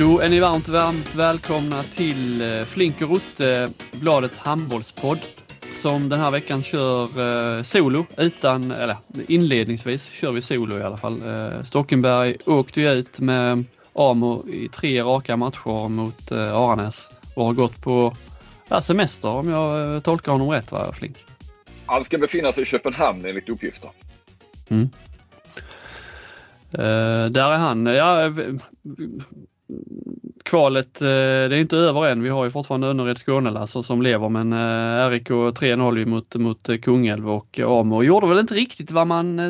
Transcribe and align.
Då 0.00 0.20
är 0.20 0.28
ni 0.28 0.40
varmt, 0.40 0.68
varmt 0.68 1.14
välkomna 1.14 1.82
till 1.82 2.42
eh, 2.42 2.64
Flink 2.64 3.02
och 3.02 3.10
Rutte, 3.10 3.68
bladets 4.00 4.36
handbollspodd. 4.36 5.18
Som 5.74 6.08
den 6.08 6.20
här 6.20 6.30
veckan 6.30 6.62
kör 6.62 7.02
eh, 7.56 7.62
solo 7.62 8.06
utan, 8.16 8.70
eller 8.70 8.96
inledningsvis 9.28 10.10
kör 10.10 10.32
vi 10.32 10.42
solo 10.42 10.78
i 10.78 10.82
alla 10.82 10.96
fall. 10.96 11.22
Eh, 11.26 11.62
Stockenberg 11.62 12.36
åkte 12.46 12.80
ju 12.80 12.90
ut 12.90 13.20
med 13.20 13.64
Amo 13.92 14.48
i 14.48 14.68
tre 14.68 15.02
raka 15.02 15.36
matcher 15.36 15.88
mot 15.88 16.32
Aranäs 16.32 17.08
och 17.34 17.44
har 17.44 17.52
gått 17.52 17.82
på 17.82 18.16
semester 18.82 19.28
om 19.28 19.48
jag 19.48 20.04
tolkar 20.04 20.32
honom 20.32 20.50
rätt 20.50 20.72
va, 20.72 20.92
Flink? 20.92 21.16
Han 21.86 22.04
ska 22.04 22.18
befinna 22.18 22.52
sig 22.52 22.62
i 22.62 22.66
Köpenhamn 22.66 23.24
enligt 23.24 23.48
uppgifter. 23.48 23.90
Mm. 24.68 24.90
Eh, 26.72 27.30
där 27.30 27.50
är 27.50 27.58
han. 27.58 27.86
Ja, 27.86 28.32
kvalet, 30.44 31.02
eh, 31.02 31.06
det 31.06 31.56
är 31.56 31.60
inte 31.60 31.76
över 31.76 32.06
än. 32.06 32.22
Vi 32.22 32.28
har 32.28 32.44
ju 32.44 32.50
fortfarande 32.50 32.86
Önnered 32.86 33.18
Skånelassor 33.18 33.82
som 33.82 34.02
lever 34.02 34.28
men 34.28 34.52
eh, 34.52 35.10
RIK 35.10 35.30
3-0 35.30 36.06
mot, 36.06 36.34
mot 36.34 36.68
eh, 36.68 36.76
Kungälv 36.76 37.30
och 37.30 37.58
Amo 37.58 38.02
gjorde 38.02 38.26
väl 38.26 38.38
inte 38.38 38.54
riktigt 38.54 38.90
vad 38.90 39.06
man 39.06 39.40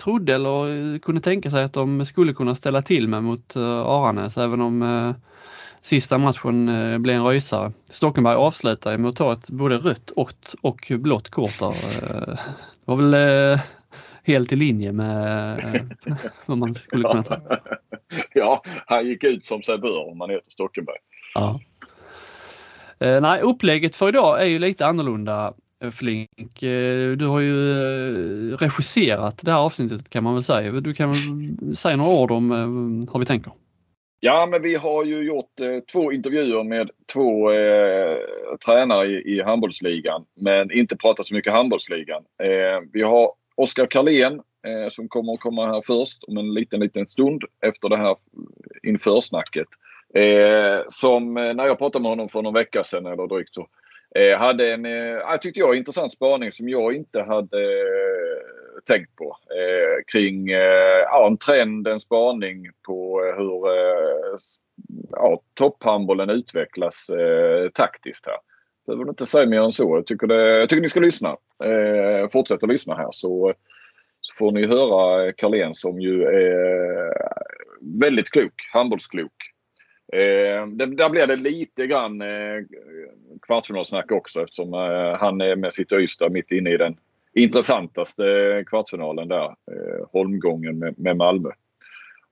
trodde 0.00 0.34
eller 0.34 0.98
kunde 0.98 1.20
tänka 1.20 1.50
sig 1.50 1.64
att 1.64 1.72
de 1.72 2.06
skulle 2.06 2.32
kunna 2.32 2.54
ställa 2.54 2.82
till 2.82 3.08
med 3.08 3.24
mot 3.24 3.56
Aranäs 3.56 4.38
även 4.38 4.60
om 4.60 5.14
sista 5.80 6.18
matchen 6.18 6.66
blev 7.02 7.16
en 7.16 7.26
rysare. 7.26 7.72
Stockenberg 7.84 8.34
avslutar 8.34 8.98
med 8.98 9.08
att 9.08 9.16
ta 9.16 9.32
ett 9.32 9.50
både 9.50 9.76
rött 9.76 10.10
och, 10.10 10.32
och 10.60 10.92
blått 10.98 11.28
kort 11.28 11.58
där. 11.58 11.74
Det 12.30 12.38
var 12.84 12.96
väl 12.96 13.58
helt 14.24 14.52
i 14.52 14.56
linje 14.56 14.92
med 14.92 15.58
eh, 15.74 16.14
vad 16.46 16.58
man 16.58 16.74
skulle 16.74 17.08
kunna 17.08 17.22
ta. 17.22 17.40
ja, 18.34 18.62
han 18.86 19.06
gick 19.06 19.24
ut 19.24 19.44
som 19.44 19.62
sig 19.62 19.78
bör 19.78 20.10
om 20.10 20.18
man 20.18 20.30
heter 20.30 20.50
Stockenberg. 20.50 20.96
Ja. 21.34 21.60
Eh, 22.98 23.20
nej, 23.20 23.40
upplägget 23.40 23.96
för 23.96 24.08
idag 24.08 24.42
är 24.42 24.46
ju 24.46 24.58
lite 24.58 24.86
annorlunda 24.86 25.54
eh, 25.84 25.90
Flink. 25.90 26.62
Eh, 26.62 27.10
du 27.10 27.26
har 27.26 27.40
ju 27.40 28.56
regisserat 28.56 29.38
det 29.42 29.52
här 29.52 29.58
avsnittet 29.58 30.10
kan 30.10 30.24
man 30.24 30.34
väl 30.34 30.44
säga. 30.44 30.72
Du 30.72 30.94
kan 30.94 31.08
väl 31.08 31.76
säga 31.76 31.96
några 31.96 32.10
ord 32.10 32.30
om 32.30 32.50
hur 33.12 33.18
vi 33.18 33.26
tänker? 33.26 33.52
Ja, 34.24 34.46
men 34.46 34.62
vi 34.62 34.74
har 34.74 35.04
ju 35.04 35.22
gjort 35.22 35.60
eh, 35.60 35.78
två 35.92 36.12
intervjuer 36.12 36.64
med 36.64 36.90
två 37.12 37.52
eh, 37.52 38.16
tränare 38.66 39.06
i, 39.06 39.36
i 39.36 39.42
handbollsligan, 39.42 40.24
men 40.34 40.72
inte 40.72 40.96
pratat 40.96 41.26
så 41.26 41.34
mycket 41.34 41.52
handbollsligan. 41.52 42.22
Eh, 42.42 42.88
vi 42.92 43.02
har 43.02 43.32
Oskar 43.54 43.86
Karlén 43.86 44.40
eh, 44.66 44.88
som 44.90 45.08
kommer 45.08 45.34
att 45.34 45.40
komma 45.40 45.66
här 45.66 45.82
först 45.86 46.24
om 46.24 46.36
en 46.36 46.54
liten, 46.54 46.80
liten 46.80 47.06
stund 47.06 47.42
efter 47.66 47.88
det 47.88 47.96
här 47.96 48.16
införsnacket. 48.82 49.68
Eh, 50.14 50.84
som 50.88 51.36
eh, 51.36 51.54
när 51.54 51.66
jag 51.66 51.78
pratade 51.78 52.02
med 52.02 52.10
honom 52.10 52.28
för 52.28 52.42
någon 52.42 52.54
vecka 52.54 52.84
sedan 52.84 53.06
eller 53.06 53.26
drygt 53.26 53.54
så 53.54 53.68
eh, 54.14 54.38
hade 54.38 54.72
en, 54.72 54.86
eh, 54.86 55.36
tyckte 55.40 55.60
jag, 55.60 55.76
intressant 55.76 56.12
spaning 56.12 56.52
som 56.52 56.68
jag 56.68 56.94
inte 56.94 57.22
hade 57.22 57.62
eh, 57.62 58.42
tänkt 58.88 59.16
på. 59.16 59.36
Eh, 59.50 60.04
kring 60.12 60.50
eh, 60.50 61.02
ja, 61.04 61.26
en 61.26 61.36
trend, 61.36 61.88
en 61.88 62.00
spaning 62.00 62.70
på 62.86 63.24
eh, 63.24 63.36
hur 63.36 63.68
eh, 63.68 64.36
ja, 65.10 65.40
topphandbollen 65.54 66.30
utvecklas 66.30 67.08
eh, 67.08 67.68
taktiskt 67.68 68.26
här. 68.26 68.36
Behöver 68.86 69.08
inte 69.08 69.26
säga 69.26 69.46
mer 69.46 69.60
än 69.60 69.72
så. 69.72 69.96
Jag 69.96 70.06
tycker, 70.06 70.26
det, 70.26 70.58
jag 70.58 70.68
tycker 70.68 70.82
ni 70.82 70.88
ska 70.88 71.00
lyssna. 71.00 71.28
Eh, 71.64 72.28
fortsätt 72.32 72.62
att 72.62 72.70
lyssna 72.70 72.94
här 72.94 73.08
så, 73.10 73.54
så 74.20 74.44
får 74.44 74.52
ni 74.52 74.66
höra 74.66 75.32
Carlén 75.32 75.74
som 75.74 76.00
ju 76.00 76.22
är 76.22 77.12
väldigt 77.80 78.30
klok, 78.30 78.52
handbollsklok. 78.72 79.32
Eh, 80.12 80.66
det, 80.66 80.86
där 80.86 81.08
blir 81.08 81.26
det 81.26 81.36
lite 81.36 81.86
grann 81.86 82.22
eh, 82.22 82.64
kvartsfinalsnack 83.42 84.12
också 84.12 84.42
eftersom 84.42 84.74
eh, 84.74 85.18
han 85.18 85.40
är 85.40 85.56
med 85.56 85.72
sitt 85.72 85.92
Ystad 85.92 86.32
mitt 86.32 86.52
inne 86.52 86.70
i 86.70 86.76
den 86.76 86.96
intressantaste 87.34 88.64
kvartsfinalen 88.66 89.28
där. 89.28 89.44
Eh, 89.44 90.06
holmgången 90.12 90.78
med, 90.78 90.98
med 90.98 91.16
Malmö. 91.16 91.50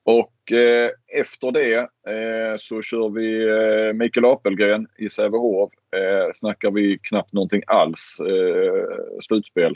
Och 0.05 0.53
eh, 0.53 0.91
efter 1.09 1.53
det 1.53 1.79
eh, 2.15 2.57
så 2.59 2.83
kör 2.83 3.09
vi 3.09 3.49
eh, 3.49 3.93
Mikael 3.93 4.25
Apelgren 4.25 4.87
i 4.99 5.09
Sävehof. 5.09 5.73
Eh, 5.97 6.31
snackar 6.33 6.71
vi 6.71 6.99
knappt 7.03 7.33
någonting 7.33 7.63
alls 7.67 8.21
eh, 8.21 9.19
slutspel 9.21 9.75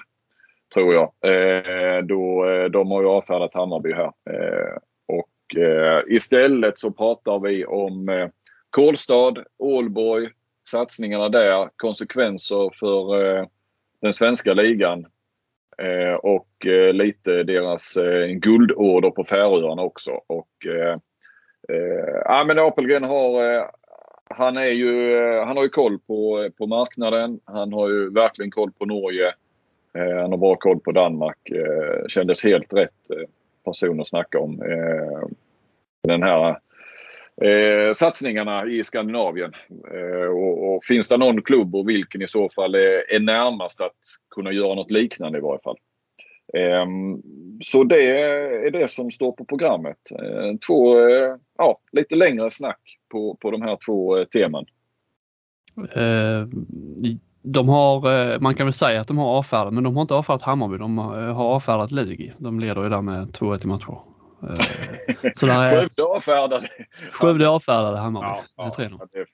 tror 0.75 0.95
jag. 0.95 1.13
Eh, 1.23 2.05
då, 2.05 2.49
eh, 2.49 2.65
de 2.65 2.91
har 2.91 3.03
ju 3.03 3.09
avfärdat 3.09 3.55
Hammarby 3.55 3.93
här. 3.93 4.13
Eh, 4.31 4.77
och 5.07 5.61
eh, 5.63 6.03
istället 6.09 6.79
så 6.79 6.91
pratar 6.91 7.39
vi 7.39 7.65
om 7.65 8.09
eh, 8.09 8.29
Kolstad, 8.71 9.35
Ålborg, 9.59 10.29
satsningarna 10.69 11.29
där, 11.29 11.69
konsekvenser 11.77 12.71
för 12.81 13.25
eh, 13.25 13.47
den 14.01 14.13
svenska 14.13 14.55
ligan 14.55 15.07
Eh, 15.79 16.15
och 16.15 16.67
eh, 16.67 16.93
lite 16.93 17.43
deras 17.43 17.97
eh, 17.97 18.27
guldorder 18.27 19.11
på 19.11 19.25
Färöarna 19.25 19.83
också. 19.83 20.21
Och, 20.27 20.67
eh, 20.67 20.99
eh, 21.69 22.21
ja, 22.25 22.45
men 22.45 22.59
Apelgren 22.59 23.05
har 23.05 23.55
eh, 23.55 23.65
han, 24.31 24.57
är 24.57 24.71
ju, 24.71 25.17
eh, 25.17 25.47
han 25.47 25.57
har 25.57 25.65
ju 25.65 25.69
koll 25.69 25.99
på, 25.99 26.43
eh, 26.43 26.51
på 26.51 26.67
marknaden. 26.67 27.41
Han 27.45 27.73
har 27.73 27.89
ju 27.89 28.11
verkligen 28.11 28.51
koll 28.51 28.73
på 28.73 28.85
Norge. 28.85 29.35
Eh, 29.95 30.21
han 30.21 30.31
har 30.31 30.37
bra 30.37 30.57
koll 30.57 30.81
på 30.81 30.93
Danmark. 30.93 31.51
Eh, 31.51 32.07
kändes 32.09 32.45
helt 32.45 32.73
rätt 32.73 33.11
eh, 33.11 33.29
person 33.65 34.01
att 34.01 34.09
snacka 34.09 34.39
om. 34.39 34.63
Eh, 34.63 35.29
den 36.03 36.23
här 36.23 36.59
eh, 37.43 37.93
satsningarna 37.93 38.67
i 38.67 38.85
Skandinavien. 38.85 39.53
Eh, 39.95 40.29
och, 40.29 40.75
och 40.75 40.85
finns 40.85 41.09
det 41.09 41.17
någon 41.17 41.43
klubb 41.43 41.75
och 41.75 41.89
vilken 41.89 42.23
i 42.23 42.29
så 42.29 42.49
fall 42.49 42.75
är, 42.75 43.15
är 43.15 43.21
närmast 43.21 43.81
att 43.81 43.99
kunna 44.35 44.53
göra 44.53 44.75
något 44.75 44.91
liknande 44.91 45.39
i 45.39 45.41
varje 45.41 45.61
fall. 45.61 45.77
Eh, 46.57 46.87
så 47.61 47.85
det 47.85 48.07
är 48.67 48.71
det 48.71 48.91
som 48.91 49.11
står 49.11 49.33
på 49.33 49.45
programmet. 49.45 49.99
Eh, 50.11 50.59
två 50.67 51.09
eh, 51.09 51.37
ja, 51.59 51.79
lite 51.93 52.15
längre 52.15 52.51
snack 52.51 52.99
på, 53.13 53.37
på 53.41 53.51
de 53.51 53.63
här 53.63 53.79
två 53.87 54.19
eh, 54.19 54.25
teman. 54.25 54.67
Eh, 55.95 56.49
de 57.43 57.69
har, 57.69 58.33
eh, 58.33 58.41
man 58.41 58.55
kan 58.55 58.67
väl 58.67 58.73
säga 58.73 59.01
att 59.01 59.09
de 59.09 59.19
har 59.19 59.27
avfärdat, 59.27 59.75
men 59.75 59.85
de 59.85 59.95
har 59.95 60.03
inte 60.03 60.15
avfärdat 60.15 60.43
Hammarby. 60.43 60.79
De 60.79 60.99
har 60.99 61.29
eh, 61.29 61.35
har 61.35 61.45
avfärdat 61.45 61.91
Lugi. 61.91 62.33
De 62.39 62.61
leder 62.61 62.83
ju 62.83 62.89
där 62.89 63.03
med 63.03 63.29
2-1 63.29 63.65
i 63.65 63.67
matcher. 63.67 63.99
Eh, 64.51 65.31
Så 65.35 65.47
där 65.47 65.63
är, 65.63 65.81
Skövde 65.81 66.03
avfärdade. 66.05 66.69
Skövde 67.13 67.49
avfärdade 67.49 67.99
Hammarby. 67.99 68.27
Ja, 68.57 68.75
Det 68.77 68.83
är 68.83 68.89
ja, 68.91 68.97
3-0. 68.99 69.09
det 69.13 69.19
är 69.19 69.27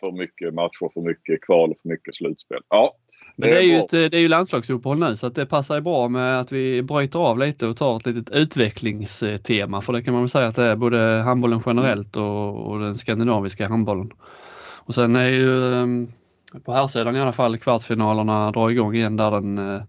för 0.00 0.12
mycket 0.12 0.54
matcher, 0.54 0.92
för 0.94 1.00
mycket 1.00 1.40
kval 1.42 1.70
och 1.70 1.76
för 1.82 1.88
mycket 1.88 2.14
slutspel. 2.14 2.60
Ja, 2.68 2.94
Men 3.36 3.50
det 3.50 3.58
är, 3.58 3.62
ju 3.62 3.76
ett, 3.76 3.90
det 3.90 4.14
är 4.14 4.20
ju 4.20 4.28
landslagsuppehåll 4.28 4.98
nu 4.98 5.16
så 5.16 5.26
att 5.26 5.34
det 5.34 5.46
passar 5.46 5.74
ju 5.74 5.80
bra 5.80 6.08
med 6.08 6.40
att 6.40 6.52
vi 6.52 6.82
bryter 6.82 7.18
av 7.18 7.38
lite 7.38 7.66
och 7.66 7.76
tar 7.76 7.96
ett 7.96 8.06
litet 8.06 8.30
utvecklingstema 8.34 9.82
för 9.82 9.92
det 9.92 10.02
kan 10.02 10.12
man 10.14 10.22
väl 10.22 10.28
säga 10.30 10.46
att 10.46 10.54
det 10.56 10.62
är 10.64 10.76
både 10.76 10.98
handbollen 11.24 11.62
generellt 11.66 12.16
och, 12.16 12.66
och 12.66 12.78
den 12.80 12.94
skandinaviska 12.94 13.68
handbollen. 13.68 14.10
Och 14.86 14.94
sen 14.94 15.16
är 15.16 15.28
ju 15.28 15.74
ehm, 15.74 16.08
på 16.64 16.72
här 16.72 16.86
sidan 16.86 17.16
i 17.16 17.20
alla 17.20 17.32
fall 17.32 17.58
kvartsfinalerna 17.58 18.50
drar 18.50 18.70
igång 18.70 18.94
igen 18.94 19.16
där 19.16 19.30
den 19.30 19.58
eh, 19.58 19.82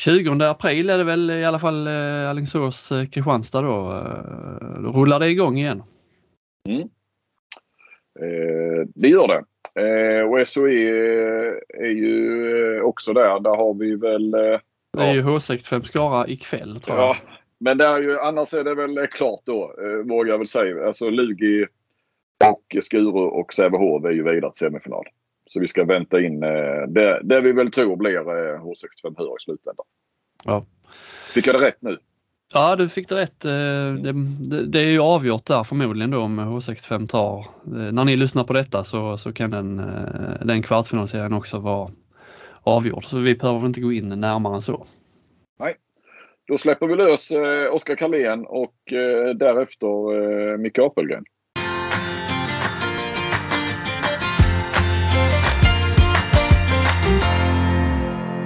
20 0.00 0.44
april 0.44 0.90
är 0.90 0.98
det 0.98 1.04
väl 1.04 1.30
i 1.30 1.44
alla 1.44 1.58
fall 1.58 1.86
eh, 1.86 2.30
Alingsås 2.30 2.92
eh, 2.92 3.04
då. 3.52 3.92
Eh, 3.92 4.82
Då 4.82 4.92
rullar 4.92 5.20
det 5.20 5.28
igång 5.28 5.58
igen. 5.58 5.82
Eh, 8.20 8.86
det 8.94 9.08
gör 9.08 9.28
det. 9.28 9.44
Eh, 9.82 10.30
och 10.30 10.46
SOE 10.46 10.70
är 11.68 11.90
ju 11.90 12.80
också 12.82 13.12
där. 13.12 13.40
Där 13.40 13.56
har 13.56 13.74
vi 13.74 13.96
väl... 13.96 14.34
Eh, 14.34 14.60
Det 14.98 15.02
är 15.02 15.14
ju 15.14 15.22
H65 15.22 15.82
Skara 15.82 16.28
ikväll 16.28 16.80
tror 16.80 16.98
jag. 16.98 17.06
ja, 17.08 17.16
men 17.58 17.78
där 17.78 17.94
är 17.94 18.02
ju, 18.02 18.18
annars 18.18 18.54
är 18.54 18.64
det 18.64 18.74
väl 18.74 19.06
klart 19.06 19.40
då, 19.44 19.74
eh, 19.78 20.06
vågar 20.08 20.30
jag 20.30 20.38
väl 20.38 20.46
säga. 20.48 20.86
Alltså 20.86 21.10
Lugi 21.10 21.66
och 22.48 22.76
Skuru 22.82 23.10
och 23.10 23.52
Sävehof 23.52 24.04
är 24.04 24.10
ju 24.10 24.22
vidare 24.22 24.52
till 24.52 24.58
semifinal. 24.58 25.04
Så 25.50 25.60
vi 25.60 25.66
ska 25.66 25.84
vänta 25.84 26.20
in 26.20 26.42
eh, 26.42 26.82
det, 26.88 27.20
det 27.22 27.40
vi 27.40 27.52
väl 27.52 27.70
tror 27.70 27.96
blir 27.96 28.16
eh, 28.16 28.60
H65 28.60 29.14
Hur 29.18 29.36
i 29.36 29.40
slutändan. 29.40 29.86
Ja. 30.44 30.66
Fick 31.34 31.46
jag 31.46 31.54
det 31.54 31.66
rätt 31.66 31.82
nu? 31.82 31.98
Ja, 32.52 32.76
du 32.76 32.88
fick 32.88 33.08
det 33.08 33.14
rätt. 33.14 33.40
Det, 33.40 34.12
det, 34.50 34.66
det, 34.66 34.80
är 34.80 34.90
ju 34.90 35.00
avgjort 35.00 35.46
där 35.46 35.64
förmodligen 35.64 36.10
då 36.10 36.20
om 36.20 36.40
H65 36.40 37.06
tar. 37.06 37.46
När 37.92 38.04
ni 38.04 38.16
lyssnar 38.16 38.44
på 38.44 38.52
detta 38.52 38.84
så, 38.84 39.18
så 39.18 39.32
kan 39.32 39.50
den, 39.50 39.82
den 40.44 40.62
kvartsfinalserien 40.62 41.32
också 41.32 41.58
vara 41.58 41.90
avgjord. 42.62 43.04
Så 43.04 43.18
vi 43.18 43.34
behöver 43.34 43.66
inte 43.66 43.80
gå 43.80 43.92
in 43.92 44.08
närmare 44.08 44.54
än 44.54 44.62
så. 44.62 44.86
Nej, 45.58 45.74
då 46.48 46.58
släpper 46.58 46.86
vi 46.86 46.96
lös 46.96 47.30
eh, 47.30 47.74
Oskar 47.74 47.96
Karlén 47.96 48.46
och 48.46 48.92
eh, 48.92 49.34
därefter 49.34 50.14
eh, 50.52 50.58
Micke 50.58 50.78
Apelgren. 50.78 51.24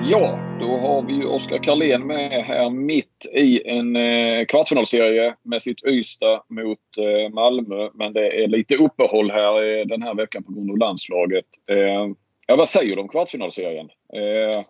Ja, 0.06 0.39
då 0.61 0.79
har 0.79 1.03
vi 1.03 1.12
ju 1.12 1.27
Oskar 1.27 1.59
Karlén 1.59 2.06
med 2.06 2.45
här 2.45 2.71
mitt 2.71 3.27
i 3.33 3.69
en 3.69 3.97
eh, 3.97 4.47
kvartsfinalserie 4.47 5.35
med 5.43 5.62
sitt 5.62 5.85
Ystad 5.85 6.43
mot 6.49 6.79
eh, 6.99 7.35
Malmö. 7.35 7.89
Men 7.95 8.12
det 8.12 8.45
är 8.45 8.49
lite 8.49 8.75
uppehåll 8.75 9.31
här 9.31 9.62
eh, 9.62 9.87
den 9.87 10.03
här 10.03 10.15
veckan 10.15 10.43
på 10.43 10.53
grund 10.53 10.71
av 10.71 10.79
landslaget. 10.79 11.45
Eh, 11.71 12.09
ja, 12.47 12.56
vad 12.56 12.69
säger 12.69 12.97
du 12.97 13.03
om 13.03 13.09
kvartsfinalserien? 13.09 13.89
Eh, 14.15 14.61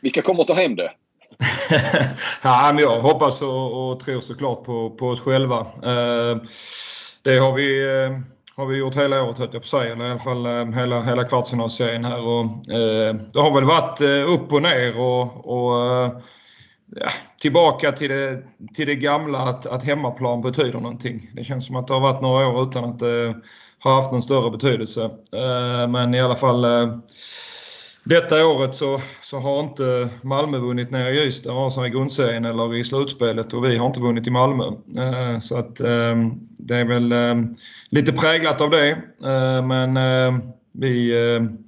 vilka 0.00 0.22
kommer 0.22 0.40
att 0.40 0.46
ta 0.46 0.54
hem 0.54 0.76
det? 0.76 0.92
ja, 2.42 2.70
men 2.74 2.82
jag 2.82 3.00
hoppas 3.00 3.42
och, 3.42 3.90
och 3.90 4.00
tror 4.00 4.20
såklart 4.20 4.64
på, 4.64 4.90
på 4.90 5.06
oss 5.06 5.20
själva. 5.20 5.60
Eh, 5.60 6.36
det 7.22 7.38
har 7.38 7.52
vi, 7.52 7.84
eh, 7.84 8.18
har 8.56 8.66
vi 8.66 8.76
gjort 8.76 8.96
hela 8.96 9.22
året 9.22 9.38
höll 9.38 9.48
jag 9.52 9.52
på 9.52 9.58
att 9.58 9.66
säga, 9.66 9.92
eller 9.92 10.06
i 10.06 10.10
alla 10.10 10.18
fall 10.18 10.46
eh, 10.46 10.80
hela, 10.80 11.02
hela, 11.02 11.24
kvartsfinalserien 11.24 12.04
här. 12.04 12.20
Och, 12.20 12.44
eh, 12.72 13.14
det 13.32 13.40
har 13.40 13.54
väl 13.54 13.64
varit 13.64 14.00
eh, 14.00 14.34
upp 14.34 14.52
och 14.52 14.62
ner 14.62 15.00
och, 15.00 15.46
och 15.46 15.92
eh, 16.04 16.12
ja, 16.96 17.08
tillbaka 17.40 17.92
till 17.92 18.10
det, 18.10 18.42
till 18.74 18.86
det 18.86 18.94
gamla 18.94 19.38
att, 19.38 19.66
att 19.66 19.84
hemmaplan 19.84 20.42
betyder 20.42 20.80
någonting. 20.80 21.30
Det 21.32 21.44
känns 21.44 21.66
som 21.66 21.76
att 21.76 21.86
det 21.86 21.94
har 21.94 22.00
varit 22.00 22.22
några 22.22 22.48
år 22.48 22.68
utan 22.68 22.84
att 22.84 22.98
det 22.98 23.34
har 23.78 23.94
haft 23.94 24.12
någon 24.12 24.22
större 24.22 24.50
betydelse. 24.50 25.04
Eh, 25.32 25.88
men 25.88 26.14
i 26.14 26.20
alla 26.20 26.36
fall 26.36 26.64
eh, 26.64 26.98
detta 28.06 28.46
året 28.46 28.74
så, 28.74 29.00
så 29.22 29.38
har 29.38 29.60
inte 29.60 30.08
Malmö 30.22 30.58
vunnit 30.58 30.90
nere 30.90 31.14
i 31.14 31.26
Ystad, 31.26 31.54
vare 31.54 31.70
sig 31.70 31.86
i 31.86 31.90
grundserien 31.90 32.44
eller 32.44 32.76
i 32.76 32.84
slutspelet 32.84 33.52
och 33.52 33.64
vi 33.64 33.76
har 33.76 33.86
inte 33.86 34.00
vunnit 34.00 34.26
i 34.26 34.30
Malmö. 34.30 34.64
Eh, 34.98 35.38
så 35.38 35.58
att 35.58 35.80
eh, 35.80 36.16
det 36.58 36.76
är 36.76 36.84
väl 36.84 37.12
eh, 37.12 37.34
lite 37.90 38.12
präglat 38.12 38.60
av 38.60 38.70
det. 38.70 38.90
Eh, 39.24 39.66
men 39.66 39.96
ehm, 39.96 40.40
vi 40.72 41.18
ehm, 41.36 41.58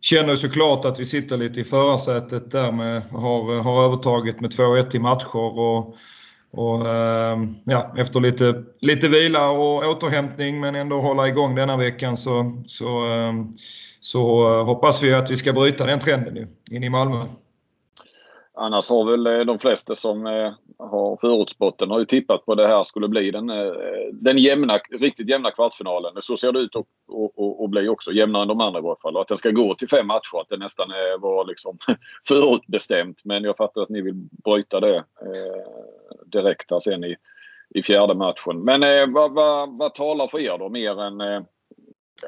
känner 0.00 0.34
såklart 0.34 0.84
att 0.84 1.00
vi 1.00 1.06
sitter 1.06 1.36
lite 1.36 1.60
i 1.60 1.64
förarsätet 1.64 2.50
där 2.50 2.72
med, 2.72 3.02
har, 3.02 3.62
har 3.62 3.84
övertaget 3.84 4.40
med 4.40 4.50
2-1 4.50 4.96
i 4.96 4.98
matcher 4.98 5.36
och, 5.36 5.96
och 6.50 6.88
ehm, 6.88 7.54
ja, 7.64 7.94
efter 7.96 8.20
lite, 8.20 8.64
lite 8.80 9.08
vila 9.08 9.50
och 9.50 9.84
återhämtning 9.84 10.60
men 10.60 10.74
ändå 10.74 11.00
hålla 11.00 11.28
igång 11.28 11.54
denna 11.54 11.76
veckan 11.76 12.16
så, 12.16 12.62
så 12.66 13.06
så 14.06 14.54
eh, 14.54 14.64
hoppas 14.64 15.02
vi 15.02 15.14
att 15.14 15.30
vi 15.30 15.36
ska 15.36 15.52
bryta 15.52 15.86
den 15.86 16.00
trenden 16.00 16.34
nu 16.34 16.46
in 16.70 16.84
i 16.84 16.90
Malmö. 16.90 17.24
Annars 18.54 18.90
har 18.90 19.10
väl 19.10 19.26
eh, 19.26 19.40
de 19.40 19.58
flesta 19.58 19.96
som 19.96 20.26
eh, 20.26 20.52
har 20.78 21.16
förutspått 21.20 21.78
den 21.78 21.90
har 21.90 21.98
ju 21.98 22.04
tippat 22.04 22.46
på 22.46 22.54
det 22.54 22.66
här 22.66 22.82
skulle 22.82 23.08
bli 23.08 23.30
den, 23.30 23.46
den 24.12 24.38
jämna, 24.38 24.78
riktigt 24.78 25.28
jämna 25.28 25.50
kvartsfinalen. 25.50 26.12
Så 26.20 26.36
ser 26.36 26.52
det 26.52 26.58
ut 26.58 26.76
att 26.76 26.86
och, 27.08 27.38
och, 27.38 27.62
och 27.62 27.70
bli 27.70 27.88
också. 27.88 28.12
Jämnare 28.12 28.42
än 28.42 28.48
de 28.48 28.60
andra 28.60 28.78
i 28.78 28.82
varje 28.82 29.00
fall. 29.02 29.16
Och 29.16 29.22
att 29.22 29.28
den 29.28 29.38
ska 29.38 29.50
gå 29.50 29.74
till 29.74 29.88
fem 29.88 30.06
matcher. 30.06 30.40
Att 30.40 30.48
det 30.48 30.56
nästan 30.56 30.88
var 31.18 31.44
liksom 31.44 31.78
förutbestämt. 32.28 33.20
Men 33.24 33.44
jag 33.44 33.56
fattar 33.56 33.82
att 33.82 33.88
ni 33.88 34.02
vill 34.02 34.14
bryta 34.44 34.80
det 34.80 35.04
direkt 36.26 36.70
här 36.70 36.80
sen 36.80 37.04
i, 37.04 37.16
i 37.74 37.82
fjärde 37.82 38.14
matchen. 38.14 38.64
Men 38.64 39.12
vad, 39.12 39.32
vad, 39.32 39.78
vad 39.78 39.94
talar 39.94 40.28
för 40.28 40.38
er 40.38 40.58
då? 40.58 40.68
Mer 40.68 41.00
än 41.00 41.46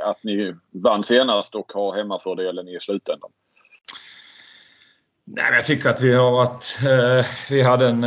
att 0.05 0.25
ni 0.25 0.55
vann 0.71 1.05
senast 1.05 1.55
och 1.55 1.73
har 1.73 1.97
hemmafördelen 1.97 2.69
i 2.69 2.79
slutändan? 2.81 3.31
Nej, 5.31 5.45
jag 5.53 5.67
tycker 5.67 5.91
att 5.91 6.01
vi 6.01 6.15
har 6.15 6.31
varit... 6.31 6.79
Eh, 6.83 7.27
vi 7.51 7.63
hade 7.63 7.87
eh, 7.87 7.93
en, 7.93 8.05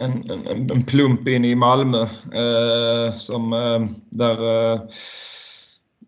en, 0.00 0.30
en, 0.30 0.70
en, 0.70 0.84
plump 0.84 1.28
in 1.28 1.44
i 1.44 1.54
Malmö 1.54 2.02
eh, 2.32 3.12
som, 3.14 3.52
eh, 3.52 3.80
där 4.10 4.72
eh, 4.74 4.80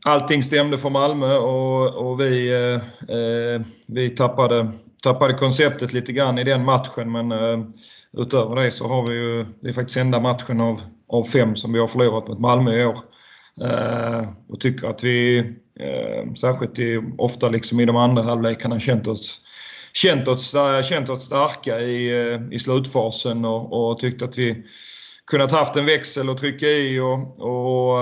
allting 0.04 0.42
stämde 0.42 0.78
för 0.78 0.90
Malmö 0.90 1.36
och, 1.36 1.94
och 1.94 2.20
vi, 2.20 2.52
eh, 2.52 3.16
eh 3.16 3.60
vi 3.86 4.10
tappade, 4.10 4.72
tappade 5.02 5.34
konceptet 5.34 5.92
lite 5.92 6.12
grann 6.12 6.38
i 6.38 6.44
den 6.44 6.64
matchen. 6.64 7.12
Men 7.12 7.32
eh, 7.32 7.64
utöver 8.12 8.62
det 8.62 8.70
så 8.70 8.88
har 8.88 9.06
vi 9.06 9.14
ju... 9.14 9.46
Det 9.60 9.68
är 9.68 9.72
faktiskt 9.72 9.98
enda 9.98 10.20
matchen 10.20 10.60
av, 10.60 10.80
av 11.08 11.24
fem 11.24 11.56
som 11.56 11.72
vi 11.72 11.78
har 11.78 11.88
förlorat 11.88 12.28
mot 12.28 12.40
Malmö 12.40 12.80
i 12.80 12.84
år. 12.84 12.98
Eh, 13.60 14.28
och 14.48 14.60
tycker 14.60 14.88
att 14.88 15.04
vi, 15.04 15.38
eh, 15.80 16.32
särskilt 16.34 16.78
i, 16.78 17.02
ofta 17.18 17.48
liksom 17.48 17.80
i 17.80 17.84
de 17.84 17.96
andra 17.96 18.22
halvlekarna, 18.22 18.80
känt 18.80 19.06
oss, 19.06 19.40
känt 19.92 20.28
oss, 20.28 20.54
eh, 20.54 20.82
känt 20.82 21.08
oss 21.08 21.24
starka 21.24 21.80
i, 21.80 22.10
eh, 22.10 22.40
i 22.50 22.58
slutfasen 22.58 23.44
och, 23.44 23.90
och 23.90 23.98
tyckt 23.98 24.22
att 24.22 24.38
vi 24.38 24.64
kunnat 25.26 25.52
haft 25.52 25.76
en 25.76 25.86
växel 25.86 26.30
att 26.30 26.38
trycka 26.38 26.66
i 26.66 27.00
och, 27.00 27.40
och 27.40 27.98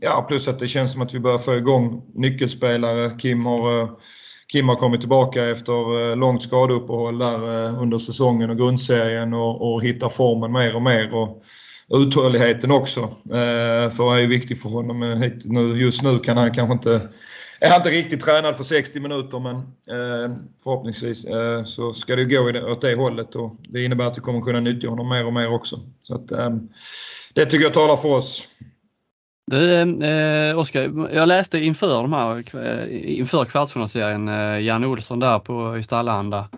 ja, 0.00 0.24
plus 0.28 0.48
att 0.48 0.58
det 0.58 0.68
känns 0.68 0.92
som 0.92 1.02
att 1.02 1.14
vi 1.14 1.20
börjar 1.20 1.38
få 1.38 1.54
igång 1.54 2.02
nyckelspelare. 2.14 3.10
Kim 3.18 3.46
har, 3.46 3.90
Kim 4.52 4.68
har 4.68 4.76
kommit 4.76 5.00
tillbaka 5.00 5.50
efter 5.50 6.16
långt 6.16 6.42
skadeuppehåll 6.42 7.18
där 7.18 7.38
under 7.78 7.98
säsongen 7.98 8.50
och 8.50 8.56
grundserien 8.56 9.34
och, 9.34 9.72
och 9.72 9.82
hittar 9.82 10.08
formen 10.08 10.52
mer 10.52 10.76
och 10.76 10.82
mer. 10.82 11.14
Och, 11.14 11.42
uthålligheten 11.88 12.70
också. 12.70 13.00
Eh, 13.24 13.90
för 13.90 14.16
det 14.16 14.22
är 14.22 14.26
viktigt 14.26 14.62
för 14.62 14.68
honom. 14.68 15.02
Eh, 15.02 15.80
just 15.80 16.02
nu 16.02 16.18
kan 16.18 16.36
han 16.36 16.54
kanske 16.54 16.72
inte 16.72 17.00
är 17.64 17.70
han 17.70 17.80
inte 17.80 17.90
riktigt 17.90 18.20
tränad 18.20 18.56
för 18.56 18.64
60 18.64 19.00
minuter 19.00 19.40
men 19.40 19.56
eh, 19.56 20.36
förhoppningsvis 20.62 21.24
eh, 21.24 21.64
så 21.64 21.92
ska 21.92 22.16
det 22.16 22.24
gå 22.24 22.70
åt 22.72 22.80
det 22.80 22.94
hållet 22.94 23.34
och 23.34 23.56
det 23.68 23.84
innebär 23.84 24.06
att 24.06 24.18
vi 24.18 24.20
kommer 24.20 24.40
kunna 24.40 24.60
nyttja 24.60 24.88
honom 24.88 25.08
mer 25.08 25.26
och 25.26 25.32
mer 25.32 25.52
också. 25.52 25.76
Så 26.00 26.14
att, 26.14 26.32
eh, 26.32 26.50
det 27.34 27.46
tycker 27.46 27.64
jag 27.64 27.74
talar 27.74 27.96
för 27.96 28.08
oss. 28.08 28.48
Du, 29.46 29.72
eh, 30.04 30.58
Oskar, 30.58 31.08
jag 31.14 31.28
läste 31.28 31.58
inför, 31.58 32.02
de 32.02 32.12
här, 32.12 32.44
eh, 32.64 33.18
inför 33.18 33.44
kvartsfinalserien 33.44 34.28
eh, 34.28 34.58
Jan 34.58 34.84
Olsson 34.84 35.20
där 35.20 35.38
på 35.38 35.78
Ystadlanda 35.78 36.48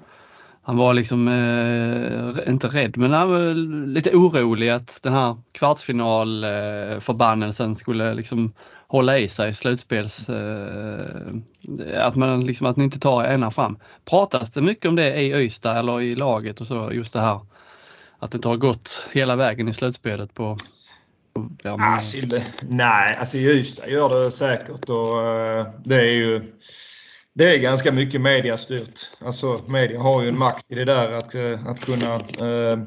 han 0.64 0.76
var 0.76 0.94
liksom 0.94 1.28
eh, 1.28 2.34
inte 2.52 2.68
rädd 2.68 2.96
men 2.96 3.12
han 3.12 3.30
var 3.30 3.54
lite 3.86 4.16
orolig 4.16 4.68
att 4.68 5.00
den 5.02 5.12
här 5.12 5.36
kvartsfinalförbannelsen 5.52 7.70
eh, 7.70 7.76
skulle 7.76 8.14
liksom 8.14 8.52
hålla 8.86 9.18
i 9.18 9.28
sig 9.28 9.54
slutspels... 9.54 10.28
Eh, 10.28 11.00
att 11.96 12.16
man 12.16 12.46
liksom 12.46 12.66
att 12.66 12.76
ni 12.76 12.84
inte 12.84 12.98
tar 12.98 13.24
ena 13.24 13.50
fram. 13.50 13.78
Pratas 14.04 14.50
det 14.50 14.62
mycket 14.62 14.86
om 14.86 14.96
det 14.96 15.20
i 15.20 15.34
Ystad 15.34 15.78
eller 15.78 16.00
i 16.00 16.14
laget 16.14 16.60
och 16.60 16.66
så 16.66 16.90
just 16.92 17.12
det 17.12 17.20
här 17.20 17.40
att 18.18 18.30
det 18.30 18.36
inte 18.36 18.48
har 18.48 18.56
gått 18.56 19.08
hela 19.12 19.36
vägen 19.36 19.68
i 19.68 19.72
slutspelet 19.72 20.34
på 20.34 20.56
Ja, 21.62 21.76
men... 21.76 21.80
alltså, 21.80 22.16
nej, 22.62 23.16
alltså 23.18 23.36
i 23.36 23.50
Ystad 23.50 23.88
gör 23.88 24.24
det 24.24 24.30
säkert 24.30 24.88
och 24.88 25.28
eh, 25.28 25.66
det 25.84 25.96
är 25.96 26.12
ju 26.12 26.52
det 27.34 27.54
är 27.54 27.58
ganska 27.58 27.92
mycket 27.92 28.20
mediastyrt. 28.20 29.00
Alltså 29.18 29.60
media 29.66 30.00
har 30.00 30.22
ju 30.22 30.28
en 30.28 30.38
makt 30.38 30.64
i 30.68 30.74
det 30.74 30.84
där 30.84 31.12
att, 31.12 31.34
eh, 31.34 31.66
att 31.66 31.80
kunna, 31.86 32.14
eh, 32.14 32.78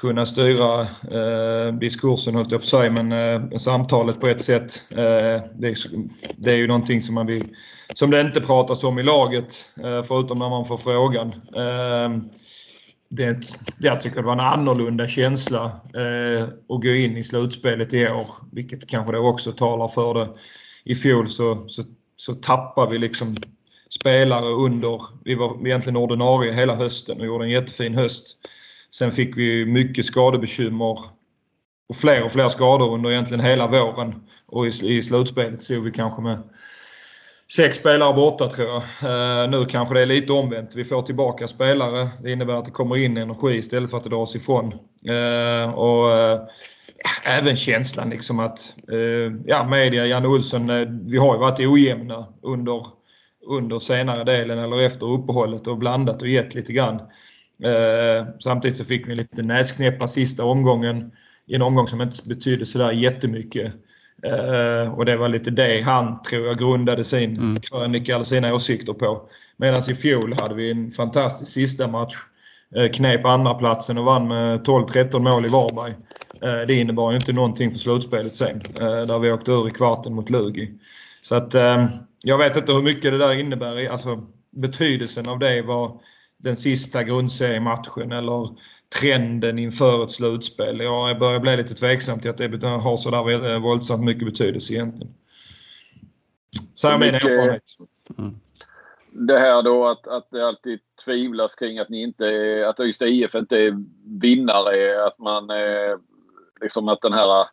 kunna 0.00 0.26
styra 0.26 0.80
eh, 0.82 1.74
diskursen, 1.74 2.34
höll 2.34 2.46
jag 2.50 2.60
på 2.60 2.66
sig, 2.66 2.90
men 2.90 3.12
eh, 3.12 3.56
samtalet 3.56 4.20
på 4.20 4.26
ett 4.26 4.42
sätt. 4.42 4.84
Eh, 4.90 5.42
det, 5.54 5.68
är, 5.68 5.76
det 6.36 6.50
är 6.50 6.56
ju 6.56 6.66
någonting 6.66 7.02
som 7.02 7.14
man 7.14 7.26
vill, 7.26 7.54
som 7.92 8.10
det 8.10 8.20
inte 8.20 8.40
pratas 8.40 8.84
om 8.84 8.98
i 8.98 9.02
laget, 9.02 9.68
eh, 9.84 10.02
förutom 10.02 10.38
när 10.38 10.48
man 10.48 10.64
får 10.64 10.78
frågan. 10.78 11.28
Eh, 11.56 12.22
det, 13.10 13.38
jag 13.78 14.00
tycker 14.00 14.16
det 14.16 14.22
var 14.22 14.32
en 14.32 14.40
annorlunda 14.40 15.08
känsla 15.08 15.64
eh, 15.94 16.42
att 16.42 16.82
gå 16.82 16.88
in 16.88 17.16
i 17.16 17.22
slutspelet 17.22 17.94
i 17.94 18.06
år, 18.06 18.26
vilket 18.52 18.86
kanske 18.86 19.12
då 19.12 19.18
också 19.18 19.52
talar 19.52 19.88
för 19.88 20.14
det. 20.14 20.28
I 20.84 20.94
fjol 20.94 21.28
så, 21.28 21.64
så 21.68 21.84
så 22.20 22.34
tappar 22.34 22.86
vi 22.86 22.98
liksom 22.98 23.42
spelare 23.90 24.48
under, 24.48 25.02
vi 25.24 25.34
var 25.34 25.66
egentligen 25.66 25.96
ordinarie 25.96 26.52
hela 26.52 26.74
hösten 26.74 27.20
och 27.20 27.26
gjorde 27.26 27.44
en 27.44 27.50
jättefin 27.50 27.94
höst. 27.94 28.36
Sen 28.90 29.12
fick 29.12 29.36
vi 29.36 29.66
mycket 29.66 30.06
skadebekymmer 30.06 30.98
och 31.88 31.96
fler 31.96 32.24
och 32.24 32.32
fler 32.32 32.48
skador 32.48 32.94
under 32.94 33.10
egentligen 33.10 33.44
hela 33.44 33.66
våren. 33.66 34.14
Och 34.46 34.66
i, 34.66 34.96
i 34.96 35.02
slutspelet 35.02 35.62
såg 35.62 35.84
vi 35.84 35.90
kanske 35.90 36.22
med 36.22 36.42
sex 37.56 37.78
spelare 37.78 38.14
borta 38.14 38.50
tror 38.50 38.68
jag. 38.68 38.82
Uh, 38.82 39.50
nu 39.50 39.64
kanske 39.64 39.94
det 39.94 40.02
är 40.02 40.06
lite 40.06 40.32
omvänt. 40.32 40.74
Vi 40.74 40.84
får 40.84 41.02
tillbaka 41.02 41.48
spelare. 41.48 42.08
Det 42.22 42.32
innebär 42.32 42.54
att 42.54 42.64
det 42.64 42.70
kommer 42.70 42.96
in 42.96 43.16
energi 43.16 43.56
istället 43.56 43.90
för 43.90 43.96
att 43.96 44.04
det 44.04 44.10
dras 44.10 44.36
ifrån. 44.36 44.74
Uh, 45.08 45.70
och 45.74 46.08
uh, 46.10 46.40
även 47.26 47.56
känslan 47.56 48.10
liksom 48.10 48.40
att, 48.40 48.74
ja 49.44 49.64
media, 49.64 50.06
Janne 50.06 50.28
Olsson, 50.28 50.66
vi 51.06 51.18
har 51.18 51.34
ju 51.34 51.40
varit 51.40 51.60
ojämna 51.60 52.26
under, 52.42 52.86
under 53.46 53.78
senare 53.78 54.24
delen 54.24 54.58
eller 54.58 54.82
efter 54.82 55.06
uppehållet 55.06 55.66
och 55.66 55.78
blandat 55.78 56.22
och 56.22 56.28
gett 56.28 56.54
lite 56.54 56.72
grann. 56.72 57.00
Samtidigt 58.40 58.76
så 58.76 58.84
fick 58.84 59.08
vi 59.08 59.14
lite 59.14 59.42
näsknäppar 59.42 60.06
sista 60.06 60.44
omgången 60.44 61.12
i 61.46 61.54
en 61.54 61.62
omgång 61.62 61.88
som 61.88 62.00
inte 62.00 62.28
betydde 62.28 62.66
sådär 62.66 62.92
jättemycket. 62.92 63.72
Uh, 64.26 64.94
och 64.94 65.04
det 65.04 65.16
var 65.16 65.28
lite 65.28 65.50
det 65.50 65.82
han, 65.82 66.22
tror 66.22 66.46
jag, 66.46 66.58
grundade 66.58 67.04
sin 67.04 67.36
mm. 67.36 67.56
krönika 67.56 68.14
eller 68.14 68.24
sina 68.24 68.54
åsikter 68.54 68.92
på. 68.92 69.22
Medan 69.56 69.90
i 69.90 69.94
fjol 69.94 70.34
hade 70.40 70.54
vi 70.54 70.70
en 70.70 70.90
fantastisk 70.90 71.52
sista 71.52 71.88
match. 71.88 72.16
Uh, 72.76 72.88
knep 72.88 73.24
andra 73.24 73.54
platsen 73.54 73.98
och 73.98 74.04
vann 74.04 74.28
med 74.28 74.60
12-13 74.60 75.18
mål 75.18 75.46
i 75.46 75.48
Varberg. 75.48 75.92
Uh, 76.44 76.66
det 76.66 76.74
innebar 76.74 77.10
ju 77.10 77.16
inte 77.16 77.32
någonting 77.32 77.70
för 77.70 77.78
slutspelet 77.78 78.34
sen. 78.34 78.58
där 78.78 79.18
vi 79.18 79.32
åkte 79.32 79.52
ur 79.52 79.68
i 79.68 79.70
kvarten 79.70 80.14
mot 80.14 80.30
Lugi. 80.30 80.70
Så 81.22 81.34
att 81.34 81.54
jag 82.24 82.38
vet 82.38 82.56
inte 82.56 82.72
hur 82.72 82.82
mycket 82.82 83.10
det 83.12 83.18
där 83.18 83.40
innebär. 83.40 83.88
Alltså 83.88 84.22
betydelsen 84.50 85.28
av 85.28 85.38
det 85.38 85.62
var 85.62 86.00
den 86.38 86.56
sista 86.56 87.02
grundseriematchen 87.02 88.12
eller 88.12 88.48
trenden 88.98 89.58
inför 89.58 90.04
ett 90.04 90.10
slutspel. 90.10 90.80
Jag 90.80 91.18
börjar 91.18 91.40
bli 91.40 91.56
lite 91.56 91.74
tveksam 91.74 92.20
till 92.20 92.30
att 92.30 92.36
det 92.36 92.66
har 92.66 92.96
sådär 92.96 93.58
våldsamt 93.58 94.04
mycket 94.04 94.24
betydelse 94.24 94.72
egentligen. 94.72 95.14
Så 96.74 96.88
är 96.88 96.98
min 96.98 97.14
erfarenhet. 97.14 97.62
Mm. 98.18 98.34
Det 99.12 99.38
här 99.38 99.62
då 99.62 99.88
att, 99.88 100.08
att 100.08 100.30
det 100.30 100.46
alltid 100.46 100.78
tvivlas 101.04 101.54
kring 101.54 101.78
att 101.78 101.88
ni 101.88 102.02
inte 102.02 102.24
att 102.68 102.80
Ystad 102.80 103.06
IF 103.06 103.34
inte 103.34 103.56
är 103.56 103.84
vinnare. 104.20 105.06
Att 105.06 105.18
man 105.18 105.50
eh, 105.50 105.96
liksom 106.60 106.88
att 106.88 107.00
den 107.00 107.12
här 107.12 107.46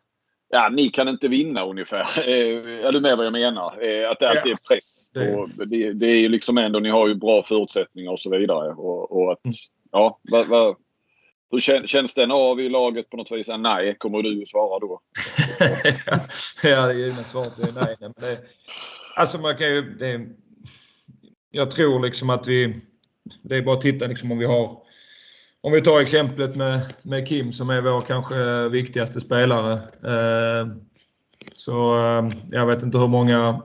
Ja, 0.50 0.70
ni 0.70 0.90
kan 0.90 1.08
inte 1.08 1.28
vinna 1.28 1.66
ungefär. 1.66 2.08
Eh, 2.30 2.86
är 2.86 2.92
du 2.92 3.02
med 3.02 3.18
vad 3.18 3.26
jag 3.26 3.34
menar? 3.34 3.84
Eh, 3.84 4.10
att 4.10 4.20
det 4.20 4.30
alltid 4.30 4.52
är 4.52 4.58
press. 4.70 5.10
Det, 5.66 5.94
det 5.94 6.06
är 6.06 6.20
ju 6.20 6.30
liksom 6.30 6.58
ändå, 6.58 6.80
ni 6.80 6.90
har 6.90 7.08
ju 7.08 7.16
bra 7.16 7.44
förutsättningar 7.44 8.12
och 8.12 8.20
så 8.20 8.30
vidare. 8.30 8.74
Och, 8.74 9.12
och 9.12 9.32
att, 9.32 9.46
mm. 9.46 9.54
ja, 9.92 10.20
vad, 10.32 10.48
vad, 10.48 10.76
hur 11.52 11.88
känns 11.88 12.14
den 12.14 12.32
av 12.32 12.60
i 12.60 12.70
laget 12.70 13.10
på 13.10 13.18
något 13.18 13.32
vis? 13.32 13.50
Nej, 13.60 13.96
kommer 14.00 14.22
du 14.22 14.42
att 14.42 14.48
svara 14.48 14.80
då? 14.80 15.02
ja, 16.70 16.86
det 16.86 16.94
givna 16.94 17.24
svaret 17.24 17.60
är 17.60 17.72
nej. 17.72 17.96
Men 18.00 18.14
det, 18.18 18.40
alltså 19.16 19.38
man 19.38 19.58
kan 19.58 19.68
ju... 19.68 19.82
Det, 19.82 20.28
jag 21.52 21.72
tror 21.72 22.06
liksom 22.06 22.30
att 22.30 22.48
vi... 22.48 22.76
Det 23.42 23.58
är 23.58 23.62
bara 23.62 23.76
att 23.76 23.82
titta 23.82 24.08
liksom 24.08 24.32
om 24.32 24.38
vi 24.38 24.46
har... 24.46 24.88
Om 25.62 25.74
vi 25.74 25.82
tar 25.82 26.00
exemplet 26.00 26.56
med, 26.56 26.82
med 27.02 27.28
Kim 27.28 27.54
som 27.54 27.70
är 27.70 27.82
vår 27.82 28.02
kanske 28.02 28.70
viktigaste 28.70 29.20
spelare. 29.20 29.74
Eh, 30.04 30.68
så 31.54 31.98
eh, 31.98 32.30
jag 32.52 32.66
vet 32.66 32.84
inte 32.84 32.98
hur 32.98 33.08
många, 33.08 33.62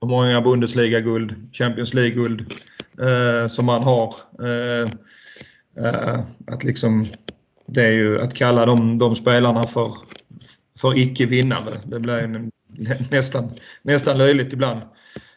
hur 0.00 0.08
många 0.08 0.40
Bundesliga-guld, 0.40 1.34
Champions 1.52 1.94
League-guld 1.94 2.52
eh, 3.00 3.46
som 3.46 3.68
han 3.68 3.82
har. 3.82 4.14
Eh, 4.40 4.90
Eh, 5.82 6.20
att 6.46 6.64
liksom, 6.64 7.04
det 7.66 7.84
är 7.84 7.92
ju 7.92 8.20
att 8.20 8.34
kalla 8.34 8.66
de, 8.66 8.98
de 8.98 9.14
spelarna 9.14 9.62
för, 9.62 9.92
för 10.80 10.98
icke-vinnare. 10.98 11.80
Det 11.84 12.00
blir 12.00 12.20
ju 12.20 12.50
nästan, 13.10 13.50
nästan 13.82 14.18
löjligt 14.18 14.52
ibland. 14.52 14.80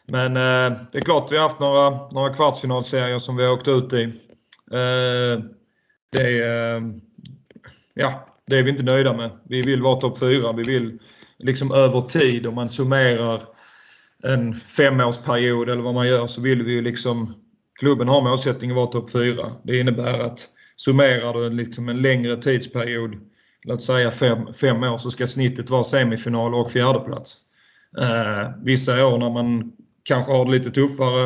Men 0.06 0.36
eh, 0.36 0.78
det 0.92 0.98
är 0.98 1.02
klart 1.02 1.32
vi 1.32 1.36
har 1.36 1.42
haft 1.42 1.60
några, 1.60 2.08
några 2.08 2.32
kvartsfinalserier 2.32 3.18
som 3.18 3.36
vi 3.36 3.44
har 3.44 3.52
åkt 3.52 3.68
ut 3.68 3.92
i. 3.92 4.02
Eh, 4.72 5.44
det, 6.12 6.42
eh, 6.42 6.82
ja, 7.94 8.26
det 8.46 8.58
är 8.58 8.62
vi 8.62 8.70
inte 8.70 8.82
nöjda 8.82 9.16
med. 9.16 9.30
Vi 9.44 9.62
vill 9.62 9.82
vara 9.82 10.00
topp 10.00 10.18
4. 10.18 10.52
Vi 10.52 10.62
vill 10.62 10.98
liksom 11.38 11.72
över 11.72 12.00
tid, 12.00 12.46
om 12.46 12.54
man 12.54 12.68
summerar 12.68 13.42
en 14.22 14.54
femårsperiod 14.54 15.70
eller 15.70 15.82
vad 15.82 15.94
man 15.94 16.08
gör, 16.08 16.26
så 16.26 16.40
vill 16.40 16.62
vi 16.62 16.72
ju 16.72 16.82
liksom 16.82 17.34
klubben 17.80 18.08
har 18.08 18.20
målsättningen 18.20 18.76
att 18.76 18.80
vara 18.80 18.92
topp 18.92 19.10
4. 19.10 19.52
Det 19.62 19.78
innebär 19.78 20.20
att 20.20 20.48
summerar 20.76 21.34
du 21.34 21.50
liksom 21.50 21.88
en 21.88 22.02
längre 22.02 22.42
tidsperiod, 22.42 23.16
låt 23.64 23.82
säga 23.82 24.10
fem, 24.10 24.52
fem 24.52 24.82
år, 24.82 24.98
så 24.98 25.10
ska 25.10 25.26
snittet 25.26 25.70
vara 25.70 25.84
semifinal 25.84 26.54
och 26.54 26.72
fjärdeplats. 26.72 27.36
Eh, 27.98 28.50
vissa 28.62 29.06
år 29.06 29.18
när 29.18 29.30
man 29.30 29.72
kanske 30.02 30.32
har 30.32 30.44
det 30.44 30.50
lite 30.50 30.70
tuffare, 30.70 31.24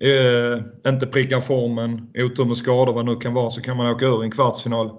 eh, 0.00 0.62
inte 0.92 1.06
prickar 1.06 1.40
formen, 1.40 2.10
otur 2.14 2.44
med 2.44 2.56
skador, 2.56 2.92
vad 2.92 3.06
det 3.06 3.12
nu 3.12 3.20
kan 3.20 3.34
vara, 3.34 3.50
så 3.50 3.60
kan 3.60 3.76
man 3.76 3.86
åka 3.86 4.06
ur 4.06 4.22
en 4.22 4.30
kvartsfinal. 4.30 4.90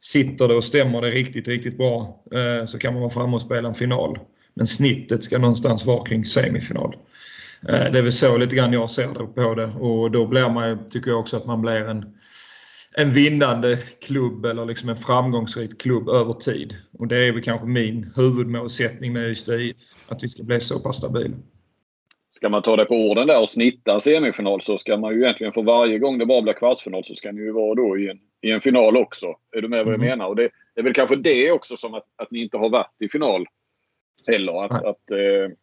Sitter 0.00 0.48
det 0.48 0.54
och 0.54 0.64
stämmer 0.64 1.00
det 1.00 1.10
riktigt, 1.10 1.48
riktigt 1.48 1.78
bra 1.78 2.22
eh, 2.34 2.66
så 2.66 2.78
kan 2.78 2.92
man 2.92 3.02
vara 3.02 3.12
framme 3.12 3.34
och 3.34 3.42
spela 3.42 3.68
en 3.68 3.74
final. 3.74 4.18
Men 4.54 4.66
snittet 4.66 5.24
ska 5.24 5.38
någonstans 5.38 5.86
vara 5.86 6.04
kring 6.04 6.24
semifinal. 6.24 6.94
Eh, 7.68 7.92
det 7.92 7.98
är 7.98 8.02
väl 8.02 8.12
så 8.12 8.36
lite 8.36 8.56
grann 8.56 8.72
jag 8.72 8.90
ser 8.90 9.08
det 9.08 9.42
på 9.42 9.54
det 9.54 9.72
och 9.80 10.10
då 10.10 10.26
blir 10.26 10.48
man, 10.48 10.86
tycker 10.86 11.10
jag 11.10 11.20
också 11.20 11.36
att 11.36 11.46
man 11.46 11.62
blir 11.62 11.88
en, 11.88 12.16
en 12.96 13.10
vinnande 13.10 13.76
klubb 14.06 14.44
eller 14.44 14.64
liksom 14.64 14.88
en 14.88 14.96
framgångsrik 14.96 15.80
klubb 15.80 16.08
över 16.08 16.32
tid. 16.32 16.76
Och 16.98 17.06
det 17.06 17.16
är 17.16 17.32
väl 17.32 17.42
kanske 17.42 17.66
min 17.66 18.12
huvudmålsättning 18.16 19.12
med 19.12 19.30
Ystad 19.30 19.72
att 20.08 20.22
vi 20.22 20.28
ska 20.28 20.42
bli 20.42 20.60
så 20.60 20.80
pass 20.80 20.96
stabila. 20.96 21.36
Ska 22.32 22.48
man 22.48 22.62
ta 22.62 22.76
det 22.76 22.84
på 22.84 22.94
orden 22.94 23.26
där 23.26 23.40
och 23.40 23.48
snitta 23.48 24.00
semifinal 24.00 24.60
så 24.60 24.78
ska 24.78 24.96
man 24.96 25.14
ju 25.14 25.22
egentligen 25.22 25.52
för 25.52 25.62
varje 25.62 25.98
gång 25.98 26.18
det 26.18 26.26
bara 26.26 26.42
blir 26.42 26.52
kvartsfinal 26.52 27.04
så 27.04 27.14
ska 27.14 27.32
ni 27.32 27.40
ju 27.40 27.52
vara 27.52 27.74
då 27.74 27.98
i 27.98 28.10
en, 28.10 28.18
i 28.40 28.50
en 28.50 28.60
final 28.60 28.96
också. 28.96 29.26
Är 29.56 29.62
du 29.62 29.68
med 29.68 29.84
vad 29.84 29.94
jag 29.94 30.00
mm. 30.00 30.10
menar? 30.10 30.26
Och 30.26 30.36
det, 30.36 30.50
det, 30.74 30.80
är 30.80 30.84
väl 30.84 30.92
kanske 30.92 31.16
det 31.16 31.52
också 31.52 31.76
som 31.76 31.94
att, 31.94 32.04
att 32.16 32.30
ni 32.30 32.42
inte 32.42 32.58
har 32.58 32.70
varit 32.70 33.02
i 33.02 33.08
final 33.08 33.46
heller. 34.26 34.64
Att, 34.64 34.84
att 34.84 35.10
eh, 35.10 35.56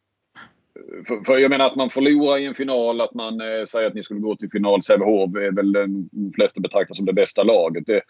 för, 1.07 1.23
för, 1.25 1.37
jag 1.37 1.49
menar 1.49 1.65
att 1.65 1.75
man 1.75 1.89
förlorar 1.89 2.37
i 2.37 2.45
en 2.45 2.53
final, 2.53 3.01
att 3.01 3.13
man 3.13 3.41
eh, 3.41 3.65
säger 3.65 3.87
att 3.87 3.93
ni 3.93 4.03
skulle 4.03 4.19
gå 4.19 4.35
till 4.35 4.49
final. 4.49 4.83
Sävehof 4.83 5.35
är 5.35 5.55
väl 5.55 5.71
den 5.71 6.09
flesta 6.35 6.61
betraktar 6.61 6.95
som 6.95 7.05
det 7.05 7.13
bästa 7.13 7.43
laget. 7.43 7.83
Det, 7.85 8.01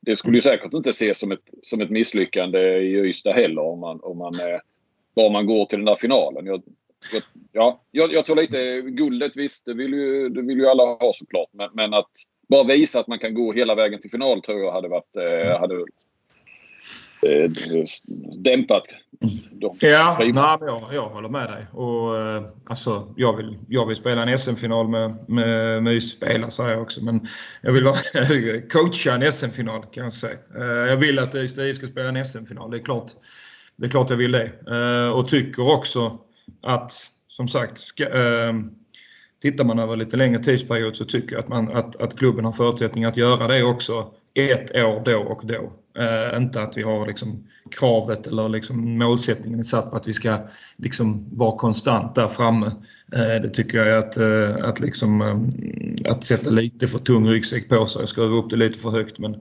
det 0.00 0.16
skulle 0.16 0.36
ju 0.36 0.40
säkert 0.40 0.74
inte 0.74 0.90
ses 0.90 1.18
som 1.18 1.32
ett, 1.32 1.54
som 1.62 1.80
ett 1.80 1.90
misslyckande 1.90 2.58
i 2.78 2.94
Ystad 2.94 3.32
heller 3.32 3.62
om 3.62 3.80
man, 3.80 4.00
om 4.02 4.18
man, 4.18 4.34
eh, 4.34 4.60
bara 5.16 5.30
man 5.30 5.46
går 5.46 5.66
till 5.66 5.78
den 5.78 5.86
där 5.86 5.94
finalen. 5.94 6.46
Jag, 6.46 6.62
jag, 7.12 7.22
ja, 7.52 7.82
jag, 7.90 8.12
jag 8.12 8.24
tror 8.24 8.36
lite 8.36 8.80
guldet 8.80 9.32
visst, 9.36 9.66
det 9.66 9.74
vill 9.74 9.92
ju, 9.92 10.28
det 10.28 10.42
vill 10.42 10.58
ju 10.58 10.66
alla 10.66 10.84
ha 10.84 11.12
såklart. 11.14 11.48
Men, 11.52 11.70
men 11.72 11.94
att 11.94 12.10
bara 12.48 12.64
visa 12.64 13.00
att 13.00 13.06
man 13.06 13.18
kan 13.18 13.34
gå 13.34 13.52
hela 13.52 13.74
vägen 13.74 14.00
till 14.00 14.10
final 14.10 14.42
tror 14.42 14.60
jag 14.60 14.72
hade 14.72 14.88
varit 14.88 15.16
eh, 15.16 15.60
hade 15.60 15.74
eh, 17.26 17.50
dämpat 18.36 18.82
de 19.20 19.76
Ja, 19.80 20.16
nej, 20.18 20.32
jag, 20.34 20.88
jag 20.92 21.08
håller 21.08 21.28
med 21.28 21.50
dig. 21.50 21.66
Och, 21.72 22.18
eh, 22.18 22.42
alltså, 22.64 23.14
jag, 23.16 23.36
vill, 23.36 23.58
jag 23.68 23.86
vill 23.86 23.96
spela 23.96 24.22
en 24.22 24.38
SM-final 24.38 24.88
med, 24.88 25.16
med, 25.28 25.82
med 25.82 26.02
spelare, 26.02 26.50
säger 26.50 26.70
jag 26.70 26.82
också. 26.82 27.04
Men 27.04 27.28
jag 27.60 27.72
vill 27.72 27.84
coacha 28.72 29.14
en 29.14 29.32
SM-final 29.32 29.84
kan 29.92 30.04
jag 30.04 30.12
säga. 30.12 30.38
Eh, 30.56 30.64
jag 30.64 30.96
vill 30.96 31.18
att 31.18 31.34
Ystad 31.34 31.74
ska 31.74 31.86
spela 31.86 32.08
en 32.08 32.24
SM-final. 32.24 32.70
Det 32.70 32.76
är 32.76 32.82
klart, 32.82 33.10
det 33.76 33.86
är 33.86 33.90
klart 33.90 34.10
jag 34.10 34.16
vill 34.16 34.32
det. 34.32 34.50
Eh, 34.70 35.12
och 35.12 35.28
tycker 35.28 35.72
också 35.72 36.18
att, 36.62 36.92
som 37.28 37.48
sagt, 37.48 37.80
ska, 37.80 38.06
tittar 39.42 39.64
man 39.64 39.78
över 39.78 39.96
lite 39.96 40.16
längre 40.16 40.42
tidsperiod 40.42 40.96
så 40.96 41.04
tycker 41.04 41.36
jag 41.36 41.42
att, 41.42 41.48
man, 41.48 41.76
att, 41.76 41.96
att 41.96 42.18
klubben 42.18 42.44
har 42.44 42.52
förutsättningar 42.52 43.08
att 43.08 43.16
göra 43.16 43.46
det 43.46 43.62
också 43.62 44.10
ett 44.34 44.76
år 44.76 45.02
då 45.04 45.18
och 45.18 45.46
då. 45.46 45.72
Eh, 45.98 46.36
inte 46.36 46.62
att 46.62 46.76
vi 46.76 46.82
har 46.82 47.06
liksom 47.06 47.48
kravet 47.70 48.26
eller 48.26 48.48
liksom 48.48 48.98
målsättningen 48.98 49.58
är 49.58 49.62
satt 49.62 49.90
på 49.90 49.96
att 49.96 50.08
vi 50.08 50.12
ska 50.12 50.38
liksom 50.76 51.28
vara 51.32 51.56
konstant 51.56 52.14
där 52.14 52.28
framme. 52.28 52.66
Eh, 53.12 53.42
det 53.42 53.48
tycker 53.48 53.78
jag 53.78 53.88
är 53.88 53.96
att, 53.96 54.16
eh, 54.16 54.64
att, 54.68 54.80
liksom, 54.80 55.20
eh, 55.20 56.10
att 56.12 56.24
sätta 56.24 56.50
lite 56.50 56.88
för 56.88 56.98
tung 56.98 57.28
ryggsäck 57.28 57.68
på 57.68 57.86
sig 57.86 58.02
och 58.02 58.08
skruva 58.08 58.36
upp 58.36 58.50
det 58.50 58.56
lite 58.56 58.78
för 58.78 58.90
högt. 58.90 59.18
Men 59.18 59.40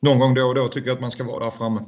någon 0.00 0.18
gång 0.18 0.34
då 0.34 0.42
och 0.42 0.54
då 0.54 0.68
tycker 0.68 0.88
jag 0.88 0.94
att 0.94 1.00
man 1.00 1.10
ska 1.10 1.24
vara 1.24 1.44
där 1.44 1.50
framme. 1.50 1.80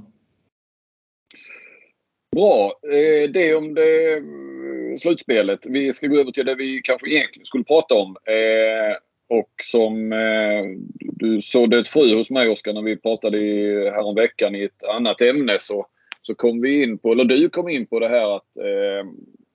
Bra. 2.36 2.72
Eh, 2.82 3.30
det 3.30 3.54
om 3.54 3.74
det 3.74 4.16
mm, 4.16 4.96
slutspelet. 4.96 5.60
Vi 5.68 5.92
ska 5.92 6.06
gå 6.06 6.18
över 6.18 6.32
till 6.32 6.46
det 6.46 6.54
vi 6.54 6.80
kanske 6.84 7.10
egentligen 7.10 7.46
skulle 7.46 7.64
prata 7.64 7.94
om. 7.94 8.16
Eh, 8.26 8.96
och 9.28 9.50
som 9.62 10.12
eh, 10.12 10.64
du 10.98 11.40
sådde 11.40 11.78
ett 11.78 11.88
frö 11.88 12.14
hos 12.14 12.30
mig 12.30 12.48
Oskar 12.48 12.72
när 12.72 12.82
vi 12.82 12.96
pratade 12.96 13.38
i, 13.38 13.90
häromveckan 13.90 14.54
i 14.54 14.64
ett 14.64 14.84
annat 14.84 15.22
ämne 15.22 15.56
så, 15.60 15.86
så 16.22 16.34
kom 16.34 16.60
vi 16.60 16.82
in 16.82 16.98
på, 16.98 17.12
eller 17.12 17.24
du 17.24 17.48
kom 17.48 17.68
in 17.68 17.86
på 17.86 18.00
det 18.00 18.08
här 18.08 18.36
att, 18.36 18.56
eh, 18.56 19.08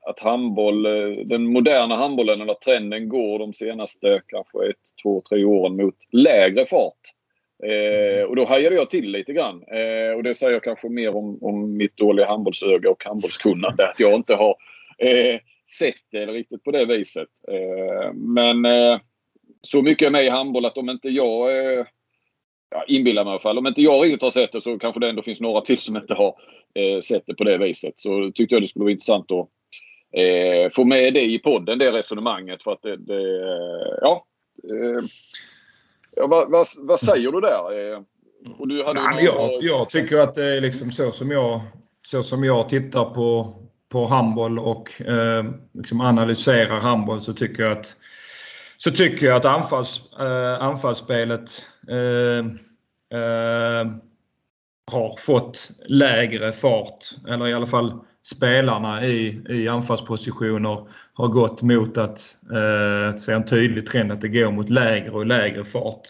att 0.10 0.20
handboll, 0.20 0.86
eh, 0.86 1.26
den 1.26 1.44
moderna 1.44 1.96
handbollen 1.96 2.42
eller 2.42 2.54
trenden 2.54 3.10
går 3.10 3.40
de 3.40 3.54
senaste 3.54 4.22
kanske 4.28 4.70
ett, 4.70 5.04
två, 5.04 5.22
tre 5.30 5.46
åren 5.46 5.76
mot 5.76 5.96
lägre 6.12 6.66
fart. 6.66 7.02
Eh, 7.64 8.24
och 8.24 8.36
då 8.36 8.46
hajade 8.46 8.76
jag 8.76 8.90
till 8.90 9.12
lite 9.12 9.34
grann. 9.34 9.64
Eh, 9.64 10.16
och 10.16 10.24
det 10.24 10.36
säger 10.36 10.54
jag 10.54 10.64
kanske 10.64 10.90
mer 10.90 11.16
om, 11.16 11.38
om 11.42 11.78
mitt 11.78 11.98
dåliga 11.98 12.26
handbollsöga 12.26 12.90
och 12.90 13.06
handbollskunnande. 13.06 13.90
Att 13.90 14.00
jag 14.00 14.14
inte 14.14 14.36
har 14.36 14.56
eh, 14.98 15.40
sett 15.80 15.96
det 16.12 16.26
riktigt 16.26 16.64
på 16.64 16.72
det 16.72 16.86
viset. 16.86 17.30
Eh, 17.52 18.14
men 18.14 18.66
eh, 18.66 19.00
så 19.68 19.82
mycket 19.82 20.08
är 20.08 20.12
med 20.12 20.26
i 20.26 20.30
handboll 20.30 20.66
att 20.66 20.78
om 20.78 20.90
inte 20.90 21.10
jag 21.10 21.58
eh, 21.58 21.86
ja, 22.72 22.84
inbillar 22.88 23.24
mig 23.24 23.32
i 23.32 23.34
alla 23.34 23.40
fall. 23.40 23.58
Om 23.58 23.68
inte 23.68 23.82
jag 23.82 24.06
riktigt 24.06 24.22
har 24.22 24.30
sett 24.30 24.52
det 24.52 24.62
så 24.62 24.80
kanske 24.80 25.00
det 25.00 25.10
ändå 25.10 25.22
finns 25.22 25.42
några 25.42 25.62
till 25.62 25.78
som 25.78 25.98
inte 25.98 26.14
har 26.14 26.36
eh, 26.76 27.00
sett 27.00 27.24
det 27.28 27.34
på 27.34 27.44
det 27.44 27.58
viset. 27.58 27.94
Så 27.96 28.32
tyckte 28.36 28.56
jag 28.56 28.64
det 28.64 28.68
skulle 28.68 28.84
vara 28.84 28.92
intressant 28.92 29.32
att 29.32 29.48
eh, 30.18 30.70
få 30.72 30.84
med 30.84 31.14
det 31.14 31.24
i 31.24 31.40
podden, 31.40 31.80
det 31.80 31.92
resonemanget. 31.92 32.64
För 32.64 32.72
att 32.72 32.82
det, 32.82 32.98
det 32.98 33.22
ja, 34.02 34.26
Ja, 36.16 36.28
vad, 36.28 36.52
vad, 36.52 36.66
vad 36.82 37.00
säger 37.00 37.32
du 37.32 37.42
där? 37.42 38.04
Och 38.58 38.68
du 38.68 38.84
hade 38.84 39.02
Nej, 39.02 39.26
jag, 39.26 39.52
jag 39.62 39.90
tycker 39.90 40.18
att 40.18 40.34
det 40.34 40.58
är 40.58 40.62
liksom 40.62 40.92
så 40.92 41.12
som 41.12 41.32
jag, 41.32 41.62
så 42.02 42.24
som 42.24 42.44
jag 42.44 42.70
tittar 42.70 43.06
på, 43.06 43.56
på 43.90 44.06
handboll 44.06 44.60
och 44.60 45.02
eh, 45.02 45.46
liksom 45.74 46.02
analyserar 46.02 46.80
handboll 46.80 47.22
så 47.22 47.34
tycker 47.34 47.64
jag 47.64 47.72
att 47.72 47.96
så 48.84 48.92
tycker 48.92 49.26
jag 49.26 49.36
att 49.36 49.46
anfalls, 49.46 50.02
eh, 50.20 50.62
anfallsspelet 50.64 51.68
eh, 51.88 52.46
eh, 53.20 53.92
har 54.92 55.18
fått 55.20 55.72
lägre 55.86 56.52
fart. 56.52 56.98
Eller 57.28 57.48
i 57.48 57.54
alla 57.54 57.68
fall 57.68 58.00
spelarna 58.24 59.06
i, 59.06 59.42
i 59.50 59.68
anfallspositioner 59.68 60.88
har 61.14 61.28
gått 61.28 61.62
mot 61.62 61.98
att 61.98 62.20
eh, 62.54 63.18
se 63.18 63.34
en 63.34 63.46
tydlig 63.46 63.86
trend 63.86 64.12
att 64.12 64.22
det 64.22 64.28
går 64.28 64.52
mot 64.52 64.70
lägre 64.70 65.12
och 65.12 65.26
lägre 65.26 65.66
fart. 65.66 66.08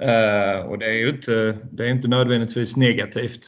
Eh, 0.00 0.66
och 0.66 0.78
det 0.78 0.86
är 0.86 0.98
ju 0.98 1.08
inte, 1.08 1.58
det 1.72 1.84
är 1.84 1.88
inte 1.88 2.08
nödvändigtvis 2.08 2.76
negativt. 2.76 3.46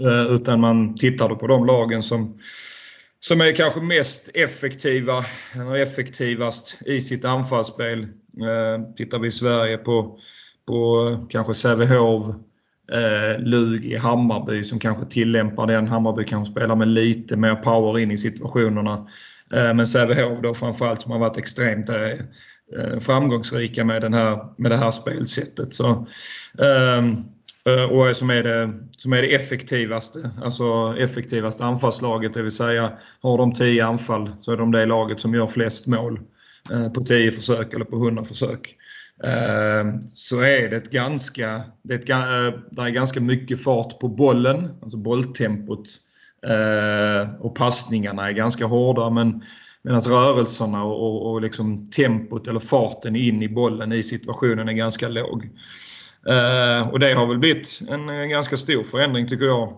Eh, 0.00 0.34
utan 0.34 0.60
man 0.60 0.96
tittar 0.96 1.28
på 1.28 1.46
de 1.46 1.66
lagen 1.66 2.02
som, 2.02 2.38
som 3.20 3.40
är 3.40 3.52
kanske 3.52 3.80
mest 3.80 4.30
effektiva, 4.34 5.24
eller 5.54 5.76
effektivast 5.76 6.76
i 6.86 7.00
sitt 7.00 7.24
anfallsspel. 7.24 8.02
Eh, 8.02 8.94
tittar 8.96 9.18
vi 9.18 9.28
i 9.28 9.32
Sverige 9.32 9.78
på, 9.78 10.18
på 10.66 11.26
kanske 11.30 11.54
Sävehof, 11.54 12.24
eh, 12.92 13.40
Lug 13.42 13.84
i 13.84 13.96
Hammarby 13.96 14.64
som 14.64 14.78
kanske 14.78 15.06
tillämpar 15.06 15.66
den. 15.66 15.88
Hammarby 15.88 16.24
kanske 16.24 16.52
spelar 16.52 16.76
med 16.76 16.88
lite 16.88 17.36
mer 17.36 17.54
power 17.54 17.98
in 17.98 18.10
i 18.10 18.16
situationerna. 18.16 19.08
Eh, 19.52 19.74
men 19.74 19.86
Sävehof 19.86 20.40
då 20.42 20.54
framförallt 20.54 21.02
som 21.02 21.12
har 21.12 21.18
varit 21.18 21.38
extremt 21.38 21.88
eh, 21.88 23.00
framgångsrika 23.00 23.84
med, 23.84 24.02
den 24.02 24.14
här, 24.14 24.44
med 24.56 24.70
det 24.70 24.76
här 24.76 24.90
spelsättet. 24.90 25.74
Så, 25.74 25.90
eh, 26.58 27.02
Eh, 27.68 27.84
och 27.84 28.16
som 28.16 28.30
är, 28.30 28.42
det, 28.42 28.74
som 28.98 29.12
är 29.12 29.22
det 29.22 29.34
effektivaste, 29.34 30.30
alltså 30.42 30.94
effektivaste 30.98 31.64
anfallslaget, 31.64 32.34
det 32.34 32.42
vill 32.42 32.50
säga 32.52 32.92
har 33.20 33.38
de 33.38 33.52
10 33.52 33.84
anfall 33.84 34.30
så 34.40 34.52
är 34.52 34.56
de 34.56 34.72
det 34.72 34.86
laget 34.86 35.20
som 35.20 35.34
gör 35.34 35.46
flest 35.46 35.86
mål 35.86 36.20
eh, 36.70 36.92
på 36.92 37.04
10 37.04 37.32
försök 37.32 37.74
eller 37.74 37.84
på 37.84 37.96
100 37.96 38.24
försök. 38.24 38.76
Eh, 39.24 40.00
så 40.14 40.40
är 40.40 40.68
det 40.68 40.76
ett 40.76 40.90
ganska, 40.90 41.62
det 41.82 41.94
är, 41.94 41.98
ett, 42.48 42.54
det 42.70 42.82
är 42.82 42.88
ganska 42.88 43.20
mycket 43.20 43.62
fart 43.62 43.98
på 43.98 44.08
bollen, 44.08 44.68
alltså 44.82 44.96
bolltempot 44.96 45.88
och 47.38 47.54
passningarna 47.54 48.28
är 48.28 48.32
ganska 48.32 48.66
hårda 48.66 49.10
men 49.10 49.42
medan 49.82 50.00
rörelserna 50.00 50.84
och, 50.84 51.02
och, 51.02 51.32
och 51.32 51.42
liksom 51.42 51.86
tempot 51.86 52.48
eller 52.48 52.60
farten 52.60 53.16
in 53.16 53.42
i 53.42 53.48
bollen 53.48 53.92
i 53.92 54.02
situationen 54.02 54.68
är 54.68 54.72
ganska 54.72 55.08
låg. 55.08 55.48
Eh, 56.28 56.88
och 56.88 56.98
det 56.98 57.12
har 57.12 57.26
väl 57.26 57.38
blivit 57.38 57.80
en, 57.88 58.08
eh, 58.08 58.26
ganska 58.26 58.56
stor 58.56 58.82
förändring 58.82 59.28
tycker 59.28 59.46
jag. 59.46 59.68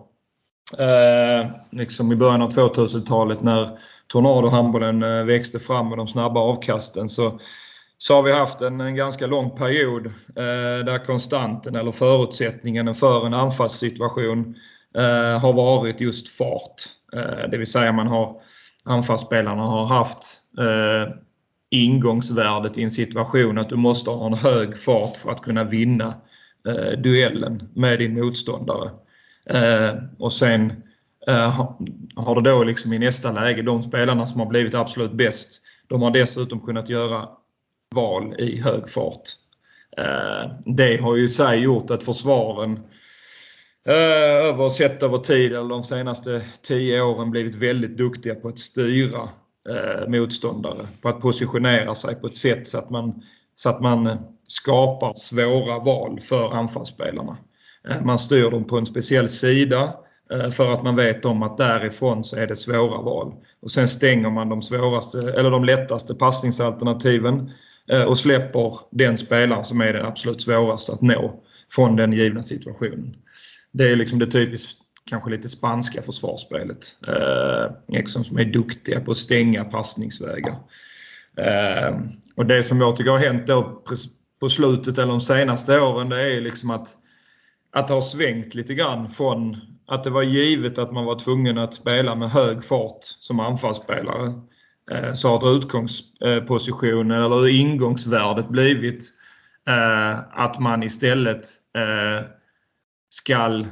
Eh, 0.79 1.47
liksom 1.71 2.11
i 2.11 2.15
början 2.15 2.41
av 2.41 2.49
2000-talet 2.49 3.41
när 3.41 3.77
tornadohandbollen 4.07 5.03
eh, 5.03 5.23
växte 5.23 5.59
fram 5.59 5.89
med 5.89 5.97
de 5.97 6.07
snabba 6.07 6.39
avkasten 6.39 7.09
så 7.09 7.39
så 7.97 8.15
har 8.15 8.23
vi 8.23 8.31
haft 8.31 8.61
en, 8.61 8.81
en 8.81 8.95
ganska 8.95 9.27
lång 9.27 9.49
period 9.49 10.05
eh, 10.05 10.85
där 10.85 11.05
konstanten 11.05 11.75
eller 11.75 11.91
förutsättningen 11.91 12.95
för 12.95 13.25
en 13.25 13.33
anfallssituation 13.33 14.55
eh, 14.95 15.39
har 15.39 15.53
varit 15.53 16.01
just 16.01 16.27
fart. 16.29 16.81
Eh, 17.13 17.49
det 17.51 17.57
vill 17.57 17.71
säga 17.71 17.91
man 17.91 18.07
har 18.07 18.41
anfallsspelarna 18.83 19.61
har 19.61 19.85
haft 19.85 20.41
eh, 20.59 21.13
ingångsvärdet 21.69 22.77
i 22.77 22.83
en 22.83 22.91
situation 22.91 23.57
att 23.57 23.69
du 23.69 23.75
måste 23.75 24.09
ha 24.09 24.25
en 24.25 24.33
hög 24.33 24.77
fart 24.77 25.17
för 25.17 25.31
att 25.31 25.41
kunna 25.41 25.63
vinna 25.63 26.13
eh, 26.67 26.99
duellen 26.99 27.69
med 27.73 27.99
din 27.99 28.13
motståndare. 28.13 28.89
Eh, 29.45 29.95
och 30.19 30.33
sen 30.33 30.73
eh, 31.27 31.69
har 32.15 32.35
du 32.35 32.41
då 32.41 32.63
liksom 32.63 32.93
i 32.93 32.99
nästa 32.99 33.31
läge, 33.31 33.61
de 33.61 33.83
spelarna 33.83 34.25
som 34.25 34.39
har 34.39 34.47
blivit 34.47 34.75
absolut 34.75 35.11
bäst, 35.11 35.61
de 35.87 36.01
har 36.01 36.11
dessutom 36.11 36.59
kunnat 36.59 36.89
göra 36.89 37.29
val 37.95 38.35
i 38.39 38.61
hög 38.61 38.89
fart. 38.89 39.21
Eh, 39.97 40.51
det 40.65 41.01
har 41.01 41.15
ju 41.15 41.23
i 41.23 41.27
sig 41.27 41.59
gjort 41.59 41.91
att 41.91 42.03
försvaren 42.03 42.79
eh, 43.85 44.45
över, 44.47 44.69
sett 44.69 45.03
över 45.03 45.17
tid, 45.17 45.51
eller 45.51 45.69
de 45.69 45.83
senaste 45.83 46.41
tio 46.61 47.01
åren, 47.01 47.31
blivit 47.31 47.55
väldigt 47.55 47.97
duktiga 47.97 48.35
på 48.35 48.47
att 48.47 48.59
styra 48.59 49.29
eh, 49.69 50.07
motståndare. 50.07 50.87
På 51.01 51.09
att 51.09 51.19
positionera 51.19 51.95
sig 51.95 52.15
på 52.15 52.27
ett 52.27 52.37
sätt 52.37 52.67
så 52.67 52.77
att 52.77 52.89
man, 52.89 53.23
så 53.55 53.69
att 53.69 53.81
man 53.81 54.17
skapar 54.51 55.13
svåra 55.13 55.79
val 55.79 56.19
för 56.21 56.53
anfallsspelarna. 56.53 57.37
Eh, 57.89 58.01
man 58.01 58.19
styr 58.19 58.51
dem 58.51 58.63
på 58.63 58.77
en 58.77 58.85
speciell 58.85 59.29
sida 59.29 59.93
eh, 60.31 60.51
för 60.51 60.71
att 60.71 60.83
man 60.83 60.95
vet 60.95 61.25
om 61.25 61.43
att 61.43 61.57
därifrån 61.57 62.23
så 62.23 62.35
är 62.35 62.47
det 62.47 62.55
svåra 62.55 63.01
val. 63.01 63.33
Och 63.61 63.71
sen 63.71 63.87
stänger 63.87 64.29
man 64.29 64.49
de 64.49 64.61
svåraste, 64.61 65.19
eller 65.19 65.51
de 65.51 65.63
lättaste 65.65 66.15
passningsalternativen 66.15 67.51
eh, 67.91 68.03
och 68.03 68.17
släpper 68.17 68.77
den 68.91 69.17
spelaren 69.17 69.63
som 69.63 69.81
är 69.81 69.93
den 69.93 70.05
absolut 70.05 70.41
svåraste 70.41 70.91
att 70.91 71.01
nå 71.01 71.43
från 71.71 71.95
den 71.95 72.13
givna 72.13 72.43
situationen. 72.43 73.15
Det 73.71 73.91
är 73.91 73.95
liksom 73.95 74.19
det 74.19 74.27
typiskt 74.27 74.77
kanske 75.09 75.29
lite 75.29 75.49
spanska 75.49 76.01
försvarsspelet. 76.01 76.95
Eh, 77.07 78.05
som 78.05 78.37
är 78.37 78.45
duktiga 78.45 79.01
på 79.01 79.11
att 79.11 79.17
stänga 79.17 79.63
passningsvägar. 79.63 80.55
Eh, 81.37 81.99
och 82.35 82.45
det 82.45 82.63
som 82.63 82.81
jag 82.81 82.95
tycker 82.95 83.11
har 83.11 83.19
hänt 83.19 83.47
då 83.47 83.83
på 84.41 84.49
slutet 84.49 84.97
eller 84.97 85.11
de 85.11 85.21
senaste 85.21 85.79
åren 85.79 86.09
det 86.09 86.21
är 86.21 86.41
liksom 86.41 86.71
att, 86.71 86.87
att 87.71 87.87
det 87.87 87.93
har 87.93 88.01
svängt 88.01 88.55
lite 88.55 88.73
grann 88.73 89.09
från 89.09 89.57
att 89.87 90.03
det 90.03 90.09
var 90.09 90.23
givet 90.23 90.77
att 90.77 90.91
man 90.91 91.05
var 91.05 91.19
tvungen 91.19 91.57
att 91.57 91.73
spela 91.73 92.15
med 92.15 92.29
hög 92.29 92.63
fart 92.63 92.99
som 93.01 93.39
anfallsspelare 93.39 94.33
eh, 94.91 95.13
så 95.13 95.37
har 95.37 95.55
utgångspositionen 95.55 97.23
eller 97.23 97.47
ingångsvärdet 97.47 98.49
blivit 98.49 99.03
eh, 99.67 100.19
att 100.31 100.59
man 100.59 100.83
istället 100.83 101.45
eh, 101.77 102.25
ska 103.09 103.65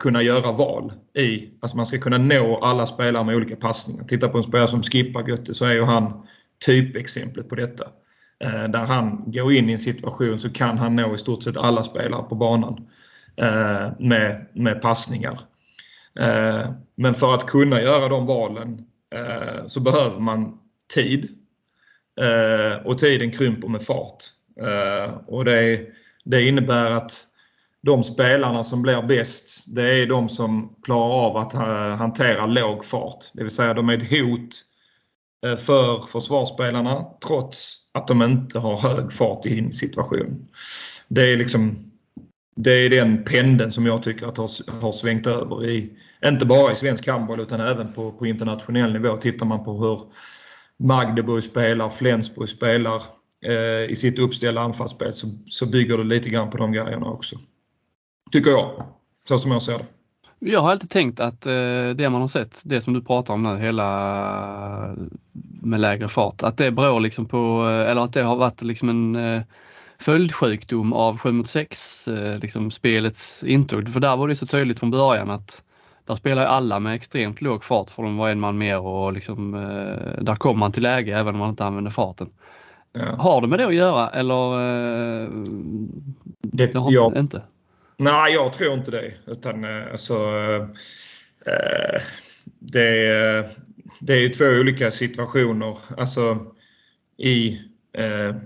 kunna 0.00 0.22
göra 0.22 0.52
val 0.52 0.92
i, 1.14 1.48
alltså 1.60 1.76
man 1.76 1.86
ska 1.86 1.98
kunna 1.98 2.18
nå 2.18 2.58
alla 2.58 2.86
spelare 2.86 3.24
med 3.24 3.36
olika 3.36 3.56
passningar. 3.56 4.04
Titta 4.04 4.28
på 4.28 4.38
en 4.38 4.44
spelare 4.44 4.68
som 4.68 4.82
Skippa 4.82 5.28
Götte 5.28 5.54
så 5.54 5.64
är 5.64 5.72
ju 5.72 5.82
han 5.82 6.26
typexemplet 6.66 7.48
på 7.48 7.54
detta. 7.54 7.84
Eh, 8.44 8.68
där 8.68 8.86
han 8.86 9.22
går 9.26 9.52
in 9.52 9.68
i 9.68 9.72
en 9.72 9.78
situation 9.78 10.38
så 10.38 10.50
kan 10.50 10.78
han 10.78 10.96
nå 10.96 11.14
i 11.14 11.18
stort 11.18 11.42
sett 11.42 11.56
alla 11.56 11.82
spelare 11.82 12.22
på 12.22 12.34
banan 12.34 12.88
eh, 13.36 13.88
med, 13.98 14.46
med 14.52 14.82
passningar. 14.82 15.40
Eh, 16.20 16.70
men 16.94 17.14
för 17.14 17.34
att 17.34 17.46
kunna 17.46 17.82
göra 17.82 18.08
de 18.08 18.26
valen 18.26 18.86
så 19.66 19.80
behöver 19.80 20.20
man 20.20 20.58
tid. 20.94 21.28
Och 22.84 22.98
tiden 22.98 23.30
krymper 23.30 23.68
med 23.68 23.82
fart. 23.82 24.24
Och 25.26 25.44
det, 25.44 25.86
det 26.24 26.42
innebär 26.48 26.90
att 26.90 27.12
de 27.80 28.04
spelarna 28.04 28.64
som 28.64 28.82
blir 28.82 29.02
bäst, 29.02 29.74
det 29.74 29.82
är 29.82 30.06
de 30.06 30.28
som 30.28 30.76
klarar 30.82 31.26
av 31.26 31.36
att 31.36 31.52
hantera 31.98 32.46
låg 32.46 32.84
fart. 32.84 33.24
Det 33.32 33.42
vill 33.42 33.54
säga 33.54 33.74
de 33.74 33.88
är 33.88 33.94
ett 33.94 34.10
hot 34.10 34.64
Eh, 35.46 35.56
för 35.56 36.00
försvarsspelarna 36.00 37.06
trots 37.26 37.78
att 37.92 38.08
de 38.08 38.22
inte 38.22 38.58
har 38.58 38.76
hög 38.76 39.12
fart 39.12 39.46
i 39.46 39.58
en 39.58 39.72
situation. 39.72 40.48
Det 41.08 41.32
är 41.32 41.36
liksom 41.36 41.90
det 42.56 42.70
är 42.70 42.90
den 42.90 43.24
pendeln 43.24 43.70
som 43.70 43.86
jag 43.86 44.02
tycker 44.02 44.26
att 44.26 44.36
har, 44.36 44.80
har 44.80 44.92
svängt 44.92 45.26
över 45.26 45.64
i, 45.64 45.92
inte 46.24 46.46
bara 46.46 46.72
i 46.72 46.76
svensk 46.76 47.08
handboll 47.08 47.40
utan 47.40 47.60
även 47.60 47.92
på, 47.92 48.12
på 48.12 48.26
internationell 48.26 48.92
nivå. 48.92 49.16
Tittar 49.16 49.46
man 49.46 49.64
på 49.64 49.72
hur 49.72 50.00
Magdeburg 50.76 51.44
spelar, 51.44 51.88
Flensburg 51.88 52.48
spelar 52.48 53.02
eh, 53.46 53.90
i 53.90 53.96
sitt 53.96 54.18
uppställda 54.18 54.60
anfallsspel 54.60 55.12
så, 55.12 55.26
så 55.46 55.66
bygger 55.66 55.98
det 55.98 56.04
lite 56.04 56.30
grann 56.30 56.50
på 56.50 56.56
de 56.56 56.72
grejerna 56.72 57.06
också. 57.06 57.36
Tycker 58.32 58.50
jag. 58.50 58.82
Så 59.28 59.38
som 59.38 59.50
jag 59.50 59.62
ser 59.62 59.78
det. 59.78 59.86
Jag 60.42 60.60
har 60.60 60.70
alltid 60.70 60.90
tänkt 60.90 61.20
att 61.20 61.46
eh, 61.46 61.90
det 61.94 62.10
man 62.10 62.20
har 62.20 62.28
sett, 62.28 62.62
det 62.64 62.80
som 62.80 62.94
du 62.94 63.02
pratar 63.02 63.34
om 63.34 63.42
nu, 63.42 63.58
hela 63.58 64.96
med 65.62 65.80
lägre 65.80 66.08
fart, 66.08 66.42
att 66.42 66.56
det 66.56 66.70
beror 66.70 67.00
liksom 67.00 67.26
på, 67.26 67.66
eh, 67.68 67.90
eller 67.90 68.02
att 68.02 68.12
det 68.12 68.22
har 68.22 68.36
varit 68.36 68.62
liksom 68.62 68.88
en 68.88 69.16
eh, 69.16 69.42
följdsjukdom 69.98 70.92
av 70.92 71.18
7 71.18 71.32
mot 71.32 71.48
6, 71.48 72.08
eh, 72.08 72.38
liksom 72.38 72.70
spelets 72.70 73.44
intåg. 73.44 73.88
För 73.88 74.00
där 74.00 74.16
var 74.16 74.28
det 74.28 74.36
så 74.36 74.46
tydligt 74.46 74.78
från 74.78 74.90
början 74.90 75.30
att 75.30 75.62
där 76.06 76.14
spelar 76.14 76.46
alla 76.46 76.80
med 76.80 76.94
extremt 76.94 77.40
låg 77.40 77.64
fart 77.64 77.90
för 77.90 78.02
de 78.02 78.16
var 78.16 78.28
en 78.28 78.40
man 78.40 78.58
mer 78.58 78.78
och 78.78 79.12
liksom, 79.12 79.52
där 80.20 80.36
kommer 80.36 80.58
man 80.58 80.72
till 80.72 80.82
läge 80.82 81.18
även 81.18 81.34
om 81.34 81.38
man 81.38 81.50
inte 81.50 81.64
använder 81.64 81.90
farten. 81.90 82.28
Ja. 82.92 83.16
Har 83.16 83.40
det 83.40 83.46
med 83.46 83.58
det 83.58 83.66
att 83.66 83.74
göra 83.74 84.08
eller? 84.08 84.50
Det, 86.42 86.66
det 86.66 86.78
har 86.78 86.92
jag, 86.92 87.16
inte? 87.16 87.42
Nej, 88.00 88.32
jag 88.32 88.52
tror 88.52 88.74
inte 88.74 88.90
det. 88.90 89.12
Utan 89.26 89.64
eh, 89.64 89.90
alltså, 89.90 90.14
eh, 91.46 92.02
det, 92.58 93.50
det 94.00 94.12
är 94.12 94.20
ju 94.20 94.28
två 94.28 94.44
olika 94.44 94.90
situationer. 94.90 95.78
Alltså 95.96 96.46
i 97.16 97.60
eh, 97.92 98.36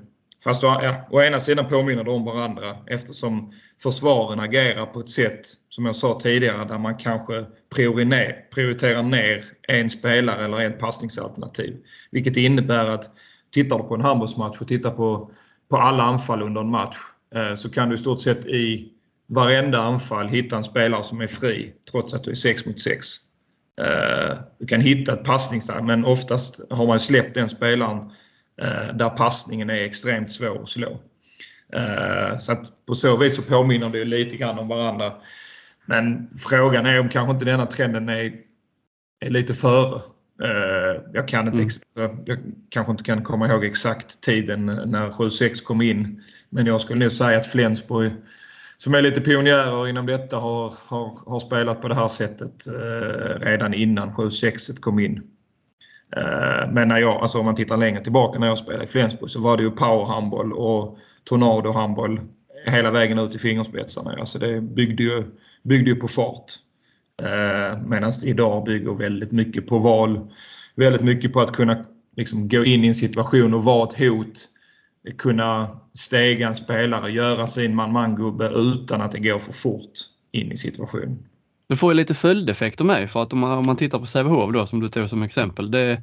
Fast 0.45 0.63
ja, 0.63 0.95
å 1.11 1.23
ena 1.23 1.41
sidan 1.41 1.69
påminner 1.69 2.05
de 2.05 2.15
om 2.15 2.25
varandra 2.25 2.77
eftersom 2.87 3.53
försvaren 3.83 4.41
agerar 4.41 4.87
på 4.87 5.01
ett 5.01 5.09
sätt, 5.09 5.47
som 5.69 5.87
jag 5.87 5.97
sa 5.97 6.21
tidigare, 6.21 6.65
där 6.65 6.79
man 6.79 6.97
kanske 6.97 7.45
prioriterar 7.75 9.03
ner 9.03 9.45
en 9.69 9.91
spelare 9.91 10.45
eller 10.45 10.59
en 10.59 10.79
passningsalternativ. 10.79 11.77
Vilket 12.11 12.37
innebär 12.37 12.91
att 12.91 13.11
tittar 13.51 13.79
du 13.79 13.85
på 13.85 13.95
en 13.95 14.01
handbollsmatch 14.01 14.61
och 14.61 14.69
tittar 14.69 14.91
på, 14.91 15.31
på 15.71 15.77
alla 15.77 16.03
anfall 16.03 16.43
under 16.43 16.61
en 16.61 16.71
match 16.71 16.97
eh, 17.35 17.55
så 17.55 17.71
kan 17.71 17.89
du 17.89 17.95
i 17.95 17.99
stort 17.99 18.21
sett 18.21 18.47
i 18.47 18.94
varenda 19.35 19.79
anfall 19.79 20.29
hitta 20.29 20.57
en 20.57 20.65
spelare 20.65 21.05
som 21.05 21.21
är 21.21 21.27
fri 21.27 21.73
trots 21.91 22.15
att 22.15 22.25
du 22.25 22.31
är 22.31 22.35
6 22.35 22.67
mot 22.67 22.81
6. 22.81 23.07
Eh, 23.81 24.37
du 24.59 24.67
kan 24.67 24.81
hitta 24.81 25.13
ett 25.13 25.25
passningsanfall 25.25 25.85
men 25.85 26.05
oftast 26.05 26.73
har 26.73 26.87
man 26.87 27.01
släppt 27.01 27.35
den 27.35 27.49
spelaren 27.49 27.99
eh, 28.63 28.97
där 28.97 29.11
passningen 29.11 29.71
är 29.71 29.75
extremt 29.75 30.33
svår 30.33 30.63
att 30.63 30.69
slå. 30.69 31.01
Eh, 31.73 32.39
så 32.39 32.53
att 32.53 32.87
på 32.87 32.95
så 32.95 33.17
vis 33.17 33.37
så 33.37 33.43
påminner 33.43 33.91
det 33.91 34.05
lite 34.05 34.37
grann 34.37 34.59
om 34.59 34.69
varandra. 34.69 35.13
Men 35.87 36.29
frågan 36.39 36.87
är 36.87 37.01
om 37.01 37.09
kanske 37.09 37.33
inte 37.33 37.45
denna 37.45 37.67
trenden 37.67 38.09
är, 38.09 38.33
är 39.21 39.31
lite 39.31 39.55
före. 39.55 40.01
Jag 41.13 41.29
kan 41.29 41.47
inte 41.47 41.59
mm. 42.01 42.19
jag 42.25 42.39
kanske 42.71 42.91
inte 42.91 43.05
kan 43.05 43.23
komma 43.23 43.49
ihåg 43.49 43.65
exakt 43.65 44.21
tiden 44.21 44.67
när 44.67 45.11
7-6 45.11 45.63
kom 45.63 45.83
in. 45.83 46.23
Men 46.49 46.67
jag 46.67 46.81
skulle 46.81 47.05
nog 47.05 47.13
säga 47.13 47.39
att 47.39 47.47
Flensburg 47.47 48.13
som 48.85 48.95
är 48.95 49.03
lite 49.03 49.21
pionjärer 49.21 49.89
inom 49.89 50.07
detta 50.07 50.37
har, 50.37 50.75
har, 50.87 51.19
har 51.27 51.39
spelat 51.39 51.83
på 51.83 51.89
det 51.89 51.95
här 51.95 52.09
sättet 52.09 52.67
eh, 52.67 53.41
redan 53.41 53.75
innan 53.75 54.13
7-6 54.13 54.81
kom 54.81 54.99
in. 54.99 55.23
Eh, 56.17 56.73
men 56.73 56.89
när 56.89 56.99
jag, 56.99 57.23
alltså 57.23 57.39
om 57.39 57.45
man 57.45 57.55
tittar 57.55 57.77
längre 57.77 58.03
tillbaka 58.03 58.39
när 58.39 58.47
jag 58.47 58.59
spelade 58.59 58.85
i 58.85 58.87
Flensburg 58.87 59.31
så 59.31 59.41
var 59.41 59.57
det 59.57 59.63
ju 59.63 59.71
powerhandboll 59.71 60.53
och 60.53 60.99
tornadohandboll 61.25 62.21
hela 62.67 62.91
vägen 62.91 63.19
ut 63.19 63.35
i 63.35 63.39
fingerspetsarna. 63.39 64.17
Alltså 64.21 64.39
det 64.39 64.61
byggde 64.61 65.03
ju, 65.03 65.25
byggde 65.63 65.91
ju 65.91 65.97
på 65.97 66.09
fart. 66.09 66.53
Eh, 67.23 67.79
Medan 67.87 68.13
idag 68.25 68.65
bygger 68.65 68.95
väldigt 68.95 69.33
mycket 69.33 69.67
på 69.67 69.79
val. 69.79 70.33
Väldigt 70.75 71.03
mycket 71.03 71.33
på 71.33 71.41
att 71.41 71.53
kunna 71.53 71.85
liksom 72.17 72.49
gå 72.49 72.65
in 72.65 72.85
i 72.85 72.89
en 72.89 72.95
situation 72.95 73.55
och 73.55 73.65
vara 73.65 73.89
ett 73.89 73.99
hot. 73.99 74.49
Kunna 75.19 75.69
stega 75.93 76.49
en 76.49 76.55
spelare, 76.55 77.11
göra 77.11 77.47
sin 77.47 77.75
man-man-gubbe 77.75 78.49
utan 78.49 79.01
att 79.01 79.13
det 79.13 79.19
går 79.19 79.39
för 79.39 79.53
fort 79.53 79.93
in 80.33 80.53
i 80.53 80.57
situationen. 80.57 81.19
Det 81.69 81.77
får 81.77 81.93
ju 81.93 81.97
lite 81.97 82.15
följdeffekter 82.15 82.85
med 82.85 83.11
för 83.11 83.23
att 83.23 83.33
om 83.33 83.39
man, 83.39 83.59
om 83.59 83.67
man 83.67 83.77
tittar 83.77 83.99
på 83.99 84.07
Sävehof 84.07 84.53
då 84.53 84.67
som 84.67 84.81
du 84.81 84.89
tog 84.89 85.09
som 85.09 85.23
exempel. 85.23 85.71
Det, 85.71 86.03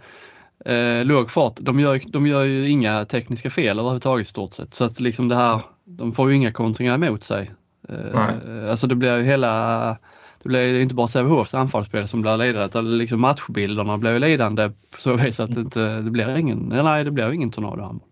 eh, 0.66 1.06
låg 1.06 1.32
fart. 1.32 1.54
De 1.60 1.80
gör, 1.80 2.02
de 2.14 2.28
gör 2.28 2.44
ju 2.44 2.70
inga 2.70 3.06
tekniska 3.06 3.50
fel 3.50 3.80
överhuvudtaget 3.80 4.28
i 4.28 4.30
stort 4.30 4.54
sett. 4.54 4.74
Så 4.74 4.84
att 4.84 5.00
liksom 5.00 5.28
det 5.28 5.36
här, 5.36 5.62
de 5.86 6.14
får 6.14 6.30
ju 6.30 6.36
inga 6.36 6.52
kontringar 6.52 6.96
emot 6.96 7.24
sig. 7.24 7.52
Eh, 7.90 8.70
alltså 8.70 8.88
det 8.88 8.96
blir 8.96 9.18
ju 9.18 9.24
hela, 9.24 9.98
det 10.44 10.50
blir 10.50 10.80
inte 10.80 10.96
bara 10.96 11.08
Sävehofs 11.08 11.56
anfallsspel 11.56 12.08
som 12.08 12.22
blir 12.22 12.38
lidande 12.38 12.66
utan 12.66 12.98
liksom 12.98 13.22
matchbilderna 13.22 13.98
blir 13.98 14.20
lidande 14.20 14.70
på 14.92 15.02
så 15.02 15.16
vis 15.16 15.40
att 15.40 15.56
det, 15.56 15.62
inte, 15.62 16.02
det 16.02 16.12
blir 16.12 16.38
ingen, 16.38 16.60
nej 16.60 17.04
det 17.04 17.12
blir 17.12 17.32
ingen 17.32 17.52
tornadohandboll. 17.52 18.08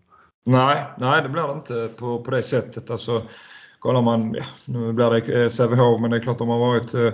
Nej, 0.46 0.84
nej 0.98 1.22
det 1.22 1.28
blir 1.28 1.42
det 1.42 1.52
inte 1.52 1.88
på, 1.96 2.22
på 2.22 2.30
det 2.30 2.42
sättet. 2.42 2.90
Alltså, 2.90 3.22
kollar 3.78 4.02
man, 4.02 4.34
ja, 4.34 4.44
nu 4.64 4.92
blir 4.92 5.10
det 5.10 5.42
eh, 5.42 5.48
Sävehof 5.48 6.00
men 6.00 6.10
det 6.10 6.16
är 6.16 6.20
klart 6.20 6.38
de 6.38 6.48
har 6.48 6.58
varit 6.58 6.94
eh, 6.94 7.12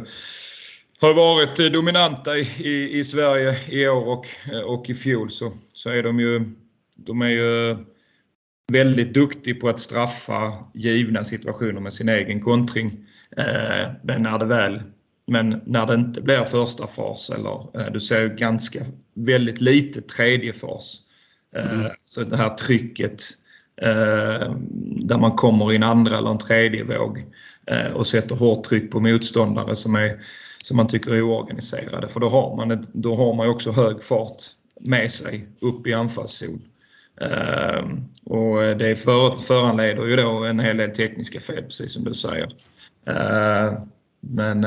har 1.01 1.15
varit 1.15 1.59
eh, 1.59 1.67
dominanta 1.67 2.37
i, 2.37 2.41
i, 2.59 2.99
i, 2.99 3.05
Sverige 3.05 3.57
i 3.69 3.89
år 3.89 4.09
och, 4.09 4.27
och 4.67 4.91
i 4.91 4.95
fjol 4.95 5.31
så, 5.31 5.53
så 5.73 5.91
är 5.91 6.03
de 6.03 6.21
ju, 6.21 6.45
de 6.97 7.23
är 7.23 7.29
ju 7.29 7.77
väldigt 8.73 9.15
duktiga 9.15 9.55
på 9.55 9.69
att 9.69 9.81
straffa 9.81 10.53
givna 10.75 11.25
situationer 11.25 11.81
med 11.81 11.95
sin 11.95 12.09
egen 12.09 12.41
kontring. 12.41 13.07
Eh, 13.37 13.91
men 14.03 14.23
när 14.23 14.39
det 14.39 14.45
väl 14.47 14.83
men 15.27 15.63
när 15.67 15.87
det 15.87 15.95
inte 15.95 16.21
blir 16.21 16.45
första 16.45 16.87
fas 16.87 17.31
eller 17.31 17.81
eh, 17.81 17.93
du 17.93 18.01
ser 18.01 18.23
ju 18.23 18.29
ganska 18.29 18.81
väldigt 19.15 19.61
lite 19.61 20.01
tredje 20.01 20.53
fas. 20.53 21.03
Mm. 21.57 21.81
Eh, 21.81 21.91
så 22.05 22.25
det 22.25 22.37
här 22.37 22.57
trycket 22.57 23.23
eh, 23.83 24.55
där 25.01 25.19
man 25.19 25.37
kommer 25.37 25.73
i 25.73 25.77
en 25.77 25.83
andra 25.83 26.19
eller 26.19 26.31
en 26.31 26.39
tredje 26.39 26.85
våg 26.85 27.25
eh, 27.67 27.93
och 27.93 28.07
sätter 28.07 28.35
hårt 28.35 28.65
tryck 28.65 28.91
på 28.91 29.01
motståndare 29.01 29.77
som 29.77 29.95
är 29.95 30.21
som 30.63 30.77
man 30.77 30.89
tycker 30.89 31.15
är 31.15 31.23
oorganiserade. 31.23 32.09
För 32.09 32.21
då 32.21 32.29
har 32.29 32.57
man, 32.57 32.71
ett, 32.71 32.93
då 32.93 33.17
har 33.17 33.35
man 33.35 33.49
också 33.49 33.71
hög 33.71 34.03
fart 34.03 34.43
med 34.81 35.11
sig 35.11 35.49
upp 35.61 35.87
i 35.87 35.95
anfallszon. 35.95 36.63
Och 38.25 38.79
det 38.79 38.97
för, 38.97 39.31
föranleder 39.31 40.07
ju 40.07 40.17
då 40.17 40.45
en 40.45 40.61
hel 40.61 40.77
del 40.77 40.91
tekniska 40.91 41.41
fel, 41.41 41.63
precis 41.63 41.93
som 41.93 42.05
du 42.05 42.15
säger. 42.15 42.53
Men, 44.21 44.61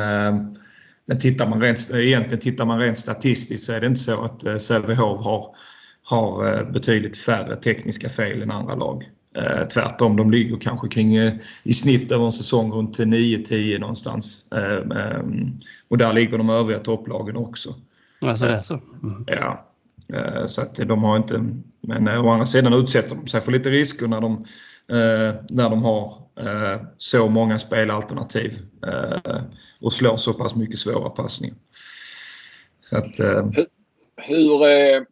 men 1.05 1.19
tittar 1.19 1.49
man 1.49 1.61
rent, 1.61 1.91
egentligen 1.93 2.39
tittar 2.39 2.65
man 2.65 2.79
rent 2.79 2.99
statistiskt 2.99 3.63
så 3.63 3.73
är 3.73 3.81
det 3.81 3.87
inte 3.87 3.99
så 3.99 4.23
att 4.25 4.61
Sävehof 4.61 5.21
har, 5.21 5.55
har 6.09 6.63
betydligt 6.63 7.17
färre 7.17 7.55
tekniska 7.55 8.09
fel 8.09 8.41
än 8.41 8.51
andra 8.51 8.75
lag. 8.75 9.09
Eh, 9.35 9.67
tvärtom, 9.67 10.15
de 10.15 10.31
ligger 10.31 10.57
kanske 10.57 10.87
kring 10.87 11.15
eh, 11.15 11.33
i 11.63 11.73
snitt 11.73 12.11
över 12.11 12.25
en 12.25 12.31
säsong 12.31 12.71
runt 12.71 12.99
9-10 12.99 13.79
någonstans. 13.79 14.51
Eh, 14.51 14.73
eh, 14.73 15.23
och 15.87 15.97
där 15.97 16.13
ligger 16.13 16.37
de 16.37 16.49
övriga 16.49 16.79
topplagen 16.79 17.37
också. 17.37 17.75
Alltså 18.21 18.45
det 18.45 18.51
är 18.51 18.61
så? 18.61 18.81
Mm. 19.03 19.25
Ja. 19.27 19.65
Eh, 20.13 20.45
så 20.45 20.61
att 20.61 20.75
de 20.75 21.03
har 21.03 21.17
inte, 21.17 21.45
men 21.81 22.07
eh, 22.07 22.25
å 22.25 22.29
andra 22.29 22.45
sidan 22.45 22.73
utsätter 22.73 23.15
de 23.15 23.27
sig 23.27 23.41
för 23.41 23.51
lite 23.51 23.69
risker 23.69 24.07
när 24.07 24.21
de, 24.21 24.45
när 25.49 25.69
de 25.69 25.83
har 25.83 26.11
så 26.97 27.29
många 27.29 27.59
spelalternativ 27.59 28.59
och 29.81 29.93
slår 29.93 30.17
så 30.17 30.33
pass 30.33 30.55
mycket 30.55 30.79
svåra 30.79 31.09
passningar. 31.09 31.55
Så 32.81 32.97
att, 32.97 33.19
hur, 33.19 33.65
hur, 34.17 35.05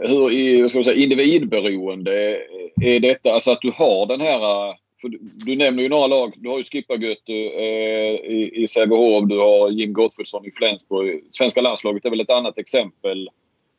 hur 0.00 0.32
i, 0.32 0.68
ska 0.68 0.84
säga, 0.84 0.96
individberoende 0.96 2.40
är 2.80 3.00
detta, 3.00 3.32
alltså 3.32 3.50
att 3.50 3.60
du 3.60 3.70
har 3.70 4.06
den 4.06 4.20
här 4.20 4.74
för 5.00 5.08
du, 5.08 5.18
du 5.20 5.56
nämner 5.56 5.82
ju 5.82 5.88
några 5.88 6.06
lag. 6.06 6.32
Du 6.36 6.48
har 6.48 6.58
ju 6.58 6.64
Skippergötu 6.64 7.32
eh, 7.32 8.32
i, 8.32 8.50
i 8.54 8.68
Sävehof. 8.68 9.28
Du 9.28 9.38
har 9.38 9.70
Jim 9.70 9.92
Gottfridsson 9.92 10.46
i 10.46 10.50
Flensburg. 10.50 11.24
Svenska 11.30 11.60
landslaget 11.60 12.04
är 12.04 12.10
väl 12.10 12.20
ett 12.20 12.30
annat 12.30 12.58
exempel. 12.58 13.28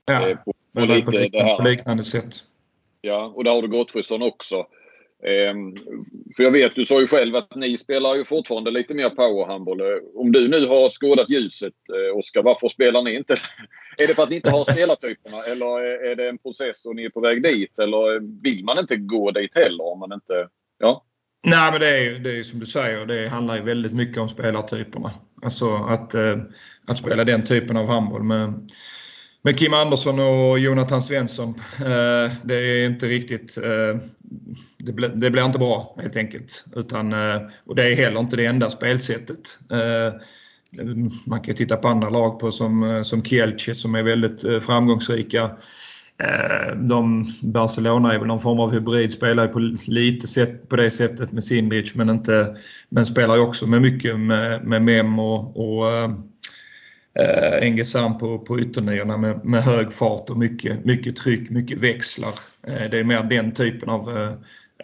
Ja, 0.05 0.29
eh, 0.29 0.37
på, 0.37 0.53
på, 0.73 0.79
lite 0.79 1.05
på, 1.05 1.11
liknande, 1.11 1.55
på 1.57 1.63
liknande 1.63 2.03
sätt. 2.03 2.35
Ja, 3.01 3.33
och 3.35 3.43
där 3.43 3.51
har 3.51 3.61
du 3.61 3.67
Gottfridsson 3.67 4.21
också. 4.21 4.65
Ehm, 5.23 5.75
för 6.35 6.43
jag 6.43 6.51
vet, 6.51 6.75
du 6.75 6.85
sa 6.85 6.99
ju 6.99 7.07
själv 7.07 7.35
att 7.35 7.55
ni 7.55 7.77
spelar 7.77 8.15
ju 8.15 8.25
fortfarande 8.25 8.71
lite 8.71 8.93
mer 8.93 9.09
powerhandboll. 9.09 9.81
Eh, 9.81 9.97
om 10.15 10.31
du 10.31 10.47
nu 10.47 10.65
har 10.65 10.89
skådat 10.89 11.29
ljuset, 11.29 11.73
eh, 11.93 12.17
Oskar, 12.17 12.43
varför 12.43 12.67
spelar 12.67 13.01
ni 13.01 13.15
inte? 13.15 13.33
är 14.03 14.07
det 14.07 14.13
för 14.13 14.23
att 14.23 14.29
ni 14.29 14.35
inte 14.35 14.49
har 14.49 14.71
spelartyperna 14.71 15.37
eller 15.43 15.83
är 16.11 16.15
det 16.15 16.29
en 16.29 16.37
process 16.37 16.85
och 16.85 16.95
ni 16.95 17.03
är 17.03 17.09
på 17.09 17.21
väg 17.21 17.43
dit? 17.43 17.79
Eller 17.79 18.15
eh, 18.15 18.21
vill 18.43 18.63
man 18.63 18.75
inte 18.79 18.95
gå 18.95 19.31
dit 19.31 19.55
heller 19.55 19.83
om 19.83 19.99
man 19.99 20.13
inte... 20.13 20.47
Ja? 20.79 21.03
Nej, 21.43 21.71
men 21.71 21.81
det 21.81 21.89
är, 21.89 22.19
det 22.19 22.39
är 22.39 22.43
som 22.43 22.59
du 22.59 22.65
säger, 22.65 23.05
det 23.05 23.27
handlar 23.27 23.55
ju 23.55 23.61
väldigt 23.61 23.93
mycket 23.93 24.17
om 24.17 24.29
spelartyperna. 24.29 25.11
Alltså 25.41 25.75
att, 25.75 26.15
att 26.87 26.97
spela 26.97 27.23
den 27.23 27.45
typen 27.45 27.77
av 27.77 27.87
handboll 27.87 28.23
Men 28.23 28.67
med 29.47 29.59
Kim 29.59 29.73
Andersson 29.73 30.19
och 30.19 30.59
Jonathan 30.59 31.01
Svensson. 31.01 31.53
Eh, 31.79 32.31
det 32.43 32.55
är 32.55 32.85
inte 32.85 33.05
riktigt... 33.05 33.57
Eh, 33.57 34.01
det, 34.77 34.91
blir, 34.93 35.09
det 35.09 35.31
blir 35.31 35.45
inte 35.45 35.59
bra 35.59 35.95
helt 36.01 36.15
enkelt. 36.15 36.65
Utan, 36.75 37.13
eh, 37.13 37.41
och 37.65 37.75
det 37.75 37.83
är 37.83 37.95
heller 37.95 38.19
inte 38.19 38.35
det 38.35 38.45
enda 38.45 38.69
spelsättet. 38.69 39.59
Man 41.25 41.41
kan 41.41 41.55
titta 41.55 41.77
på 41.77 41.87
andra 41.87 42.09
lag 42.09 42.39
på 42.39 42.51
som, 42.51 43.01
som 43.05 43.23
Kielce 43.23 43.75
som 43.75 43.95
är 43.95 44.03
väldigt 44.03 44.41
framgångsrika. 44.65 45.51
De, 46.75 47.25
Barcelona 47.43 48.13
är 48.13 48.19
väl 48.19 48.27
någon 48.27 48.41
form 48.41 48.59
av 48.59 48.73
hybrid, 48.73 49.11
spelar 49.11 49.47
på 49.47 49.59
lite 49.87 50.27
sätt 50.27 50.69
på 50.69 50.75
det 50.75 50.89
sättet 50.89 51.31
med 51.31 51.43
Sindrich 51.43 51.95
men, 51.95 52.09
inte, 52.09 52.55
men 52.89 53.05
spelar 53.05 53.39
också 53.39 53.67
med 53.67 53.81
mycket 53.81 54.19
med, 54.19 54.63
med 54.63 54.81
Mem 54.81 55.19
och, 55.19 55.57
och 55.57 56.09
eh, 57.19 57.67
Engesam 57.67 58.17
på, 58.17 58.39
på 58.39 58.59
ytterniorna 58.59 59.17
med, 59.17 59.45
med 59.45 59.63
hög 59.63 59.93
fart 59.93 60.29
och 60.29 60.37
mycket, 60.37 60.85
mycket 60.85 61.15
tryck, 61.15 61.49
mycket 61.49 61.77
växlar. 61.77 62.33
Eh, 62.67 62.89
det 62.91 62.99
är 62.99 63.03
mer 63.03 63.23
den 63.23 63.51
typen 63.51 63.89
av 63.89 64.17
eh, 64.17 64.33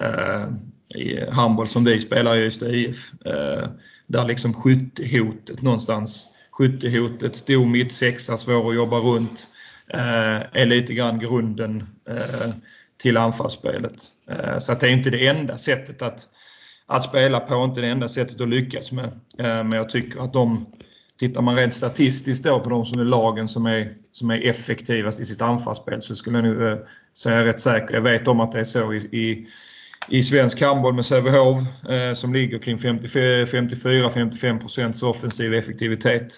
eh 0.07 0.47
i 0.95 1.29
handboll 1.31 1.67
som 1.67 1.83
vi 1.83 1.99
spelar 1.99 2.37
i 2.37 2.45
Ystad 2.45 2.69
IF. 2.69 3.11
Eh, 3.25 3.69
där 4.07 4.25
liksom 4.25 4.53
skyttehotet 4.53 5.61
någonstans, 5.61 6.29
skyttehotet, 6.51 7.35
stor 7.35 7.65
mittsexa, 7.65 8.37
svår 8.37 8.69
att 8.69 8.75
jobba 8.75 8.97
runt, 8.97 9.47
eh, 9.87 10.61
är 10.61 10.65
lite 10.65 10.93
grann 10.93 11.19
grunden 11.19 11.83
eh, 12.09 12.51
till 12.97 13.17
anfallsspelet. 13.17 13.95
Eh, 14.29 14.59
så 14.59 14.71
att 14.71 14.79
det 14.79 14.87
är 14.87 14.91
inte 14.91 15.09
det 15.09 15.27
enda 15.27 15.57
sättet 15.57 16.01
att, 16.01 16.27
att 16.85 17.03
spela 17.03 17.39
på, 17.39 17.63
inte 17.63 17.81
det 17.81 17.87
enda 17.87 18.07
sättet 18.07 18.41
att 18.41 18.49
lyckas 18.49 18.91
med. 18.91 19.05
Eh, 19.37 19.63
men 19.63 19.71
jag 19.71 19.89
tycker 19.89 20.23
att 20.23 20.33
de 20.33 20.65
tittar 21.27 21.41
man 21.41 21.55
rent 21.55 21.73
statistiskt 21.73 22.43
då 22.43 22.59
på 22.59 22.69
de 22.69 22.85
som 22.85 22.99
är 22.99 23.05
lagen 23.05 23.47
som 23.47 23.65
är, 23.65 23.93
som 24.11 24.31
är 24.31 24.49
effektivast 24.49 25.19
i 25.19 25.25
sitt 25.25 25.41
anfallsspel 25.41 26.01
så 26.01 26.15
skulle 26.15 26.37
jag 26.37 26.45
nog 26.45 26.61
eh, 26.61 26.77
säga 27.17 27.45
rätt 27.45 27.59
säkert. 27.59 27.91
Jag 27.91 28.01
vet 28.01 28.27
om 28.27 28.39
att 28.39 28.51
det 28.51 28.59
är 28.59 28.63
så 28.63 28.93
i, 28.93 28.97
i, 28.97 29.47
i 30.09 30.23
svensk 30.23 30.61
handboll 30.61 30.93
med 30.93 31.05
Sävehof 31.05 31.59
eh, 31.89 32.13
som 32.13 32.33
ligger 32.33 32.59
kring 32.59 32.77
54-55 32.77 34.59
procents 34.59 35.03
offensiv 35.03 35.53
effektivitet. 35.53 36.33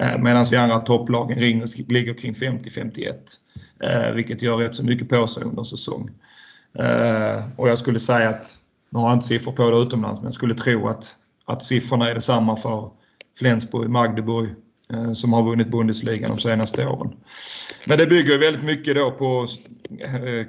Eh, 0.00 0.18
Medan 0.18 0.44
vi 0.50 0.56
andra 0.56 0.80
topplagen 0.80 1.40
ligger 1.88 2.14
kring 2.14 2.34
50-51. 2.34 3.14
Eh, 3.80 4.14
vilket 4.14 4.42
gör 4.42 4.56
rätt 4.56 4.74
så 4.74 4.84
mycket 4.84 5.08
på 5.08 5.26
sig 5.26 5.42
under 5.42 5.64
säsong. 5.64 6.10
Eh, 6.78 7.42
och 7.56 7.68
jag 7.68 7.78
skulle 7.78 8.00
säga 8.00 8.28
att, 8.28 8.58
nu 8.90 8.98
har 8.98 9.08
jag 9.08 9.16
inte 9.16 9.26
siffror 9.26 9.52
på 9.52 9.70
det 9.70 9.76
utomlands, 9.76 10.20
men 10.20 10.26
jag 10.26 10.34
skulle 10.34 10.54
tro 10.54 10.88
att, 10.88 11.16
att 11.44 11.62
siffrorna 11.62 12.10
är 12.10 12.14
detsamma 12.14 12.56
för 12.56 12.90
Flensburg, 13.38 13.90
Magdeburg 13.90 14.48
eh, 14.92 15.12
som 15.12 15.32
har 15.32 15.42
vunnit 15.42 15.68
Bundesliga 15.68 16.28
de 16.28 16.38
senaste 16.38 16.86
åren. 16.86 17.16
Men 17.88 17.98
det 17.98 18.06
bygger 18.06 18.38
väldigt 18.38 18.64
mycket 18.64 18.96
då 18.96 19.10
på 19.10 19.46
eh, 19.98 20.46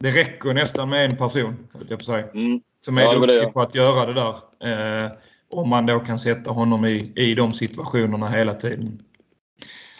det 0.00 0.10
räcker 0.10 0.54
nästan 0.54 0.88
med 0.88 1.04
en 1.04 1.16
person, 1.16 1.56
jag 1.88 2.02
säga, 2.02 2.30
mm. 2.30 2.60
som 2.80 2.98
är 2.98 3.02
ja, 3.02 3.14
duktig 3.14 3.36
det. 3.36 3.46
på 3.46 3.60
att 3.60 3.74
göra 3.74 4.06
det 4.06 4.14
där. 4.14 4.34
Eh, 5.04 5.10
om 5.50 5.68
man 5.68 5.86
då 5.86 6.00
kan 6.00 6.18
sätta 6.18 6.50
honom 6.50 6.84
i, 6.84 7.12
i 7.16 7.34
de 7.34 7.52
situationerna 7.52 8.28
hela 8.28 8.54
tiden. 8.54 9.02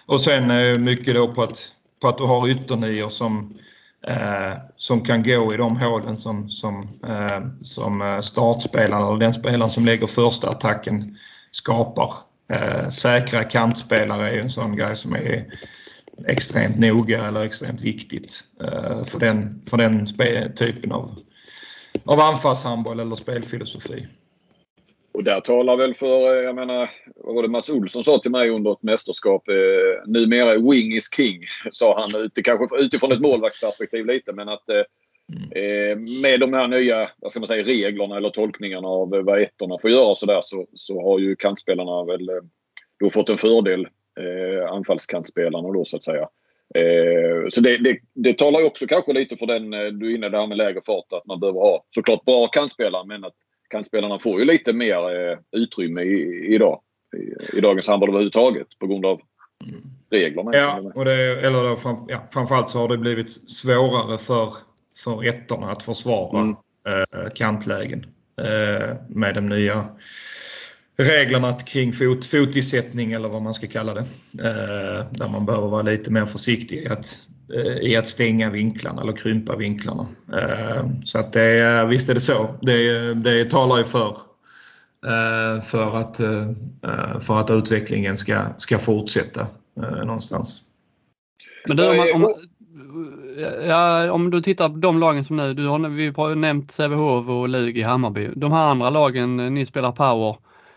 Och 0.06 0.20
sen 0.20 0.82
mycket 0.84 1.14
då 1.14 1.32
på 1.32 1.42
att, 1.42 1.72
på 2.00 2.08
att 2.08 2.18
du 2.18 2.24
har 2.24 2.48
ytternior 2.48 3.08
som, 3.08 3.58
eh, 4.06 4.52
som 4.76 5.00
kan 5.04 5.22
gå 5.22 5.54
i 5.54 5.56
de 5.56 5.76
hålen 5.76 6.16
som, 6.16 6.50
som, 6.50 6.88
eh, 7.08 7.40
som 7.62 8.20
startspelaren 8.22 9.08
eller 9.08 9.18
den 9.18 9.34
spelaren 9.34 9.70
som 9.70 9.84
lägger 9.84 10.06
första 10.06 10.50
attacken 10.50 11.16
skapar. 11.58 12.12
Eh, 12.52 12.88
säkra 12.88 13.44
kantspelare 13.44 14.30
är 14.30 14.34
ju 14.34 14.40
en 14.40 14.50
sån 14.50 14.76
grej 14.76 14.96
som 14.96 15.14
är 15.14 15.44
extremt 16.26 16.78
noga 16.78 17.26
eller 17.28 17.44
extremt 17.44 17.80
viktigt 17.80 18.40
eh, 18.60 19.04
för 19.04 19.18
den, 19.18 19.62
för 19.70 19.76
den 19.76 20.06
typen 20.56 20.92
av, 20.92 21.18
av 22.04 22.20
anfallshandboll 22.20 23.00
eller 23.00 23.16
spelfilosofi. 23.16 24.06
Och 25.12 25.24
där 25.24 25.40
talar 25.40 25.76
väl 25.76 25.94
för, 25.94 26.36
eh, 26.36 26.42
jag 26.42 26.54
menar, 26.54 26.90
vad 27.16 27.34
var 27.34 27.42
det 27.42 27.48
Mats 27.48 27.70
Olsson 27.70 28.04
sa 28.04 28.18
till 28.18 28.30
mig 28.30 28.50
under 28.50 28.72
ett 28.72 28.82
mästerskap? 28.82 29.48
Eh, 29.48 30.06
numera 30.06 30.54
wing 30.54 30.92
is 30.92 31.14
king, 31.14 31.40
sa 31.72 32.00
han 32.00 32.22
ute, 32.22 32.42
kanske 32.42 32.76
utifrån 32.76 33.12
ett 33.12 33.20
målvaktsperspektiv 33.20 34.06
lite. 34.06 34.32
Men 34.32 34.48
att 34.48 34.68
eh, 34.68 34.82
Eh, 35.50 35.98
med 36.22 36.40
de 36.40 36.52
här 36.52 36.68
nya 36.68 37.10
vad 37.18 37.30
ska 37.30 37.40
man 37.40 37.46
säga, 37.46 37.64
reglerna 37.64 38.16
eller 38.16 38.30
tolkningarna 38.30 38.88
av 38.88 39.08
vad 39.10 39.42
ettorna 39.42 39.78
får 39.78 39.90
göra 39.90 40.14
så, 40.14 40.26
där, 40.26 40.40
så, 40.40 40.66
så 40.74 41.02
har 41.02 41.18
ju 41.18 41.36
kantspelarna 41.36 42.04
väl 42.04 42.28
eh, 42.28 42.34
då 43.00 43.10
fått 43.10 43.30
en 43.30 43.36
fördel, 43.36 43.88
eh, 44.20 44.72
anfallskantspelarna 44.72 45.72
då 45.72 45.84
så 45.84 45.96
att 45.96 46.04
säga. 46.04 46.28
Eh, 46.74 47.48
så 47.48 47.60
det, 47.60 47.78
det, 47.78 47.98
det 48.14 48.38
talar 48.38 48.60
ju 48.60 48.66
också 48.66 48.86
kanske 48.86 49.12
lite 49.12 49.36
för 49.36 49.46
den, 49.46 49.72
eh, 49.74 49.86
du 49.86 50.10
är 50.10 50.14
inne 50.14 50.28
där 50.28 50.46
med 50.46 50.56
lägre 50.56 50.80
fart, 50.86 51.12
att 51.12 51.26
man 51.26 51.40
behöver 51.40 51.60
ha 51.60 51.84
såklart 51.90 52.24
bra 52.24 52.46
kantspelare 52.46 53.06
men 53.06 53.24
att 53.24 53.34
kantspelarna 53.70 54.18
får 54.18 54.40
ju 54.40 54.44
lite 54.44 54.72
mer 54.72 55.30
eh, 55.30 55.38
utrymme 55.52 56.02
i, 56.02 56.46
idag. 56.54 56.80
I, 57.16 57.58
I 57.58 57.60
dagens 57.60 57.88
handboll 57.88 58.08
överhuvudtaget 58.08 58.66
på 58.78 58.86
grund 58.86 59.06
av 59.06 59.20
reglerna. 60.10 60.50
Ja, 60.54 60.92
och 60.94 61.04
det, 61.04 61.46
eller 61.46 61.64
då, 61.64 61.76
fram, 61.76 62.04
ja, 62.08 62.28
framförallt 62.32 62.70
så 62.70 62.78
har 62.78 62.88
det 62.88 62.98
blivit 62.98 63.30
svårare 63.30 64.18
för 64.18 64.67
för 65.04 65.28
ettorna 65.28 65.72
att 65.72 65.82
försvara 65.82 66.40
mm. 66.40 66.56
eh, 66.86 67.30
kantlägen 67.34 68.06
eh, 68.40 68.96
med 69.08 69.34
de 69.34 69.48
nya 69.48 69.86
reglerna 70.98 71.52
kring 71.52 71.92
fot, 71.92 72.26
fotisättning 72.26 73.12
eller 73.12 73.28
vad 73.28 73.42
man 73.42 73.54
ska 73.54 73.66
kalla 73.66 73.94
det. 73.94 74.04
Eh, 74.38 75.06
där 75.10 75.28
man 75.28 75.46
behöver 75.46 75.68
vara 75.68 75.82
lite 75.82 76.10
mer 76.10 76.26
försiktig 76.26 76.76
i 76.76 76.88
att, 76.88 77.18
eh, 77.54 77.90
i 77.90 77.96
att 77.96 78.08
stänga 78.08 78.50
vinklarna 78.50 79.02
eller 79.02 79.16
krympa 79.16 79.56
vinklarna. 79.56 80.06
Eh, 80.32 80.86
så 81.04 81.18
att 81.18 81.32
det, 81.32 81.86
visst 81.86 82.08
är 82.08 82.14
det 82.14 82.20
så. 82.20 82.58
Det, 82.62 83.14
det 83.14 83.44
talar 83.44 83.78
ju 83.78 83.84
för 83.84 84.16
eh, 85.06 85.62
för 85.62 85.96
att, 85.96 86.16
för 87.24 87.40
att 87.40 87.50
utvecklingen 87.50 88.16
ska, 88.16 88.46
ska 88.56 88.78
fortsätta 88.78 89.46
någonstans. 90.04 90.62
Men 91.66 91.76
du, 91.76 91.88
om 91.88 91.96
man, 91.96 92.12
om, 92.14 92.47
ja, 93.66 94.12
om 94.12 94.30
du 94.30 94.42
tittar 94.42 94.68
på 94.68 94.76
de 94.76 94.98
lagen 94.98 95.24
som 95.24 95.36
nu, 95.36 95.54
du 95.54 95.66
har, 95.66 95.88
vi 95.88 96.12
har 96.16 96.34
nämnt 96.34 96.70
Sävehof 96.70 97.28
och 97.28 97.48
Lug 97.48 97.78
i 97.78 97.82
Hammarby. 97.82 98.30
De 98.36 98.52
här 98.52 98.64
andra 98.64 98.90
lagen, 98.90 99.40
eh, 99.40 99.50
ni 99.50 99.66
spelar 99.66 99.92
power. 99.92 100.36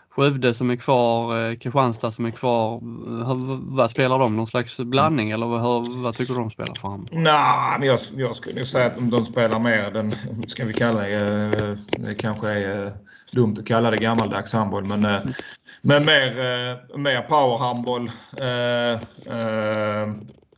Skövde 0.10 0.54
som 0.54 0.70
är 0.70 0.76
kvar, 0.76 1.50
eh, 1.50 1.58
Kristianstad 1.58 2.12
som 2.12 2.26
är 2.26 2.32
kvar. 2.32 2.76
Eh, 2.76 3.36
vad 3.50 3.92
spelar 3.92 4.20
de? 4.20 4.36
Någon 4.36 4.48
slags 4.48 4.78
blandning 4.78 5.32
eller 5.32 5.46
vad, 5.46 5.88
vad 5.88 6.16
tycker 6.16 6.34
du 6.34 6.40
de 6.40 6.52
spelar 6.52 6.76
för 6.76 6.88
hand? 6.88 7.10
Nej, 7.12 7.80
men 7.80 7.88
jag, 7.88 8.00
jag 8.18 8.36
skulle 8.36 8.66
säga 8.66 8.86
att 8.86 9.12
de 9.12 9.26
spelar 9.26 9.60
mer 9.60 9.92
den, 9.92 10.12
ska 10.48 10.66
vi 10.66 10.74
kalla 10.74 11.02
det, 11.02 11.78
det 11.98 12.16
kanske 12.18 12.50
är 12.50 12.92
dumt 13.32 13.56
att 13.60 13.66
kalla 13.66 13.92
det 13.92 13.98
gammaldags 13.98 14.54
handboll, 14.54 14.86
men, 14.86 15.02
men 15.82 16.06
mer, 16.06 16.98
mer 16.98 17.22
powerhandboll. 17.22 18.12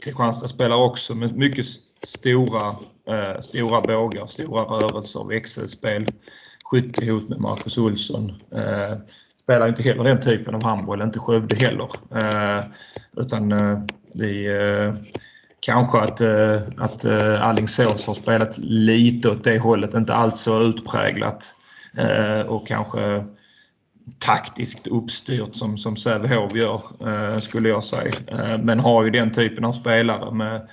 Kristianstad 0.04 0.48
spelar 0.48 0.76
också 0.76 1.16
med 1.16 1.38
mycket 1.38 1.66
stora, 2.04 2.76
eh, 3.08 3.40
stora 3.40 3.82
bågar, 3.82 4.28
stora 4.28 4.62
rörelser, 4.62 5.28
växelspel, 5.28 6.06
skyttehot 6.66 7.30
med 7.30 7.40
Marcus 7.40 7.78
Olsson. 7.78 8.30
Eh, 8.30 8.98
spelar 9.44 9.68
inte 9.68 9.84
heller 9.84 10.04
den 10.04 10.22
typen 10.22 10.56
av 10.56 10.64
handboll, 10.64 11.02
inte 11.02 11.20
Skövde 11.20 11.56
heller. 11.56 11.90
Eh, 12.16 12.66
utan 13.18 13.52
eh, 13.52 13.80
vi 14.14 14.46
eh, 14.46 14.94
kanske 15.60 16.00
att, 16.00 16.22
eh, 16.22 16.62
att 16.78 17.06
eh, 17.06 17.42
Alingsås 17.44 18.08
har 18.08 18.14
spelat 18.14 18.58
lite 18.58 19.30
åt 19.30 19.44
det 19.44 19.60
hållet, 19.60 19.94
inte 19.94 20.14
alls 20.14 20.40
så 20.40 20.62
utpräglat. 20.62 21.56
Eh, 21.98 22.48
och 22.48 22.68
kanske 22.68 23.26
taktiskt 24.20 24.88
uppstyrt 24.88 25.56
som, 25.56 25.78
som 25.78 25.98
Sävehof 25.98 26.56
gör, 26.56 26.82
eh, 27.08 27.40
skulle 27.40 27.70
jag 27.70 27.84
säga. 27.84 28.12
Eh, 28.28 28.58
men 28.58 28.80
har 28.80 29.04
ju 29.04 29.10
den 29.10 29.32
typen 29.32 29.66
av 29.66 29.74
spelare 29.74 30.32
med, 30.34 30.68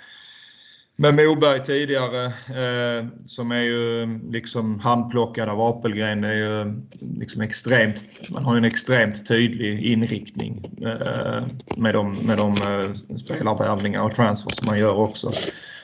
med 1.01 1.15
Moberg 1.15 1.65
tidigare 1.65 2.25
eh, 2.27 3.07
som 3.27 3.53
är 3.53 3.61
ju 3.61 4.03
mm, 4.03 4.33
liksom 4.33 4.81
handplockad 4.81 5.49
av 5.49 5.61
Apelgren. 5.61 6.25
Är 6.25 6.33
ju 6.33 6.63
mm, 6.63 6.83
liksom 7.19 7.43
extremt, 7.43 8.05
man 8.31 8.45
har 8.45 8.55
ju 8.55 8.59
en 8.59 8.65
extremt 8.65 9.29
tydlig 9.29 9.85
inriktning 9.87 10.63
eh, 10.83 11.43
med 11.77 11.95
de, 11.95 12.27
med 12.27 12.37
de 12.37 12.51
eh, 12.51 13.17
spelarvärvningar 13.17 14.03
och 14.03 14.15
transfers 14.15 14.55
som 14.57 14.67
man 14.67 14.79
gör 14.79 14.97
också. 14.97 15.31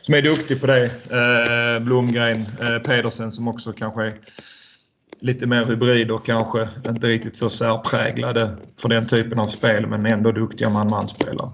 Som 0.03 0.15
är 0.15 0.23
duktig 0.23 0.61
på 0.61 0.67
det. 0.67 0.85
Eh, 0.85 1.85
Blomgren, 1.85 2.47
eh, 2.61 2.79
Pedersen 2.79 3.33
som 3.33 3.49
också 3.49 3.73
kanske 3.73 4.03
är 4.03 4.15
lite 5.21 5.47
mer 5.47 5.65
hybrider 5.65 6.21
kanske. 6.27 6.69
Inte 6.89 7.07
riktigt 7.07 7.37
så 7.37 7.51
särpräglade 7.51 8.57
för 8.81 8.89
den 8.89 9.07
typen 9.07 9.39
av 9.39 9.45
spel 9.45 9.87
men 9.87 10.07
ändå 10.07 10.33
duktiga 10.33 10.71
man-man-spelare. 10.71 11.51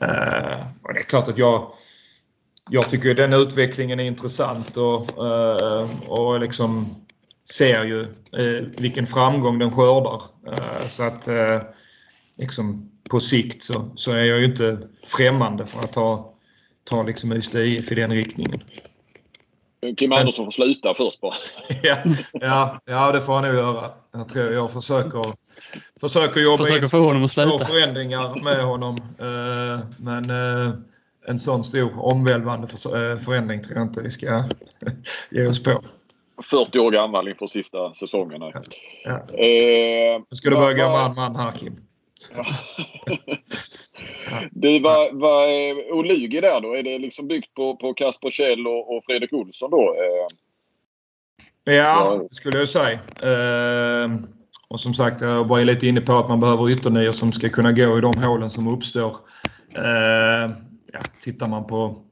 Eh, 0.00 0.66
och 0.82 0.94
det 0.94 1.00
är 1.00 1.04
klart 1.04 1.28
att 1.28 1.38
jag, 1.38 1.72
jag 2.70 2.90
tycker 2.90 3.14
den 3.14 3.32
utvecklingen 3.32 4.00
är 4.00 4.04
intressant 4.04 4.76
och, 4.76 5.24
uh, 5.24 6.10
och 6.10 6.40
liksom 6.40 6.96
ser 7.50 7.84
ju 7.84 8.00
uh, 8.38 8.68
vilken 8.78 9.06
framgång 9.06 9.58
den 9.58 9.72
skördar. 9.72 10.22
så 10.88 11.02
att 11.02 11.28
liksom 12.38 12.90
på 13.10 13.20
sikt 13.20 13.62
så, 13.62 13.90
så 13.94 14.12
är 14.12 14.24
jag 14.24 14.38
ju 14.38 14.44
inte 14.44 14.78
främmande 15.04 15.66
för 15.66 15.80
att 15.80 15.92
ta, 15.92 16.34
ta 16.84 17.02
liksom 17.02 17.32
Ystad 17.32 17.62
IF 17.62 17.92
i 17.92 17.94
den 17.94 18.10
riktningen. 18.10 18.60
Kim 19.96 20.12
Andersson 20.12 20.44
får 20.44 20.52
sluta 20.52 20.94
först 20.94 21.20
bara. 21.20 21.34
ja, 21.82 21.96
ja, 22.32 22.80
ja, 22.84 23.12
det 23.12 23.20
får 23.20 23.34
han 23.34 23.44
nog 23.44 23.54
göra. 23.54 23.90
Jag 24.12 24.28
tror 24.28 24.52
jag 24.52 24.72
försöker, 24.72 25.24
försöker 26.00 26.40
jobba 26.40 26.64
försöker 26.64 26.88
få 26.88 26.98
honom 26.98 27.24
att 27.24 27.30
sluta. 27.30 27.64
förändringar 27.64 28.42
med 28.42 28.64
honom. 28.64 28.96
Eh, 29.18 29.86
men 29.98 30.30
eh, 30.30 30.74
en 31.26 31.38
sån 31.38 31.64
stor 31.64 32.04
omvälvande 32.04 32.66
eh, 32.66 33.18
förändring 33.18 33.62
tror 33.62 33.78
jag 33.78 33.86
inte 33.86 34.02
vi 34.02 34.10
ska 34.10 34.44
ge 35.30 35.46
oss 35.46 35.62
på. 35.62 35.82
40 36.42 36.78
år 36.78 36.90
gammal 36.90 37.28
inför 37.28 37.46
sista 37.46 37.94
säsongen. 37.94 38.40
Ja. 38.40 38.52
Ja. 39.04 39.16
Eh, 39.38 40.22
nu 40.30 40.36
ska 40.36 40.50
du 40.50 40.56
börja 40.56 40.86
gå 40.86 40.92
man-man 40.92 41.36
här 41.36 41.52
Kim. 41.52 41.76
Du, 44.50 44.80
vad, 44.80 45.20
vad 45.20 45.48
är 45.48 45.92
Olygi 45.92 46.40
där 46.40 46.60
då? 46.60 46.74
Är 46.74 46.82
det 46.82 46.98
liksom 46.98 47.28
byggt 47.28 47.54
på, 47.54 47.76
på 47.76 47.94
Kasper 47.94 48.30
Kjell 48.30 48.66
och, 48.66 48.96
och 48.96 49.04
Fredrik 49.04 49.32
Olsson 49.32 49.70
då? 49.70 49.96
Eh, 51.66 51.74
ja, 51.74 52.26
det 52.30 52.34
skulle 52.34 52.58
jag 52.58 52.68
säga. 52.68 52.98
Eh, 53.22 54.10
och 54.68 54.80
som 54.80 54.94
sagt, 54.94 55.20
jag 55.20 55.48
var 55.48 55.64
lite 55.64 55.86
inne 55.86 56.00
på 56.00 56.12
att 56.12 56.28
man 56.28 56.40
behöver 56.40 56.70
ytternior 56.70 57.12
som 57.12 57.32
ska 57.32 57.48
kunna 57.48 57.72
gå 57.72 57.98
i 57.98 58.00
de 58.00 58.12
hålen 58.22 58.50
som 58.50 58.68
uppstår. 58.68 59.16
Eh, 59.74 60.50
ja, 60.92 61.00
tittar 61.22 61.48
man 61.48 61.66
på 61.66 62.04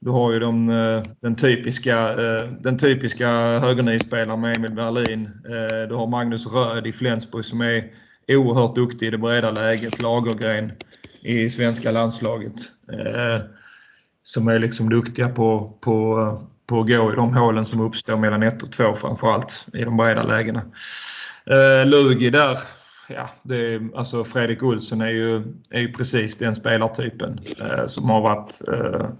du 0.00 0.10
har 0.10 0.32
ju 0.32 0.38
de, 0.38 0.70
eh, 0.70 1.02
den 1.20 1.36
typiska, 1.36 1.98
eh, 2.08 2.48
den 2.60 2.78
typiska 2.78 3.28
högernyspelaren 3.58 4.40
med 4.40 4.54
Emil 4.54 4.70
Berlin. 4.70 5.26
Eh, 5.26 5.88
du 5.88 5.94
har 5.94 6.06
Magnus 6.06 6.46
Röd 6.46 6.86
i 6.86 6.92
Flensburg 6.92 7.44
som 7.44 7.60
är 7.60 7.84
oerhört 8.28 8.74
duktig 8.74 9.06
i 9.06 9.10
det 9.10 9.18
breda 9.18 9.50
läget, 9.50 10.00
Lagergren 10.00 10.72
i 11.22 11.50
svenska 11.50 11.90
landslaget. 11.90 12.54
Som 14.24 14.48
är 14.48 14.58
liksom 14.58 14.90
duktiga 14.90 15.28
på, 15.28 15.78
på, 15.80 16.38
på 16.66 16.80
att 16.80 16.86
gå 16.86 17.12
i 17.12 17.16
de 17.16 17.36
hålen 17.36 17.64
som 17.64 17.80
uppstår 17.80 18.16
mellan 18.16 18.42
1 18.42 18.62
och 18.62 18.72
2 18.72 18.94
framförallt 18.94 19.66
i 19.72 19.84
de 19.84 19.96
breda 19.96 20.22
lägena. 20.22 20.62
Lugi 21.84 22.30
där, 22.30 22.58
ja, 23.08 23.30
det 23.42 23.56
är, 23.56 23.88
alltså 23.94 24.24
Fredrik 24.24 24.62
Olsson 24.62 25.00
är 25.00 25.10
ju, 25.10 25.54
är 25.70 25.80
ju 25.80 25.92
precis 25.92 26.38
den 26.38 26.54
spelartypen 26.54 27.40
eh, 27.60 27.86
som 27.86 28.10
har 28.10 28.20
varit 28.20 28.68
eh, 28.68 29.10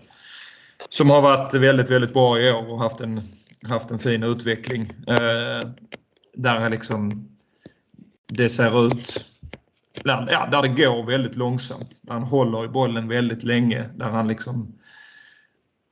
som 0.89 1.11
har 1.11 1.23
varit 1.23 1.55
väldigt, 1.55 1.91
väldigt 1.91 2.13
bra 2.13 2.41
i 2.41 2.53
år 2.53 2.73
och 2.73 2.79
haft 2.79 3.01
en, 3.01 3.23
haft 3.63 3.91
en 3.91 3.99
fin 3.99 4.23
utveckling. 4.23 4.93
Eh, 5.07 5.71
där 6.35 6.71
liksom 6.71 7.29
det 8.27 8.49
ser 8.49 8.87
ut 8.87 9.27
där, 10.05 10.29
ja, 10.31 10.47
där 10.47 10.63
det 10.63 10.69
går 10.69 11.07
väldigt 11.07 11.37
långsamt. 11.37 12.01
Där 12.03 12.15
han 12.15 12.23
håller 12.23 12.65
i 12.65 12.69
bollen 12.69 13.09
väldigt 13.09 13.43
länge. 13.43 13.89
Där 13.97 14.11
han 14.11 14.29
liksom 14.29 14.78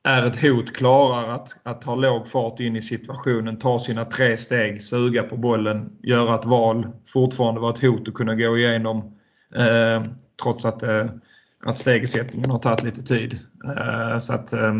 är 0.06 0.26
ett 0.26 0.42
hot, 0.42 0.72
klarar 0.72 1.34
att, 1.34 1.48
att 1.62 1.84
ha 1.84 1.94
låg 1.94 2.28
fart 2.28 2.60
in 2.60 2.76
i 2.76 2.82
situationen, 2.82 3.58
ta 3.58 3.78
sina 3.78 4.04
tre 4.04 4.36
steg, 4.36 4.82
suga 4.82 5.22
på 5.22 5.36
bollen, 5.36 5.98
göra 6.02 6.34
ett 6.34 6.44
val, 6.44 6.88
fortfarande 7.06 7.60
vara 7.60 7.72
ett 7.72 7.82
hot 7.82 8.08
och 8.08 8.14
kunna 8.14 8.34
gå 8.34 8.58
igenom 8.58 9.18
eh, 9.56 10.02
trots 10.42 10.64
att, 10.64 10.82
eh, 10.82 11.06
att 11.64 11.78
stegersättningen 11.78 12.50
har 12.50 12.58
tagit 12.58 12.82
lite 12.82 13.02
tid. 13.02 13.38
Eh, 13.76 14.18
så 14.18 14.32
att 14.32 14.52
eh, 14.52 14.74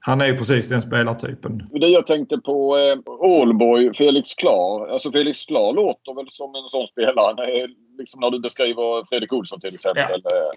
han 0.00 0.20
är 0.20 0.26
ju 0.26 0.36
precis 0.36 0.68
den 0.68 0.82
spelartypen. 0.82 1.68
Det 1.70 1.86
jag 1.86 2.06
tänkte 2.06 2.38
på 2.38 2.78
eh, 2.78 3.12
Ålborg, 3.20 3.94
Felix 3.94 4.34
Klar. 4.34 4.88
Alltså 4.88 5.12
Felix 5.12 5.46
Klar 5.46 5.72
låter 5.72 6.14
väl 6.14 6.28
som 6.28 6.54
en 6.54 6.68
sån 6.68 6.86
spelare. 6.86 7.58
Liksom 7.98 8.20
när 8.20 8.30
du 8.30 8.40
beskriver 8.40 9.08
Fredrik 9.08 9.32
Olsson 9.32 9.60
till 9.60 9.74
exempel. 9.74 10.22
Ja. 10.24 10.52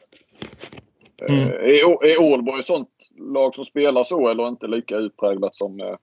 Eh, 1.25 1.36
mm. 1.36 1.49
Är, 1.49 2.06
är 2.06 2.34
Ålborg 2.34 2.63
sånt 2.63 2.89
lag 3.31 3.55
som 3.55 3.65
spelar 3.65 4.03
så 4.03 4.29
eller 4.29 4.47
inte 4.47 4.67
lika 4.67 4.97
utpräglat 4.97 5.55
som... 5.55 5.79
Eh... 5.79 5.95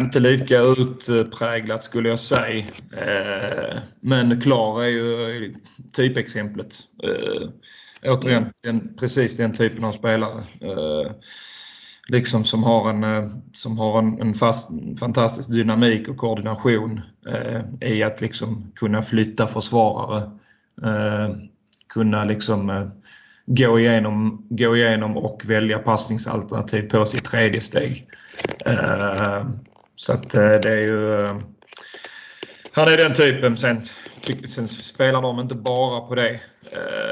Inte 0.00 0.20
lika 0.20 0.60
utpräglat 0.60 1.82
skulle 1.82 2.08
jag 2.08 2.20
säga. 2.20 2.64
Eh, 2.96 3.78
men 4.00 4.40
Klar 4.40 4.82
är 4.82 4.88
ju 4.88 5.54
typexemplet. 5.92 6.74
Eh, 7.02 7.48
återigen, 8.12 8.52
den, 8.62 8.96
precis 8.96 9.36
den 9.36 9.52
typen 9.52 9.84
av 9.84 9.92
spelare. 9.92 10.42
Eh, 10.60 11.12
liksom 12.08 12.44
som 12.44 12.64
har 12.64 12.90
en, 12.90 13.04
eh, 13.04 13.30
som 13.52 13.78
har 13.78 13.98
en, 13.98 14.20
en 14.20 14.34
fast, 14.34 14.70
fantastisk 15.00 15.50
dynamik 15.50 16.08
och 16.08 16.16
koordination 16.16 17.00
eh, 17.26 17.90
i 17.90 18.02
att 18.02 18.20
liksom 18.20 18.72
kunna 18.74 19.02
flytta 19.02 19.46
försvarare. 19.46 20.30
Eh, 20.82 21.36
kunna 21.88 22.24
liksom 22.24 22.70
eh, 22.70 22.86
gå, 23.46 23.80
igenom, 23.80 24.46
gå 24.50 24.76
igenom 24.76 25.16
och 25.16 25.42
välja 25.44 25.78
passningsalternativ 25.78 26.90
på 26.90 27.06
sitt 27.06 27.24
tredje 27.24 27.60
steg. 27.60 28.08
Eh, 28.66 29.46
så 29.94 30.12
att 30.12 30.34
eh, 30.34 30.50
det 30.50 30.72
är 30.72 30.82
ju... 30.82 31.18
Eh, 31.18 31.36
han 32.72 32.88
är 32.88 32.96
den 32.96 33.14
typen. 33.14 33.56
Sen, 33.56 33.82
sen 34.48 34.68
spelar 34.68 35.22
de 35.22 35.40
inte 35.40 35.54
bara 35.54 36.00
på 36.00 36.14
det 36.14 36.40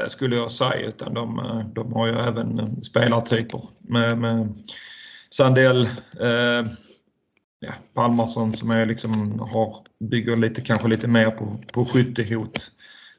skulle 0.07 0.35
jag 0.35 0.51
säga 0.51 0.87
utan 0.87 1.13
de, 1.13 1.63
de 1.75 1.93
har 1.93 2.07
ju 2.07 2.13
även 2.13 2.83
spelartyper 2.83 3.61
med, 3.79 4.17
med 4.17 4.53
Sandell, 5.29 5.89
eh, 6.19 6.67
ja, 7.59 7.73
Palmarsson 7.93 8.53
som 8.53 8.71
är 8.71 8.85
liksom, 8.85 9.39
har, 9.39 9.77
bygger 9.99 10.35
lite, 10.35 10.61
kanske 10.61 10.87
lite 10.87 11.07
mer 11.07 11.31
på, 11.31 11.59
på 11.73 11.85
skyttehot 11.85 12.71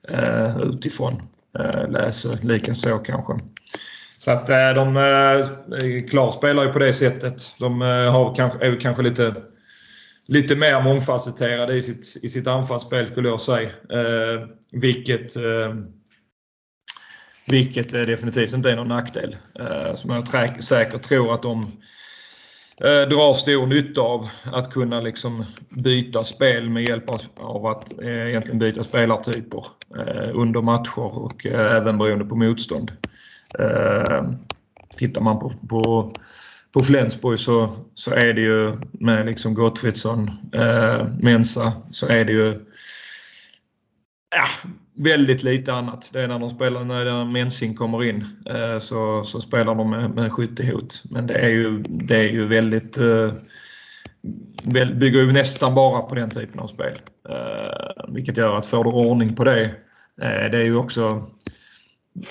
eh, 0.09 0.59
utifrån. 0.59 1.23
Eh, 1.59 1.91
läser 1.91 2.39
likaså 2.43 2.99
kanske. 2.99 3.33
Så 4.19 4.31
att 4.31 4.49
eh, 4.49 4.75
de 4.75 4.97
eh, 4.97 6.07
klarspelar 6.07 6.31
spelar 6.31 6.65
ju 6.65 6.73
på 6.73 6.79
det 6.79 6.93
sättet. 6.93 7.57
De 7.59 7.81
har 7.81 8.35
kanske, 8.35 8.67
är 8.67 8.81
kanske 8.81 9.03
lite, 9.03 9.35
lite 10.29 10.57
mer 10.57 10.83
mångfacetterade 10.83 11.75
i 11.75 11.83
sitt, 11.83 12.25
i 12.25 12.29
sitt 12.29 12.47
anfallsspel 12.47 13.07
skulle 13.07 13.29
jag 13.29 13.41
säga. 13.41 13.69
Eh, 13.69 14.49
vilket 14.73 15.37
eh, 15.37 15.75
vilket 17.47 17.91
definitivt 17.91 18.53
inte 18.53 18.71
är 18.71 18.77
någon 18.77 18.89
nackdel. 18.89 19.37
Eh, 19.59 19.95
som 19.95 20.11
jag 20.11 20.65
säkert 20.65 21.03
tror 21.03 21.35
att 21.35 21.43
de 21.43 21.73
eh, 22.81 23.09
drar 23.09 23.35
stor 23.35 23.67
nytta 23.67 24.01
av 24.01 24.29
att 24.45 24.73
kunna 24.73 25.01
liksom 25.01 25.45
byta 25.69 26.25
spel 26.25 26.71
med 26.71 26.89
hjälp 26.89 27.05
av 27.37 27.67
att 27.67 28.03
eh, 28.03 28.29
egentligen 28.29 28.59
byta 28.59 28.83
spelartyper 28.83 29.67
eh, 29.97 30.31
under 30.35 30.63
matcher 30.63 31.19
och 31.19 31.47
eh, 31.47 31.77
även 31.77 31.99
beroende 31.99 32.25
på 32.25 32.37
motstånd. 32.37 32.93
Eh, 33.59 34.23
tittar 34.97 35.21
man 35.21 35.39
på, 35.39 35.53
på, 35.69 36.13
på 36.73 36.81
Flensburg 36.81 37.39
så, 37.39 37.73
så 37.95 38.15
är 38.15 38.33
det 38.33 38.41
ju 38.41 38.73
med 38.93 39.27
liksom 39.27 39.55
Gottfridsson, 39.55 40.31
eh, 40.53 41.07
Mensa, 41.21 41.73
så 41.91 42.07
är 42.07 42.25
det 42.25 42.33
ju 42.33 42.67
ja, 44.37 44.49
väldigt 44.97 45.43
lite 45.43 45.73
annat. 45.73 46.09
Det 46.13 46.21
är 46.21 46.29
när 46.29 46.39
de 46.39 46.49
spelar, 46.49 46.85
när 46.85 47.25
Mensing 47.25 47.75
kommer 47.75 48.05
in 48.05 48.27
eh, 48.47 48.79
så, 48.79 49.23
så 49.25 49.41
spelar 49.41 49.75
de 49.75 49.91
med, 49.91 50.11
med 50.11 50.33
skyttehot. 50.33 51.03
Men 51.11 51.27
det 51.27 51.35
är 51.35 51.49
ju, 51.49 51.83
det 51.87 52.17
är 52.17 52.33
ju 52.33 52.47
väldigt 52.47 52.99
eh, 52.99 53.33
bygger 54.95 55.21
ju 55.21 55.33
nästan 55.33 55.75
bara 55.75 56.03
på 56.03 56.15
den 56.15 56.31
typen 56.31 56.61
av 56.61 56.67
spel. 56.67 56.99
Eh, 57.29 58.05
vilket 58.09 58.37
gör 58.37 58.59
att 58.59 58.67
får 58.67 58.85
du 58.85 58.91
ordning 58.91 59.37
på 59.37 59.45
det, 59.45 59.65
eh, 60.23 60.51
det 60.51 60.59
är 60.59 60.65
ju 60.65 60.77
också 60.77 61.31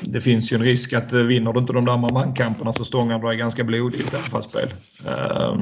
det 0.01 0.21
finns 0.21 0.51
ju 0.51 0.55
en 0.55 0.63
risk 0.63 0.93
att 0.93 1.13
eh, 1.13 1.19
vinner 1.19 1.53
du 1.53 1.59
inte 1.59 1.73
de 1.73 1.85
där 1.85 1.97
mankamperna 1.97 2.73
så 2.73 2.83
stångar 2.83 3.19
du 3.19 3.27
dig 3.27 3.37
ganska 3.37 3.63
blodigt 3.63 4.13
i 4.13 4.15
anfallsspel. 4.15 4.69
Eh, 5.07 5.57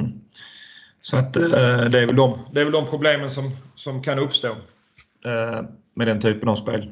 så 1.02 1.18
att 1.18 1.34
det 1.34 2.00
är 2.00 2.06
väl 2.06 2.16
de, 2.16 2.40
det 2.52 2.62
är 2.62 2.64
väl 2.64 2.74
de 2.74 2.86
problemen 2.86 3.30
som, 3.30 3.52
som 3.76 4.04
kan 4.04 4.20
uppstå 4.20 4.56
med 5.96 6.08
den 6.08 6.22
typen 6.22 6.50
av 6.50 6.56
spel. 6.56 6.90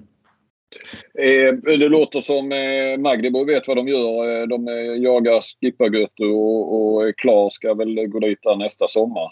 Eh, 1.19 1.53
det 1.53 1.89
låter 1.89 2.21
som 2.21 2.51
eh, 2.51 2.97
Magdeburg 2.97 3.47
vet 3.47 3.67
vad 3.67 3.77
de 3.77 3.87
gör. 3.87 4.41
Eh, 4.41 4.47
de 4.47 4.67
jagar 5.03 5.41
Skippergötu 5.41 6.25
och, 6.25 6.95
och 6.95 7.17
Klar 7.17 7.49
ska 7.49 7.73
väl 7.73 8.07
gå 8.07 8.19
dit 8.19 8.39
nästa 8.57 8.87
sommar. 8.87 9.31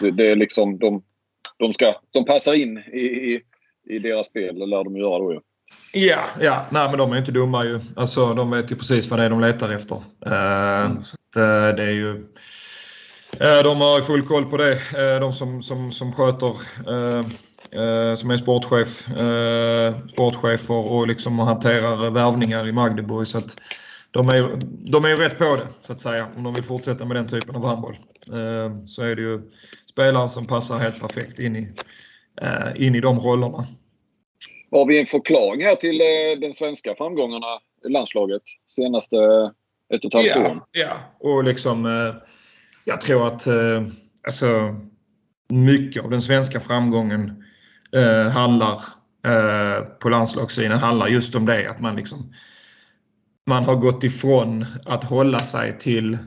Det, 0.00 0.10
det 0.10 0.30
är 0.30 0.36
liksom 0.36 0.78
de, 0.78 1.02
de, 1.58 1.72
ska, 1.72 1.94
de 2.10 2.24
passar 2.24 2.54
in 2.54 2.78
i, 2.78 3.04
i, 3.04 3.42
i 3.88 3.98
deras 3.98 4.26
spel, 4.26 4.58
det 4.58 4.66
lär 4.66 4.84
de 4.84 4.96
göra 4.96 5.18
då 5.18 5.32
ju. 5.32 5.40
Ja, 5.92 6.20
ja. 6.40 6.66
Nej, 6.70 6.88
men 6.88 6.98
de 6.98 7.12
är 7.12 7.18
inte 7.18 7.32
dumma 7.32 7.64
ju. 7.64 7.80
Alltså, 7.96 8.34
de 8.34 8.50
vet 8.50 8.72
ju 8.72 8.76
precis 8.76 9.10
vad 9.10 9.18
det 9.20 9.24
är 9.24 9.30
de 9.30 9.40
letar 9.40 9.74
efter. 9.74 10.02
Mm. 10.26 11.02
Så 11.02 11.16
att, 11.16 11.76
det 11.76 11.82
är 11.82 11.90
ju 11.90 12.26
de 13.64 13.80
har 13.80 14.00
full 14.00 14.22
koll 14.22 14.44
på 14.44 14.56
det. 14.56 14.78
De 15.20 15.32
som, 15.32 15.62
som, 15.62 15.92
som 15.92 16.12
sköter, 16.12 16.56
eh, 17.72 18.14
som 18.14 18.30
är 18.30 18.36
sportchef, 18.36 19.06
sportchefer 20.12 20.92
och 20.92 21.06
liksom 21.06 21.38
hanterar 21.38 22.10
värvningar 22.10 22.68
i 22.68 22.72
Magdeburg. 22.72 23.26
Så 23.26 23.38
att 23.38 23.56
de 24.10 24.28
är, 24.28 24.58
de 24.90 25.04
är 25.04 25.08
ju 25.08 25.16
rätt 25.16 25.38
på 25.38 25.44
det 25.44 25.66
så 25.80 25.92
att 25.92 26.00
säga. 26.00 26.28
Om 26.36 26.42
de 26.44 26.54
vill 26.54 26.64
fortsätta 26.64 27.04
med 27.04 27.16
den 27.16 27.28
typen 27.28 27.56
av 27.56 27.66
handboll. 27.66 27.96
Så 28.86 29.02
är 29.02 29.16
det 29.16 29.22
ju 29.22 29.40
spelare 29.90 30.28
som 30.28 30.46
passar 30.46 30.76
helt 30.76 31.00
perfekt 31.00 31.38
in 31.38 31.56
i, 31.56 31.68
in 32.76 32.94
i 32.94 33.00
de 33.00 33.18
rollerna. 33.18 33.66
Har 34.70 34.86
vi 34.86 35.00
en 35.00 35.06
förklaring 35.06 35.62
här 35.62 35.74
till 35.74 35.98
den 36.40 36.52
svenska 36.52 36.94
framgångarna 36.94 37.46
i 37.86 37.88
landslaget 37.88 38.42
senaste 38.68 39.16
ett 39.94 40.04
och 40.04 40.08
ett 40.08 40.14
halvt 40.14 40.26
ja, 40.26 40.50
år? 40.50 40.60
Ja, 40.72 40.96
och 41.20 41.44
liksom 41.44 41.86
jag 42.84 43.00
tror 43.00 43.26
att 43.26 43.46
eh, 43.46 43.86
alltså, 44.22 44.76
mycket 45.48 46.04
av 46.04 46.10
den 46.10 46.22
svenska 46.22 46.60
framgången 46.60 47.41
eh, 47.96 48.28
handlar 48.28 48.82
eh, 49.26 49.84
på 49.84 50.08
landslagssidan 50.08 50.78
handlar 50.78 51.06
just 51.06 51.34
om 51.34 51.46
det 51.46 51.70
att 51.70 51.80
man 51.80 51.96
liksom 51.96 52.32
man 53.46 53.64
har 53.64 53.76
gått 53.76 54.04
ifrån 54.04 54.66
att 54.84 55.04
hålla 55.04 55.38
sig 55.38 55.78
till 55.78 56.18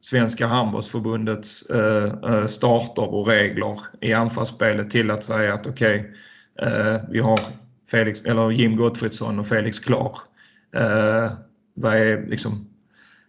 Svenska 0.00 0.46
handbollsförbundets 0.46 1.70
eh, 1.70 2.04
eh 2.04 2.46
starter 2.46 3.14
och 3.14 3.26
regler 3.26 3.78
i 4.00 4.12
anfallsspelet 4.12 4.90
till 4.90 5.10
att 5.10 5.24
säga 5.24 5.54
att 5.54 5.66
okej, 5.66 6.12
okay, 6.56 6.68
eh, 6.68 7.00
vi 7.10 7.20
har 7.20 7.38
Felix, 7.90 8.24
eller 8.24 8.50
Jim 8.50 8.76
Gottfridsson 8.76 9.38
och 9.38 9.46
Felix 9.46 9.78
Klar. 9.78 10.16
Eh, 10.76 11.32
vad 11.74 11.96
är 11.96 12.26
liksom 12.26 12.68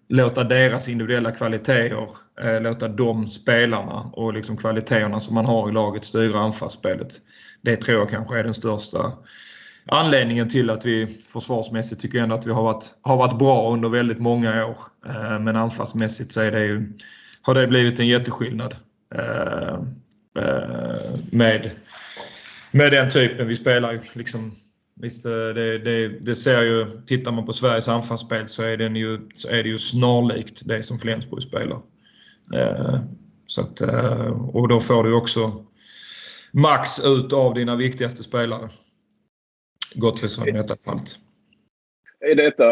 låta 0.10 0.44
deras 0.44 0.89
individuella 0.89 1.32
kvaliteter, 1.32 2.08
Eh, 2.42 2.62
låta 2.62 2.88
de 2.88 3.28
spelarna 3.28 4.10
och 4.14 4.34
liksom 4.34 4.58
kvaliteterna 4.58 5.20
som 5.20 5.36
man 5.36 5.46
har 5.46 5.70
i 5.70 5.72
laget 5.72 6.06
styra 6.06 6.39
anfallsspelet. 6.39 7.14
Det 7.62 7.76
tror 7.76 8.00
jag 8.00 8.10
kanske 8.10 8.39
är 8.39 8.44
den 8.44 8.54
största 8.54 9.14
anledningen 9.86 10.50
till 10.50 10.70
att 10.70 10.86
vi 10.86 11.08
försvarsmässigt 11.08 12.02
tycker 12.02 12.20
ändå 12.20 12.36
att 12.36 12.48
vi 12.48 12.52
har 12.52 12.64
varit, 12.64 12.86
har 13.02 13.18
varit 13.18 13.39
bra 13.39 13.74
under 13.74 13.89
väldigt 13.89 14.20
många 14.20 14.66
år. 14.66 14.78
Eh, 15.06 15.39
men 15.39 15.56
anfallsmässigt 15.56 16.32
så 16.32 16.42
är 16.42 16.52
det 16.52 16.66
ju, 16.66 16.94
har 17.42 17.56
det 17.56 17.68
blivit 17.68 18.00
en 18.00 18.08
jätteskillnad. 18.08 18.76
Eh, 19.16 19.74
eh 20.36 20.96
med 21.32 21.72
med 22.72 22.92
den 22.92 23.12
typen 23.12 23.48
vi 23.48 23.56
spelar. 23.56 24.00
Liksom, 24.14 24.52
visst, 24.96 25.26
eh, 25.26 25.32
det, 25.32 25.78
det, 25.78 26.08
det, 26.08 26.36
ser 26.36 26.62
ju, 26.62 27.02
tittar 27.08 27.32
man 27.32 27.46
på 27.46 27.54
Sveriges 27.54 27.88
anfallsspel 27.88 28.48
så 28.48 28.64
är, 28.64 28.78
den 28.78 28.96
ju, 28.96 29.20
så 29.34 29.50
är 29.50 29.64
det 29.64 29.70
ju 29.70 29.78
snarlikt 29.78 30.62
det 30.66 30.84
som 30.84 31.00
Flensburg 31.00 31.44
spelar. 31.44 31.80
Eh, 32.54 32.99
så 33.47 33.62
att, 33.62 33.82
eh, 33.82 34.49
och 34.56 34.68
då 34.68 34.80
får 34.80 35.04
du 35.04 35.14
också 35.14 35.66
max 36.52 37.06
ut 37.06 37.34
av 37.34 37.54
dina 37.54 37.76
viktigaste 37.76 38.24
spelare. 38.24 38.70
Gottfridsson 39.95 40.47
i 40.47 40.52
detta 40.52 40.78
fallet. 40.78 41.20
Är 42.20 42.36
detta, 42.36 42.66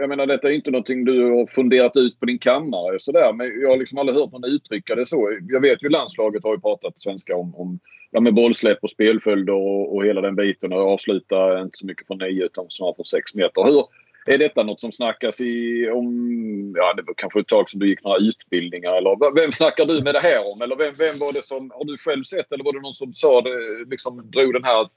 jag 0.00 0.08
menar 0.08 0.26
detta 0.26 0.48
är 0.48 0.52
inte 0.52 0.70
någonting 0.70 1.04
du 1.04 1.22
har 1.22 1.46
funderat 1.46 1.96
ut 1.96 2.20
på 2.20 2.26
din 2.26 2.38
kammare 2.38 2.98
sådär, 2.98 3.32
men 3.32 3.60
jag 3.60 3.68
har 3.68 3.76
liksom 3.76 3.98
aldrig 3.98 4.18
hört 4.18 4.32
någon 4.32 4.44
uttrycka 4.44 4.94
det 4.94 5.06
så. 5.06 5.38
Jag 5.48 5.60
vet 5.60 5.82
ju 5.82 5.88
landslaget 5.88 6.42
har 6.44 6.54
ju 6.54 6.60
pratat 6.60 7.00
svenska 7.00 7.36
om, 7.36 7.54
om 7.54 7.80
ja, 8.10 8.20
med 8.20 8.34
bollsläpp 8.34 8.78
och 8.82 8.90
spelföljder 8.90 9.52
och, 9.52 9.94
och 9.94 10.04
hela 10.04 10.20
den 10.20 10.36
biten 10.36 10.72
och 10.72 10.92
avsluta 10.92 11.60
inte 11.60 11.78
så 11.78 11.86
mycket 11.86 12.06
från 12.06 12.18
nio 12.18 12.44
utan 12.44 12.66
snarare 12.68 12.94
från 12.94 13.04
sex 13.04 13.34
meter. 13.34 13.64
Hur, 13.64 13.82
är 14.26 14.38
detta 14.38 14.62
något 14.62 14.80
som 14.80 14.92
snackas 14.92 15.40
i 15.40 15.88
om, 15.90 16.74
ja 16.76 16.94
det 16.96 17.02
var 17.02 17.14
kanske 17.16 17.40
ett 17.40 17.48
tag 17.48 17.70
som 17.70 17.80
du 17.80 17.88
gick 17.88 18.04
några 18.04 18.18
utbildningar 18.18 18.92
eller 18.92 19.34
vem 19.34 19.52
snackar 19.52 19.86
du 19.86 20.02
med 20.02 20.14
det 20.14 20.20
här 20.20 20.38
om? 20.38 20.62
Eller 20.62 20.76
vem, 20.76 20.94
vem 20.98 21.18
var 21.18 21.32
det 21.32 21.44
som, 21.44 21.70
har 21.74 21.84
du 21.84 21.96
själv 21.96 22.24
sett 22.24 22.52
eller 22.52 22.64
var 22.64 22.72
det 22.72 22.80
någon 22.80 22.94
som 22.94 23.12
sa 23.12 23.40
det, 23.40 23.84
liksom 23.90 24.30
drog 24.30 24.52
den 24.52 24.64
här 24.64 24.88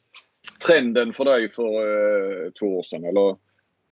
trenden 0.67 1.13
för 1.13 1.26
dig 1.26 1.51
för 1.51 1.63
eh, 1.63 2.51
två 2.59 2.78
år 2.78 2.84
sedan 2.84 3.03
eller? 3.03 3.36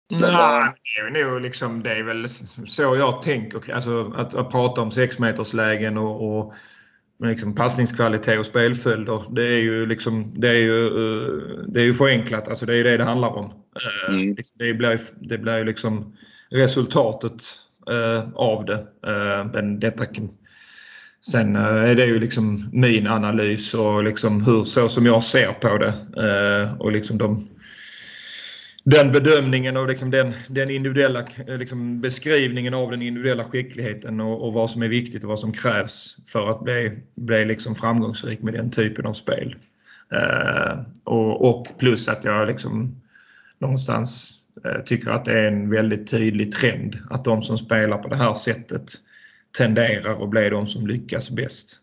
Nej, 0.09 0.73
det 1.11 1.19
är 1.19 1.25
nog 1.25 1.41
liksom, 1.41 1.83
det 1.83 1.91
är 1.91 2.03
väl 2.03 2.29
så 2.67 2.81
jag 2.81 3.21
tänker. 3.21 3.73
Alltså 3.73 4.13
att, 4.17 4.35
att 4.35 4.51
prata 4.51 4.81
om 4.81 4.91
sexmeterslägen 4.91 5.97
och, 5.97 6.39
och 6.39 6.53
liksom 7.19 7.55
passningskvalitet 7.55 8.39
och 8.39 8.45
spelföljder. 8.45 9.21
Det 9.31 9.43
är 9.43 9.59
ju 9.59 9.85
liksom, 9.85 10.33
det 10.35 10.49
är 10.49 10.61
ju, 10.61 10.85
eh, 10.85 11.63
det 11.67 11.79
är 11.79 11.85
ju 11.85 11.93
förenklat. 11.93 12.47
Alltså 12.47 12.65
det 12.65 12.73
är 12.73 12.77
ju 12.77 12.83
det 12.83 12.97
det 12.97 13.03
handlar 13.03 13.29
om. 13.29 13.45
Eh, 13.45 14.13
mm. 14.13 14.35
Liksom, 14.35 14.55
det 14.59 14.73
blir, 14.73 14.99
det 15.19 15.37
blir 15.37 15.57
ju 15.57 15.63
liksom 15.63 16.17
resultatet 16.49 17.43
uh, 17.91 18.33
av 18.35 18.65
det. 18.65 18.87
Men 19.53 19.79
detta 19.79 20.05
kan, 20.05 20.29
sen 21.31 21.55
är 21.55 21.95
det 21.95 22.05
ju 22.05 22.19
liksom 22.19 22.69
min 22.71 23.07
analys 23.07 23.73
och 23.73 24.03
liksom 24.03 24.43
hur 24.43 24.63
så 24.63 24.87
som 24.87 25.05
jag 25.05 25.23
ser 25.23 25.51
på 25.51 25.77
det. 25.77 25.93
och 26.79 26.91
liksom 26.91 27.17
de 27.17 27.47
den 28.89 29.11
bedömningen 29.11 29.77
och 29.77 29.87
liksom 29.87 30.11
den, 30.11 30.33
den 30.47 30.69
individuella 30.69 31.19
eh, 31.47 31.57
liksom 31.57 32.01
beskrivningen 32.01 32.73
av 32.73 32.91
den 32.91 33.01
individuella 33.01 33.43
skickligheten 33.43 34.19
och, 34.19 34.47
och, 34.47 34.53
vad 34.53 34.69
som 34.69 34.83
är 34.83 34.87
viktigt 34.87 35.23
och 35.23 35.29
vad 35.29 35.39
som 35.39 35.53
krävs 35.53 36.17
för 36.27 36.51
att 36.51 36.63
bli, 36.63 36.99
bli 37.15 37.45
liksom 37.45 37.75
framgångsrik 37.75 38.41
med 38.41 38.53
den 38.53 38.71
typen 38.71 39.05
av 39.05 39.13
spel. 39.13 39.55
Uh, 40.13 40.81
och, 41.03 41.49
och, 41.49 41.67
plus 41.79 42.07
att 42.07 42.23
jag 42.23 42.47
liksom 42.47 43.01
någonstans 43.59 44.35
uh, 44.65 44.83
tycker 44.83 45.11
att 45.11 45.25
det 45.25 45.39
är 45.39 45.47
en 45.47 45.69
väldigt 45.69 46.11
tydlig 46.11 46.51
trend 46.51 46.97
att 47.09 47.25
de 47.25 47.41
som 47.41 47.57
spelar 47.57 47.97
på 47.97 48.09
det 48.09 48.15
här 48.15 48.33
sättet 48.33 48.91
tenderar 49.57 50.23
att 50.23 50.29
bli 50.29 50.49
de 50.49 50.67
som 50.67 50.87
lyckas 50.87 51.29
bäst. 51.29 51.79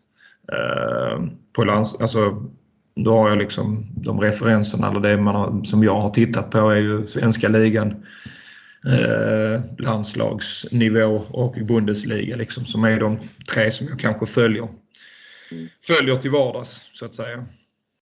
Uh, 0.53 1.27
på 1.53 1.63
lands, 1.63 2.01
alltså, 2.01 2.49
då 2.95 3.17
har 3.17 3.29
jag 3.29 3.37
liksom 3.37 3.85
de 3.95 4.21
referenserna 4.21 4.89
eller 4.89 4.99
det 4.99 5.17
man 5.17 5.35
har, 5.35 5.63
som 5.63 5.83
jag 5.83 6.01
har 6.01 6.09
tittat 6.09 6.51
på 6.51 6.69
är 6.69 6.75
ju 6.75 7.07
svenska 7.07 7.47
ligan, 7.47 8.05
eh, 8.85 9.61
landslagsnivå 9.77 11.23
och 11.29 11.55
Bundesliga 11.61 12.35
liksom 12.35 12.65
som 12.65 12.83
är 12.83 12.99
de 12.99 13.19
tre 13.53 13.71
som 13.71 13.87
jag 13.87 13.99
kanske 13.99 14.25
följer. 14.25 14.67
Följer 15.87 16.15
till 16.15 16.31
vardags 16.31 16.89
så 16.93 17.05
att 17.05 17.15
säga. 17.15 17.45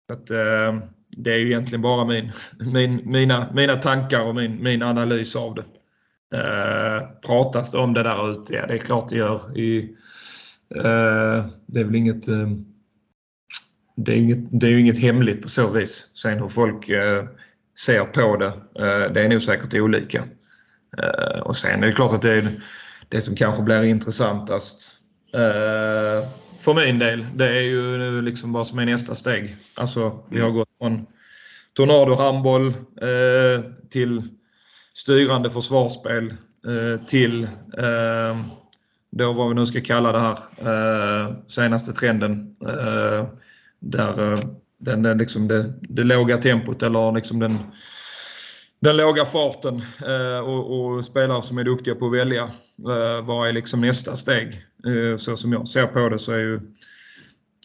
Så 0.07 0.13
att, 0.13 0.29
eh, 0.29 0.79
det 1.09 1.33
är 1.33 1.37
ju 1.37 1.47
egentligen 1.47 1.81
bara 1.81 2.05
min, 2.05 2.31
min, 2.59 3.11
mina, 3.11 3.49
mina 3.53 3.75
tankar 3.75 4.21
och 4.21 4.35
min, 4.35 4.63
min 4.63 4.81
analys 4.81 5.35
av 5.35 5.55
det. 5.55 5.63
Eh, 6.37 7.07
pratas 7.27 7.71
det 7.71 7.77
om 7.77 7.93
det 7.93 8.03
där 8.03 8.31
ute? 8.31 8.53
Ja, 8.53 8.67
det 8.67 8.73
är 8.73 8.77
klart 8.77 9.09
det 9.09 9.15
gör. 9.15 9.57
I, 9.57 9.95
eh, 10.75 11.45
det 11.65 11.79
är 11.79 11.83
väl 11.83 11.95
inget 11.95 12.27
eh, 12.27 12.49
det 13.97 14.11
är, 14.11 14.17
inget, 14.17 14.61
det 14.61 14.67
är 14.67 14.71
ju 14.71 14.79
inget 14.79 15.01
hemligt 15.01 15.41
på 15.41 15.49
så 15.49 15.69
vis. 15.69 16.11
Sen 16.13 16.39
hur 16.39 16.49
folk 16.49 16.89
eh, 16.89 17.25
ser 17.79 18.03
på 18.03 18.37
det, 18.37 18.47
eh, 18.85 19.13
det 19.13 19.21
är 19.21 19.29
nog 19.29 19.41
säkert 19.41 19.73
olika. 19.73 20.23
Eh, 20.97 21.39
och 21.39 21.55
sen 21.55 21.83
är 21.83 21.87
det 21.87 21.93
klart 21.93 22.13
att 22.13 22.21
det 22.21 22.33
är 22.33 22.51
det 23.09 23.21
som 23.21 23.35
kanske 23.35 23.63
blir 23.63 23.83
intressantast 23.83 24.99
eh, 25.33 26.29
för 26.59 26.73
min 26.73 26.99
del. 26.99 27.25
Det 27.35 27.47
är 27.47 27.61
ju 27.61 28.21
liksom 28.21 28.53
vad 28.53 28.67
som 28.67 28.79
är 28.79 28.85
nästa 28.85 29.15
steg. 29.15 29.55
Alltså 29.73 30.23
vi 30.29 30.41
har 30.41 30.51
gått 30.51 30.69
från 30.77 31.05
Tornado 31.73 32.15
handboll 32.15 32.67
eh, 33.01 33.71
till 33.89 34.23
styrande 34.93 35.49
försvarsspel 35.49 36.33
eh, 36.67 37.05
till 37.05 37.43
eh, 37.77 38.37
då 39.11 39.33
vad 39.33 39.49
vi 39.49 39.55
nu 39.55 39.65
ska 39.65 39.81
kalla 39.81 40.11
det 40.11 40.19
här 40.19 40.37
eh, 40.57 41.33
senaste 41.47 41.93
trenden 41.93 42.55
eh, 42.67 43.25
där 43.79 44.33
eh, 44.33 44.39
den, 44.77 45.03
den, 45.03 45.17
liksom 45.17 45.47
det, 45.47 45.73
det 45.81 46.03
låga 46.03 46.37
tempot 46.37 46.83
eller 46.83 47.11
liksom 47.11 47.39
den, 47.39 47.57
den 48.79 48.97
låga 48.97 49.25
farten 49.25 49.81
eh, 50.05 50.39
och, 50.39 50.79
och, 50.79 51.05
spelare 51.05 51.41
som 51.41 51.57
är 51.57 51.63
duktiga 51.63 51.95
på 51.95 52.05
att 52.05 52.13
välja. 52.13 52.43
Eh, 52.79 53.25
vad 53.25 53.49
är 53.49 53.53
liksom 53.53 53.81
nästa 53.81 54.15
steg? 54.15 54.63
så 55.17 55.37
som 55.37 55.53
jag 55.53 55.67
ser 55.67 55.87
på 55.87 56.09
det 56.09 56.19
så, 56.19 56.31
är 56.31 56.37
ju, 56.37 56.59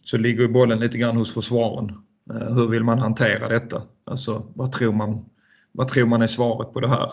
så 0.04 0.16
ligger 0.16 0.48
bollen 0.48 0.80
lite 0.80 0.98
grann 0.98 1.16
hos 1.16 1.34
försvaren. 1.34 1.92
hur 2.30 2.68
vill 2.68 2.84
man 2.84 2.98
hantera 2.98 3.48
detta? 3.48 3.82
Alltså 4.04 4.46
vad 4.54 4.72
tror 4.72 4.92
man, 4.92 5.24
vad 5.72 5.88
tror 5.88 6.06
man 6.06 6.22
är 6.22 6.26
svaret 6.26 6.72
på 6.72 6.80
det 6.80 6.88
här? 6.88 7.12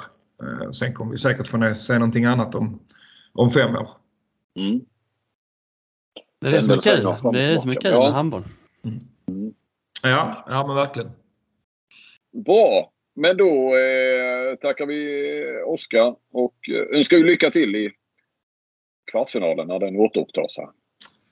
sen 0.72 0.94
kommer 0.94 1.12
vi 1.12 1.18
säkert 1.18 1.48
få 1.48 1.74
se 1.76 1.94
någonting 1.94 2.26
annat 2.26 2.56
om, 2.56 2.80
om 3.34 3.52
fem 3.52 3.76
år. 3.76 3.90
Mm. 4.56 4.82
Det 6.42 6.48
är 6.48 6.52
det 6.52 6.64
som 6.64 6.74
är 6.74 6.78
kul. 6.78 7.32
Det 7.34 7.42
är 7.42 7.50
det 7.50 7.62
som 7.62 7.70
är 7.70 7.76
kul 7.76 7.92
med 7.92 8.14
handboll. 8.14 8.44
Mm. 8.84 9.54
Ja, 10.04 10.46
ja 10.48 10.68
men 10.68 10.76
verkligen. 10.76 11.12
Bra! 12.46 12.92
Men 13.16 13.38
då 13.38 13.78
eh, 13.78 14.56
tackar 14.56 14.86
vi 14.86 15.64
Oskar 15.66 16.16
och 16.32 16.56
eh, 16.70 16.98
önskar 16.98 17.18
lycka 17.18 17.52
till 17.52 17.76
i 17.76 17.92
kvartsfinalen 19.12 19.68
när 19.68 19.80
den 19.80 19.96
återupptas. 19.96 20.56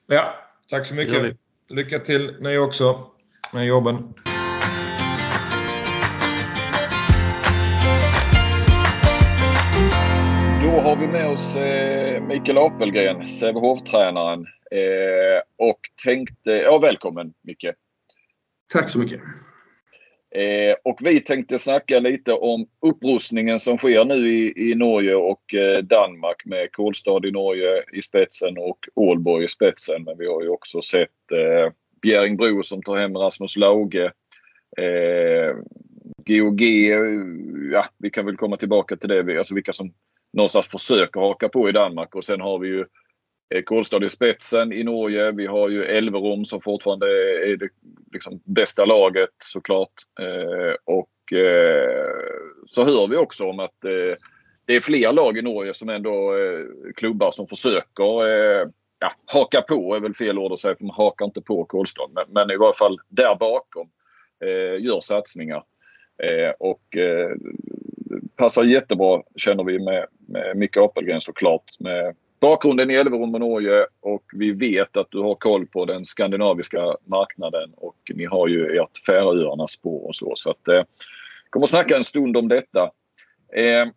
Ja, 0.08 0.34
tack 0.70 0.86
så 0.86 0.96
mycket. 0.96 1.38
Lycka 1.70 2.00
till 2.00 2.36
ni 2.40 2.58
också 2.58 3.12
med 3.54 3.66
jobben. 3.66 4.14
Då 10.68 10.74
har 10.74 10.96
vi 10.96 11.08
med 11.08 11.28
oss 11.28 11.58
eh, 11.58 12.24
Mikael 12.24 12.58
Apelgren, 12.58 13.28
Sävehof-tränaren. 13.28 14.46
Eh, 14.72 15.42
och 15.58 15.80
tänkte, 16.04 16.52
ja 16.52 16.80
välkommen 16.80 17.34
Micke. 17.44 17.74
Tack 18.74 18.90
så 18.90 19.00
mycket. 19.00 19.22
Eh, 20.36 20.76
och 20.84 21.00
vi 21.04 21.20
tänkte 21.20 21.58
snacka 21.58 22.00
lite 22.00 22.34
om 22.34 22.68
upprustningen 22.82 23.60
som 23.60 23.78
sker 23.78 24.06
nu 24.06 24.34
i, 24.34 24.72
i 24.72 24.76
Norge 24.76 25.16
och 25.16 25.54
eh, 25.54 25.84
Danmark 25.84 26.46
med 26.46 26.72
Kolstad 26.72 27.28
i 27.28 27.32
Norge 27.32 27.84
i 27.94 28.02
spetsen 28.02 28.58
och 28.58 28.80
Ålborg 28.96 29.44
i 29.46 29.48
spetsen. 29.48 30.04
Men 30.04 30.18
vi 30.18 30.28
har 30.28 30.42
ju 30.42 30.50
också 30.50 30.82
sett 30.82 31.32
eh, 31.32 31.74
Bjäringbro 32.02 32.64
som 32.64 32.84
tar 32.84 32.98
hem 32.98 33.18
Rasmus 33.18 33.58
Lauge. 33.58 34.12
Eh, 34.78 35.56
GOG, 36.26 36.62
ja 37.72 37.86
vi 37.98 38.10
kan 38.10 38.26
väl 38.26 38.38
komma 38.38 38.58
tillbaka 38.58 38.96
till 38.96 39.10
det. 39.10 39.38
Alltså 39.38 39.56
vilka 39.56 39.74
som 39.74 39.94
någonstans 40.34 40.68
försöker 40.68 41.20
haka 41.20 41.50
på 41.50 41.70
i 41.70 41.72
Danmark 41.72 42.16
och 42.16 42.24
sen 42.24 42.42
har 42.42 42.60
vi 42.60 42.68
ju 42.68 42.86
eh, 43.54 43.62
Kolstad 43.64 44.06
i 44.06 44.10
spetsen 44.10 44.74
i 44.74 44.84
Norge. 44.84 45.32
Vi 45.32 45.46
har 45.46 45.70
ju 45.70 45.84
Elverum 45.84 46.46
som 46.46 46.62
fortfarande 46.62 47.08
är 47.52 47.58
det 47.58 47.70
liksom 48.14 48.42
bästa 48.44 48.86
laget 48.86 49.30
såklart. 49.44 49.94
Eh, 50.20 50.76
och 50.86 51.38
eh, 51.38 52.12
så 52.66 52.84
hör 52.84 53.08
vi 53.08 53.18
också 53.18 53.46
om 53.46 53.60
att 53.60 53.86
eh, 53.86 54.16
det 54.66 54.76
är 54.76 54.82
fler 54.82 55.14
lag 55.14 55.38
i 55.38 55.42
Norge 55.42 55.74
som 55.74 55.90
ändå 55.90 56.36
eh, 56.38 56.66
klubbar 56.96 57.32
som 57.32 57.48
försöker 57.48 58.04
ja, 59.00 59.12
haka 59.26 59.62
på 59.62 59.96
är 59.96 60.00
väl 60.00 60.14
fel 60.14 60.38
ord 60.38 60.52
att 60.52 60.60
säga 60.60 60.76
för 60.76 60.86
man 60.86 60.96
hakar 60.96 61.26
inte 61.26 61.42
på 61.42 61.66
Kolstad. 61.66 62.08
Men, 62.14 62.26
men 62.30 62.52
i 62.52 62.58
varje 62.58 62.74
fall 62.74 62.98
där 63.10 63.36
bakom 63.36 63.90
gör 64.80 65.00
satsningar. 65.00 65.64
och 66.60 66.98
passar 68.38 68.64
jättebra 68.64 69.22
känner 69.36 69.64
vi 69.64 69.80
med, 69.80 70.06
med 70.28 70.58
Micke 70.58 70.78
Apelgren 70.78 71.22
såklart. 71.22 71.80
Med 71.80 72.16
bakgrunden 72.40 72.92
i 72.92 72.94
Elverum 72.94 73.34
och 73.34 73.40
Norge 73.40 73.86
och 74.00 74.24
vi 74.34 74.52
vet 74.52 74.98
att 74.98 75.12
du 75.12 75.20
har 75.20 75.36
koll 75.36 75.68
på 75.68 75.86
den 75.86 76.06
skandinaviska 76.06 76.96
marknaden 77.06 77.74
och 77.76 78.12
ni 78.14 78.26
har 78.26 78.48
ju 78.48 78.78
ert 78.78 79.06
Färöarnas 79.06 79.72
spår 79.72 80.08
och 80.08 80.16
så. 80.16 80.32
Så 80.36 80.52
att, 80.52 80.68
eh, 80.68 80.84
kommer 81.50 81.66
att 81.66 81.70
snacka 81.70 81.98
en 81.98 82.04
stund 82.04 82.38
om 82.38 82.48
detta. 82.48 82.84
Eh, 83.54 83.88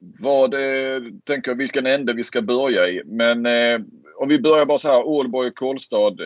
vad 0.00 0.54
eh, 0.54 1.02
tänker 1.24 1.54
vilken 1.54 1.86
ände 1.86 2.12
vi 2.12 2.24
ska 2.24 2.42
börja 2.42 2.88
i. 2.88 3.02
Men 3.04 3.46
eh, 3.46 3.80
om 4.16 4.28
vi 4.28 4.38
börjar 4.38 4.66
bara 4.66 4.78
så 4.78 4.88
här, 4.88 5.06
Ålborg 5.06 5.48
och 5.48 5.54
Kolstad. 5.54 6.16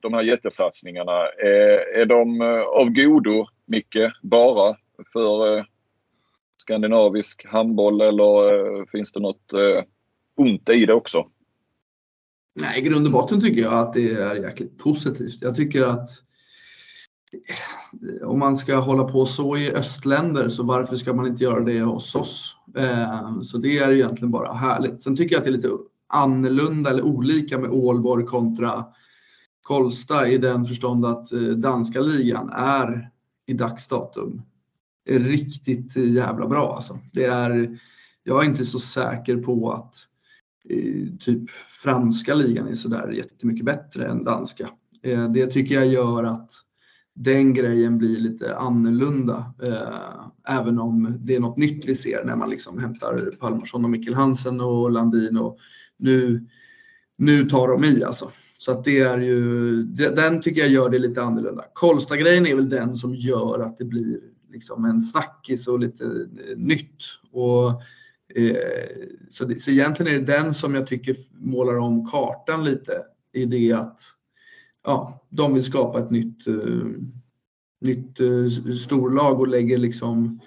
de 0.00 0.14
här 0.14 0.22
jättesatsningarna. 0.22 1.22
Eh, 1.22 2.00
är 2.00 2.06
de 2.06 2.40
eh, 2.40 2.62
av 2.62 2.90
godo, 2.90 3.46
Micke, 3.66 4.12
bara 4.22 4.76
för 5.12 5.56
eh, 5.56 5.64
skandinavisk 6.58 7.46
handboll 7.46 8.00
eller 8.00 8.54
eh, 8.80 8.84
finns 8.92 9.12
det 9.12 9.20
något 9.20 9.52
eh, 9.52 9.84
ont 10.36 10.68
i 10.68 10.86
det 10.86 10.94
också? 10.94 11.26
Nej, 12.60 12.78
i 12.78 12.82
grund 12.82 13.06
och 13.06 13.12
botten 13.12 13.40
tycker 13.40 13.62
jag 13.62 13.74
att 13.74 13.94
det 13.94 14.10
är 14.10 14.34
jäkligt 14.34 14.78
positivt. 14.78 15.38
Jag 15.40 15.56
tycker 15.56 15.84
att 15.84 16.10
eh, 17.32 18.28
om 18.28 18.38
man 18.38 18.56
ska 18.56 18.76
hålla 18.76 19.04
på 19.04 19.26
så 19.26 19.56
i 19.56 19.72
östländer 19.72 20.48
så 20.48 20.62
varför 20.62 20.96
ska 20.96 21.12
man 21.12 21.26
inte 21.26 21.44
göra 21.44 21.60
det 21.60 21.80
hos 21.80 22.14
oss? 22.14 22.54
Så 23.42 23.58
det 23.58 23.78
är 23.78 23.92
egentligen 23.92 24.30
bara 24.30 24.52
härligt. 24.52 25.02
Sen 25.02 25.16
tycker 25.16 25.34
jag 25.34 25.40
att 25.40 25.44
det 25.44 25.50
är 25.50 25.56
lite 25.56 25.70
annorlunda 26.06 26.90
eller 26.90 27.06
olika 27.06 27.58
med 27.58 27.70
Ålborg 27.70 28.24
kontra 28.24 28.84
Kolsta 29.62 30.28
i 30.28 30.38
den 30.38 30.64
förstånd 30.64 31.06
att 31.06 31.30
danska 31.56 32.00
ligan 32.00 32.50
är 32.50 33.10
i 33.46 33.52
dagsdatum 33.52 34.42
riktigt 35.08 35.96
jävla 35.96 36.46
bra. 36.46 36.74
Alltså. 36.74 36.98
Det 37.12 37.24
är, 37.24 37.78
jag 38.22 38.44
är 38.44 38.48
inte 38.48 38.64
så 38.64 38.78
säker 38.78 39.36
på 39.36 39.72
att 39.72 39.94
eh, 40.68 41.16
typ 41.18 41.50
franska 41.82 42.34
ligan 42.34 42.68
är 42.68 42.74
sådär 42.74 43.10
jättemycket 43.10 43.64
bättre 43.64 44.06
än 44.06 44.24
danska. 44.24 44.68
Eh, 45.02 45.30
det 45.30 45.46
tycker 45.46 45.74
jag 45.74 45.86
gör 45.86 46.24
att 46.24 46.50
den 47.14 47.54
grejen 47.54 47.98
blir 47.98 48.16
lite 48.16 48.56
annorlunda. 48.56 49.54
Eh, 49.62 50.56
även 50.56 50.78
om 50.78 51.16
det 51.20 51.36
är 51.36 51.40
något 51.40 51.56
nytt 51.56 51.88
vi 51.88 51.94
ser 51.94 52.24
när 52.24 52.36
man 52.36 52.50
liksom 52.50 52.78
hämtar 52.78 53.34
Palmarsson 53.40 53.84
och 53.84 53.90
Mikkel 53.90 54.14
Hansen 54.14 54.60
och 54.60 54.90
Landin 54.90 55.36
och 55.36 55.58
nu, 55.96 56.46
nu 57.18 57.44
tar 57.44 57.68
de 57.68 57.84
i 57.84 58.04
alltså. 58.04 58.30
Så 58.58 58.72
att 58.72 58.84
det 58.84 59.00
är 59.00 59.18
ju, 59.18 59.82
den 59.82 60.40
tycker 60.40 60.60
jag 60.60 60.70
gör 60.70 60.90
det 60.90 60.98
lite 60.98 61.22
annorlunda. 61.22 61.64
Kolsta-grejen 61.72 62.46
är 62.46 62.54
väl 62.54 62.68
den 62.68 62.96
som 62.96 63.14
gör 63.14 63.60
att 63.60 63.78
det 63.78 63.84
blir 63.84 64.20
liksom 64.58 64.84
en 64.84 65.02
snackis 65.02 65.68
och 65.68 65.78
lite 65.78 66.04
eh, 66.04 66.56
nytt. 66.56 67.04
Och, 67.32 67.68
eh, 68.34 68.56
så, 69.28 69.44
det, 69.44 69.62
så 69.62 69.70
egentligen 69.70 70.14
är 70.14 70.18
det 70.18 70.32
den 70.32 70.54
som 70.54 70.74
jag 70.74 70.86
tycker 70.86 71.16
målar 71.32 71.78
om 71.78 72.06
kartan 72.06 72.64
lite 72.64 72.92
i 73.32 73.44
det 73.44 73.72
att 73.72 74.00
ja, 74.84 75.26
de 75.28 75.54
vill 75.54 75.64
skapa 75.64 75.98
ett 75.98 76.10
nytt, 76.10 76.46
eh, 76.46 76.86
nytt 77.80 78.20
eh, 78.20 78.74
storlag 78.74 79.40
och 79.40 79.48
lägger 79.48 79.78
liksom 79.78 80.40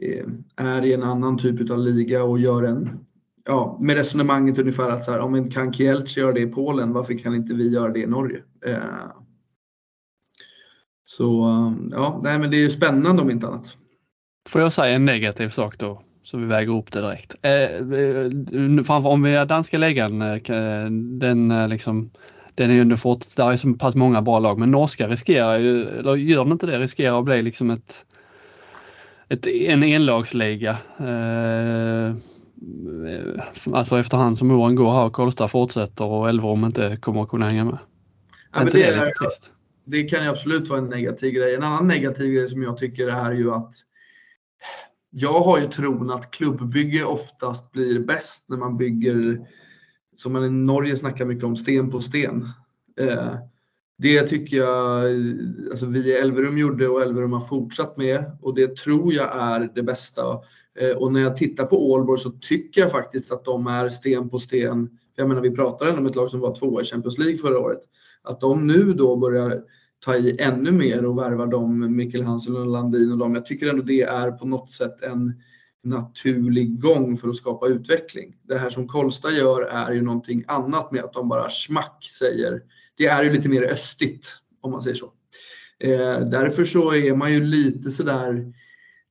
eh, 0.00 0.26
är 0.56 0.84
i 0.84 0.92
en 0.92 1.02
annan 1.02 1.38
typ 1.38 1.70
av 1.70 1.78
liga 1.78 2.24
och 2.24 2.40
gör 2.40 2.62
en 2.62 3.06
ja, 3.44 3.78
med 3.80 3.96
resonemanget 3.96 4.58
ungefär 4.58 4.90
att 4.90 5.04
så 5.04 5.12
här, 5.12 5.20
om 5.20 5.34
en 5.34 5.50
kan 5.50 5.72
Kielce 5.72 6.20
göra 6.20 6.32
det 6.32 6.40
i 6.40 6.46
Polen, 6.46 6.92
varför 6.92 7.14
kan 7.14 7.34
inte 7.34 7.54
vi 7.54 7.68
göra 7.68 7.92
det 7.92 8.00
i 8.00 8.06
Norge? 8.06 8.42
Eh, 8.66 8.76
så 11.16 11.24
ja, 11.92 12.20
nej, 12.22 12.38
men 12.38 12.50
det 12.50 12.56
är 12.56 12.60
ju 12.60 12.70
spännande 12.70 13.22
om 13.22 13.30
inte 13.30 13.46
annat. 13.46 13.76
Får 14.48 14.60
jag 14.60 14.72
säga 14.72 14.94
en 14.94 15.04
negativ 15.04 15.48
sak 15.48 15.78
då? 15.78 16.02
Så 16.22 16.38
vi 16.38 16.46
väger 16.46 16.78
upp 16.78 16.92
det 16.92 17.00
direkt. 17.00 17.34
Eh, 17.42 18.84
framför 18.84 19.08
om 19.08 19.22
vi 19.22 19.34
är 19.34 19.44
danska 19.44 19.78
ligan, 19.78 20.18
den 21.18 21.68
liksom 21.68 22.10
den 22.54 22.70
är 22.70 22.74
ju 22.74 22.80
ändå 22.80 22.96
fort, 22.96 23.36
där 23.36 23.52
är 23.52 23.56
så 23.56 23.74
pass 23.74 23.94
många 23.94 24.22
bra 24.22 24.38
lag, 24.38 24.58
men 24.58 24.70
norska 24.70 25.08
riskerar 25.08 25.58
ju, 25.58 25.88
eller 25.88 26.14
gör 26.14 26.38
de 26.38 26.52
inte 26.52 26.66
det, 26.66 26.78
riskerar 26.78 27.18
att 27.18 27.24
bli 27.24 27.42
liksom 27.42 27.70
ett, 27.70 28.06
ett 29.28 29.46
en 29.46 29.82
enlagsliga. 29.82 30.76
Eh, 30.98 32.14
alltså 33.72 33.98
efterhand 33.98 34.38
som 34.38 34.50
åren 34.50 34.74
går 34.74 34.92
här 34.92 35.04
och 35.04 35.12
Karlstad 35.12 35.48
fortsätter 35.48 36.04
och 36.04 36.28
Elverum 36.28 36.64
inte 36.64 36.96
kommer 36.96 37.22
att 37.22 37.28
kunna 37.28 37.48
hänga 37.48 37.64
med. 37.64 37.78
Ja, 38.52 38.58
men 38.64 38.72
det, 38.72 38.84
är, 38.84 39.12
det 39.84 40.02
kan 40.02 40.24
ju 40.24 40.30
absolut 40.30 40.68
vara 40.68 40.78
en 40.78 40.88
negativ 40.88 41.34
grej. 41.34 41.54
En 41.54 41.62
annan 41.62 41.88
negativ 41.88 42.34
grej 42.34 42.48
som 42.48 42.62
jag 42.62 42.76
tycker 42.76 43.08
är 43.08 43.32
ju 43.32 43.50
att 43.50 43.74
jag 45.10 45.40
har 45.40 45.60
ju 45.60 45.66
tron 45.66 46.10
att 46.10 46.30
klubbbygge 46.30 47.04
oftast 47.04 47.72
blir 47.72 48.06
bäst 48.06 48.44
när 48.48 48.56
man 48.56 48.76
bygger 48.76 49.46
som 50.16 50.32
man 50.32 50.44
i 50.44 50.50
Norge 50.50 50.96
snackar 50.96 51.24
mycket 51.24 51.44
om, 51.44 51.56
sten 51.56 51.90
på 51.90 52.00
sten. 52.00 52.48
Eh, 53.00 53.34
det 53.98 54.22
tycker 54.22 54.56
jag 54.56 55.04
alltså 55.70 55.86
vi 55.86 56.08
i 56.08 56.12
Elverum 56.12 56.58
gjorde 56.58 56.88
och 56.88 57.02
Elverum 57.02 57.32
har 57.32 57.40
fortsatt 57.40 57.96
med 57.96 58.38
och 58.42 58.54
det 58.54 58.76
tror 58.76 59.12
jag 59.12 59.42
är 59.42 59.70
det 59.74 59.82
bästa. 59.82 60.22
Eh, 60.80 60.96
och 60.96 61.12
när 61.12 61.20
jag 61.20 61.36
tittar 61.36 61.66
på 61.66 61.90
Ålborg 61.92 62.20
så 62.20 62.30
tycker 62.30 62.80
jag 62.80 62.90
faktiskt 62.90 63.32
att 63.32 63.44
de 63.44 63.66
är 63.66 63.88
sten 63.88 64.28
på 64.28 64.38
sten. 64.38 64.98
Jag 65.20 65.28
menar, 65.28 65.42
vi 65.42 65.50
pratar 65.50 65.86
ändå 65.86 66.00
om 66.00 66.06
ett 66.06 66.16
lag 66.16 66.30
som 66.30 66.40
var 66.40 66.54
tvåa 66.54 66.82
i 66.82 66.84
Champions 66.84 67.18
League 67.18 67.36
förra 67.36 67.58
året. 67.58 67.80
Att 68.22 68.40
de 68.40 68.66
nu 68.66 68.92
då 68.92 69.16
börjar 69.16 69.62
ta 70.04 70.16
i 70.16 70.36
ännu 70.40 70.72
mer 70.72 71.04
och 71.04 71.18
värva 71.18 71.46
dem, 71.46 71.96
Mikkel 71.96 72.22
Hansen 72.22 72.56
och 72.56 72.66
Landin 72.66 73.12
och 73.12 73.18
dem. 73.18 73.34
Jag 73.34 73.46
tycker 73.46 73.68
ändå 73.68 73.82
det 73.82 74.02
är 74.02 74.30
på 74.30 74.46
något 74.46 74.70
sätt 74.70 75.02
en 75.02 75.34
naturlig 75.84 76.80
gång 76.80 77.16
för 77.16 77.28
att 77.28 77.36
skapa 77.36 77.66
utveckling. 77.66 78.36
Det 78.48 78.58
här 78.58 78.70
som 78.70 78.88
Kolsta 78.88 79.30
gör 79.30 79.62
är 79.62 79.92
ju 79.92 80.02
någonting 80.02 80.44
annat 80.46 80.92
med 80.92 81.04
att 81.04 81.12
de 81.12 81.28
bara 81.28 81.50
smack 81.50 82.08
säger. 82.18 82.62
Det 82.96 83.06
är 83.06 83.24
ju 83.24 83.32
lite 83.32 83.48
mer 83.48 83.62
östigt 83.62 84.28
om 84.60 84.70
man 84.70 84.82
säger 84.82 84.96
så. 84.96 85.12
Eh, 85.80 86.20
därför 86.20 86.64
så 86.64 86.94
är 86.94 87.14
man 87.14 87.32
ju 87.32 87.44
lite 87.44 87.90
sådär 87.90 88.52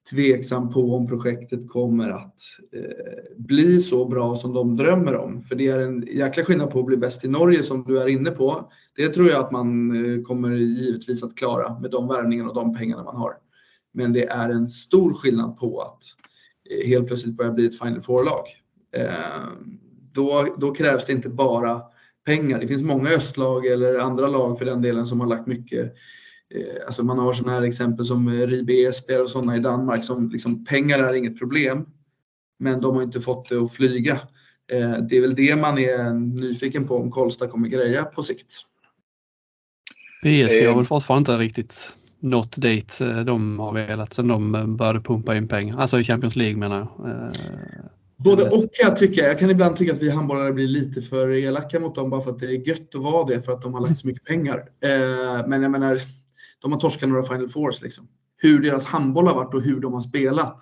tveksam 0.09 0.69
på 0.69 0.95
om 0.95 1.07
projektet 1.07 1.69
kommer 1.69 2.09
att 2.09 2.41
eh, 2.73 3.35
bli 3.37 3.79
så 3.79 4.05
bra 4.05 4.35
som 4.35 4.53
de 4.53 4.75
drömmer 4.75 5.15
om. 5.15 5.41
För 5.41 5.55
det 5.55 5.67
är 5.67 5.79
en 5.79 6.01
jäkla 6.01 6.43
skillnad 6.43 6.71
på 6.71 6.79
att 6.79 6.85
bli 6.85 6.97
bäst 6.97 7.25
i 7.25 7.27
Norge 7.27 7.63
som 7.63 7.83
du 7.83 8.01
är 8.01 8.07
inne 8.07 8.31
på. 8.31 8.71
Det 8.95 9.09
tror 9.09 9.29
jag 9.29 9.39
att 9.39 9.51
man 9.51 9.91
eh, 10.05 10.21
kommer 10.21 10.55
givetvis 10.55 11.23
att 11.23 11.35
klara 11.35 11.79
med 11.79 11.91
de 11.91 12.07
värvningarna 12.07 12.49
och 12.49 12.55
de 12.55 12.75
pengarna 12.75 13.03
man 13.03 13.15
har. 13.15 13.33
Men 13.93 14.13
det 14.13 14.25
är 14.25 14.49
en 14.49 14.69
stor 14.69 15.13
skillnad 15.13 15.57
på 15.57 15.81
att 15.81 16.03
eh, 16.69 16.87
helt 16.87 17.07
plötsligt 17.07 17.37
börja 17.37 17.51
bli 17.51 17.65
ett 17.65 17.79
Final 17.79 18.01
Four-lag. 18.01 18.43
Eh, 18.95 19.09
då, 20.13 20.55
då 20.57 20.71
krävs 20.71 21.05
det 21.05 21.13
inte 21.13 21.29
bara 21.29 21.81
pengar. 22.25 22.59
Det 22.59 22.67
finns 22.67 22.83
många 22.83 23.09
östlag 23.09 23.65
eller 23.65 23.99
andra 23.99 24.27
lag 24.27 24.57
för 24.57 24.65
den 24.65 24.81
delen 24.81 25.05
som 25.05 25.19
har 25.19 25.27
lagt 25.27 25.47
mycket 25.47 25.85
eh, 25.85 25.91
Alltså 26.85 27.03
man 27.03 27.19
har 27.19 27.33
sådana 27.33 27.53
här 27.59 27.61
exempel 27.61 28.05
som 28.05 28.29
Ribe 28.29 28.73
Esbjerg 28.73 29.21
och 29.21 29.29
sådana 29.29 29.57
i 29.57 29.59
Danmark 29.59 30.03
som 30.03 30.29
liksom, 30.29 30.65
pengar 30.65 30.99
är 30.99 31.13
inget 31.13 31.39
problem. 31.39 31.85
Men 32.59 32.81
de 32.81 32.95
har 32.95 33.03
inte 33.03 33.19
fått 33.19 33.49
det 33.49 33.63
att 33.63 33.71
flyga. 33.71 34.19
Eh, 34.71 34.97
det 35.09 35.17
är 35.17 35.21
väl 35.21 35.35
det 35.35 35.55
man 35.55 35.77
är 35.77 36.13
nyfiken 36.13 36.87
på 36.87 36.97
om 36.97 37.11
Karlstad 37.11 37.47
kommer 37.47 37.67
greja 37.67 38.05
på 38.05 38.23
sikt. 38.23 38.53
PSG 40.21 40.67
har 40.67 40.75
väl 40.75 40.85
fortfarande 40.85 41.31
inte 41.31 41.43
riktigt 41.43 41.93
nått 42.19 42.61
dit 42.61 43.01
eh, 43.01 43.19
de 43.19 43.59
har 43.59 43.73
velat 43.73 44.13
sen 44.13 44.27
de 44.27 44.55
eh, 44.55 44.65
började 44.65 45.01
pumpa 45.01 45.35
in 45.35 45.47
pengar. 45.47 45.77
Alltså 45.77 45.99
i 45.99 46.03
Champions 46.03 46.35
League 46.35 46.57
menar 46.57 46.77
jag. 46.77 47.09
Eh, 47.09 47.31
Både 48.17 48.43
och 48.43 48.69
jag 48.83 48.97
tycka. 48.97 49.21
Jag 49.21 49.39
kan 49.39 49.49
ibland 49.49 49.75
tycka 49.75 49.93
att 49.93 50.01
vi 50.01 50.09
handbollare 50.09 50.53
blir 50.53 50.67
lite 50.67 51.01
för 51.01 51.29
elaka 51.29 51.79
mot 51.79 51.95
dem 51.95 52.09
bara 52.09 52.21
för 52.21 52.31
att 52.31 52.39
det 52.39 52.45
är 52.45 52.67
gött 52.67 52.95
att 52.95 53.01
vara 53.01 53.25
det 53.25 53.41
för 53.41 53.51
att 53.51 53.61
de 53.61 53.73
har 53.73 53.81
lagt 53.81 53.99
så 53.99 54.07
mycket 54.07 54.23
pengar. 54.23 54.65
Men 55.47 55.61
jag 55.61 55.71
menar, 55.71 56.01
de 56.59 56.71
har 56.71 56.79
torskat 56.79 57.09
några 57.09 57.23
Final 57.23 57.47
Fours 57.47 57.81
liksom. 57.81 58.07
Hur 58.37 58.61
deras 58.61 58.85
handboll 58.85 59.27
har 59.27 59.35
varit 59.35 59.53
och 59.53 59.61
hur 59.61 59.79
de 59.79 59.93
har 59.93 60.01
spelat 60.01 60.61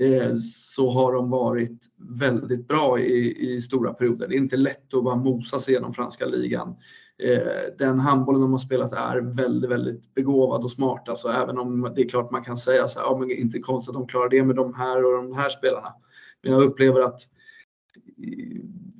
eh, 0.00 0.34
så 0.42 0.90
har 0.90 1.12
de 1.12 1.30
varit 1.30 1.86
väldigt 2.18 2.68
bra 2.68 3.00
i, 3.00 3.36
i 3.54 3.62
stora 3.62 3.94
perioder. 3.94 4.28
Det 4.28 4.34
är 4.34 4.38
inte 4.38 4.56
lätt 4.56 4.94
att 4.94 5.04
bara 5.04 5.16
mosa 5.16 5.58
sig 5.58 5.74
genom 5.74 5.94
franska 5.94 6.26
ligan 6.26 6.76
eh, 7.22 7.76
den 7.78 8.00
handbollen 8.00 8.40
de 8.40 8.52
har 8.52 8.58
spelat 8.58 8.92
är 8.92 9.20
väldigt, 9.20 9.70
väldigt 9.70 10.14
begåvad 10.14 10.62
och 10.64 10.70
smart. 10.70 11.08
Alltså, 11.08 11.28
även 11.28 11.58
om 11.58 11.92
det 11.96 12.02
är 12.02 12.08
klart 12.08 12.30
man 12.30 12.44
kan 12.44 12.56
säga 12.56 12.88
så 12.88 12.98
här, 12.98 13.06
ja, 13.06 13.18
men 13.18 13.30
inte 13.30 13.58
konstigt 13.58 13.88
att 13.88 13.94
de 13.94 14.06
klarar 14.06 14.28
det 14.28 14.44
med 14.44 14.56
de 14.56 14.74
här 14.74 15.04
och 15.04 15.12
de 15.12 15.32
här 15.36 15.48
spelarna. 15.48 15.94
Men 16.42 16.52
jag 16.52 16.62
upplever 16.62 17.00
att 17.00 17.20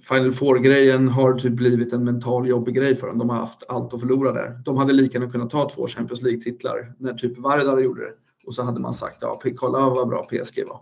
Final 0.03 0.33
Four-grejen 0.33 1.09
har 1.09 1.35
typ 1.35 1.53
blivit 1.53 1.93
en 1.93 2.05
mental 2.05 2.49
jobbig 2.49 2.75
grej 2.75 2.97
för 2.97 3.07
dem. 3.07 3.19
De 3.19 3.31
har 3.31 3.37
haft 3.37 3.65
allt 3.69 3.95
att 3.95 4.01
förlora 4.01 4.33
där. 4.33 4.63
De 4.65 4.77
hade 4.77 4.93
lika 4.93 5.19
gärna 5.19 5.33
kunnat 5.33 5.51
ta 5.51 5.69
två 5.69 5.87
Champions 5.87 6.23
League-titlar 6.23 6.95
när 6.99 7.15
typ 7.15 7.39
Vardar 7.39 7.79
gjorde 7.79 8.01
det. 8.01 8.13
Och 8.47 8.55
så 8.55 8.63
hade 8.63 8.81
man 8.81 8.95
sagt, 8.95 9.19
ja, 9.21 9.41
kolla 9.57 9.79
vad 9.91 10.09
bra 10.09 10.27
PSG 10.31 10.65
var. 10.67 10.81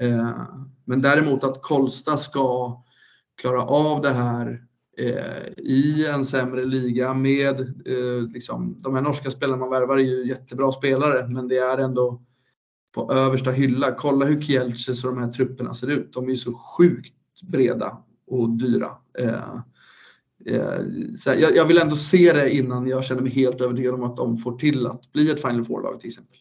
Eh, 0.00 0.32
men 0.84 1.02
däremot 1.02 1.44
att 1.44 1.62
Kolsta 1.62 2.16
ska 2.16 2.76
klara 3.40 3.62
av 3.62 4.02
det 4.02 4.10
här 4.10 4.66
Eh, 4.98 5.48
i 5.56 6.06
en 6.06 6.24
sämre 6.24 6.64
liga 6.64 7.14
med 7.14 7.60
eh, 7.60 8.32
liksom, 8.32 8.76
de 8.78 8.94
här 8.94 9.02
norska 9.02 9.30
spelarna 9.30 9.58
man 9.58 9.70
värvar 9.70 9.96
är 9.96 10.02
ju 10.02 10.28
jättebra 10.28 10.72
spelare 10.72 11.28
men 11.28 11.48
det 11.48 11.58
är 11.58 11.78
ändå 11.78 12.22
på 12.94 13.12
översta 13.12 13.50
hylla. 13.50 13.92
Kolla 13.92 14.26
hur 14.26 14.40
Kielces 14.40 15.04
och 15.04 15.14
de 15.14 15.22
här 15.22 15.32
trupperna 15.32 15.74
ser 15.74 15.90
ut. 15.90 16.12
De 16.12 16.24
är 16.24 16.30
ju 16.30 16.36
så 16.36 16.54
sjukt 16.54 17.14
breda 17.42 18.02
och 18.26 18.50
dyra. 18.50 18.90
Eh, 19.18 19.54
eh, 20.46 20.80
så 21.18 21.34
jag, 21.54 21.64
vill 21.64 21.78
ändå 21.78 21.96
se 21.96 22.32
det 22.32 22.50
innan 22.50 22.88
jag 22.88 23.04
känner 23.04 23.22
mig 23.22 23.32
helt 23.32 23.60
övertygad 23.60 23.94
om 23.94 24.02
att 24.02 24.16
de 24.16 24.36
får 24.36 24.58
till 24.58 24.86
att 24.86 25.12
bli 25.12 25.30
ett 25.30 25.42
Final 25.42 25.64
Four-lag 25.64 26.00
till 26.00 26.08
exempel. 26.08 26.38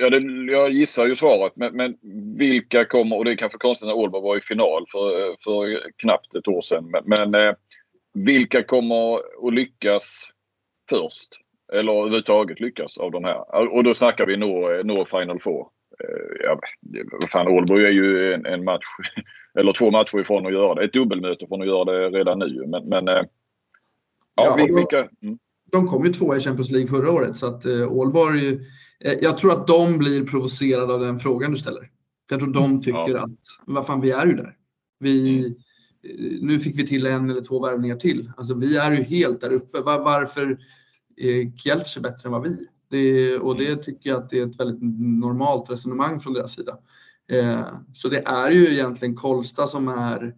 Ja, 0.00 0.10
det, 0.10 0.52
jag 0.52 0.72
gissar 0.72 1.06
ju 1.06 1.14
svaret. 1.14 1.52
Men, 1.56 1.76
men, 1.76 1.96
vilka 2.36 2.84
kommer, 2.84 3.16
och 3.16 3.24
det 3.24 3.32
är 3.32 3.36
kanske 3.36 3.58
konstigt 3.58 3.86
när 3.86 3.94
Ålborg 3.94 4.22
var 4.22 4.36
i 4.36 4.40
final 4.40 4.84
för, 4.92 5.34
för 5.44 5.90
knappt 5.96 6.34
ett 6.34 6.48
år 6.48 6.60
sedan. 6.60 6.90
Men, 6.90 7.02
men 7.06 7.34
eh, 7.34 7.54
vilka 8.14 8.62
kommer 8.62 9.14
att 9.48 9.54
lyckas 9.54 10.30
först? 10.90 11.30
Eller 11.72 11.92
överhuvudtaget 11.92 12.60
lyckas 12.60 12.98
av 12.98 13.10
de 13.10 13.24
här? 13.24 13.68
Och 13.72 13.84
då 13.84 13.94
snackar 13.94 14.26
vi 14.26 14.36
nå, 14.36 14.82
nå 14.84 15.04
Final 15.04 15.40
Four. 15.40 15.68
Eh, 16.04 16.44
ja, 16.44 16.60
fan, 17.32 17.48
Ålborg 17.48 17.84
är 17.84 17.90
ju 17.90 18.34
en, 18.34 18.46
en, 18.46 18.64
match 18.64 18.84
eller 19.58 19.72
två 19.72 19.90
matcher 19.90 20.20
ifrån 20.20 20.46
att 20.46 20.52
göra 20.52 20.74
det. 20.74 20.84
Ett 20.84 20.92
dubbelmöte 20.92 21.46
från 21.46 21.60
att 21.60 21.66
göra 21.66 21.84
det 21.84 22.18
redan 22.18 22.38
nu. 22.38 22.66
Men, 22.66 22.88
men 22.88 23.06
ja, 23.06 23.24
ja 24.34 24.54
vilka... 24.76 25.08
Mm. 25.22 25.38
De 25.72 25.86
kom 25.86 26.04
ju 26.04 26.12
tvåa 26.12 26.36
i 26.36 26.40
Champions 26.40 26.70
League 26.70 26.86
förra 26.86 27.10
året 27.10 27.36
så 27.36 27.46
att 27.46 27.64
eh, 27.64 27.92
Ålborg... 27.92 28.48
Eh, 29.00 29.12
jag 29.20 29.38
tror 29.38 29.52
att 29.52 29.66
de 29.66 29.98
blir 29.98 30.26
provocerade 30.26 30.94
av 30.94 31.00
den 31.00 31.16
frågan 31.16 31.50
du 31.50 31.56
ställer. 31.56 31.80
För 32.28 32.34
jag 32.34 32.40
tror 32.40 32.52
de 32.52 32.80
tycker 32.80 33.14
ja. 33.14 33.24
att, 33.24 33.38
vad 33.66 33.86
fan 33.86 34.00
vi 34.00 34.10
är 34.10 34.26
ju 34.26 34.32
där. 34.32 34.56
Vi, 34.98 35.38
mm. 35.38 35.54
Nu 36.40 36.58
fick 36.58 36.78
vi 36.78 36.86
till 36.86 37.06
en 37.06 37.30
eller 37.30 37.42
två 37.42 37.66
värvningar 37.66 37.96
till. 37.96 38.32
Alltså 38.36 38.54
vi 38.54 38.76
är 38.76 38.92
ju 38.92 39.02
helt 39.02 39.40
där 39.40 39.52
uppe. 39.52 39.80
Var, 39.80 39.98
varför 39.98 40.58
är 41.16 41.56
Kielce 41.56 42.00
bättre 42.00 42.26
än 42.26 42.32
vad 42.32 42.42
vi 42.42 42.66
det, 42.90 43.38
Och 43.38 43.56
det 43.56 43.66
mm. 43.66 43.82
tycker 43.82 44.10
jag 44.10 44.18
att 44.18 44.30
det 44.30 44.38
är 44.38 44.46
ett 44.46 44.60
väldigt 44.60 44.82
normalt 45.20 45.70
resonemang 45.70 46.20
från 46.20 46.32
deras 46.32 46.52
sida. 46.54 46.78
Eh, 47.30 47.66
så 47.92 48.08
det 48.08 48.22
är 48.26 48.50
ju 48.50 48.72
egentligen 48.72 49.16
Kolsta 49.16 49.66
som 49.66 49.88
är 49.88 50.34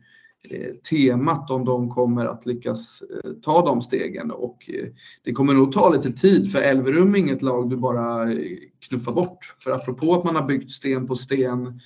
Eh, 0.50 0.74
temat 0.90 1.50
om 1.50 1.64
de 1.64 1.90
kommer 1.90 2.26
att 2.26 2.46
lyckas 2.46 3.02
eh, 3.02 3.30
ta 3.42 3.66
de 3.66 3.82
stegen 3.82 4.30
och 4.30 4.70
det 5.24 5.32
kommer 5.32 5.54
nog 5.54 5.72
ta 5.72 5.90
lite 5.90 6.12
tid 6.12 6.52
för 6.52 6.58
Elverum 6.58 7.14
är 7.14 7.18
inget 7.18 7.42
lag 7.42 7.70
du 7.70 7.76
bara 7.76 8.28
knuffar 8.88 9.12
bort. 9.12 9.54
För 9.58 9.70
apropå 9.70 10.14
att 10.14 10.24
man 10.24 10.36
har 10.36 10.46
byggt 10.46 10.70
sten 10.70 11.06
på 11.06 11.16
sten 11.16 11.80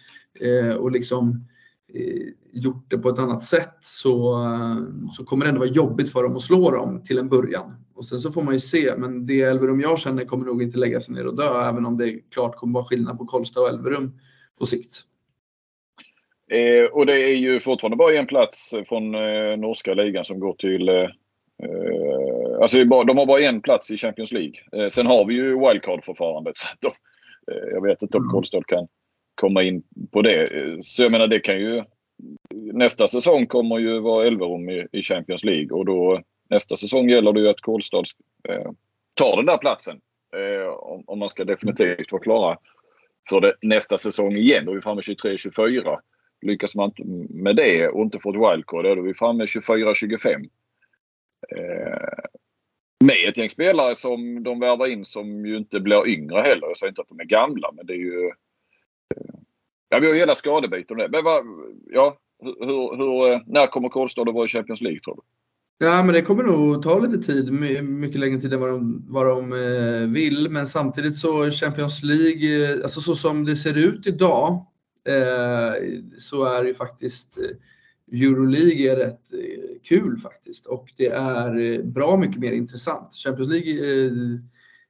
och 0.78 0.90
liksom 0.90 1.44
gjort 2.52 2.90
det 2.90 2.98
på 2.98 3.08
ett 3.08 3.18
annat 3.18 3.44
sätt 3.44 3.78
så, 3.80 4.46
så 5.16 5.24
kommer 5.24 5.44
det 5.44 5.48
ändå 5.48 5.58
vara 5.58 5.70
jobbigt 5.70 6.12
för 6.12 6.22
dem 6.22 6.36
att 6.36 6.42
slå 6.42 6.70
dem 6.70 7.02
till 7.02 7.18
en 7.18 7.28
början. 7.28 7.85
Och 7.96 8.04
sen 8.04 8.18
så 8.18 8.30
får 8.30 8.42
man 8.42 8.54
ju 8.54 8.60
se, 8.60 8.94
men 8.96 9.26
det 9.26 9.40
Elverum 9.40 9.80
jag 9.80 9.98
känner 9.98 10.24
kommer 10.24 10.46
nog 10.46 10.62
inte 10.62 10.78
lägga 10.78 11.00
sig 11.00 11.14
ner 11.14 11.26
och 11.26 11.36
dö 11.36 11.68
även 11.68 11.86
om 11.86 11.98
det 11.98 12.20
klart 12.30 12.56
kommer 12.56 12.74
vara 12.74 12.84
skillnad 12.84 13.18
på 13.18 13.26
Kolsta 13.26 13.60
och 13.60 13.68
Elverum 13.68 14.18
på 14.58 14.66
sikt. 14.66 15.02
Eh, 16.50 16.90
och 16.92 17.06
det 17.06 17.12
är 17.12 17.34
ju 17.34 17.60
fortfarande 17.60 17.96
bara 17.96 18.14
en 18.14 18.26
plats 18.26 18.74
från 18.88 19.14
eh, 19.14 19.56
norska 19.56 19.94
ligan 19.94 20.24
som 20.24 20.40
går 20.40 20.52
till... 20.52 20.88
Eh, 20.88 20.94
eh 20.94 22.60
alltså 22.62 22.84
de 22.84 23.18
har 23.18 23.26
bara 23.26 23.40
en 23.40 23.62
plats 23.62 23.90
i 23.90 23.96
Champions 23.96 24.32
League. 24.32 24.54
Eh, 24.72 24.88
sen 24.88 25.06
har 25.06 25.24
vi 25.24 25.34
ju 25.34 25.58
wildcard-förfarandet. 25.58 26.52
Så 26.58 26.68
de, 26.80 26.86
eh, 27.52 27.68
jag 27.72 27.82
vet 27.82 28.02
inte 28.02 28.18
om 28.18 28.24
mm. 28.24 28.32
Kolstad 28.32 28.62
kan 28.66 28.88
komma 29.34 29.62
in 29.62 29.82
på 30.12 30.22
det. 30.22 30.48
Så 30.80 31.02
jag 31.02 31.12
menar 31.12 31.26
det 31.26 31.40
kan 31.40 31.58
ju... 31.58 31.82
Nästa 32.72 33.08
säsong 33.08 33.46
kommer 33.46 33.78
ju 33.78 34.00
vara 34.00 34.26
Elverum 34.26 34.70
i, 34.70 34.86
i 34.92 35.02
Champions 35.02 35.44
League 35.44 35.70
och 35.70 35.84
då 35.84 36.22
nästa 36.48 36.76
säsong 36.76 37.08
gäller 37.08 37.32
det 37.32 37.40
ju 37.40 37.48
att 37.48 37.60
Kolstad 37.60 38.02
eh, 38.48 38.70
tar 39.14 39.36
den 39.36 39.46
där 39.46 39.58
platsen. 39.58 40.00
Eh, 40.36 40.68
om, 40.68 41.04
om, 41.06 41.18
man 41.18 41.28
ska 41.28 41.44
definitivt 41.44 42.12
vara 42.12 42.22
klara 42.22 42.58
för 43.28 43.40
det 43.40 43.54
nästa 43.62 43.98
säsong 43.98 44.36
igen. 44.36 44.64
Då 44.64 44.70
är 44.70 44.74
vi 44.74 44.82
framme 44.82 45.00
23-24. 45.00 45.96
Lyckas 46.42 46.76
man 46.76 46.88
inte 46.88 47.04
med 47.34 47.56
det 47.56 47.88
och 47.88 48.02
inte 48.02 48.18
få 48.20 48.30
ett 48.30 48.52
wildcard, 48.52 48.84
då 48.84 48.90
är 48.90 48.96
vi 48.96 49.14
framme 49.14 49.44
24-25. 49.44 50.48
Eh, 51.56 52.24
med 53.04 53.28
ett 53.28 53.36
gäng 53.36 53.50
spelare 53.50 53.94
som 53.94 54.42
de 54.42 54.60
värvar 54.60 54.86
in 54.86 55.04
som 55.04 55.46
ju 55.46 55.56
inte 55.56 55.80
blir 55.80 56.08
yngre 56.08 56.40
heller. 56.40 56.66
Jag 56.66 56.76
säger 56.76 56.90
inte 56.90 57.02
att 57.02 57.08
de 57.08 57.20
är 57.20 57.24
gamla, 57.24 57.72
men 57.72 57.86
det 57.86 57.92
är 57.92 57.98
ju... 57.98 58.26
Eh, 58.26 59.34
ja, 59.88 59.98
vi 59.98 60.06
har 60.06 60.14
ju 60.14 60.20
hela 60.20 60.34
skadebiten. 60.34 60.96
Men 60.96 61.24
vad, 61.24 61.44
ja, 61.86 62.18
hur, 62.42 62.96
hur, 62.96 63.52
när 63.52 63.66
kommer 63.66 63.88
Kolstad 63.88 64.22
att 64.22 64.34
vara 64.34 64.44
i 64.44 64.48
Champions 64.48 64.80
League 64.80 65.00
tror 65.00 65.14
du? 65.14 65.22
Ja, 65.78 66.02
men 66.02 66.14
det 66.14 66.22
kommer 66.22 66.42
nog 66.42 66.82
ta 66.82 66.98
lite 66.98 67.18
tid, 67.18 67.52
mycket 67.82 68.20
längre 68.20 68.40
tid 68.40 68.52
än 68.52 68.60
vad 68.60 68.70
de, 68.70 69.04
vad 69.08 69.26
de 69.26 69.52
eh, 69.52 70.08
vill. 70.08 70.50
Men 70.50 70.66
samtidigt 70.66 71.18
så 71.18 71.50
Champions 71.50 72.02
League, 72.02 72.72
eh, 72.72 72.82
alltså 72.82 73.00
så 73.00 73.14
som 73.14 73.44
det 73.44 73.56
ser 73.56 73.74
ut 73.74 74.06
idag, 74.06 74.66
Eh, 75.06 75.74
så 76.18 76.44
är 76.44 76.64
ju 76.64 76.74
faktiskt 76.74 77.38
eh, 77.38 78.20
Euroleague 78.22 78.92
är 78.92 78.96
rätt 78.96 79.30
kul 79.82 80.16
faktiskt 80.16 80.66
och 80.66 80.88
det 80.96 81.06
är 81.06 81.82
bra 81.82 82.16
mycket 82.16 82.38
mer 82.38 82.52
intressant. 82.52 83.14
Champions 83.14 83.48
League 83.48 83.72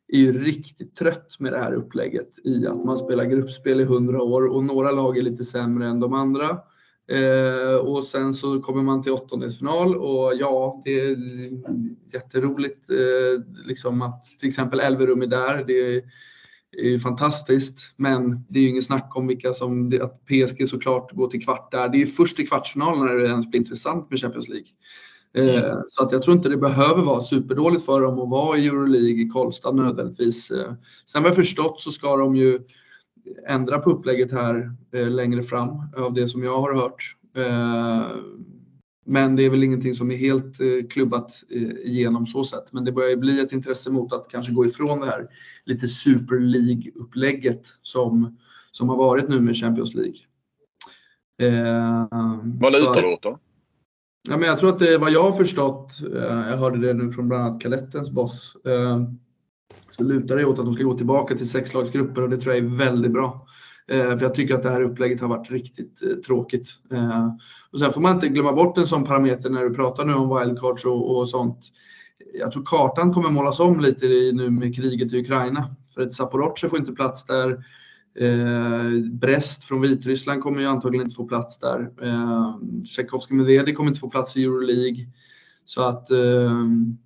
är 0.09 0.19
ju 0.19 0.45
riktigt 0.45 0.97
trött 0.97 1.37
med 1.39 1.53
det 1.53 1.59
här 1.59 1.73
upplägget 1.73 2.29
i 2.45 2.67
att 2.67 2.85
man 2.85 2.99
spelar 2.99 3.25
gruppspel 3.25 3.81
i 3.81 3.83
100 3.83 4.23
år 4.23 4.47
och 4.47 4.65
några 4.65 4.91
lag 4.91 5.19
är 5.19 5.23
lite 5.23 5.45
sämre 5.45 5.89
än 5.89 6.01
de 6.01 6.13
andra. 6.13 6.59
Eh, 7.09 7.75
och 7.75 8.05
sen 8.05 8.35
så 8.35 8.61
kommer 8.61 8.83
man 8.83 9.03
till 9.03 9.13
åttondelsfinal 9.13 9.97
och 9.97 10.33
ja, 10.35 10.83
det 10.85 11.01
är 11.01 11.17
jätteroligt 12.13 12.91
eh, 12.91 13.67
liksom 13.67 14.03
att 14.03 14.25
till 14.25 14.49
exempel 14.49 14.81
Elverum 14.81 15.23
är 15.23 15.27
där. 15.27 15.65
Det 15.67 15.97
är, 15.97 16.03
ju 16.83 16.99
fantastiskt. 16.99 17.95
Men 17.97 18.45
det 18.49 18.59
är 18.59 18.63
ju 18.63 18.69
ingen 18.69 18.83
snack 18.83 19.17
om 19.17 19.27
vilka 19.27 19.53
som, 19.53 19.93
att 20.03 20.25
PSG 20.25 20.69
såklart 20.69 21.13
går 21.13 21.29
till 21.29 21.45
kvart 21.45 21.73
där. 21.73 21.89
Det 21.89 21.97
är 21.97 22.01
ju 22.01 22.07
först 22.07 22.41
i 22.41 22.47
kvartsfinalen 22.47 23.07
när 23.07 23.15
det 23.15 23.29
ens 23.29 23.51
blir 23.51 23.61
intressant 23.61 24.11
med 24.11 24.21
Champions 24.21 24.49
League. 24.49 24.67
Eh, 25.35 25.65
mm. 25.65 25.83
Så 25.87 26.05
att 26.05 26.13
jag 26.13 26.23
tror 26.23 26.37
inte 26.37 26.49
det 26.49 26.57
behöver 26.57 27.03
vara 27.03 27.21
superdåligt 27.21 27.85
för 27.85 28.01
dem 28.01 28.19
att 28.19 28.31
vara 28.31 28.59
i 28.59 28.67
Euroleague 28.67 29.23
i 29.23 29.31
Karlstad 29.33 29.73
nödvändigtvis. 29.73 30.53
Sen 31.07 31.23
vad 31.23 31.31
jag 31.31 31.37
förstått 31.37 31.81
så 31.81 31.91
ska 31.91 32.17
de 32.17 32.37
ju 32.37 32.61
ändra 33.49 33.79
på 33.79 33.91
upplägget 33.91 34.33
här 34.33 34.71
eh, 34.95 35.11
längre 35.11 35.43
fram 35.43 35.69
av 35.97 36.15
det 36.15 36.29
som 36.29 36.43
jag 36.43 36.61
har 36.61 36.75
hört. 36.75 37.17
Men 39.09 39.37
det 39.37 39.45
är 39.45 39.51
väl 39.51 39.65
ingenting 39.65 39.95
som 39.95 40.11
är 40.11 40.17
helt 40.17 40.61
eh, 40.61 40.67
klubbat 40.91 41.45
eh, 41.51 41.63
igenom 41.63 42.27
så 42.27 42.45
sett. 42.45 42.73
Men 42.73 42.85
det 42.85 42.93
börjar 42.93 43.17
bli 43.17 43.41
ett 43.41 43.53
intresse 43.53 43.91
mot 43.91 44.13
att 44.13 44.29
kanske 44.31 44.53
gå 44.53 44.67
ifrån 44.67 45.01
det 45.01 45.07
här 45.07 45.29
lite 45.65 45.89
Super 45.89 46.39
League-upplägget 46.39 47.67
som, 47.83 48.39
som 48.73 48.89
har 48.89 48.97
varit 48.97 49.29
nu 49.29 49.41
med 49.41 49.57
Champions 49.57 49.95
League. 49.95 50.17
Eh, 51.43 52.07
vad 52.45 52.73
lutar 52.73 53.03
det 53.03 53.09
åt 53.09 53.23
då? 53.23 53.39
Ja, 54.29 54.37
men 54.37 54.49
jag 54.49 54.59
tror 54.59 54.71
att 54.71 54.79
det 54.79 54.99
vad 54.99 55.11
jag 55.11 55.23
har 55.23 55.33
förstått, 55.33 56.01
eh, 56.15 56.51
jag 56.51 56.57
hörde 56.57 56.79
det 56.79 56.93
nu 56.95 57.11
från 57.11 57.29
bland 57.29 57.43
annat 57.43 57.61
Kalettens 57.61 58.11
boss, 58.11 58.57
eh, 58.65 59.03
så 59.91 60.05
lutar 60.05 60.37
det 60.37 60.45
åt 60.45 60.59
att 60.59 60.65
de 60.65 60.75
ska 60.75 60.83
gå 60.83 60.95
tillbaka 60.95 61.37
till 61.37 61.51
sexlagsgrupper 61.51 62.23
och 62.23 62.31
det 62.31 62.37
tror 62.37 62.55
jag 62.55 62.65
är 62.65 62.69
väldigt 62.69 63.13
bra. 63.13 63.47
Eh, 63.89 64.17
för 64.17 64.23
jag 64.23 64.35
tycker 64.35 64.55
att 64.55 64.63
det 64.63 64.71
här 64.71 64.83
upplägget 64.83 65.21
har 65.21 65.29
varit 65.29 65.51
riktigt 65.51 66.03
eh, 66.03 66.17
tråkigt. 66.17 66.69
Eh, 66.93 67.29
och 67.73 67.79
sen 67.79 67.93
får 67.93 68.01
man 68.01 68.15
inte 68.15 68.29
glömma 68.29 68.53
bort 68.53 68.79
en 68.79 68.87
sån 68.87 69.05
parameter 69.05 69.51
när 69.51 69.63
du 69.63 69.75
pratar 69.75 70.05
nu 70.05 70.15
om 70.15 70.39
wildcards 70.39 70.85
och, 70.85 71.17
och 71.17 71.29
sånt. 71.29 71.59
Jag 72.39 72.53
tror 72.53 72.65
kartan 72.65 73.13
kommer 73.13 73.31
målas 73.31 73.61
om 73.61 73.81
lite 73.81 74.07
nu 74.07 74.51
med 74.51 74.77
kriget 74.77 75.13
i 75.13 75.21
Ukraina. 75.21 75.75
För 75.95 76.03
ett 76.03 76.15
Zaporozhye 76.15 76.71
får 76.71 76.79
inte 76.79 76.93
plats 76.93 77.25
där. 77.25 77.51
Eh, 78.19 78.91
Brest 79.13 79.65
från 79.65 79.81
Vitryssland 79.81 80.43
kommer 80.43 80.61
ju 80.61 80.67
antagligen 80.67 81.07
inte 81.07 81.15
få 81.15 81.25
plats 81.25 81.59
där. 81.59 81.91
Eh, 82.03 82.55
Tjechovskij 82.85 83.37
Medvedi 83.37 83.73
kommer 83.73 83.89
inte 83.89 84.01
få 84.01 84.11
plats 84.11 84.37
i 84.37 84.45
Euroleague. 84.45 85.07
Så 85.67 85.83
att 85.83 86.11
eh, 86.11 86.53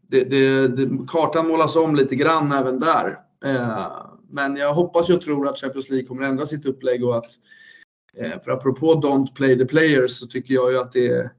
det, 0.09 0.25
det, 0.25 0.69
det, 0.69 1.07
kartan 1.09 1.49
målas 1.49 1.77
om 1.77 1.97
lite 1.97 2.17
grann 2.17 2.53
även 2.53 2.81
där. 2.81 3.19
Eh, 3.45 3.87
men 4.31 4.57
jag 4.57 4.75
hoppas 4.75 5.11
och 5.11 5.21
tror 5.23 5.49
att 5.49 5.59
Champions 5.59 5.91
League 5.91 6.07
kommer 6.07 6.23
ändra 6.23 6.47
sitt 6.47 6.67
upplägg 6.67 7.05
och 7.05 7.17
att 7.17 7.31
eh, 8.17 8.43
för 8.45 8.51
apropå 8.51 8.95
don't 8.95 9.35
play 9.35 9.59
the 9.59 9.65
players 9.65 10.11
så 10.11 10.27
tycker 10.27 10.55
jag 10.55 10.73
ju 10.73 10.79
att 10.79 10.93
det 10.93 11.07
är 11.07 11.31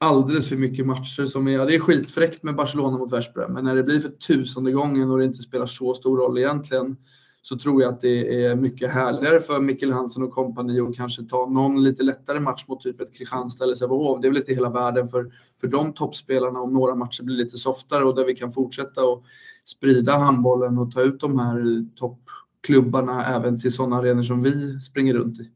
alldeles 0.00 0.48
för 0.48 0.56
mycket 0.56 0.86
matcher 0.86 1.24
som 1.24 1.48
är, 1.48 1.52
ja, 1.52 1.64
det 1.64 1.74
är 1.74 1.80
skitfräckt 1.80 2.42
med 2.42 2.56
Barcelona 2.56 2.98
mot 2.98 3.12
Veszprem, 3.12 3.52
men 3.52 3.64
när 3.64 3.76
det 3.76 3.82
blir 3.82 4.00
för 4.00 4.08
tusende 4.08 4.72
gången 4.72 5.10
och 5.10 5.18
det 5.18 5.24
inte 5.24 5.42
spelar 5.42 5.66
så 5.66 5.94
stor 5.94 6.18
roll 6.18 6.38
egentligen 6.38 6.96
så 7.42 7.58
tror 7.58 7.82
jag 7.82 7.92
att 7.92 8.00
det 8.00 8.44
är 8.44 8.56
mycket 8.56 8.90
härligare 8.90 9.40
för 9.40 9.60
Mikkel 9.60 9.92
Hansen 9.92 10.22
och 10.22 10.30
kompani 10.30 10.80
att 10.80 10.96
kanske 10.96 11.22
ta 11.22 11.46
någon 11.46 11.84
lite 11.84 12.02
lättare 12.02 12.40
match 12.40 12.64
mot 12.68 12.80
typ 12.80 13.00
ett 13.00 13.14
Kristianstad 13.14 13.64
eller 13.64 13.74
Sävehof. 13.74 14.20
Det 14.20 14.28
är 14.28 14.30
väl 14.30 14.38
inte 14.38 14.54
hela 14.54 14.70
världen 14.70 15.08
för, 15.08 15.32
för 15.60 15.66
de 15.66 15.92
toppspelarna 15.92 16.60
om 16.60 16.72
några 16.72 16.94
matcher 16.94 17.22
blir 17.22 17.36
lite 17.36 17.58
softare 17.58 18.04
och 18.04 18.14
där 18.14 18.24
vi 18.24 18.34
kan 18.34 18.52
fortsätta 18.52 19.04
och 19.04 19.24
sprida 19.64 20.12
handbollen 20.12 20.78
och 20.78 20.92
ta 20.92 21.02
ut 21.02 21.20
de 21.20 21.38
här 21.38 21.84
toppklubbarna 21.96 23.26
även 23.26 23.60
till 23.60 23.72
sådana 23.72 23.96
arenor 23.96 24.22
som 24.22 24.42
vi 24.42 24.80
springer 24.80 25.14
runt 25.14 25.40
i. 25.40 25.50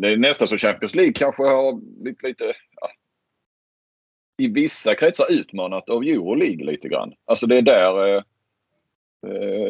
Det 0.00 0.08
är 0.08 0.16
nästan 0.16 0.48
så 0.48 0.56
Champions 0.56 0.94
League 0.94 1.12
kanske 1.12 1.42
har 1.42 1.80
blivit 2.02 2.22
lite 2.22 2.44
ja, 2.80 2.88
i 4.38 4.48
vissa 4.48 4.94
kretsar 4.94 5.26
utmanat 5.30 5.88
av 5.88 6.02
Euroleague 6.02 6.64
lite 6.64 6.88
grann. 6.88 7.12
Alltså 7.24 7.46
det 7.46 7.58
är 7.58 7.62
där 7.62 8.16
eh 8.16 8.22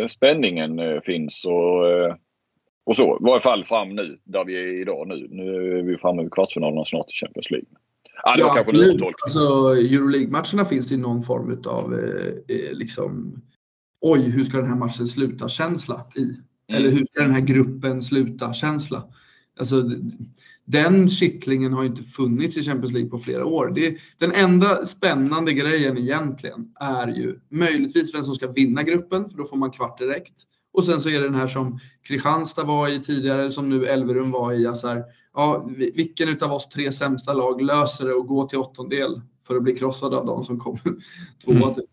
spänningen 0.08 0.78
eh, 0.78 1.00
finns 1.00 1.44
och, 1.44 1.90
eh, 1.90 2.14
och 2.84 2.96
så. 2.96 3.16
I 3.16 3.24
varje 3.24 3.40
fall 3.40 3.64
fram 3.64 3.94
nu 3.94 4.16
där 4.24 4.44
vi 4.44 4.54
är 4.54 4.80
idag 4.80 5.08
nu. 5.08 5.28
Nu 5.30 5.78
är 5.78 5.82
vi 5.82 5.98
framme 5.98 6.22
vid 6.22 6.32
kvartsfinalerna 6.32 6.84
snart 6.84 7.10
i 7.10 7.14
Champions 7.14 7.50
League. 7.50 7.68
Var 8.24 8.38
ja, 8.38 8.58
absolut. 8.58 9.02
Alltså, 9.02 9.40
Euroleague-matcherna 9.76 10.64
finns 10.64 10.86
det 10.86 10.94
ju 10.94 11.00
någon 11.00 11.22
form 11.22 11.62
av 11.66 11.94
eh, 11.94 12.56
eh, 12.56 12.72
liksom, 12.72 13.42
oj, 14.00 14.30
hur 14.30 14.44
ska 14.44 14.56
den 14.56 14.66
här 14.66 14.76
matchen 14.76 15.06
sluta-känsla 15.06 16.06
i. 16.16 16.22
Mm. 16.22 16.36
Eller 16.72 16.90
hur 16.90 17.04
ska 17.04 17.22
den 17.22 17.32
här 17.32 17.40
gruppen 17.40 18.02
sluta-känsla. 18.02 19.04
Alltså, 19.60 19.84
den 20.64 21.08
kittlingen 21.08 21.72
har 21.72 21.84
inte 21.84 22.02
funnits 22.02 22.56
i 22.56 22.62
Champions 22.62 22.92
League 22.92 23.10
på 23.10 23.18
flera 23.18 23.44
år. 23.44 23.72
Det, 23.74 23.96
den 24.18 24.32
enda 24.32 24.86
spännande 24.86 25.52
grejen 25.52 25.98
egentligen 25.98 26.68
är 26.80 27.08
ju 27.08 27.40
möjligtvis 27.48 28.14
vem 28.14 28.22
som 28.22 28.34
ska 28.34 28.50
vinna 28.50 28.82
gruppen, 28.82 29.28
för 29.28 29.38
då 29.38 29.44
får 29.44 29.56
man 29.56 29.70
kvart 29.70 29.98
direkt. 29.98 30.34
Och 30.72 30.84
sen 30.84 31.00
så 31.00 31.08
är 31.08 31.20
det 31.20 31.26
den 31.26 31.34
här 31.34 31.46
som 31.46 31.78
Kristianstad 32.02 32.64
var 32.64 32.88
i 32.88 33.00
tidigare, 33.00 33.50
som 33.50 33.68
nu 33.68 33.86
Elverum 33.86 34.30
var 34.30 34.52
i. 34.52 34.66
Alltså 34.66 34.88
här, 34.88 35.04
ja, 35.34 35.68
vilken 35.94 36.28
utav 36.28 36.52
oss 36.52 36.68
tre 36.68 36.92
sämsta 36.92 37.32
lag 37.32 37.62
löser 37.62 38.04
det 38.04 38.14
och 38.14 38.26
går 38.26 38.46
till 38.46 38.58
åttondel 38.58 39.20
för 39.46 39.56
att 39.56 39.62
bli 39.62 39.76
krossad 39.76 40.14
av 40.14 40.26
de 40.26 40.44
som 40.44 40.58
kommer 40.58 40.80
tvåa? 41.44 41.56
Mm. 41.56 41.74
Typ. 41.74 41.90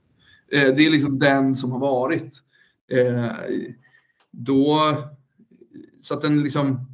Eh, 0.52 0.76
det 0.76 0.86
är 0.86 0.90
liksom 0.90 1.20
den 1.20 1.56
som 1.56 1.72
har 1.72 1.80
varit. 1.80 2.44
Eh, 2.92 3.32
då, 4.32 4.94
så 6.02 6.14
att 6.14 6.22
den 6.22 6.44
liksom 6.44 6.87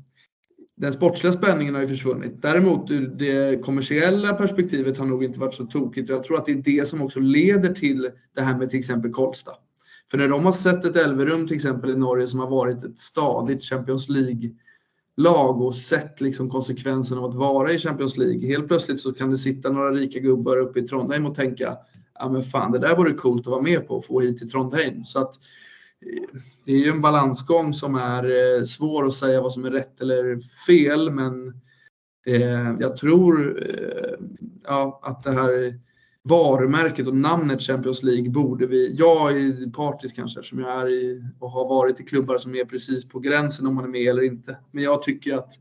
den 0.76 0.93
sportsliga 0.93 1.34
spänningen 1.34 1.74
har 1.74 1.82
ju 1.82 1.88
försvunnit. 1.88 2.41
Däremot 2.41 2.88
det 3.19 3.63
kommersiella 3.63 4.34
perspektivet 4.34 4.97
har 4.97 5.05
nog 5.05 5.24
inte 5.24 5.39
varit 5.39 5.53
så 5.53 5.65
tokigt. 5.65 6.09
Jag 6.09 6.24
tror 6.24 6.38
att 6.38 6.45
det 6.45 6.51
är 6.51 6.55
det 6.55 6.88
som 6.88 7.01
också 7.01 7.19
leder 7.19 7.74
till 7.74 8.09
det 8.36 8.41
här 8.41 8.57
med 8.57 8.69
till 8.69 8.80
exempel 8.80 9.11
Kolsta. 9.11 9.51
För 10.11 10.17
när 10.17 10.28
de 10.28 10.45
har 10.45 10.51
sett 10.51 10.86
ett 10.86 10.95
Elverum 10.95 11.47
till 11.47 11.55
exempel 11.55 11.89
i 11.89 11.95
Norge 11.95 12.28
som 12.28 12.39
har 12.39 12.49
varit 12.49 12.84
ett 12.84 12.99
stadigt 12.99 13.63
Champions 13.63 14.09
League-lag 14.09 15.61
och 15.61 15.76
sett 15.76 16.21
liksom 16.21 16.49
konsekvenserna 16.49 17.21
av 17.21 17.30
att 17.30 17.36
vara 17.36 17.71
i 17.71 17.78
Champions 17.78 18.17
League. 18.17 18.47
Helt 18.47 18.67
plötsligt 18.67 18.99
så 18.99 19.13
kan 19.13 19.30
det 19.30 19.38
sitta 19.38 19.69
några 19.69 19.91
rika 19.91 20.19
gubbar 20.19 20.57
uppe 20.57 20.80
i 20.80 20.88
Trondheim 20.88 21.26
och 21.26 21.36
tänka 21.36 21.78
ja 22.19 22.30
men 22.30 22.43
fan 22.43 22.71
det 22.71 22.80
där 22.80 22.95
vore 22.95 23.13
coolt 23.13 23.41
att 23.41 23.51
vara 23.51 23.61
med 23.61 23.88
på 23.88 23.95
och 23.95 24.05
få 24.05 24.19
hit 24.19 24.38
till 24.38 24.51
Trondheim. 24.51 25.05
Så 25.05 25.19
att 25.19 25.34
det 26.66 26.72
är 26.72 26.78
ju 26.78 26.89
en 26.89 27.01
balansgång 27.01 27.74
som 27.74 27.95
är 27.95 28.58
eh, 28.58 28.64
svår 28.64 29.06
att 29.06 29.14
säga 29.14 29.41
vad 29.41 29.54
som 29.54 29.66
är 29.66 29.72
rätt 29.72 30.01
eller 30.01 30.39
fel, 30.68 31.12
men 31.12 31.54
eh, 32.26 32.76
jag 32.80 32.97
tror 32.97 33.64
eh, 33.70 34.26
ja, 34.64 34.99
att 35.04 35.24
det 35.24 35.32
här 35.32 35.80
varumärket 36.24 37.08
och 37.08 37.16
namnet 37.16 37.62
Champions 37.62 38.04
League 38.04 38.30
borde 38.30 38.68
vi, 38.68 38.95
jag 38.95 39.32
är 39.32 39.72
partisk 39.72 40.16
kanske 40.16 40.39
eftersom 40.39 40.60
jag 40.60 40.82
är 40.82 40.89
i 40.89 41.24
och 41.39 41.51
har 41.51 41.70
varit 41.70 41.99
i 41.99 42.04
klubbar 42.04 42.38
som 42.38 42.56
är 42.56 42.66
precis 42.66 43.10
på 43.10 43.20
gränsen 43.20 43.68
om 43.68 43.76
man 43.76 43.84
är 43.84 43.89
med 43.89 44.08
eller 44.08 44.24
inte. 44.24 44.58
Men 44.72 44.84
jag 44.84 45.04
tycker 45.04 45.34
att 45.34 45.54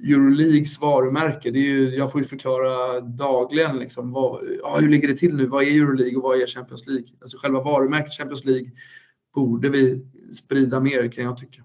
Euroleagues 0.00 0.80
varumärke, 0.80 1.50
det 1.50 1.58
är 1.58 1.62
ju, 1.62 1.96
jag 1.96 2.12
får 2.12 2.20
ju 2.20 2.26
förklara 2.26 3.00
dagligen 3.00 3.78
liksom, 3.78 4.12
vad, 4.12 4.40
ja, 4.62 4.78
hur 4.80 4.88
ligger 4.88 5.08
det 5.08 5.16
till 5.16 5.36
nu? 5.36 5.46
Vad 5.46 5.62
är 5.62 5.66
Euroleague 5.66 6.16
och 6.16 6.22
vad 6.22 6.40
är 6.40 6.46
Champions 6.46 6.86
League? 6.86 7.06
Alltså 7.20 7.38
själva 7.38 7.62
varumärket 7.62 8.12
Champions 8.12 8.44
League 8.44 8.70
borde 9.36 9.68
vi 9.68 10.06
sprida 10.34 10.80
mer 10.80 11.12
kan 11.12 11.24
jag 11.24 11.38
tycka. 11.38 11.62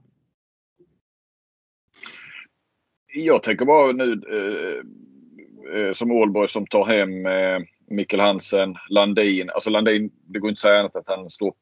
Jag 3.14 3.44
tänker 3.44 3.66
bara 3.66 3.92
nu 3.92 4.22
eh, 4.32 4.84
eh, 5.80 5.92
som 5.92 6.12
Ålborg 6.12 6.48
som 6.48 6.68
tar 6.68 6.86
hem 6.86 7.26
eh, 7.26 7.68
Mikkel 7.88 8.20
Hansen, 8.20 8.76
Landin. 8.90 9.50
Alltså 9.50 9.70
Landin, 9.70 10.12
det 10.26 10.40
går 10.40 10.50
inte 10.50 10.60
att 10.60 10.62
säga 10.62 10.80
annat 10.80 10.96
att 10.96 11.08
han 11.08 11.30
står 11.30 11.54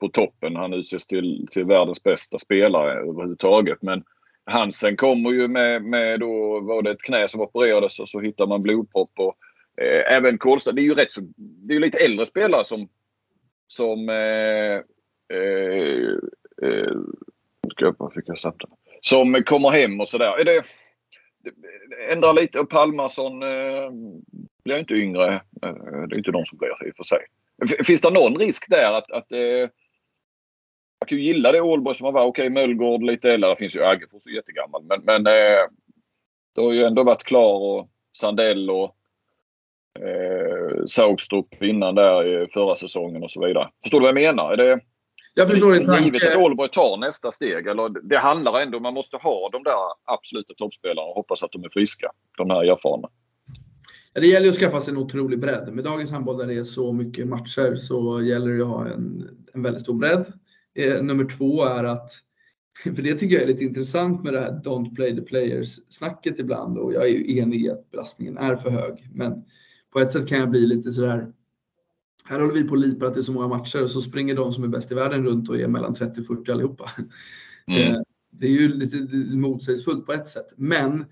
på 0.00 0.08
toppen. 0.08 0.56
Han 0.56 0.72
utses 0.72 1.06
till, 1.06 1.46
till 1.50 1.64
världens 1.64 2.02
bästa 2.02 2.38
spelare 2.38 2.92
överhuvudtaget. 2.92 3.82
Men 3.82 4.04
Hansen 4.44 4.96
kommer 4.96 5.30
ju 5.30 5.48
med, 5.48 5.82
med 5.82 6.20
då 6.20 6.60
var 6.60 6.82
det 6.82 6.90
ett 6.90 7.02
knä 7.02 7.28
som 7.28 7.40
opererades 7.40 8.00
och 8.00 8.08
så 8.08 8.20
hittar 8.20 8.46
man 8.46 8.62
blodpropp. 8.62 9.12
Och, 9.18 9.36
eh, 9.84 10.12
även 10.16 10.38
Kolstad. 10.38 10.72
Det 10.72 10.82
är 10.82 10.84
ju 10.84 10.94
rätt 10.94 11.12
så, 11.12 11.20
det 11.36 11.74
är 11.74 11.80
lite 11.80 11.98
äldre 11.98 12.26
spelare 12.26 12.64
som, 12.64 12.88
som 13.66 14.08
eh, 14.08 14.80
eh, 15.32 16.12
eh, 16.68 16.96
ska 17.72 17.84
jag, 17.84 18.12
fick 18.14 18.28
jag 18.28 18.38
snabbt 18.38 18.62
Som 19.00 19.42
kommer 19.46 19.70
hem 19.70 20.00
och 20.00 20.08
sådär. 20.08 20.38
Är 20.38 20.44
det, 20.44 20.62
ändrar 22.10 22.34
lite 22.34 22.60
och 22.60 22.70
Palmarsson 22.70 23.42
eh, 23.42 23.90
blir 24.64 24.78
inte 24.78 24.94
yngre. 24.94 25.34
Eh, 25.34 25.74
det 26.08 26.14
är 26.14 26.18
inte 26.18 26.30
de 26.30 26.44
som 26.44 26.58
blir 26.58 26.88
i 26.88 26.90
och 26.90 26.96
för 26.96 27.04
sig. 27.04 27.18
Finns 27.84 28.00
det 28.00 28.10
någon 28.10 28.36
risk 28.36 28.70
där 28.70 28.92
att, 28.92 29.10
att 29.10 29.32
eh, 29.32 29.68
man 31.00 31.06
kan 31.06 31.18
ju 31.18 31.24
gilla 31.24 31.52
det 31.52 31.60
Ålborg 31.60 31.94
som 31.94 32.04
har 32.04 32.12
varit. 32.12 32.28
Okej, 32.28 32.42
okay, 32.42 32.54
Möllgård 32.54 33.02
lite 33.02 33.32
äldre. 33.32 33.50
Det 33.50 33.56
finns 33.56 33.76
ju 33.76 33.84
Aggefors 33.84 34.26
är 34.26 34.30
jättegammal. 34.30 34.84
Men, 34.84 35.00
men 35.04 35.26
eh, 35.26 35.66
det 36.54 36.60
har 36.60 36.72
ju 36.72 36.84
ändå 36.84 37.02
varit 37.02 37.24
Klar 37.24 37.54
och 37.54 37.88
Sandell 38.12 38.70
och 38.70 38.96
eh, 39.98 40.84
Saugstrup 40.86 41.62
innan 41.62 41.94
där 41.94 42.46
förra 42.52 42.74
säsongen 42.74 43.22
och 43.22 43.30
så 43.30 43.46
vidare. 43.46 43.68
Förstår 43.82 44.00
du 44.00 44.02
vad 44.02 44.22
jag 44.22 44.34
menar? 44.34 44.52
Är 44.52 44.56
det, 44.56 44.80
jag 45.38 45.48
förstår 45.48 45.72
din 45.72 45.84
tanke. 45.84 46.04
Givet 46.04 46.34
att 46.34 46.36
Ålborg 46.36 46.70
tar 46.70 46.96
nästa 46.96 47.30
steg. 47.30 47.66
Eller 47.66 48.08
det 48.08 48.18
handlar 48.18 48.60
ändå 48.60 48.80
man 48.80 48.94
måste 48.94 49.16
ha 49.16 49.50
de 49.52 49.62
där 49.62 49.74
absoluta 50.04 50.54
toppspelarna 50.54 51.08
och 51.08 51.14
hoppas 51.14 51.42
att 51.42 51.52
de 51.52 51.64
är 51.64 51.68
friska. 51.68 52.10
De 52.36 52.50
här 52.50 52.64
erfarna. 52.64 53.08
Det 54.12 54.26
gäller 54.26 54.48
att 54.48 54.54
skaffa 54.54 54.80
sig 54.80 54.92
en 54.92 54.98
otrolig 54.98 55.40
bredd. 55.40 55.68
Med 55.72 55.84
dagens 55.84 56.10
handboll 56.10 56.38
där 56.38 56.46
det 56.46 56.54
är 56.54 56.64
så 56.64 56.92
mycket 56.92 57.28
matcher 57.28 57.76
så 57.76 58.22
gäller 58.22 58.52
det 58.52 58.62
att 58.62 58.68
ha 58.68 58.86
en, 58.86 59.28
en 59.54 59.62
väldigt 59.62 59.82
stor 59.82 59.94
bredd. 59.94 60.32
Eh, 60.74 61.02
nummer 61.02 61.24
två 61.24 61.64
är 61.64 61.84
att, 61.84 62.10
för 62.96 63.02
det 63.02 63.14
tycker 63.14 63.34
jag 63.34 63.42
är 63.42 63.48
lite 63.48 63.64
intressant 63.64 64.24
med 64.24 64.32
det 64.32 64.40
här 64.40 64.60
Don't 64.64 64.94
play 64.94 65.16
the 65.16 65.22
players-snacket 65.22 66.38
ibland 66.38 66.78
och 66.78 66.92
jag 66.92 67.02
är 67.02 67.08
ju 67.08 67.38
enig 67.38 67.64
i 67.64 67.70
att 67.70 67.90
belastningen 67.90 68.38
är 68.38 68.56
för 68.56 68.70
hög. 68.70 69.08
Men 69.14 69.44
på 69.92 70.00
ett 70.00 70.12
sätt 70.12 70.28
kan 70.28 70.38
jag 70.38 70.50
bli 70.50 70.66
lite 70.66 70.92
sådär 70.92 71.32
här 72.28 72.40
håller 72.40 72.54
vi 72.54 72.64
på 72.64 72.70
och 72.70 72.78
lipar 72.78 73.06
att 73.06 73.14
det 73.14 73.20
är 73.20 73.22
så 73.22 73.32
många 73.32 73.48
matcher 73.48 73.82
och 73.82 73.90
så 73.90 74.00
springer 74.00 74.34
de 74.34 74.52
som 74.52 74.64
är 74.64 74.68
bäst 74.68 74.92
i 74.92 74.94
världen 74.94 75.24
runt 75.24 75.48
och 75.48 75.60
är 75.60 75.68
mellan 75.68 75.94
30 75.94 76.20
och 76.20 76.26
40 76.26 76.52
allihopa. 76.52 76.90
Mm. 77.66 77.94
Eh, 77.94 78.00
det 78.30 78.46
är 78.46 78.50
ju 78.50 78.68
lite 78.68 78.96
motsägelsefullt 79.36 80.06
på 80.06 80.12
ett 80.12 80.28
sätt. 80.28 80.46
Men 80.56 81.04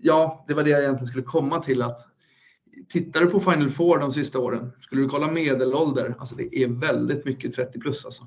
ja, 0.00 0.44
det 0.48 0.54
var 0.54 0.64
det 0.64 0.70
jag 0.70 0.80
egentligen 0.80 1.06
skulle 1.06 1.24
komma 1.24 1.58
till 1.58 1.82
att 1.82 1.98
tittar 2.88 3.20
du 3.20 3.26
på 3.26 3.40
Final 3.40 3.70
Four 3.70 3.98
de 3.98 4.12
sista 4.12 4.38
åren, 4.38 4.72
skulle 4.80 5.02
du 5.02 5.08
kolla 5.08 5.30
medelålder, 5.30 6.14
alltså 6.18 6.34
det 6.34 6.58
är 6.58 6.68
väldigt 6.68 7.24
mycket 7.24 7.54
30 7.54 7.80
plus 7.80 8.04
alltså. 8.04 8.26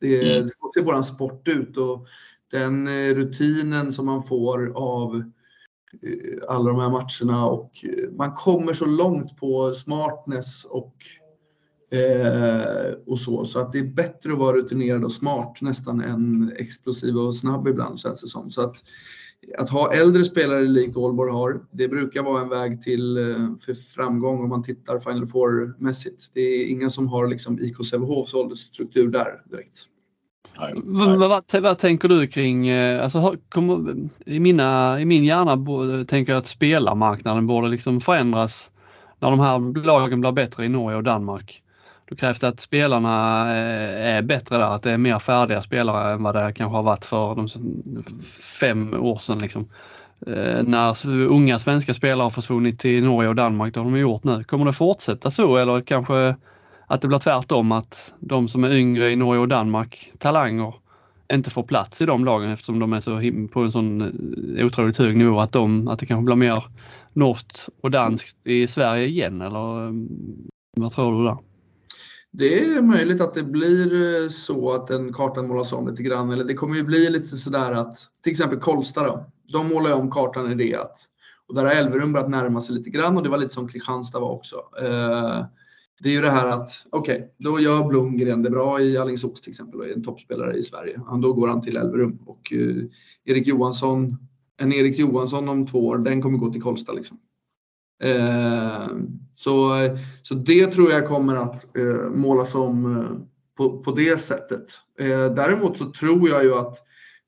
Det 0.00 0.20
är, 0.20 0.36
mm. 0.36 0.48
så 0.48 0.70
ser 0.74 0.82
vår 0.82 1.02
sport 1.02 1.48
ut 1.48 1.76
och 1.76 2.06
den 2.50 2.88
eh, 2.88 3.14
rutinen 3.14 3.92
som 3.92 4.06
man 4.06 4.22
får 4.22 4.72
av 4.76 5.16
eh, 6.02 6.48
alla 6.48 6.70
de 6.70 6.80
här 6.80 6.90
matcherna 6.90 7.46
och 7.46 7.84
man 8.16 8.34
kommer 8.34 8.74
så 8.74 8.86
långt 8.86 9.36
på 9.36 9.74
smartness 9.74 10.64
och 10.64 10.94
Eh, 11.90 12.94
och 13.06 13.18
så, 13.18 13.44
så 13.44 13.58
att 13.58 13.72
det 13.72 13.78
är 13.78 13.94
bättre 13.94 14.32
att 14.32 14.38
vara 14.38 14.56
rutinerad 14.56 15.04
och 15.04 15.12
smart 15.12 15.58
nästan 15.60 16.00
än 16.00 16.52
explosiv 16.56 17.16
och 17.16 17.34
snabb 17.34 17.68
ibland 17.68 18.00
känns 18.00 18.20
det 18.20 18.28
som. 18.28 18.50
Så 18.50 18.60
att, 18.60 18.76
att 19.58 19.70
ha 19.70 19.92
äldre 19.92 20.24
spelare 20.24 20.62
likt 20.62 20.96
Aalborg 20.96 21.32
har, 21.32 21.60
det 21.70 21.88
brukar 21.88 22.22
vara 22.22 22.42
en 22.42 22.48
väg 22.48 22.82
till 22.82 23.16
eh, 23.16 23.24
för 23.60 23.74
framgång 23.74 24.42
om 24.42 24.48
man 24.48 24.62
tittar 24.62 24.98
Final 24.98 25.26
Four-mässigt. 25.26 26.30
Det 26.34 26.40
är 26.40 26.66
ingen 26.66 26.90
som 26.90 27.08
har 27.08 27.28
liksom 27.28 27.60
IK 27.60 27.86
Sävehofs 27.90 28.34
åldersstruktur 28.34 29.08
där 29.08 29.42
direkt. 29.50 29.88
Vad, 30.84 31.18
vad, 31.18 31.62
vad, 31.62 31.78
tänker 31.78 32.08
du 32.08 32.26
kring, 32.26 32.68
eh, 32.68 33.04
alltså, 33.04 33.36
kommer, 33.48 33.94
i, 34.26 34.40
mina, 34.40 35.00
i 35.00 35.04
min 35.04 35.24
hjärna 35.24 36.04
tänker 36.04 36.32
jag 36.32 36.38
att 36.38 36.46
spelarmarknaden 36.46 37.46
borde 37.46 37.68
liksom 37.68 38.00
förändras 38.00 38.70
när 39.20 39.30
de 39.30 39.40
här 39.40 39.84
lagen 39.84 40.20
blir 40.20 40.32
bättre 40.32 40.64
i 40.64 40.68
Norge 40.68 40.96
och 40.96 41.02
Danmark. 41.02 41.63
Då 42.14 42.18
krävs 42.18 42.38
det 42.38 42.48
att 42.48 42.60
spelarna 42.60 43.42
eh, 43.50 44.16
är 44.16 44.22
bättre 44.22 44.56
där, 44.56 44.64
att 44.64 44.82
det 44.82 44.90
är 44.90 44.98
mer 44.98 45.18
färdiga 45.18 45.62
spelare 45.62 46.12
än 46.12 46.22
vad 46.22 46.34
det 46.34 46.52
kanske 46.52 46.76
har 46.76 46.82
varit 46.82 47.04
för 47.04 47.34
de 47.34 47.48
fem 48.60 48.94
år 48.94 49.18
sedan. 49.18 49.38
Liksom. 49.38 49.68
Eh, 50.26 50.62
när 50.62 51.08
unga 51.10 51.58
svenska 51.58 51.94
spelare 51.94 52.24
har 52.24 52.30
försvunnit 52.30 52.80
till 52.80 53.04
Norge 53.04 53.28
och 53.28 53.34
Danmark, 53.34 53.74
det 53.74 53.80
har 53.80 53.84
de 53.84 53.98
gjort 53.98 54.24
nu. 54.24 54.44
Kommer 54.44 54.64
det 54.64 54.72
fortsätta 54.72 55.30
så 55.30 55.56
eller 55.56 55.80
kanske 55.80 56.36
att 56.86 57.00
det 57.00 57.08
blir 57.08 57.18
tvärtom 57.18 57.72
att 57.72 58.14
de 58.18 58.48
som 58.48 58.64
är 58.64 58.72
yngre 58.72 59.10
i 59.10 59.16
Norge 59.16 59.40
och 59.40 59.48
Danmark, 59.48 60.12
talanger, 60.18 60.74
inte 61.32 61.50
får 61.50 61.62
plats 61.62 62.02
i 62.02 62.06
de 62.06 62.24
lagen 62.24 62.50
eftersom 62.50 62.78
de 62.78 62.92
är 62.92 63.00
så 63.00 63.20
på 63.52 63.60
en 63.60 63.72
sån 63.72 64.00
eh, 64.58 64.66
otroligt 64.66 64.96
hög 64.96 65.16
nivå 65.16 65.40
att, 65.40 65.52
de, 65.52 65.88
att 65.88 65.98
det 65.98 66.06
kanske 66.06 66.24
blir 66.24 66.36
mer 66.36 66.64
norskt 67.12 67.68
och 67.82 67.90
danskt 67.90 68.46
i 68.46 68.66
Sverige 68.66 69.06
igen 69.06 69.40
eller 69.40 69.86
mm, 69.86 70.08
vad 70.76 70.92
tror 70.92 71.18
du 71.18 71.24
där? 71.24 71.53
Det 72.36 72.64
är 72.64 72.82
möjligt 72.82 73.20
att 73.20 73.34
det 73.34 73.42
blir 73.42 74.22
eh, 74.22 74.28
så 74.28 74.72
att 74.72 74.86
den 74.86 75.12
kartan 75.12 75.48
målas 75.48 75.72
om 75.72 75.88
lite 75.88 76.02
grann. 76.02 76.30
Eller 76.30 76.44
det 76.44 76.54
kommer 76.54 76.76
ju 76.76 76.82
bli 76.82 77.10
lite 77.10 77.36
sådär 77.36 77.72
att, 77.72 77.96
till 78.22 78.30
exempel 78.30 78.58
Kolsta 78.58 79.06
då. 79.06 79.26
De 79.52 79.68
målar 79.68 79.94
om 79.94 80.10
kartan 80.10 80.52
i 80.52 80.54
det 80.54 80.74
att, 80.74 80.96
och 81.48 81.54
där 81.54 81.64
har 81.64 81.72
Elverum 81.72 82.12
börjat 82.12 82.30
närma 82.30 82.60
sig 82.60 82.74
lite 82.74 82.90
grann 82.90 83.16
och 83.16 83.22
det 83.22 83.28
var 83.28 83.38
lite 83.38 83.54
som 83.54 83.68
Kristianstad 83.68 84.20
var 84.20 84.30
också. 84.30 84.56
Eh, 84.56 85.44
det 86.00 86.08
är 86.08 86.12
ju 86.12 86.20
det 86.20 86.30
här 86.30 86.46
att, 86.46 86.70
okej, 86.90 87.16
okay, 87.16 87.28
då 87.38 87.60
gör 87.60 87.88
Blomgren 87.88 88.42
det 88.42 88.50
bra 88.50 88.80
i 88.80 88.98
Alingsås 88.98 89.40
till 89.40 89.50
exempel 89.50 89.80
och 89.80 89.86
är 89.86 89.92
en 89.92 90.04
toppspelare 90.04 90.56
i 90.56 90.62
Sverige. 90.62 91.00
Då 91.22 91.32
går 91.32 91.48
han 91.48 91.60
till 91.60 91.76
Elverum 91.76 92.18
och 92.26 92.52
eh, 92.52 92.84
Erik 93.24 93.46
Johansson, 93.46 94.16
en 94.56 94.72
Erik 94.72 94.98
Johansson 94.98 95.48
om 95.48 95.66
två 95.66 95.86
år, 95.86 95.98
den 95.98 96.22
kommer 96.22 96.38
gå 96.38 96.52
till 96.52 96.62
Kolsta 96.62 96.92
liksom. 96.92 97.18
Eh, 98.04 98.88
så, 99.34 99.72
så 100.22 100.34
det 100.34 100.66
tror 100.66 100.90
jag 100.90 101.08
kommer 101.08 101.36
att 101.36 101.76
eh, 101.76 102.10
målas 102.10 102.54
om 102.54 102.96
eh, 102.96 103.26
på, 103.56 103.82
på 103.82 103.90
det 103.90 104.20
sättet. 104.20 104.66
Eh, 104.98 105.34
däremot 105.34 105.76
så 105.76 105.90
tror 105.90 106.28
jag 106.28 106.44
ju 106.44 106.54
att 106.54 106.76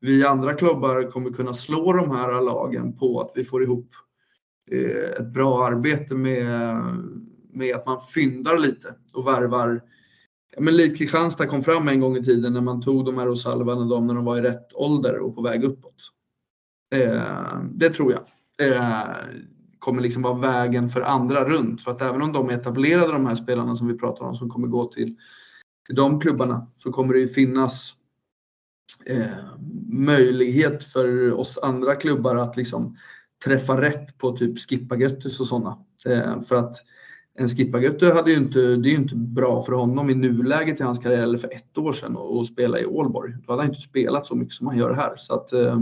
vi 0.00 0.24
andra 0.24 0.54
klubbar 0.54 1.10
kommer 1.10 1.30
kunna 1.30 1.52
slå 1.52 1.92
de 1.92 2.10
här 2.10 2.40
lagen 2.40 2.96
på 2.96 3.20
att 3.20 3.32
vi 3.34 3.44
får 3.44 3.62
ihop 3.62 3.88
eh, 4.70 5.20
ett 5.20 5.32
bra 5.32 5.66
arbete 5.66 6.14
med, 6.14 6.46
med 7.52 7.76
att 7.76 7.86
man 7.86 8.00
fyndar 8.00 8.58
lite 8.58 8.94
och 9.14 9.26
värvar 9.26 9.80
men 10.58 10.76
likt 10.76 10.98
Kristianstad 10.98 11.46
kom 11.46 11.62
fram 11.62 11.88
en 11.88 12.00
gång 12.00 12.16
i 12.16 12.24
tiden 12.24 12.52
när 12.52 12.60
man 12.60 12.82
tog 12.82 13.04
de 13.04 13.18
här 13.18 13.28
Osalvan 13.28 13.78
och 13.78 13.88
dem 13.88 14.06
när 14.06 14.14
de 14.14 14.24
var 14.24 14.38
i 14.38 14.42
rätt 14.42 14.72
ålder 14.74 15.18
och 15.18 15.34
på 15.34 15.42
väg 15.42 15.64
uppåt. 15.64 16.12
Eh, 16.94 17.62
det 17.70 17.90
tror 17.90 18.12
jag 18.12 18.22
eh, 18.68 19.16
kommer 19.78 20.02
liksom 20.02 20.22
vara 20.22 20.34
vägen 20.34 20.88
för 20.88 21.00
andra 21.00 21.44
runt. 21.44 21.82
För 21.82 21.90
att 21.90 22.02
även 22.02 22.22
om 22.22 22.32
de 22.32 22.50
är 22.50 22.54
etablerade, 22.54 23.12
de 23.12 23.26
här 23.26 23.34
spelarna 23.34 23.76
som 23.76 23.86
vi 23.86 23.98
pratar 23.98 24.24
om, 24.24 24.34
som 24.34 24.50
kommer 24.50 24.68
gå 24.68 24.84
till, 24.84 25.16
till 25.86 25.94
de 25.94 26.20
klubbarna, 26.20 26.66
så 26.76 26.92
kommer 26.92 27.14
det 27.14 27.20
ju 27.20 27.28
finnas 27.28 27.94
eh, 29.06 29.26
möjlighet 29.88 30.84
för 30.84 31.32
oss 31.32 31.58
andra 31.62 31.94
klubbar 31.94 32.36
att 32.36 32.56
liksom 32.56 32.96
träffa 33.44 33.80
rätt 33.80 34.18
på 34.18 34.36
typ 34.36 34.58
Skippa 34.58 34.96
Göttus 34.96 35.40
och 35.40 35.46
sådana. 35.46 35.78
Eh, 36.06 36.40
för 36.40 36.56
att 36.56 36.76
en 37.38 37.48
Skippa 37.48 37.78
hade 38.14 38.30
ju 38.30 38.36
inte, 38.36 38.58
det 38.58 38.88
är 38.88 38.90
ju 38.90 38.96
inte 38.96 39.16
bra 39.16 39.62
för 39.62 39.72
honom 39.72 40.10
i 40.10 40.14
nuläget 40.14 40.80
i 40.80 40.82
hans 40.82 40.98
karriär 40.98 41.22
eller 41.22 41.38
för 41.38 41.54
ett 41.54 41.78
år 41.78 41.92
sedan 41.92 42.16
att 42.16 42.46
spela 42.46 42.80
i 42.80 42.86
Ålborg. 42.86 43.32
Då 43.46 43.52
hade 43.52 43.62
han 43.62 43.70
inte 43.70 43.80
spelat 43.80 44.26
så 44.26 44.34
mycket 44.34 44.54
som 44.54 44.66
han 44.66 44.78
gör 44.78 44.94
här. 44.94 45.14
Så 45.16 45.34
att, 45.34 45.52
eh, 45.52 45.80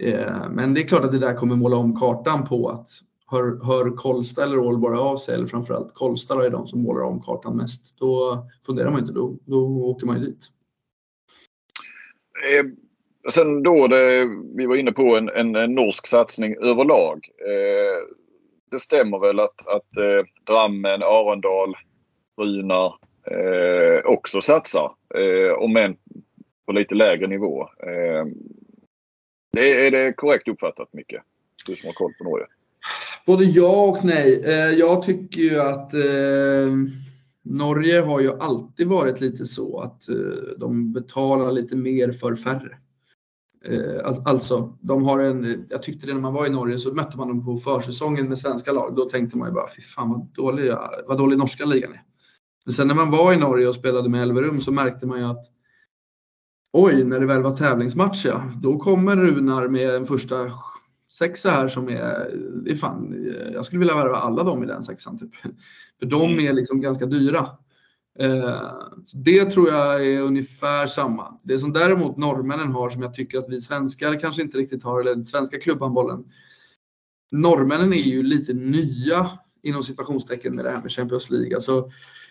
Eh, 0.00 0.50
men 0.50 0.74
det 0.74 0.80
är 0.80 0.88
klart 0.88 1.04
att 1.04 1.12
det 1.12 1.18
där 1.18 1.34
kommer 1.34 1.56
måla 1.56 1.76
om 1.76 1.96
kartan 1.96 2.44
på 2.44 2.68
att 2.68 2.88
hör, 3.30 3.64
hör 3.64 3.96
Kolsta 3.96 4.42
eller 4.42 4.58
Ålborg 4.58 4.98
av 4.98 5.16
sig, 5.16 5.34
eller 5.34 5.46
framförallt 5.46 5.94
Kolsta 5.94 6.46
är 6.46 6.50
de 6.50 6.66
som 6.66 6.82
målar 6.82 7.02
om 7.02 7.22
kartan 7.22 7.56
mest, 7.56 7.98
då 7.98 8.38
funderar 8.66 8.90
man 8.90 9.00
inte, 9.00 9.12
då, 9.12 9.36
då 9.44 9.66
åker 9.66 10.06
man 10.06 10.20
ju 10.20 10.26
dit. 10.26 10.46
Eh, 12.50 12.66
sen 13.32 13.62
då, 13.62 13.86
det, 13.86 14.28
vi 14.56 14.66
var 14.66 14.76
inne 14.76 14.92
på 14.92 15.16
en, 15.16 15.28
en, 15.28 15.56
en 15.56 15.74
norsk 15.74 16.06
satsning 16.06 16.56
överlag. 16.56 17.28
Eh, 17.38 18.16
det 18.70 18.78
stämmer 18.78 19.18
väl 19.18 19.40
att, 19.40 19.66
att 19.66 19.96
eh, 19.96 20.26
Drammen, 20.46 21.02
Arendal, 21.02 21.74
Runar 22.40 22.94
eh, 23.30 24.04
också 24.04 24.40
satsar. 24.40 24.92
Eh, 25.14 25.52
om 25.52 25.76
än 25.76 25.96
på 26.66 26.72
lite 26.72 26.94
lägre 26.94 27.26
nivå. 27.26 27.62
Eh, 27.62 28.26
det, 29.52 29.86
är 29.86 29.90
det 29.90 30.12
korrekt 30.12 30.48
uppfattat 30.48 30.88
Micke? 30.92 31.14
Du 31.66 31.76
som 31.76 31.86
har 31.86 31.94
koll 31.94 32.12
på 32.18 32.24
Norge. 32.24 32.46
Både 33.26 33.44
ja 33.44 33.82
och 33.86 34.04
nej. 34.04 34.42
Eh, 34.44 34.70
jag 34.78 35.02
tycker 35.02 35.40
ju 35.40 35.60
att 35.60 35.94
eh, 35.94 36.76
Norge 37.42 38.00
har 38.00 38.20
ju 38.20 38.40
alltid 38.40 38.86
varit 38.86 39.20
lite 39.20 39.46
så 39.46 39.80
att 39.80 40.08
eh, 40.08 40.16
de 40.58 40.92
betalar 40.92 41.52
lite 41.52 41.76
mer 41.76 42.12
för 42.12 42.34
färre. 42.34 42.76
Alltså, 44.24 44.78
de 44.80 45.04
har 45.04 45.18
en, 45.18 45.66
jag 45.70 45.82
tyckte 45.82 46.06
det 46.06 46.14
när 46.14 46.20
man 46.20 46.34
var 46.34 46.46
i 46.46 46.50
Norge 46.50 46.78
så 46.78 46.94
mötte 46.94 47.16
man 47.16 47.28
dem 47.28 47.44
på 47.44 47.56
försäsongen 47.56 48.28
med 48.28 48.38
svenska 48.38 48.72
lag. 48.72 48.96
Då 48.96 49.04
tänkte 49.04 49.38
man 49.38 49.48
ju 49.48 49.54
bara, 49.54 49.68
fy 49.76 49.82
fan 49.82 50.10
vad, 50.10 50.34
dålig, 50.34 50.72
vad 51.06 51.18
dålig 51.18 51.38
norska 51.38 51.64
ligan 51.64 51.92
är. 51.92 52.02
Men 52.64 52.72
sen 52.72 52.88
när 52.88 52.94
man 52.94 53.10
var 53.10 53.32
i 53.32 53.36
Norge 53.36 53.68
och 53.68 53.74
spelade 53.74 54.08
med 54.08 54.22
Elverum 54.22 54.60
så 54.60 54.72
märkte 54.72 55.06
man 55.06 55.18
ju 55.18 55.24
att 55.24 55.44
oj, 56.72 57.04
när 57.04 57.20
det 57.20 57.26
väl 57.26 57.42
var 57.42 57.56
tävlingsmatch 57.56 58.24
ja, 58.24 58.52
då 58.62 58.78
kommer 58.78 59.16
Runar 59.16 59.68
med 59.68 59.94
en 59.94 60.04
första 60.04 60.36
sexa 61.10 61.50
här 61.50 61.68
som 61.68 61.88
är, 61.88 62.30
det 62.64 62.70
är 62.70 62.74
fan, 62.74 63.32
jag 63.52 63.64
skulle 63.64 63.78
vilja 63.78 63.94
värva 63.94 64.16
alla 64.16 64.42
dem 64.42 64.62
i 64.62 64.66
den 64.66 64.82
sexan 64.82 65.18
typ. 65.18 65.34
För 65.98 66.06
de 66.06 66.32
mm. 66.32 66.46
är 66.46 66.52
liksom 66.52 66.80
ganska 66.80 67.06
dyra. 67.06 67.48
Eh, 68.18 68.60
det 69.14 69.44
tror 69.44 69.68
jag 69.68 70.06
är 70.06 70.20
ungefär 70.20 70.86
samma. 70.86 71.38
Det 71.42 71.58
som 71.58 71.72
däremot 71.72 72.16
norrmännen 72.16 72.72
har 72.72 72.90
som 72.90 73.02
jag 73.02 73.14
tycker 73.14 73.38
att 73.38 73.48
vi 73.48 73.60
svenskar 73.60 74.18
kanske 74.18 74.42
inte 74.42 74.58
riktigt 74.58 74.84
har, 74.84 75.00
eller 75.00 75.24
svenska 75.24 75.58
klubbhandbollen. 75.58 76.24
Norrmännen 77.30 77.92
är 77.92 77.96
ju 77.96 78.22
lite 78.22 78.52
nya 78.52 79.30
inom 79.62 79.82
situationstecken 79.82 80.54
med 80.54 80.64
det 80.64 80.70
här 80.70 80.82
med 80.82 80.92
Champions 80.92 81.30
League. 81.30 81.54
Alltså, 81.54 81.88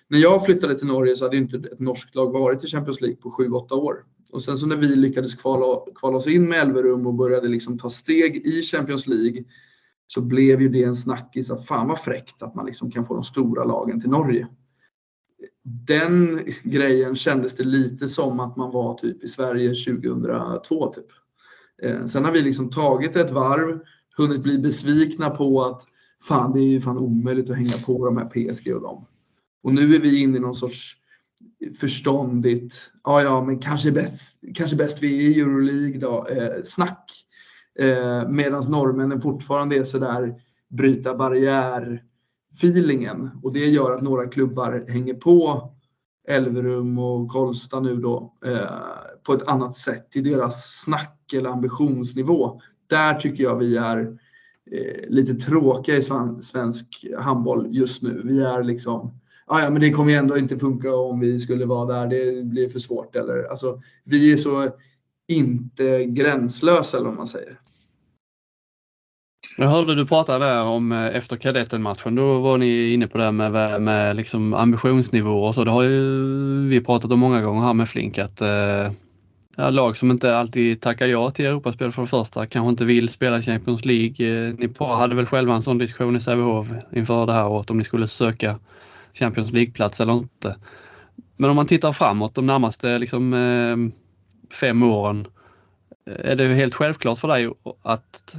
när 0.10 0.20
jag 0.20 0.45
flyttade 0.45 0.78
till 0.78 0.88
Norge 0.88 1.16
så 1.16 1.26
hade 1.26 1.38
inte 1.38 1.57
ett 1.57 1.80
norskt 1.80 2.16
lag 2.16 2.32
varit 2.32 2.64
i 2.64 2.68
Champions 2.68 3.01
League 3.01 3.18
på 3.18 3.30
7-8 3.30 3.74
år. 3.74 3.95
Och 4.32 4.43
sen 4.43 4.57
så 4.57 4.66
när 4.66 4.76
vi 4.76 4.95
lyckades 4.95 5.36
kvala, 5.36 5.66
kvala 5.95 6.18
oss 6.18 6.28
in 6.28 6.49
med 6.49 6.60
Elverum 6.60 7.07
och 7.07 7.14
började 7.14 7.47
liksom 7.47 7.80
ta 7.80 7.89
steg 7.89 8.36
i 8.36 8.62
Champions 8.62 9.07
League 9.07 9.43
så 10.07 10.22
blev 10.22 10.62
ju 10.62 10.70
det 10.70 10.84
en 10.84 10.95
snackis 10.95 11.51
att 11.51 11.66
fan 11.66 11.88
vad 11.88 11.99
fräckt 11.99 12.41
att 12.41 12.55
man 12.55 12.66
liksom 12.66 12.91
kan 12.91 13.05
få 13.05 13.14
de 13.14 13.24
stora 13.24 13.64
lagen 13.64 14.01
till 14.01 14.10
Norge 14.10 14.47
den 15.88 16.39
grejen 16.64 17.16
kändes 17.16 17.55
det 17.55 17.64
lite 17.64 18.07
som 18.07 18.39
att 18.39 18.55
man 18.55 18.72
var 18.72 18.93
typ 18.93 19.24
i 19.24 19.28
Sverige 19.28 19.70
2002. 19.70 20.93
Typ. 20.93 21.05
Eh, 21.84 22.05
sen 22.05 22.26
har 22.26 22.32
vi 22.32 22.41
liksom 22.41 22.70
tagit 22.70 23.16
ett 23.16 23.32
varv, 23.32 23.80
hunnit 24.18 24.43
bli 24.43 24.60
besvikna 24.60 25.30
på 25.30 25.64
att 25.64 25.82
fan, 26.28 26.53
det 26.53 26.60
är 26.60 26.68
ju 26.68 26.82
fan 26.82 26.97
omöjligt 26.97 27.49
att 27.49 27.57
hänga 27.57 27.78
på 27.86 28.05
de 28.05 28.18
här 28.18 28.26
PSG 28.26 28.76
och 28.76 28.82
dem. 28.82 29.05
Och 29.64 29.74
nu 29.74 29.95
är 29.95 29.99
vi 29.99 30.22
inne 30.22 30.38
i 30.38 30.39
någon 30.39 30.55
sorts 30.55 30.95
förståndigt, 31.80 32.91
ja 33.03 33.22
ja, 33.22 33.45
men 33.45 33.60
kanske 33.60 33.91
bäst, 33.91 34.39
kanske 34.55 34.76
bäst 34.78 35.03
vi 35.03 35.26
är 35.26 35.30
i 35.30 35.39
Euroleague 35.39 35.99
då, 35.99 36.28
eh, 36.28 36.64
snack. 36.64 37.12
Eh, 37.80 38.30
Medan 38.30 38.72
norrmännen 38.72 39.22
fortfarande 39.22 39.76
är 39.76 39.84
sådär 39.84 40.41
bryta 40.70 41.16
barriär 41.16 42.03
feelingen 42.57 43.30
och 43.43 43.53
det 43.53 43.66
gör 43.66 43.91
att 43.91 44.03
några 44.03 44.28
klubbar 44.28 44.86
hänger 44.88 45.14
på 45.14 45.72
Elverum 46.28 46.99
och 46.99 47.30
Kolsta 47.30 47.80
nu 47.80 47.95
då 47.95 48.34
eh, 48.45 49.22
på 49.24 49.34
ett 49.34 49.47
annat 49.47 49.76
sätt 49.76 50.16
i 50.16 50.22
deras 50.22 50.82
snack 50.84 51.34
eller 51.34 51.49
ambitionsnivå. 51.49 52.62
Där 52.88 53.14
tycker 53.14 53.43
jag 53.43 53.55
vi 53.55 53.78
är 53.78 54.18
eh, 54.72 55.10
lite 55.10 55.34
tråkiga 55.34 55.95
i 55.95 56.01
svensk 56.41 57.05
handboll 57.18 57.68
just 57.70 58.01
nu. 58.01 58.22
Vi 58.26 58.41
är 58.41 58.64
liksom, 58.64 59.19
ja 59.50 59.70
men 59.70 59.82
det 59.82 59.91
kommer 59.91 60.12
ju 60.12 60.18
ändå 60.18 60.38
inte 60.38 60.58
funka 60.58 60.95
om 60.95 61.20
vi 61.20 61.39
skulle 61.39 61.66
vara 61.66 61.93
där, 61.93 62.08
det 62.08 62.45
blir 62.45 62.70
för 62.70 62.80
svårt. 62.80 63.16
Eller, 63.16 63.43
alltså, 63.43 63.82
vi 64.04 64.32
är 64.34 64.38
så 64.38 64.70
inte 65.28 66.06
gränslösa 66.06 66.97
eller 66.97 67.08
vad 67.08 67.18
man 67.18 67.28
säger. 67.28 67.60
Jag 69.58 69.68
hörde 69.68 69.95
du 69.95 70.06
prata 70.06 70.39
där 70.39 70.64
om 70.64 70.91
eh, 70.91 71.16
efter 71.16 71.38
kadettenmatchen. 71.38 72.16
Då 72.16 72.39
var 72.39 72.58
ni 72.58 72.93
inne 72.93 73.08
på 73.08 73.18
det 73.18 73.32
med, 73.32 73.82
med 73.82 74.16
liksom 74.16 74.54
ambitionsnivåer 74.54 75.47
och 75.47 75.56
så. 75.56 75.64
Det 75.64 75.72
har 75.72 75.84
ju 75.84 76.68
vi 76.68 76.82
pratat 76.82 77.12
om 77.12 77.20
många 77.20 77.41
gånger 77.41 77.62
här 77.62 77.74
med 77.74 77.89
Flink 77.89 78.18
att 78.18 78.41
eh, 78.41 79.72
lag 79.72 79.97
som 79.97 80.12
inte 80.12 80.38
alltid 80.38 80.82
tackar 80.82 81.06
ja 81.06 81.32
till 81.32 81.45
Europaspel 81.45 81.91
för 81.91 82.02
det 82.02 82.08
första 82.08 82.45
kanske 82.45 82.70
inte 82.70 82.86
vill 82.86 83.10
spela 83.10 83.41
Champions 83.41 83.86
League. 83.86 84.47
Eh, 84.47 84.54
ni 84.58 84.70
hade 84.80 85.16
väl 85.16 85.26
själva 85.26 85.56
en 85.56 85.64
sån 85.64 85.78
diskussion 85.78 86.16
i 86.16 86.22
Sävehof 86.22 86.68
inför 86.93 87.26
det 87.26 87.34
här 87.34 87.47
året 87.47 87.70
om 87.70 87.78
ni 87.78 87.84
skulle 87.84 88.08
söka 88.08 88.60
Champions 89.14 89.51
League-plats 89.51 90.01
eller 90.01 90.14
inte. 90.14 90.55
Men 91.38 91.49
om 91.49 91.55
man 91.55 91.68
tittar 91.68 91.93
framåt 91.93 92.36
de 92.36 92.45
närmaste 92.45 92.97
liksom, 92.97 93.34
eh, 93.34 93.78
fem 94.53 94.84
åren. 94.84 95.28
Eh, 96.05 96.32
är 96.32 96.36
det 96.36 96.53
helt 96.53 96.76
självklart 96.76 97.20
för 97.20 97.28
dig 97.28 97.49
att 97.82 98.36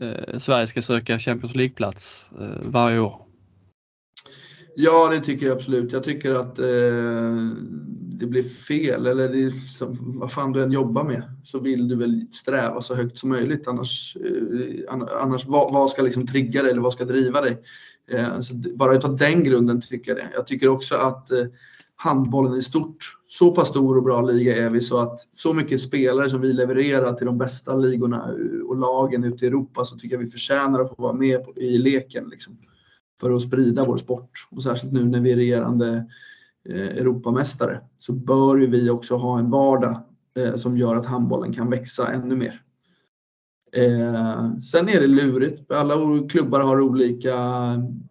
eh, 0.00 0.38
Sverige 0.38 0.66
ska 0.66 0.82
söka 0.82 1.18
Champions 1.18 1.54
League-plats 1.54 2.30
eh, 2.40 2.70
varje 2.70 2.98
år? 2.98 3.28
Ja, 4.80 5.08
det 5.10 5.20
tycker 5.20 5.46
jag 5.46 5.56
absolut. 5.56 5.92
Jag 5.92 6.02
tycker 6.02 6.34
att 6.34 6.58
eh, 6.58 7.36
det 8.18 8.26
blir 8.26 8.42
fel. 8.42 9.06
Eller 9.06 9.28
det, 9.28 9.52
vad 9.98 10.32
fan 10.32 10.52
du 10.52 10.62
än 10.62 10.72
jobbar 10.72 11.04
med 11.04 11.22
så 11.44 11.60
vill 11.60 11.88
du 11.88 11.96
väl 11.96 12.26
sträva 12.32 12.82
så 12.82 12.94
högt 12.94 13.18
som 13.18 13.28
möjligt. 13.28 13.68
Annars, 13.68 14.16
eh, 14.16 14.94
annars 15.22 15.46
vad, 15.46 15.72
vad, 15.72 15.90
ska 15.90 16.02
liksom 16.02 16.26
trigga 16.26 16.62
dig 16.62 16.70
eller 16.70 16.80
vad 16.80 16.92
ska 16.92 17.04
driva 17.04 17.40
dig? 17.40 17.58
Eh, 18.08 18.40
bara 18.74 18.94
utav 18.94 19.16
den 19.16 19.44
grunden 19.44 19.80
tycker 19.80 20.10
jag 20.10 20.18
det. 20.18 20.30
Jag 20.34 20.46
tycker 20.46 20.68
också 20.68 20.94
att 20.94 21.30
eh, 21.30 21.44
handbollen 21.96 22.58
i 22.58 22.62
stort. 22.62 23.14
Så 23.28 23.50
pass 23.50 23.68
stor 23.68 23.96
och 23.96 24.02
bra 24.02 24.22
liga 24.22 24.56
är 24.56 24.70
vi 24.70 24.80
så 24.80 24.98
att 24.98 25.20
så 25.34 25.52
mycket 25.52 25.82
spelare 25.82 26.30
som 26.30 26.40
vi 26.40 26.52
levererar 26.52 27.12
till 27.12 27.26
de 27.26 27.38
bästa 27.38 27.76
ligorna 27.76 28.16
eh, 28.16 28.68
och 28.68 28.76
lagen 28.76 29.24
ute 29.24 29.44
i 29.44 29.48
Europa 29.48 29.84
så 29.84 29.96
tycker 29.96 30.14
jag 30.14 30.20
vi 30.20 30.26
förtjänar 30.26 30.80
att 30.80 30.88
få 30.88 31.02
vara 31.02 31.12
med 31.12 31.46
i 31.56 31.78
leken. 31.78 32.28
Liksom, 32.28 32.58
för 33.20 33.30
att 33.30 33.42
sprida 33.42 33.84
vår 33.84 33.96
sport. 33.96 34.30
Och 34.50 34.62
särskilt 34.62 34.92
nu 34.92 35.04
när 35.04 35.20
vi 35.20 35.32
är 35.32 35.36
regerande 35.36 36.06
eh, 36.68 36.80
Europamästare 36.80 37.80
så 37.98 38.12
bör 38.12 38.56
vi 38.56 38.90
också 38.90 39.16
ha 39.16 39.38
en 39.38 39.50
vardag 39.50 40.00
som 40.56 40.78
gör 40.78 40.96
att 40.96 41.06
handbollen 41.06 41.52
kan 41.52 41.70
växa 41.70 42.12
ännu 42.12 42.36
mer. 42.36 42.62
Eh, 43.72 44.58
sen 44.60 44.88
är 44.88 45.00
det 45.00 45.06
lurigt. 45.06 45.72
Alla 45.72 46.28
klubbar 46.28 46.60
har 46.60 46.80
olika 46.80 47.36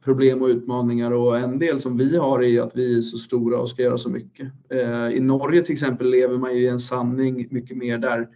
problem 0.04 0.42
och 0.42 0.48
utmaningar 0.48 1.12
och 1.12 1.38
en 1.38 1.60
del 1.60 1.82
som 1.82 1.98
vi 1.98 2.18
har 2.18 2.44
är 2.44 2.62
att 2.62 2.72
vi 2.76 2.98
är 2.98 3.02
så 3.02 3.18
stora 3.18 3.60
och 3.60 3.70
ska 3.70 3.82
göra 3.82 3.98
så 3.98 4.10
mycket. 4.10 4.48
Eh, 4.70 5.10
I 5.10 5.20
Norge 5.20 5.64
till 5.64 5.74
exempel 5.74 6.10
lever 6.10 6.38
man 6.38 6.56
ju 6.56 6.60
i 6.60 6.68
en 6.68 6.80
sanning 6.80 7.48
mycket 7.50 7.78
mer 7.78 7.98
där 7.98 8.28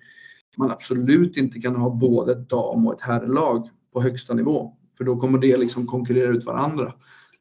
man 0.58 0.72
absolut 0.72 1.38
inte 1.38 1.60
kan 1.60 1.76
ha 1.76 1.90
både 1.90 2.32
ett 2.32 2.50
dam 2.50 2.88
och 2.88 2.94
ett 2.94 3.02
herrlag 3.02 3.68
på 3.94 4.02
högsta 4.02 4.34
nivå. 4.34 4.74
För 4.98 5.04
då 5.04 5.18
kommer 5.18 5.38
det 5.38 5.58
liksom 5.58 5.88
konkurrera 5.88 6.32
ut 6.32 6.46
varandra. 6.46 6.94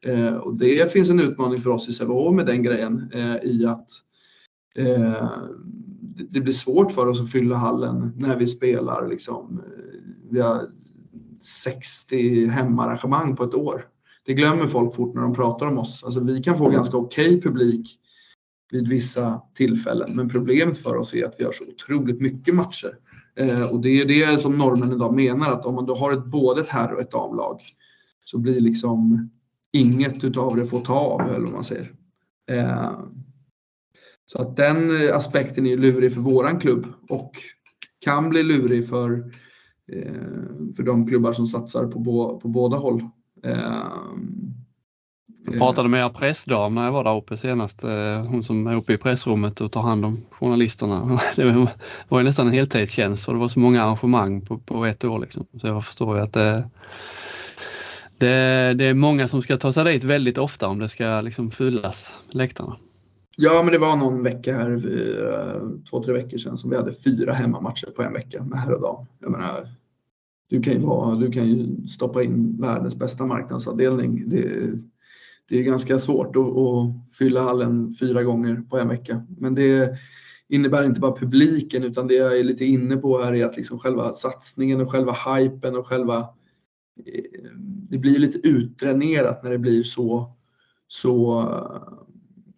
Eh, 0.07 0.35
och 0.35 0.55
det 0.55 0.93
finns 0.93 1.11
en 1.11 1.21
utmaning 1.21 1.61
för 1.61 1.71
oss 1.71 1.89
i 1.89 1.93
Sävehof 1.93 2.35
med 2.35 2.47
den 2.47 2.63
grejen 2.63 3.11
eh, 3.15 3.37
i 3.43 3.67
att 3.67 3.89
eh, 4.77 5.31
det 6.31 6.41
blir 6.41 6.53
svårt 6.53 6.93
för 6.93 7.07
oss 7.07 7.21
att 7.21 7.31
fylla 7.31 7.57
hallen 7.57 8.13
när 8.17 8.37
vi 8.37 8.47
spelar. 8.47 9.09
Liksom, 9.09 9.63
vi 10.31 10.41
har 10.41 10.61
60 11.41 12.47
hemarrangemang 12.47 13.37
på 13.37 13.45
ett 13.45 13.55
år. 13.55 13.87
Det 14.27 14.35
glömmer 14.35 14.67
folk 14.67 14.95
fort 14.95 15.15
när 15.15 15.23
de 15.23 15.35
pratar 15.35 15.67
om 15.67 15.79
oss. 15.79 16.05
Alltså, 16.05 16.25
vi 16.25 16.43
kan 16.43 16.59
få 16.59 16.69
ganska 16.69 16.97
okej 16.97 17.29
okay 17.29 17.41
publik 17.41 17.97
vid 18.73 18.89
vissa 18.89 19.43
tillfällen. 19.55 20.17
Men 20.17 20.29
problemet 20.29 20.79
för 20.79 20.97
oss 20.97 21.15
är 21.15 21.25
att 21.25 21.35
vi 21.39 21.45
har 21.45 21.53
så 21.53 21.65
otroligt 21.65 22.21
mycket 22.21 22.55
matcher. 22.55 22.97
Eh, 23.37 23.63
och 23.63 23.81
det 23.81 24.01
är 24.01 24.05
det 24.05 24.41
som 24.41 24.59
normen 24.59 24.93
idag 24.93 25.15
menar 25.15 25.51
att 25.51 25.67
om 25.67 25.75
man 25.75 25.87
då 25.87 25.95
har 25.95 26.13
ett, 26.13 26.25
både 26.25 26.61
ett 26.61 26.69
herr 26.69 26.93
och 26.93 27.01
ett 27.01 27.11
damlag 27.11 27.61
så 28.25 28.39
blir 28.39 28.61
liksom 28.61 29.31
inget 29.73 30.25
utav 30.25 30.57
det 30.57 30.67
får 30.67 30.81
ta 30.81 30.95
av, 30.95 31.21
eller 31.21 31.45
vad 31.45 31.53
man 31.53 31.65
säger. 31.65 31.93
Eh, 32.51 32.93
så 34.33 34.43
att 34.43 34.57
den 34.57 34.91
aspekten 35.15 35.67
är 35.67 35.77
lurig 35.77 36.15
för 36.15 36.21
våran 36.21 36.61
klubb 36.61 36.87
och 37.09 37.33
kan 38.05 38.29
bli 38.31 38.43
lurig 38.43 38.89
för, 38.89 39.33
eh, 39.93 40.13
för 40.77 40.83
de 40.83 41.07
klubbar 41.07 41.33
som 41.33 41.47
satsar 41.47 41.87
på, 41.87 41.99
bo, 41.99 42.41
på 42.41 42.49
båda 42.49 42.77
håll. 42.77 43.01
Eh, 43.45 43.59
jag 45.45 45.59
pratade 45.59 45.89
med 45.89 46.05
er 46.05 46.09
pressdam 46.09 46.75
när 46.75 46.85
jag 46.85 46.93
var 46.93 47.05
där 47.05 47.17
uppe 47.17 47.37
senast. 47.37 47.85
Eh, 47.85 48.25
hon 48.25 48.43
som 48.43 48.67
är 48.67 48.77
uppe 48.77 48.93
i 48.93 48.99
pressrummet 48.99 49.61
och 49.61 49.73
tar 49.73 49.83
hand 49.83 50.05
om 50.05 50.23
journalisterna. 50.31 51.21
Det 51.37 51.69
var 52.09 52.23
nästan 52.23 52.47
en 52.47 52.53
heltidstjänst 52.53 53.25
för 53.25 53.33
det 53.33 53.39
var 53.39 53.49
så 53.49 53.61
många 53.61 53.83
arrangemang 53.83 54.41
på, 54.41 54.59
på 54.59 54.87
ett 54.87 55.05
år. 55.05 55.19
Liksom. 55.19 55.47
Så 55.61 55.67
jag 55.67 55.85
förstår 55.85 56.17
ju 56.17 56.23
att 56.23 56.33
det, 56.33 56.71
det, 58.19 58.75
det, 58.75 58.85
är 58.85 58.95
många 58.95 59.29
som 59.29 59.43
ska 59.43 59.57
ta 59.57 59.73
sig 59.73 59.85
dit 59.85 60.05
väldigt 60.05 60.39
ofta 60.39 60.69
om 60.69 60.79
det 60.79 60.89
ska 60.89 61.21
liksom 61.21 61.51
fyllas, 61.51 62.13
läktarna. 62.31 62.77
Ja, 63.43 63.63
men 63.63 63.73
det 63.73 63.79
var 63.79 63.97
någon 63.97 64.23
vecka 64.23 64.55
här, 64.55 64.71
eh, 64.71 65.63
två, 65.91 66.03
tre 66.03 66.13
veckor 66.13 66.39
sedan, 66.39 66.57
som 66.57 66.71
vi 66.71 66.77
hade 66.77 66.93
fyra 66.93 67.33
hemmamatcher 67.33 67.87
på 67.97 68.03
en 68.03 68.13
vecka 68.13 68.45
med 68.45 68.59
herr 68.59 68.73
och 68.73 68.81
dam. 68.81 69.07
Jag 69.21 69.31
menar, 69.31 69.67
du 70.49 70.63
kan 70.63 70.73
ju, 70.73 70.79
vara, 70.79 71.15
du 71.15 71.31
kan 71.31 71.49
ju 71.49 71.87
stoppa 71.89 72.23
in 72.23 72.61
världens 72.61 72.99
bästa 72.99 73.27
marknadsavdelning. 73.27 74.29
Det, 74.29 74.71
det 75.49 75.59
är 75.59 75.63
ganska 75.63 75.99
svårt 75.99 76.37
att, 76.37 76.43
att, 76.43 77.15
fylla 77.19 77.43
hallen 77.43 77.93
fyra 78.01 78.23
gånger 78.23 78.63
på 78.71 78.79
en 78.79 78.89
vecka. 78.89 79.27
Men 79.39 79.55
det 79.55 79.97
innebär 80.49 80.85
inte 80.85 81.01
bara 81.01 81.17
publiken 81.17 81.85
utan 81.85 82.07
det 82.07 82.15
jag 82.15 82.39
är 82.39 82.45
lite 82.45 82.65
inne 82.65 82.97
på 82.97 83.23
här 83.23 83.35
är 83.35 83.47
att 83.47 83.57
liksom 83.57 83.79
själva 83.79 84.13
satsningen 84.13 84.81
och 84.81 84.91
själva 84.91 85.13
hypen 85.13 85.77
och 85.77 85.87
själva 85.87 86.19
eh, 87.07 87.51
det 87.91 87.99
blir 87.99 88.19
lite 88.19 88.49
utdränerat 88.49 89.43
när 89.43 89.51
det 89.51 89.59
blir 89.59 89.83
så, 89.83 90.33
så, 90.89 91.41
eh, 91.41 92.01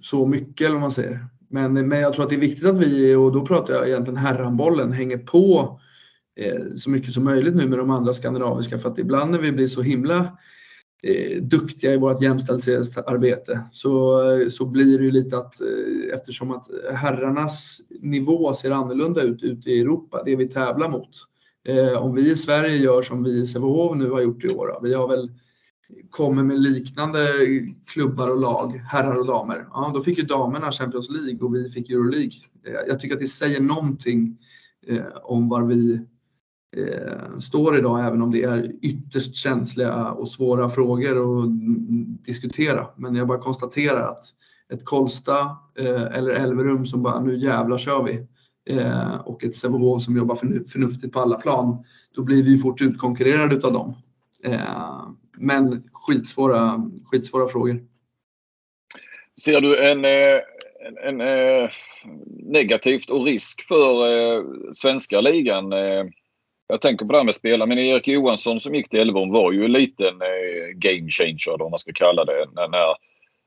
så 0.03 0.27
mycket 0.27 0.67
eller 0.67 0.75
vad 0.75 0.81
man 0.81 0.93
säger. 0.93 1.27
Men, 1.49 1.89
men 1.89 2.01
jag 2.01 2.15
tror 2.15 2.25
att 2.25 2.31
det 2.31 2.37
är 2.37 2.41
viktigt 2.41 2.67
att 2.67 2.77
vi, 2.77 3.15
och 3.15 3.33
då 3.33 3.47
pratar 3.47 3.75
jag 3.75 3.89
egentligen 3.89 4.17
herranbollen, 4.17 4.93
hänger 4.93 5.19
på 5.19 5.81
eh, 6.37 6.61
så 6.77 6.91
mycket 6.91 7.13
som 7.13 7.25
möjligt 7.25 7.55
nu 7.55 7.69
med 7.69 7.79
de 7.79 7.91
andra 7.91 8.13
skandinaviska 8.13 8.79
för 8.79 8.89
att 8.89 8.99
ibland 8.99 9.31
när 9.31 9.39
vi 9.39 9.53
blir 9.53 9.67
så 9.67 9.83
himla 9.83 10.39
eh, 11.03 11.43
duktiga 11.43 11.93
i 11.93 11.97
vårt 11.97 12.23
jämställdhetsarbete 12.23 13.61
så, 13.73 14.21
så 14.51 14.67
blir 14.67 14.99
det 14.99 15.05
ju 15.05 15.11
lite 15.11 15.37
att 15.37 15.61
eh, 15.61 16.15
eftersom 16.15 16.51
att 16.51 16.67
herrarnas 16.95 17.81
nivå 18.01 18.55
ser 18.55 18.71
annorlunda 18.71 19.23
ut 19.23 19.43
ute 19.43 19.71
i 19.71 19.81
Europa, 19.81 20.23
det 20.25 20.37
vi 20.37 20.49
tävlar 20.49 20.89
mot. 20.89 21.11
Eh, 21.65 22.03
om 22.03 22.15
vi 22.15 22.31
i 22.31 22.37
Sverige 22.37 22.77
gör 22.77 23.03
som 23.03 23.25
vi 23.25 23.41
i 23.41 23.47
Sävehof 23.47 23.97
nu 23.97 24.11
har 24.11 24.21
gjort 24.21 24.45
i 24.45 24.49
år, 24.49 24.79
vi 24.83 24.95
har 24.95 25.09
väl 25.09 25.31
kommer 26.11 26.43
med 26.43 26.61
liknande 26.61 27.29
klubbar 27.87 28.31
och 28.31 28.41
lag, 28.41 28.73
herrar 28.73 29.15
och 29.15 29.27
damer. 29.27 29.67
Ja, 29.73 29.91
då 29.95 30.03
fick 30.03 30.19
ju 30.19 30.25
damerna 30.25 30.73
Champions 30.73 31.11
League 31.11 31.39
och 31.41 31.55
vi 31.55 31.69
fick 31.69 31.91
Euroleague. 31.91 32.33
Eh, 32.67 32.81
jag 32.89 33.01
tycker 33.01 33.15
att 33.15 33.21
det 33.21 33.27
säger 33.27 33.61
någonting 33.61 34.39
eh, 34.87 35.03
om 35.23 35.49
var 35.49 35.63
vi 35.63 36.01
eh, 36.77 37.39
står 37.39 37.79
idag, 37.79 38.07
även 38.07 38.23
om 38.23 38.31
det 38.31 38.43
är 38.43 38.73
ytterst 38.83 39.35
känsliga 39.35 40.11
och 40.11 40.29
svåra 40.29 40.69
frågor 40.69 41.43
att 41.43 41.51
diskutera. 42.25 42.87
Men 42.97 43.15
jag 43.15 43.29
bara 43.29 43.39
konstaterar 43.39 44.09
att 44.09 44.25
ett 44.73 44.85
Kolsta 44.85 45.57
eller 46.13 46.31
Elverum 46.31 46.87
som 46.87 47.03
bara 47.03 47.21
nu 47.21 47.39
jävla 47.39 47.79
kör 47.79 48.03
vi 48.03 48.27
och 49.25 49.45
ett 49.45 49.57
Sävehof 49.57 50.03
som 50.03 50.17
jobbar 50.17 50.35
förnuftigt 50.67 51.13
på 51.13 51.21
alla 51.21 51.37
plan, 51.37 51.85
då 52.15 52.23
blir 52.23 52.43
vi 52.43 52.59
fort 52.59 52.81
utkonkurrerade 52.81 53.67
av 53.67 53.73
dem. 53.73 53.95
Eh, 54.45 55.09
men 55.39 55.91
skitsvåra, 55.93 56.91
skitsvåra 57.05 57.49
frågor. 57.49 57.81
Ser 59.45 59.61
du 59.61 59.91
en, 59.91 60.05
eh, 60.05 60.41
en, 60.87 60.99
en, 60.99 61.21
en 61.21 61.69
negativt 62.39 63.11
och 63.11 63.25
risk 63.25 63.69
för 63.69 64.09
eh, 64.09 64.45
svenska 64.73 65.21
ligan 65.21 65.73
eh, 65.73 66.05
jag 66.73 66.81
tänker 66.81 67.07
på 67.07 67.13
det 67.13 67.19
här 67.19 67.25
med 67.25 67.35
spelare. 67.35 67.69
Men 67.69 67.79
Erik 67.79 68.09
Johansson 68.09 68.61
som 68.61 68.75
gick 68.75 68.89
till 68.89 69.01
Elfsborg 69.01 69.31
var 69.31 69.53
ju 69.53 69.65
en 69.65 69.73
liten 69.73 70.23
eh, 70.23 70.69
game 70.75 71.11
changer, 71.11 71.63
om 71.63 71.71
man 71.71 71.79
ska 71.79 71.93
kalla 71.93 72.25
det. 72.25 72.47
När, 72.53 72.69
när 72.69 72.95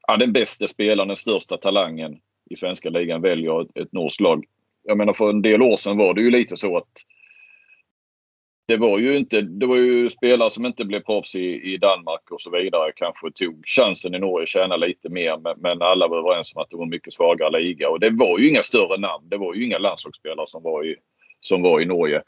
ja, 0.08 0.18
den 0.18 0.34
bästa 0.34 0.68
spelaren, 0.68 1.08
den 1.08 1.16
största 1.16 1.58
talangen 1.58 2.18
i 2.50 2.56
svenska 2.56 2.89
ligan 2.89 3.22
väljer 3.22 3.62
ett, 3.62 3.78
ett 3.78 3.93
norskt 3.93 4.22
lag. 4.22 4.46
Jag 4.84 4.98
menar 4.98 5.14
för 5.14 5.30
en 5.30 5.41
del 5.41 5.62
år 5.62 5.76
sedan 5.76 5.98
var 5.98 6.14
det 6.14 6.22
ju 6.22 6.32
lite 6.32 6.58
så 6.58 6.78
att 6.78 6.91
det 8.68 8.78
var 8.78 8.99
ju 8.99 9.18
inte, 9.18 9.41
det 9.41 9.66
var 9.66 9.78
ju 9.78 10.09
spelare 10.09 10.49
som 10.49 10.66
inte 10.66 10.86
blev 10.86 10.99
proffs 10.99 11.36
i, 11.36 11.74
i 11.74 11.78
Danmark 11.78 12.32
och 12.32 12.41
så 12.41 12.51
vidare. 12.51 12.91
Kanske 12.95 13.32
tog 13.32 13.63
chansen 13.68 14.16
i 14.16 14.20
Norge, 14.20 14.43
att 14.43 14.49
tjäna 14.49 14.78
lite 14.78 15.09
mer. 15.09 15.38
Men, 15.38 15.55
men, 15.57 15.82
alla 15.82 16.07
var 16.07 16.18
överens 16.18 16.55
om 16.55 16.61
att 16.61 16.70
det 16.70 16.78
var 16.78 16.84
en 16.84 16.89
mycket 16.89 17.13
svagare 17.13 17.59
liga. 17.59 17.89
Och 17.89 17.99
det 17.99 18.09
var 18.09 18.39
ju 18.39 18.49
inga 18.49 18.63
större 18.63 18.97
namn. 18.97 19.30
Det 19.30 19.38
var 19.38 19.53
ju 19.53 19.66
inga 19.66 19.78
landslagsspelare 19.78 20.47
som 20.47 20.63
var 20.63 20.86
i, 20.86 20.95
som 21.39 21.61
var 21.61 21.82
i 21.82 21.86
Norge. 21.86 22.22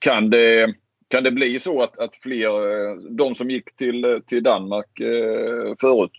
Kan 0.00 0.30
det, 0.30 0.74
kan 1.08 1.24
det 1.24 1.30
bli 1.30 1.58
så 1.58 1.82
att, 1.82 1.98
att 1.98 2.14
fler, 2.14 2.70
eh, 2.70 2.96
de 2.96 3.34
som 3.34 3.50
gick 3.50 3.76
till, 3.76 4.20
till 4.26 4.42
Danmark 4.42 5.00
eh, 5.00 5.74
förut, 5.80 6.12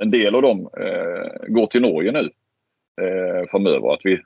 en 0.00 0.10
del 0.10 0.34
av 0.34 0.42
dem 0.42 0.70
eh, 0.80 1.48
går 1.48 1.66
till 1.66 1.82
Norge 1.82 2.12
nu 2.12 2.30
framöver? 3.50 3.92
Att 3.92 4.00
vi... 4.04 4.18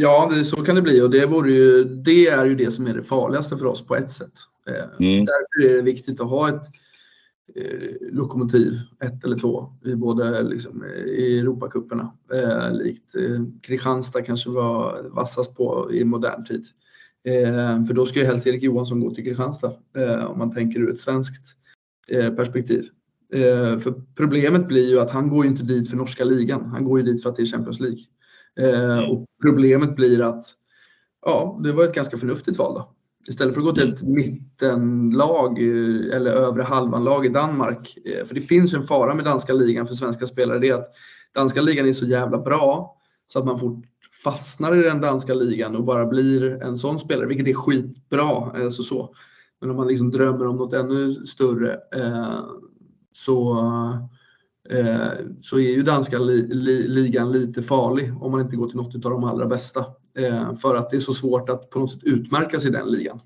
Ja, 0.00 0.30
det, 0.34 0.44
så 0.44 0.56
kan 0.56 0.74
det 0.74 0.82
bli 0.82 1.02
och 1.02 1.10
det, 1.10 1.26
vore 1.26 1.50
ju, 1.50 1.84
det 1.84 2.28
är 2.28 2.46
ju 2.46 2.54
det 2.54 2.70
som 2.70 2.86
är 2.86 2.94
det 2.94 3.02
farligaste 3.02 3.56
för 3.56 3.66
oss 3.66 3.86
på 3.86 3.96
ett 3.96 4.10
sätt. 4.10 4.32
Eh, 4.68 5.06
mm. 5.06 5.24
Därför 5.24 5.72
är 5.72 5.76
det 5.76 5.82
viktigt 5.82 6.20
att 6.20 6.30
ha 6.30 6.48
ett 6.48 6.62
eh, 7.54 8.12
lokomotiv, 8.12 8.72
ett 9.04 9.24
eller 9.24 9.38
två, 9.38 9.72
i 9.84 9.94
både 9.94 10.42
liksom, 10.42 10.84
i 11.06 11.38
Europacuperna. 11.38 12.12
Eh, 12.32 12.72
likt 12.72 13.14
eh, 13.14 13.44
Kristianstad 13.62 14.22
kanske 14.22 14.50
var 14.50 15.08
vassast 15.10 15.56
på 15.56 15.90
i 15.92 16.04
modern 16.04 16.44
tid. 16.44 16.64
Eh, 17.24 17.84
för 17.84 17.94
då 17.94 18.06
ska 18.06 18.18
ju 18.18 18.26
helst 18.26 18.46
Erik 18.46 18.62
Johansson 18.62 19.00
gå 19.00 19.14
till 19.14 19.24
Kristianstad 19.24 19.72
eh, 19.96 20.24
om 20.24 20.38
man 20.38 20.54
tänker 20.54 20.80
ur 20.80 20.90
ett 20.90 21.00
svenskt 21.00 21.56
eh, 22.08 22.34
perspektiv. 22.34 22.88
För 23.82 24.14
problemet 24.16 24.68
blir 24.68 24.88
ju 24.88 25.00
att 25.00 25.10
han 25.10 25.28
går 25.28 25.44
ju 25.44 25.50
inte 25.50 25.64
dit 25.64 25.90
för 25.90 25.96
norska 25.96 26.24
ligan. 26.24 26.64
Han 26.64 26.84
går 26.84 26.98
ju 26.98 27.04
dit 27.04 27.22
för 27.22 27.30
att 27.30 27.36
det 27.36 27.42
är 27.42 27.46
Champions 27.46 27.80
League. 27.80 27.98
Mm. 28.58 29.10
Och 29.10 29.26
problemet 29.42 29.96
blir 29.96 30.22
att 30.22 30.44
ja, 31.26 31.60
det 31.64 31.72
var 31.72 31.84
ett 31.84 31.94
ganska 31.94 32.16
förnuftigt 32.16 32.58
val 32.58 32.74
då. 32.74 32.94
Istället 33.28 33.54
för 33.54 33.60
att 33.60 33.66
gå 33.66 33.72
till 33.72 33.92
ett 33.92 34.02
mittenlag 34.02 35.58
eller 36.12 36.30
övre 36.30 36.62
halvan-lag 36.62 37.26
i 37.26 37.28
Danmark. 37.28 37.98
För 38.24 38.34
det 38.34 38.40
finns 38.40 38.74
ju 38.74 38.76
en 38.76 38.82
fara 38.82 39.14
med 39.14 39.24
danska 39.24 39.52
ligan 39.52 39.86
för 39.86 39.94
svenska 39.94 40.26
spelare. 40.26 40.58
Det 40.58 40.68
är 40.68 40.74
att 40.74 40.88
danska 41.34 41.60
ligan 41.60 41.88
är 41.88 41.92
så 41.92 42.06
jävla 42.06 42.38
bra 42.38 42.96
så 43.28 43.38
att 43.38 43.44
man 43.44 43.58
får 43.58 43.82
fastnar 44.24 44.76
i 44.76 44.82
den 44.82 45.00
danska 45.00 45.34
ligan 45.34 45.76
och 45.76 45.84
bara 45.84 46.06
blir 46.06 46.62
en 46.62 46.78
sån 46.78 46.98
spelare, 46.98 47.26
vilket 47.26 47.48
är 47.48 47.54
skitbra. 47.54 48.50
Alltså 48.54 48.82
så. 48.82 49.14
Men 49.60 49.70
om 49.70 49.76
man 49.76 49.88
liksom 49.88 50.10
drömmer 50.10 50.46
om 50.46 50.56
något 50.56 50.72
ännu 50.72 51.14
större 51.14 51.72
eh, 51.72 52.40
så, 53.12 53.58
eh, 54.68 55.08
så 55.40 55.58
är 55.58 55.70
ju 55.70 55.82
danska 55.82 56.18
li, 56.18 56.46
li, 56.54 56.88
ligan 56.88 57.32
lite 57.32 57.62
farlig 57.62 58.12
om 58.20 58.32
man 58.32 58.40
inte 58.40 58.56
går 58.56 58.66
till 58.66 58.76
något 58.76 58.94
av 58.94 59.10
de 59.10 59.24
allra 59.24 59.46
bästa. 59.46 59.84
Eh, 60.18 60.54
för 60.54 60.74
att 60.74 60.90
det 60.90 60.96
är 60.96 61.00
så 61.00 61.14
svårt 61.14 61.48
att 61.48 61.70
på 61.70 61.78
något 61.78 61.92
sätt 61.92 62.04
utmärka 62.04 62.60
sig 62.60 62.70
i 62.70 62.72
den 62.72 62.90
ligan. 62.90 63.20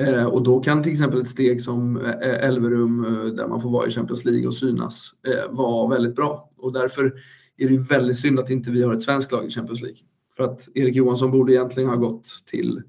Eh, 0.00 0.24
och 0.24 0.42
då 0.42 0.60
kan 0.60 0.82
till 0.82 0.92
exempel 0.92 1.20
ett 1.20 1.28
steg 1.28 1.62
som 1.62 1.96
eh, 1.96 2.44
Elverum, 2.48 3.04
eh, 3.04 3.34
där 3.34 3.48
man 3.48 3.60
får 3.60 3.70
vara 3.70 3.86
i 3.86 3.90
Champions 3.90 4.24
League 4.24 4.46
och 4.46 4.54
synas, 4.54 5.10
eh, 5.28 5.54
vara 5.56 5.88
väldigt 5.88 6.16
bra. 6.16 6.50
Och 6.56 6.72
därför 6.72 7.12
är 7.56 7.68
det 7.68 7.76
väldigt 7.90 8.18
synd 8.18 8.38
att 8.38 8.50
inte 8.50 8.70
vi 8.70 8.82
har 8.82 8.94
ett 8.94 9.02
svenskt 9.02 9.32
lag 9.32 9.46
i 9.46 9.50
Champions 9.50 9.80
League. 9.80 9.98
För 10.36 10.44
att 10.44 10.68
Erik 10.74 10.96
Johansson 10.96 11.30
borde 11.30 11.52
egentligen 11.52 11.88
ha 11.88 11.96
gått 11.96 12.28
till, 12.46 12.82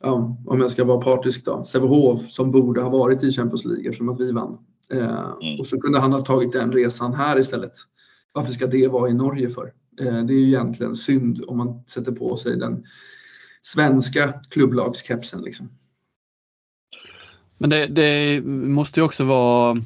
ja, 0.00 0.36
om 0.46 0.60
jag 0.60 0.70
ska 0.70 0.84
vara 0.84 1.00
partisk 1.00 1.44
då, 1.44 1.64
Sävehof 1.64 2.30
som 2.30 2.50
borde 2.50 2.80
ha 2.80 2.90
varit 2.90 3.22
i 3.22 3.32
Champions 3.32 3.64
League 3.64 3.84
eftersom 3.84 4.08
att 4.08 4.20
vi 4.20 4.32
vann. 4.32 4.58
Eh, 4.94 5.30
mm. 5.42 5.60
Och 5.60 5.66
så 5.66 5.80
kunde 5.80 6.00
han 6.00 6.12
ha 6.12 6.20
tagit 6.20 6.52
den 6.52 6.72
resan 6.72 7.14
här 7.14 7.38
istället. 7.38 7.72
Varför 8.32 8.52
ska 8.52 8.66
det 8.66 8.88
vara 8.88 9.10
i 9.10 9.14
Norge 9.14 9.48
för? 9.48 9.72
Eh, 10.00 10.24
det 10.24 10.34
är 10.34 10.38
ju 10.38 10.46
egentligen 10.46 10.96
synd 10.96 11.44
om 11.48 11.56
man 11.56 11.84
sätter 11.86 12.12
på 12.12 12.36
sig 12.36 12.56
den 12.56 12.84
svenska 13.62 14.32
klubblagskepsen. 14.50 15.42
Liksom. 15.42 15.68
Men 17.58 17.70
det, 17.70 17.86
det 17.86 18.42
måste 18.46 19.00
ju 19.00 19.06
också 19.06 19.24
vara 19.24 19.84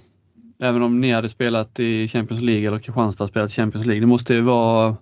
även 0.59 0.83
om 0.83 1.01
ni 1.01 1.13
hade 1.13 1.29
spelat 1.29 1.81
i 1.81 2.09
Champions 2.09 2.43
League 2.43 2.67
eller 2.67 2.79
Kristianstad 2.79 3.27
spelat 3.27 3.51
i 3.51 3.55
Champions 3.55 3.87
League. 3.87 4.01
Det 4.01 4.07
måste 4.07 4.35
ju 4.35 4.41
vara 4.41 4.97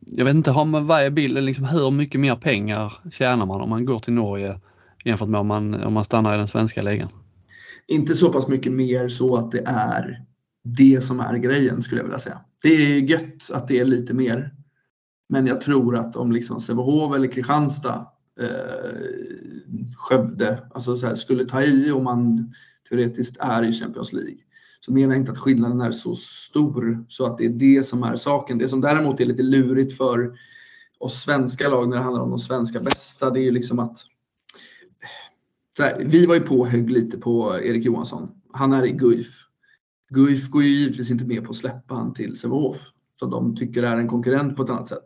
jag 0.00 0.24
vet 0.24 0.34
inte, 0.34 0.50
har 0.50 0.64
man, 0.64 0.86
vad 0.86 1.02
är 1.02 1.10
bilden, 1.10 1.44
liksom, 1.44 1.64
hur 1.64 1.90
mycket 1.90 2.20
mer 2.20 2.36
pengar 2.36 2.92
tjänar 3.12 3.46
man 3.46 3.60
om 3.60 3.70
man 3.70 3.84
går 3.84 3.98
till 3.98 4.12
Norge 4.12 4.60
jämfört 5.04 5.28
med 5.28 5.40
om 5.40 5.46
man, 5.46 5.84
om 5.84 5.92
man 5.92 6.04
stannar 6.04 6.34
i 6.34 6.38
den 6.38 6.48
svenska 6.48 6.82
ligan? 6.82 7.08
Inte 7.86 8.14
så 8.14 8.32
pass 8.32 8.48
mycket 8.48 8.72
mer 8.72 9.08
så 9.08 9.36
att 9.36 9.50
det 9.50 9.62
är 9.66 10.24
det 10.64 11.00
som 11.00 11.20
är 11.20 11.36
grejen 11.36 11.82
skulle 11.82 12.00
jag 12.00 12.04
vilja 12.04 12.18
säga. 12.18 12.40
Det 12.62 12.68
är 12.68 13.00
gött 13.00 13.50
att 13.52 13.68
det 13.68 13.78
är 13.78 13.84
lite 13.84 14.14
mer. 14.14 14.54
Men 15.28 15.46
jag 15.46 15.60
tror 15.60 15.96
att 15.96 16.16
om 16.16 16.32
liksom 16.32 16.60
Sävehof 16.60 17.16
eller 17.16 17.28
Kristianstad, 17.28 18.06
eh, 18.40 18.98
Skövde, 19.96 20.62
alltså 20.74 20.96
så 20.96 21.06
här, 21.06 21.14
skulle 21.14 21.44
ta 21.44 21.62
i 21.62 21.92
om 21.92 22.04
man 22.04 22.54
teoretiskt 22.88 23.36
är 23.40 23.62
i 23.62 23.72
Champions 23.72 24.12
League 24.12 24.38
så 24.80 24.92
menar 24.92 25.14
jag 25.14 25.22
inte 25.22 25.32
att 25.32 25.38
skillnaden 25.38 25.80
är 25.80 25.92
så 25.92 26.14
stor 26.14 27.04
så 27.08 27.26
att 27.26 27.38
det 27.38 27.44
är 27.44 27.48
det 27.48 27.86
som 27.86 28.02
är 28.02 28.16
saken. 28.16 28.58
Det 28.58 28.68
som 28.68 28.80
däremot 28.80 29.20
är 29.20 29.24
lite 29.24 29.42
lurigt 29.42 29.96
för 29.96 30.38
oss 30.98 31.22
svenska 31.22 31.68
lag 31.68 31.88
när 31.88 31.96
det 31.96 32.02
handlar 32.02 32.22
om 32.22 32.30
de 32.30 32.38
svenska 32.38 32.80
bästa, 32.80 33.30
det 33.30 33.40
är 33.40 33.44
ju 33.44 33.50
liksom 33.50 33.78
att 33.78 33.98
här, 35.82 36.04
vi 36.04 36.26
var 36.26 36.34
ju 36.34 36.40
på 36.40 36.66
hög 36.66 36.90
lite 36.90 37.18
på 37.18 37.58
Erik 37.62 37.84
Johansson. 37.84 38.28
Han 38.52 38.72
är 38.72 38.86
i 38.86 38.92
Guif. 38.92 39.40
Guif 40.10 40.50
går 40.50 40.62
ju 40.62 40.68
givetvis 40.68 41.10
inte 41.10 41.24
med 41.24 41.44
på 41.44 41.50
att 41.50 41.56
släppa 41.56 41.94
han 41.94 42.14
till 42.14 42.36
Sävehof 42.36 42.90
som 43.18 43.30
de 43.30 43.56
tycker 43.56 43.82
är 43.82 43.96
en 43.96 44.08
konkurrent 44.08 44.56
på 44.56 44.62
ett 44.62 44.70
annat 44.70 44.88
sätt. 44.88 45.04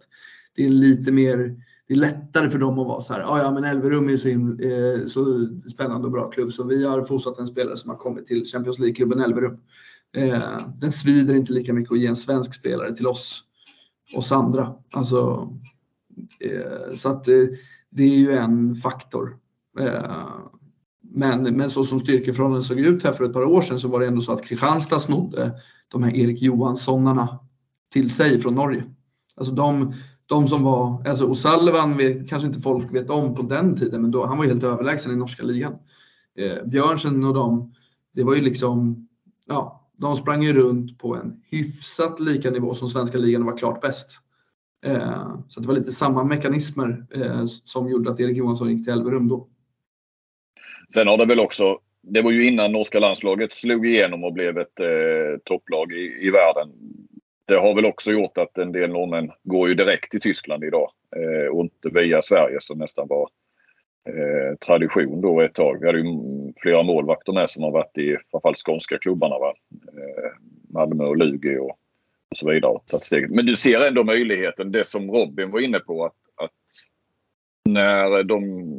Det 0.54 0.66
är 0.66 0.70
lite 0.70 1.12
mer 1.12 1.56
det 1.88 1.94
är 1.94 1.98
lättare 1.98 2.50
för 2.50 2.58
dem 2.58 2.78
att 2.78 2.86
vara 2.86 3.00
så 3.00 3.12
här, 3.12 3.20
Ja, 3.20 3.42
ja 3.42 3.50
men 3.50 3.64
Elverum 3.64 4.08
är 4.08 4.16
så, 4.16 4.28
eh, 4.28 5.06
så 5.06 5.48
spännande 5.70 6.06
och 6.06 6.12
bra 6.12 6.30
klubb 6.30 6.52
så 6.52 6.64
vi 6.64 6.84
har 6.84 7.02
fostrat 7.02 7.38
en 7.38 7.46
spelare 7.46 7.76
som 7.76 7.90
har 7.90 7.96
kommit 7.96 8.26
till 8.26 8.46
Champions 8.46 8.78
League-klubben 8.78 9.20
Elverum. 9.20 9.58
Eh, 10.16 10.58
den 10.80 10.92
svider 10.92 11.34
inte 11.34 11.52
lika 11.52 11.72
mycket 11.72 11.92
att 11.92 11.98
ge 11.98 12.06
en 12.06 12.16
svensk 12.16 12.54
spelare 12.54 12.96
till 12.96 13.06
oss, 13.06 13.42
oss 14.14 14.32
andra. 14.32 14.74
Alltså, 14.92 15.52
eh, 16.40 16.94
så 16.94 17.08
att 17.08 17.28
eh, 17.28 17.34
det 17.90 18.02
är 18.02 18.16
ju 18.16 18.32
en 18.32 18.74
faktor. 18.74 19.36
Eh, 19.80 20.26
men, 21.10 21.42
men 21.42 21.70
så 21.70 21.84
som 21.84 22.00
styrkeförhållandena 22.00 22.62
såg 22.62 22.78
ut 22.78 23.04
här 23.04 23.12
för 23.12 23.24
ett 23.24 23.32
par 23.32 23.44
år 23.44 23.62
sedan 23.62 23.80
så 23.80 23.88
var 23.88 24.00
det 24.00 24.06
ändå 24.06 24.20
så 24.20 24.32
att 24.32 24.44
Kristianstad 24.44 24.98
snodde 24.98 25.52
de 25.88 26.02
här 26.02 26.16
Erik 26.16 26.42
Johanssonarna 26.42 27.38
till 27.92 28.10
sig 28.10 28.38
från 28.38 28.54
Norge. 28.54 28.84
Alltså 29.36 29.52
de, 29.52 29.92
de 30.26 30.48
som 30.48 30.62
var, 30.62 31.08
alltså 31.08 31.26
O'Sullivan 31.26 31.96
vet, 31.96 32.28
kanske 32.28 32.48
inte 32.48 32.60
folk 32.60 32.94
vet 32.94 33.10
om 33.10 33.34
på 33.34 33.42
den 33.42 33.76
tiden, 33.76 34.02
men 34.02 34.10
då, 34.10 34.26
han 34.26 34.38
var 34.38 34.44
helt 34.44 34.64
överlägsen 34.64 35.12
i 35.12 35.16
norska 35.16 35.42
ligan. 35.42 35.72
Eh, 36.38 36.66
Björnsen 36.66 37.24
och 37.24 37.34
de, 37.34 37.74
det 38.14 38.24
var 38.24 38.34
ju 38.34 38.40
liksom, 38.40 39.08
ja, 39.46 39.90
de 39.96 40.16
sprang 40.16 40.42
ju 40.42 40.52
runt 40.52 40.98
på 40.98 41.16
en 41.16 41.40
hyfsat 41.50 42.20
lika 42.20 42.50
nivå 42.50 42.74
som 42.74 42.88
svenska 42.88 43.18
ligan 43.18 43.42
och 43.42 43.46
var 43.46 43.58
klart 43.58 43.80
bäst. 43.80 44.20
Eh, 44.84 45.36
så 45.48 45.60
det 45.60 45.68
var 45.68 45.74
lite 45.74 45.90
samma 45.90 46.24
mekanismer 46.24 47.06
eh, 47.10 47.46
som 47.46 47.88
gjorde 47.88 48.10
att 48.10 48.20
Erik 48.20 48.36
Johansson 48.36 48.70
gick 48.70 48.84
till 48.84 48.92
Elverum 48.92 49.28
då. 49.28 49.48
Sen 50.94 51.06
har 51.06 51.18
det 51.18 51.26
väl 51.26 51.40
också, 51.40 51.78
det 52.02 52.22
var 52.22 52.30
ju 52.30 52.46
innan 52.46 52.72
norska 52.72 52.98
landslaget 52.98 53.52
slog 53.52 53.86
igenom 53.86 54.24
och 54.24 54.32
blev 54.32 54.58
ett 54.58 54.80
eh, 54.80 55.38
topplag 55.44 55.92
i, 55.92 56.26
i 56.26 56.30
världen 56.30 56.72
det 57.48 57.56
har 57.56 57.74
väl 57.74 57.86
också 57.86 58.12
gjort 58.12 58.38
att 58.38 58.58
en 58.58 58.72
del 58.72 58.90
norrmän 58.90 59.30
går 59.42 59.68
ju 59.68 59.74
direkt 59.74 60.10
till 60.10 60.20
Tyskland 60.20 60.64
idag 60.64 60.90
eh, 61.16 61.54
och 61.54 61.64
inte 61.64 61.88
via 61.88 62.22
Sverige 62.22 62.56
som 62.60 62.78
nästan 62.78 63.08
var 63.08 63.28
eh, 64.08 64.56
tradition 64.66 65.20
då 65.20 65.40
ett 65.40 65.54
tag. 65.54 65.80
Vi 65.80 65.86
hade 65.86 65.98
ju 65.98 66.04
flera 66.62 66.82
målvakter 66.82 67.32
med 67.32 67.50
som 67.50 67.64
har 67.64 67.70
varit 67.70 67.98
i 67.98 68.16
framförallt 68.30 68.58
skånska 68.66 68.98
klubbarna. 68.98 69.38
Va? 69.38 69.54
Eh, 69.72 70.32
Malmö 70.68 71.04
och 71.04 71.16
Lugi 71.16 71.58
och, 71.58 71.70
och 72.30 72.36
så 72.36 72.50
vidare. 72.50 72.72
Och 72.72 72.86
tagit 72.86 73.04
steget. 73.04 73.30
Men 73.30 73.46
du 73.46 73.56
ser 73.56 73.86
ändå 73.86 74.04
möjligheten, 74.04 74.72
det 74.72 74.86
som 74.86 75.10
Robin 75.10 75.50
var 75.50 75.60
inne 75.60 75.78
på, 75.78 76.04
att, 76.04 76.44
att 76.44 76.50
när 77.68 78.22
de 78.22 78.72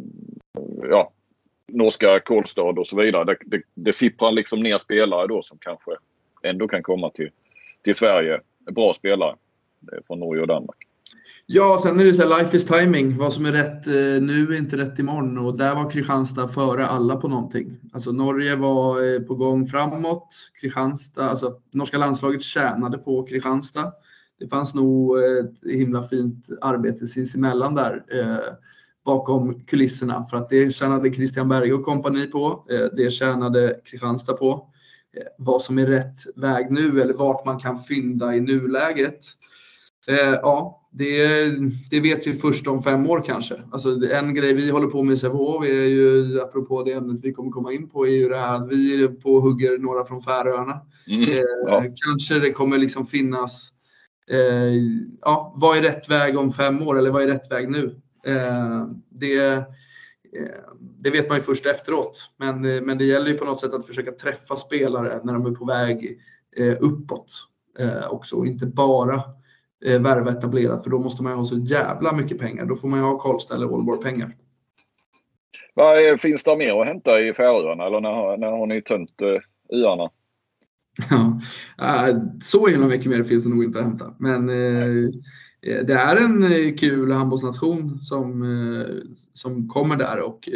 ja, 0.90 1.12
norska 1.72 2.20
Kolstad 2.20 2.62
och 2.62 2.88
så 2.88 2.98
vidare. 2.98 3.26
Det, 3.26 3.38
det, 3.46 3.62
det 3.74 3.94
sipprar 3.94 4.32
liksom 4.32 4.64
ner 4.64 4.78
spelare 4.78 5.28
då 5.28 5.42
som 5.42 5.58
kanske 5.62 5.92
ändå 6.44 6.68
kan 6.68 6.84
komma 6.84 7.10
till, 7.10 7.30
till 7.84 7.96
Sverige 7.96 8.40
bra 8.72 8.94
spelare 8.94 9.36
eh, 9.92 10.00
från 10.08 10.20
Norge 10.20 10.42
och 10.42 10.48
Danmark. 10.48 10.78
Ja, 11.46 11.80
sen 11.84 12.00
är 12.00 12.04
det 12.04 12.14
så 12.14 12.22
här, 12.22 12.40
life 12.40 12.58
is 12.58 12.66
timing. 12.66 13.18
Vad 13.18 13.34
som 13.34 13.46
är 13.46 13.52
rätt 13.52 13.88
eh, 13.88 14.22
nu 14.22 14.54
är 14.54 14.58
inte 14.58 14.78
rätt 14.78 15.00
imorgon 15.00 15.38
och 15.38 15.58
där 15.58 15.76
var 15.76 15.90
Kristianstad 15.90 16.48
före 16.48 16.88
alla 16.88 17.16
på 17.16 17.28
någonting. 17.28 17.78
Alltså 17.94 18.12
Norge 18.12 18.56
var 18.56 19.14
eh, 19.14 19.20
på 19.20 19.36
gång 19.36 19.66
framåt. 19.66 20.28
Kristianstad, 20.62 21.30
alltså 21.30 21.60
norska 21.74 21.98
landslaget 21.98 22.42
tjänade 22.42 22.98
på 22.98 23.24
Kristianstad. 23.24 23.92
Det 24.40 24.48
fanns 24.48 24.74
nog 24.74 25.20
ett 25.20 25.74
himla 25.74 26.04
fint 26.04 26.50
arbete 26.62 27.08
sinsemellan 27.08 27.76
där 27.76 28.04
eh, 28.12 28.54
bakom 29.10 29.66
kulisserna 29.66 30.24
för 30.24 30.38
att 30.38 30.50
det 30.50 30.74
tjänade 30.74 31.14
Christian 31.14 31.50
Berge 31.50 31.74
och 31.74 31.86
kompani 31.86 32.26
på. 32.26 32.66
Eh, 32.70 32.86
det 32.98 33.12
tjänade 33.12 33.76
Kristianstad 33.86 34.34
på. 34.34 34.52
Eh, 35.18 35.24
vad 35.38 35.62
som 35.62 35.80
är 35.80 35.86
rätt 35.86 36.20
väg 36.36 36.72
nu 36.72 37.02
eller 37.02 37.14
vart 37.14 37.46
man 37.46 37.60
kan 37.60 37.78
fynda 37.78 38.36
i 38.36 38.42
nuläget. 38.42 39.20
Eh, 40.08 40.16
ja, 40.42 40.88
det, 40.92 41.28
det, 41.90 42.00
vet 42.00 42.28
vi 42.28 42.34
först 42.34 42.68
om 42.68 42.82
fem 42.82 43.10
år 43.10 43.24
kanske. 43.26 43.62
Alltså, 43.72 43.90
en 44.12 44.34
grej 44.34 44.54
vi 44.54 44.70
håller 44.70 44.88
på 44.88 45.04
med 45.04 45.14
i 45.14 45.18
Sävehof 45.18 45.66
är 45.66 45.88
ju, 45.88 46.42
apropå 46.42 46.84
det 46.84 46.94
ämnet 46.94 47.20
vi 47.24 47.34
kommer 47.34 47.52
komma 47.52 47.74
in 47.74 47.90
på, 47.90 48.08
är 48.08 48.12
ju 48.12 48.30
det 48.30 48.38
här 48.38 48.54
att 48.54 48.72
vi 48.72 49.04
är 49.04 49.08
på 49.08 49.34
och 49.34 49.42
hugger 49.42 49.78
några 49.78 50.06
från 50.06 50.22
Färöarna. 50.22 50.80
Mm, 51.08 51.30
ja. 51.68 51.84
Kanske 52.06 52.40
det 52.40 52.52
kommer 52.52 52.78
liksom 52.78 53.06
finnas, 53.06 53.70
ja, 55.22 55.54
vad 55.56 55.78
är 55.78 55.82
rätt 55.82 56.10
väg 56.10 56.38
om 56.38 56.54
fem 56.54 56.82
år 56.82 57.00
eller 57.00 57.12
vad 57.12 57.24
är 57.24 57.28
rätt 57.28 57.52
väg 57.52 57.70
nu? 57.70 58.02
Eh, 58.26 58.88
det 59.10 59.66
Eh, 60.34 60.60
det 60.80 61.10
vet 61.10 61.30
man 61.30 61.38
ju 61.38 61.44
först 61.44 61.66
efteråt, 61.66 62.30
men, 62.38 62.66
eh, 62.66 62.82
men 62.82 62.98
det 62.98 63.06
gäller 63.06 63.28
ju 63.28 63.38
på 63.38 63.46
något 63.46 63.60
sätt 63.60 63.74
att 63.74 63.88
försöka 63.88 64.12
träffa 64.12 64.56
spelare 64.56 65.20
när 65.24 65.34
de 65.34 65.46
är 65.46 65.52
på 65.52 65.66
väg 65.66 66.20
uppåt 66.80 67.32
också 68.10 68.36
och 68.36 68.48
inte 68.48 68.66
bara 68.66 69.22
värva 69.82 70.32
etablerat 70.32 70.84
för 70.84 70.90
då 70.90 71.00
måste 71.00 71.24
man 71.24 71.32
ju 71.32 71.38
ha 71.38 71.46
så 71.46 71.58
jävla 71.58 72.14
mycket 72.14 72.40
pengar. 72.40 72.66
Då 72.66 72.76
får 72.76 72.88
man 72.88 73.00
ju 73.00 73.06
ha 73.06 73.20
Karlstad 73.20 73.56
eller 73.56 73.66
Aalborg 73.66 74.02
pengar. 74.02 74.36
Vad 75.74 76.22
finns 76.22 76.44
det 76.44 76.58
mer 76.58 76.82
att 76.82 76.88
hämta 76.88 77.22
i 77.22 77.34
Färöarna 77.34 77.86
eller 77.86 78.02
när, 78.02 78.38
när 78.38 78.52
har 78.52 78.68
ni 78.68 78.82
tömt 78.82 79.22
öarna? 79.74 80.10
Ja, 81.78 82.08
så 82.44 82.68
himla 82.68 82.88
mycket 82.88 83.12
mer 83.12 83.24
finns 83.24 83.44
det 83.44 83.50
nog 83.50 83.64
inte 83.64 83.80
att 83.80 83.86
hämta. 83.86 84.14
Men 84.20 84.50
Eh, 85.62 85.86
det 85.86 85.94
är 85.94 86.16
en 86.16 86.44
eh, 86.44 86.76
kul 86.76 87.12
handbollsnation 87.12 88.00
som, 88.00 88.42
eh, 88.42 88.96
som 89.34 89.68
kommer 89.68 89.96
där 89.96 90.22
och 90.22 90.50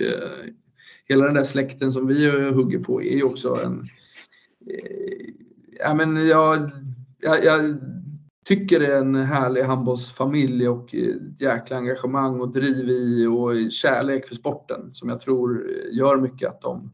hela 1.05 1.25
den 1.25 1.33
där 1.33 1.43
släkten 1.43 1.91
som 1.91 2.07
vi 2.07 2.49
hugger 2.51 2.79
på 2.79 3.01
är 3.01 3.15
ju 3.15 3.23
också 3.23 3.57
en... 3.65 3.87
Ja, 5.79 5.93
men 5.93 6.27
jag, 6.27 6.69
jag, 7.21 7.43
jag 7.43 7.77
tycker 8.45 8.79
det 8.79 8.93
är 8.93 8.99
en 8.99 9.15
härlig 9.15 9.63
handbollsfamilj 9.63 10.67
och 10.67 10.95
jäkla 11.39 11.77
engagemang 11.77 12.41
och 12.41 12.51
driv 12.51 12.89
i 12.89 13.25
och 13.25 13.71
kärlek 13.71 14.27
för 14.27 14.35
sporten 14.35 14.93
som 14.93 15.09
jag 15.09 15.19
tror 15.19 15.67
gör 15.91 16.17
mycket 16.17 16.49
att 16.49 16.61
de 16.61 16.91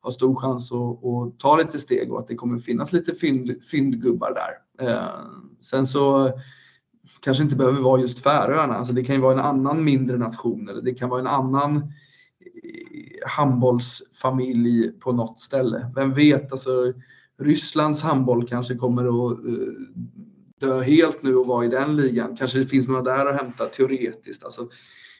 har 0.00 0.10
stor 0.10 0.36
chans 0.36 0.72
att, 0.72 1.04
att 1.04 1.38
ta 1.38 1.56
lite 1.56 1.78
steg 1.78 2.12
och 2.12 2.18
att 2.18 2.28
det 2.28 2.34
kommer 2.34 2.58
finnas 2.58 2.92
lite 2.92 3.14
fynd, 3.14 3.64
fyndgubbar 3.64 4.34
där. 4.34 4.52
Sen 5.60 5.86
så 5.86 6.32
kanske 7.20 7.42
inte 7.42 7.56
behöver 7.56 7.80
vara 7.80 8.00
just 8.00 8.20
Färöarna. 8.20 8.74
Alltså 8.74 8.92
det 8.92 9.04
kan 9.04 9.14
ju 9.14 9.20
vara 9.20 9.32
en 9.32 9.46
annan 9.46 9.84
mindre 9.84 10.16
nation 10.18 10.68
eller 10.68 10.82
det 10.82 10.94
kan 10.94 11.08
vara 11.08 11.20
en 11.20 11.26
annan 11.26 11.76
eh, 11.76 13.28
handbollsfamilj 13.28 14.92
på 15.00 15.12
något 15.12 15.40
ställe. 15.40 15.92
Vem 15.94 16.12
vet, 16.12 16.52
alltså 16.52 16.92
Rysslands 17.40 18.02
handboll 18.02 18.46
kanske 18.46 18.74
kommer 18.74 19.02
att 19.02 19.32
eh, 19.32 20.10
dö 20.60 20.82
helt 20.82 21.22
nu 21.22 21.36
och 21.36 21.46
vara 21.46 21.64
i 21.64 21.68
den 21.68 21.96
ligan. 21.96 22.36
Kanske 22.36 22.58
det 22.58 22.66
finns 22.66 22.88
några 22.88 23.02
där 23.02 23.26
att 23.26 23.40
hämta 23.40 23.66
teoretiskt. 23.66 24.44
Alltså, 24.44 24.60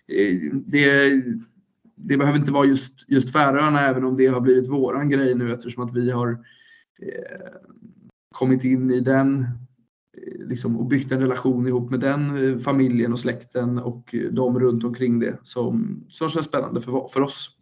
eh, 0.09 0.37
det, 0.53 1.13
det 1.97 2.17
behöver 2.17 2.39
inte 2.39 2.53
vara 2.53 2.67
just, 2.67 2.93
just 3.09 3.33
Färöarna 3.33 3.87
även 3.87 4.05
om 4.05 4.17
det 4.17 4.27
har 4.27 4.41
blivit 4.41 4.71
våran 4.71 5.11
grej 5.11 5.35
nu 5.35 5.53
eftersom 5.53 5.85
att 5.85 5.95
vi 5.95 6.11
har 6.11 6.31
eh, 7.03 7.53
kommit 8.35 8.65
in 8.65 8.91
i 8.91 9.01
den 9.01 9.47
liksom, 10.39 10.77
och 10.77 10.87
byggt 10.87 11.13
en 11.13 11.21
relation 11.21 11.67
ihop 11.67 11.91
med 11.91 12.01
den 12.01 12.53
eh, 12.53 12.59
familjen 12.59 13.13
och 13.13 13.19
släkten 13.19 13.79
och 13.79 14.15
eh, 14.15 14.21
de 14.21 14.61
runt 14.61 14.85
omkring 14.85 15.21
det 15.21 15.39
som, 15.43 16.05
som 16.09 16.31
känns 16.31 16.47
spännande 16.47 16.81
för, 16.81 17.09
för 17.09 17.21
oss. 17.21 17.57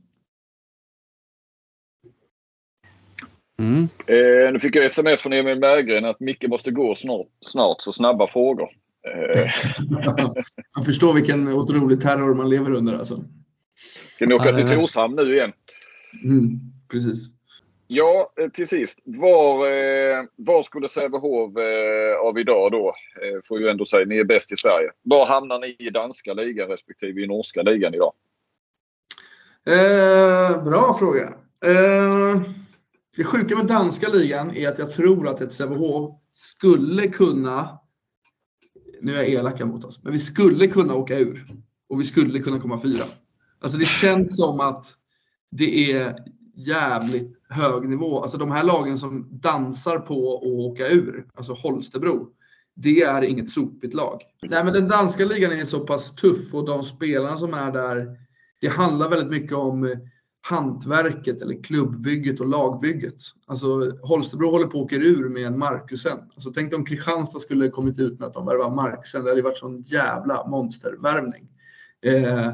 Mm. 3.58 3.82
Eh, 4.06 4.52
nu 4.52 4.58
fick 4.60 4.76
jag 4.76 4.84
sms 4.84 5.20
från 5.20 5.32
Emil 5.32 5.60
Berggren 5.60 6.04
att 6.04 6.20
Micke 6.20 6.48
måste 6.48 6.70
gå 6.70 6.94
snart, 6.94 7.26
snart 7.40 7.76
så 7.80 7.92
snabba 7.92 8.26
frågor. 8.26 8.68
Eh. 9.34 9.50
man 10.76 10.84
förstår 10.84 11.14
vilken 11.14 11.48
otrolig 11.48 12.00
terror 12.00 12.34
man 12.34 12.50
lever 12.50 12.72
under 12.72 12.94
alltså. 12.94 13.24
Ska 14.14 14.26
ni 14.26 14.34
åka 14.34 14.56
till 14.56 14.68
Torshamn 14.68 15.16
nu 15.16 15.34
igen? 15.34 15.52
Mm, 16.24 16.60
precis. 16.90 17.37
Ja, 17.90 18.32
eh, 18.40 18.48
till 18.48 18.68
sist. 18.68 19.00
Var, 19.04 19.66
eh, 19.66 20.24
var 20.36 20.62
skulle 20.62 20.88
Sävehof 20.88 21.56
eh, 21.56 22.20
av 22.20 22.38
idag 22.38 22.72
då, 22.72 22.88
eh, 23.22 23.40
får 23.44 23.60
ju 23.60 23.68
ändå 23.68 23.84
säga, 23.84 24.06
ni 24.06 24.18
är 24.18 24.24
bäst 24.24 24.52
i 24.52 24.56
Sverige. 24.56 24.90
Var 25.02 25.26
hamnar 25.26 25.58
ni 25.58 25.76
i 25.78 25.90
danska 25.90 26.34
ligan 26.34 26.68
respektive 26.68 27.20
i 27.20 27.26
norska 27.26 27.62
ligan 27.62 27.94
idag? 27.94 28.12
Eh, 29.66 30.64
bra 30.64 30.96
fråga. 30.98 31.22
Eh, 31.64 32.40
det 33.16 33.24
sjuka 33.24 33.56
med 33.56 33.66
danska 33.66 34.08
ligan 34.08 34.56
är 34.56 34.68
att 34.68 34.78
jag 34.78 34.92
tror 34.92 35.28
att 35.28 35.40
ett 35.40 35.54
Sävehof 35.54 36.14
skulle 36.32 37.06
kunna, 37.06 37.78
nu 39.00 39.14
är 39.14 39.16
jag 39.16 39.28
elaka 39.28 39.66
mot 39.66 39.84
oss, 39.84 40.04
men 40.04 40.12
vi 40.12 40.18
skulle 40.18 40.66
kunna 40.66 40.94
åka 40.94 41.18
ur. 41.18 41.46
Och 41.88 42.00
vi 42.00 42.04
skulle 42.04 42.38
kunna 42.38 42.60
komma 42.60 42.80
fyra. 42.82 43.04
Alltså 43.60 43.78
det 43.78 43.88
känns 43.88 44.36
som 44.36 44.60
att 44.60 44.84
det 45.50 45.92
är 45.92 46.14
jävligt 46.58 47.38
hög 47.48 47.88
nivå. 47.88 48.22
Alltså 48.22 48.38
de 48.38 48.50
här 48.50 48.64
lagen 48.64 48.98
som 48.98 49.28
dansar 49.30 49.98
på 49.98 50.36
att 50.36 50.42
åka 50.42 50.88
ur, 50.88 51.26
alltså 51.34 51.52
Holstebro, 51.52 52.28
det 52.74 53.02
är 53.02 53.22
inget 53.22 53.50
sopigt 53.50 53.94
lag. 53.94 54.20
Nej, 54.42 54.64
men 54.64 54.72
den 54.72 54.88
danska 54.88 55.24
ligan 55.24 55.52
är 55.52 55.64
så 55.64 55.80
pass 55.80 56.14
tuff 56.14 56.54
och 56.54 56.66
de 56.66 56.82
spelarna 56.82 57.36
som 57.36 57.54
är 57.54 57.72
där, 57.72 58.16
det 58.60 58.68
handlar 58.68 59.08
väldigt 59.10 59.30
mycket 59.30 59.56
om 59.56 59.96
hantverket 60.40 61.42
eller 61.42 61.62
klubbbygget 61.62 62.40
och 62.40 62.48
lagbygget. 62.48 63.16
Alltså 63.46 63.92
Holstebro 64.02 64.50
håller 64.50 64.66
på 64.66 64.78
att 64.78 64.84
åka 64.84 64.96
ur 64.96 65.28
med 65.28 65.46
en 65.46 65.58
Markusen. 65.58 66.18
Alltså 66.34 66.50
tänk 66.50 66.74
om 66.74 66.84
Kristianstad 66.84 67.38
skulle 67.38 67.68
kommit 67.68 67.98
ut 67.98 68.18
med 68.18 68.28
att 68.28 68.34
de 68.34 68.46
värvar 68.46 68.70
Markusen. 68.70 69.24
Det 69.24 69.30
hade 69.30 69.42
varit 69.42 69.58
sån 69.58 69.82
jävla 69.82 70.46
monstervärvning. 70.46 71.48
Eh, 72.02 72.52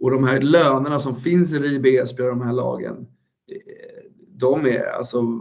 och 0.00 0.10
de 0.10 0.24
här 0.24 0.40
lönerna 0.40 0.98
som 0.98 1.16
finns 1.16 1.52
i 1.52 1.58
RIB 1.58 1.86
Esbjerg, 1.86 2.28
de 2.28 2.42
här 2.42 2.52
lagen, 2.52 3.06
de 4.32 4.66
är 4.66 4.86
alltså 4.86 5.40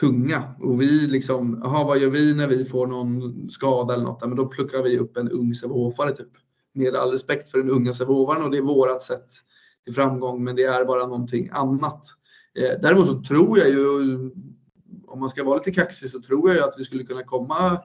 tunga. 0.00 0.54
Och 0.60 0.82
vi 0.82 1.06
liksom, 1.06 1.60
jaha 1.62 1.84
vad 1.84 1.98
gör 1.98 2.10
vi 2.10 2.34
när 2.34 2.46
vi 2.46 2.64
får 2.64 2.86
någon 2.86 3.50
skada 3.50 3.94
eller 3.94 4.04
något? 4.04 4.20
Men 4.20 4.36
då 4.36 4.46
pluckar 4.46 4.82
vi 4.82 4.98
upp 4.98 5.16
en 5.16 5.30
ung 5.30 5.54
Sävehofare 5.54 6.16
typ. 6.16 6.30
Med 6.74 6.96
all 6.96 7.12
respekt 7.12 7.48
för 7.48 7.58
den 7.58 7.70
unga 7.70 7.92
Sävehofaren 7.92 8.42
och 8.42 8.50
det 8.50 8.58
är 8.58 8.62
vårat 8.62 9.02
sätt 9.02 9.28
till 9.84 9.94
framgång, 9.94 10.44
men 10.44 10.56
det 10.56 10.62
är 10.62 10.84
bara 10.84 11.06
någonting 11.06 11.48
annat. 11.52 12.06
Eh, 12.58 12.80
däremot 12.82 13.06
så 13.06 13.22
tror 13.22 13.58
jag 13.58 13.68
ju, 13.68 14.16
om 15.06 15.20
man 15.20 15.30
ska 15.30 15.44
vara 15.44 15.56
lite 15.56 15.72
kaxig, 15.72 16.10
så 16.10 16.20
tror 16.20 16.48
jag 16.48 16.56
ju 16.56 16.62
att 16.64 16.74
vi 16.78 16.84
skulle 16.84 17.04
kunna 17.04 17.22
komma 17.22 17.80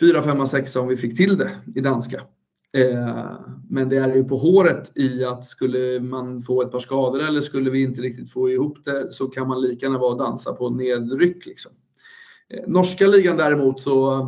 4, 0.00 0.22
5, 0.22 0.46
6 0.46 0.76
om 0.76 0.88
vi 0.88 0.96
fick 0.96 1.16
till 1.16 1.38
det 1.38 1.50
i 1.74 1.80
danska. 1.80 2.22
Eh, 2.76 3.32
men 3.68 3.88
det 3.88 3.96
är 3.96 4.14
ju 4.14 4.24
på 4.24 4.36
håret 4.36 4.92
i 4.94 5.24
att 5.24 5.44
skulle 5.44 6.00
man 6.00 6.42
få 6.42 6.62
ett 6.62 6.72
par 6.72 6.78
skador 6.78 7.22
eller 7.28 7.40
skulle 7.40 7.70
vi 7.70 7.82
inte 7.82 8.02
riktigt 8.02 8.32
få 8.32 8.50
ihop 8.50 8.84
det 8.84 9.12
så 9.12 9.26
kan 9.26 9.48
man 9.48 9.60
lika 9.60 9.86
gärna 9.86 9.98
vara 9.98 10.12
och 10.12 10.18
dansa 10.18 10.52
på 10.52 10.70
nedryck. 10.70 11.46
Liksom. 11.46 11.72
Eh, 12.48 12.64
norska 12.66 13.06
ligan 13.06 13.36
däremot 13.36 13.82
så 13.82 14.26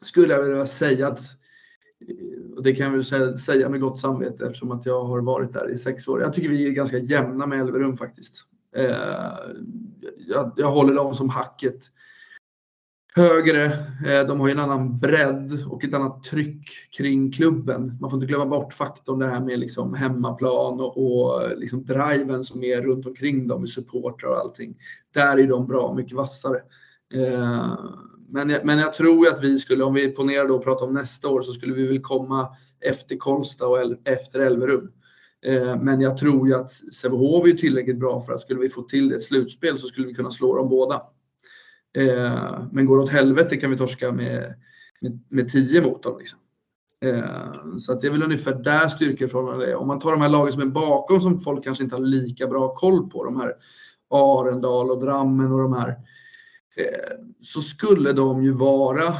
skulle 0.00 0.34
jag 0.34 0.42
vilja 0.42 0.66
säga 0.66 1.08
att 1.08 1.20
eh, 2.08 2.56
och 2.56 2.62
det 2.62 2.74
kan 2.74 2.86
jag 2.86 2.92
väl 2.92 3.38
säga 3.38 3.68
med 3.68 3.80
gott 3.80 4.00
samvete 4.00 4.46
eftersom 4.46 4.70
att 4.70 4.86
jag 4.86 5.04
har 5.04 5.20
varit 5.20 5.52
där 5.52 5.70
i 5.70 5.78
sex 5.78 6.08
år. 6.08 6.20
Jag 6.20 6.32
tycker 6.32 6.48
vi 6.48 6.66
är 6.66 6.70
ganska 6.70 6.98
jämna 6.98 7.46
med 7.46 7.60
Elverum 7.60 7.96
faktiskt. 7.96 8.44
Jag, 10.28 10.52
jag 10.56 10.70
håller 10.70 10.94
dem 10.94 11.14
som 11.14 11.28
hacket 11.28 11.90
högre. 13.16 13.64
Eh, 14.06 14.26
de 14.26 14.40
har 14.40 14.48
ju 14.48 14.52
en 14.52 14.60
annan 14.60 14.98
bredd 14.98 15.64
och 15.70 15.84
ett 15.84 15.94
annat 15.94 16.22
tryck 16.22 16.70
kring 16.96 17.32
klubben. 17.32 17.96
Man 18.00 18.10
får 18.10 18.16
inte 18.16 18.26
glömma 18.26 18.46
bort 18.46 18.72
faktorn 18.72 19.18
det 19.18 19.26
här 19.26 19.40
med 19.40 19.58
liksom 19.58 19.94
hemmaplan 19.94 20.80
och, 20.80 20.96
och 20.96 21.42
eh, 21.42 21.56
liksom 21.56 21.84
driven 21.84 22.44
som 22.44 22.64
är 22.64 22.82
runt 22.82 23.06
omkring 23.06 23.48
dem 23.48 23.60
med 23.60 23.68
supportrar 23.68 24.30
och 24.30 24.38
allting. 24.38 24.76
Där 25.14 25.38
är 25.38 25.46
de 25.46 25.66
bra 25.66 25.94
mycket 25.94 26.12
vassare. 26.12 26.60
Eh, 27.14 27.74
men, 28.28 28.50
jag, 28.50 28.64
men 28.64 28.78
jag 28.78 28.94
tror 28.94 29.28
att 29.28 29.42
vi 29.42 29.58
skulle, 29.58 29.84
om 29.84 29.94
vi 29.94 30.08
ponerar 30.08 30.48
då 30.48 30.54
och 30.54 30.64
pratar 30.64 30.86
om 30.86 30.94
nästa 30.94 31.28
år, 31.28 31.42
så 31.42 31.52
skulle 31.52 31.74
vi 31.74 31.86
väl 31.86 32.00
komma 32.00 32.48
efter 32.80 33.16
Kolsta 33.16 33.66
och 33.66 33.78
el, 33.78 33.96
efter 34.04 34.40
Elverum. 34.40 34.90
Men 35.80 36.00
jag 36.00 36.16
tror 36.16 36.48
ju 36.48 36.54
att 36.54 36.70
Sävehof 36.70 37.46
är 37.46 37.52
tillräckligt 37.52 37.98
bra 37.98 38.20
för 38.20 38.32
att 38.32 38.40
skulle 38.40 38.60
vi 38.60 38.68
få 38.68 38.82
till 38.82 39.12
ett 39.12 39.22
slutspel 39.22 39.78
så 39.78 39.86
skulle 39.86 40.06
vi 40.06 40.14
kunna 40.14 40.30
slå 40.30 40.56
dem 40.56 40.68
båda. 40.68 41.02
Eh, 41.96 42.66
men 42.72 42.86
går 42.86 42.96
det 42.96 43.02
åt 43.02 43.10
helvete 43.10 43.56
kan 43.56 43.70
vi 43.70 43.76
torska 43.76 44.12
med, 44.12 44.54
med, 45.00 45.20
med 45.28 45.48
tio 45.48 45.82
mot 45.82 46.02
dem. 46.02 46.18
Liksom. 46.18 46.38
Eh, 47.04 47.78
så 47.78 47.92
att 47.92 48.00
det 48.00 48.06
är 48.06 48.10
väl 48.10 48.22
ungefär 48.22 48.54
där 48.54 48.88
styrkeförhållandet 48.88 49.68
är. 49.68 49.74
Om 49.74 49.86
man 49.86 49.98
tar 49.98 50.10
de 50.10 50.20
här 50.20 50.28
lagen 50.28 50.52
som 50.52 50.62
är 50.62 50.66
bakom 50.66 51.20
som 51.20 51.40
folk 51.40 51.64
kanske 51.64 51.84
inte 51.84 51.96
har 51.96 52.02
lika 52.02 52.46
bra 52.46 52.74
koll 52.74 53.10
på, 53.10 53.24
de 53.24 53.40
här 53.40 53.52
Arendal 54.10 54.90
och 54.90 55.00
Drammen 55.00 55.52
och 55.52 55.58
de 55.58 55.72
här 55.72 55.96
Eh, 56.76 57.24
så 57.40 57.60
skulle 57.60 58.12
de 58.12 58.42
ju 58.42 58.52
vara 58.52 59.06
eh, 59.06 59.12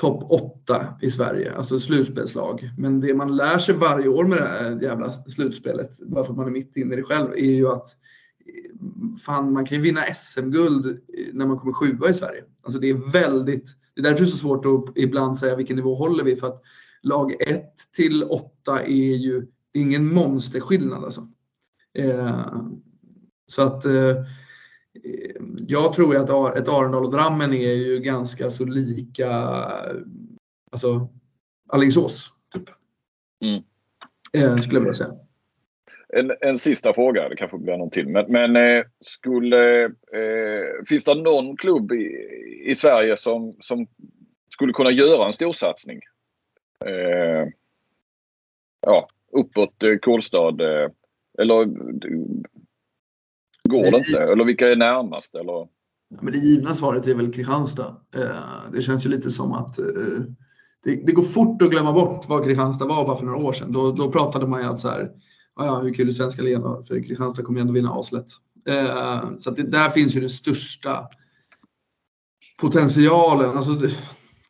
topp 0.00 0.24
8 0.30 0.94
i 1.02 1.10
Sverige, 1.10 1.52
alltså 1.56 1.80
slutspelslag. 1.80 2.70
Men 2.78 3.00
det 3.00 3.14
man 3.14 3.36
lär 3.36 3.58
sig 3.58 3.74
varje 3.74 4.08
år 4.08 4.24
med 4.24 4.38
det 4.38 4.46
här 4.46 4.82
jävla 4.82 5.12
slutspelet, 5.12 5.98
bara 5.98 6.24
för 6.24 6.32
att 6.32 6.36
man 6.36 6.46
är 6.46 6.50
mitt 6.50 6.76
inne 6.76 6.92
i 6.92 6.96
det 6.96 7.02
själv, 7.02 7.32
är 7.32 7.54
ju 7.54 7.68
att 7.68 7.88
eh, 7.88 7.94
fan, 9.24 9.52
man 9.52 9.66
kan 9.66 9.78
ju 9.78 9.84
vinna 9.84 10.00
SM-guld 10.14 11.00
när 11.32 11.46
man 11.46 11.58
kommer 11.58 11.72
sjua 11.72 12.08
i 12.08 12.14
Sverige. 12.14 12.44
Alltså 12.62 12.80
det 12.80 12.90
är 12.90 13.12
väldigt, 13.12 13.76
det 13.94 14.00
är 14.00 14.02
därför 14.02 14.24
det 14.24 14.28
är 14.28 14.30
så 14.30 14.36
svårt 14.36 14.66
att 14.66 14.96
ibland 14.96 15.38
säga 15.38 15.56
vilken 15.56 15.76
nivå 15.76 15.94
håller 15.94 16.24
vi, 16.24 16.36
för 16.36 16.46
att 16.46 16.62
lag 17.02 17.32
1 17.40 17.64
till 17.96 18.24
8 18.24 18.80
är 18.80 19.16
ju 19.16 19.46
ingen 19.72 20.14
monsterskillnad 20.14 21.04
alltså. 21.04 21.28
Eh, 21.94 22.62
så 23.46 23.62
att 23.62 23.84
eh, 23.84 24.16
jag 25.66 25.92
tror 25.92 26.16
att 26.16 26.56
ett 26.56 26.68
Arendal 26.68 27.04
och 27.04 27.10
Drammen 27.10 27.52
är 27.52 27.74
ju 27.74 28.00
ganska 28.00 28.50
så 28.50 28.64
lika 28.64 29.30
alltså 30.72 31.08
Alingsås. 31.68 32.32
Typ. 32.54 32.68
Mm. 33.44 33.62
Eh, 34.32 34.56
skulle 34.56 34.74
jag 34.74 34.80
vilja 34.80 34.94
säga. 34.94 35.14
En, 36.12 36.32
en 36.40 36.58
sista 36.58 36.94
fråga, 36.94 37.28
det 37.28 37.36
kanske 37.36 37.58
blir 37.58 37.76
någon 37.76 37.90
till. 37.90 38.08
Men, 38.08 38.32
men 38.32 38.56
eh, 38.56 38.84
skulle, 39.00 39.84
eh, 39.84 40.84
finns 40.88 41.04
det 41.04 41.14
någon 41.14 41.56
klubb 41.56 41.92
i, 41.92 42.26
i 42.64 42.74
Sverige 42.74 43.16
som, 43.16 43.56
som 43.60 43.86
skulle 44.48 44.72
kunna 44.72 44.90
göra 44.90 45.26
en 45.26 45.32
storsatsning? 45.32 46.00
Eh, 46.86 47.48
ja, 48.86 49.08
uppåt 49.32 49.82
eh, 49.82 49.96
Kolstad. 49.96 50.60
Eh, 50.60 50.90
eller 51.38 51.66
Går 53.64 53.90
det 53.90 53.98
inte? 53.98 54.22
Eller 54.32 54.44
vilka 54.44 54.68
är 54.68 54.76
närmast? 54.76 55.34
Eller? 55.34 55.68
Men 56.20 56.32
det 56.32 56.38
givna 56.38 56.74
svaret 56.74 57.06
är 57.06 57.14
väl 57.14 57.32
Kristianstad. 57.32 57.96
Eh, 58.16 58.72
det 58.72 58.82
känns 58.82 59.06
ju 59.06 59.10
lite 59.10 59.30
som 59.30 59.52
att 59.52 59.78
eh, 59.78 59.84
det, 60.84 61.06
det, 61.06 61.12
går 61.12 61.22
fort 61.22 61.62
att 61.62 61.70
glömma 61.70 61.92
bort 61.92 62.28
vad 62.28 62.44
Kristianstad 62.44 62.86
var 62.86 63.06
bara 63.06 63.16
för 63.16 63.26
några 63.26 63.38
år 63.38 63.52
sedan. 63.52 63.72
Då, 63.72 63.92
då 63.92 64.12
pratade 64.12 64.46
man 64.46 64.62
ju 64.62 64.66
att 64.66 64.80
så 64.80 64.88
här, 64.88 65.10
ja, 65.56 65.78
hur 65.78 65.94
kul 65.94 66.08
är 66.08 66.12
svenska 66.12 66.42
ligan 66.42 66.84
För 66.84 67.02
Kristianstad 67.02 67.42
kommer 67.42 67.58
ju 67.58 67.60
ändå 67.60 67.72
vinna 67.72 67.92
aslätt. 67.92 68.26
Eh, 68.68 69.30
så 69.38 69.50
att 69.50 69.56
det, 69.56 69.62
där 69.62 69.90
finns 69.90 70.16
ju 70.16 70.20
den 70.20 70.30
största 70.30 71.08
potentialen. 72.60 73.56
Alltså, 73.56 73.80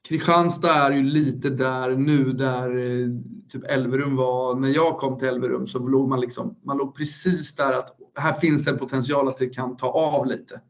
Kristianstad 0.09 0.75
är 0.75 0.93
ju 0.93 1.03
lite 1.03 1.51
där 1.51 1.97
nu 1.97 2.33
där 2.33 2.79
eh, 2.79 3.09
typ 3.53 3.71
Elverum 3.71 4.17
var. 4.17 4.55
När 4.55 4.69
jag 4.69 4.99
kom 4.99 5.19
till 5.19 5.29
Elverum 5.29 5.67
så 5.67 5.79
låg 5.79 6.09
man 6.09 6.21
liksom, 6.21 6.59
man 6.65 6.77
låg 6.77 6.97
precis 6.97 7.57
där 7.57 7.73
att 7.73 7.97
här 8.19 8.33
finns 8.33 8.65
det 8.65 8.71
en 8.71 8.79
potential 8.79 9.29
att 9.29 9.39
det 9.39 9.49
kan 9.49 9.77
ta 9.77 9.87
av 9.87 10.27
lite. 10.27 10.61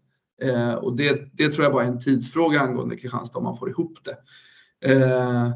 Eh, 0.43 0.75
och 0.75 0.97
det, 0.97 1.37
det 1.37 1.49
tror 1.49 1.65
jag 1.65 1.73
bara 1.73 1.85
är 1.85 1.89
en 1.89 2.01
tidsfråga 2.01 2.61
angående 2.61 2.97
Kristianstad 2.97 3.39
om 3.39 3.45
man 3.45 3.57
får 3.57 3.71
ihop 3.71 3.99
det. 4.05 4.17
Eh, 4.93 5.51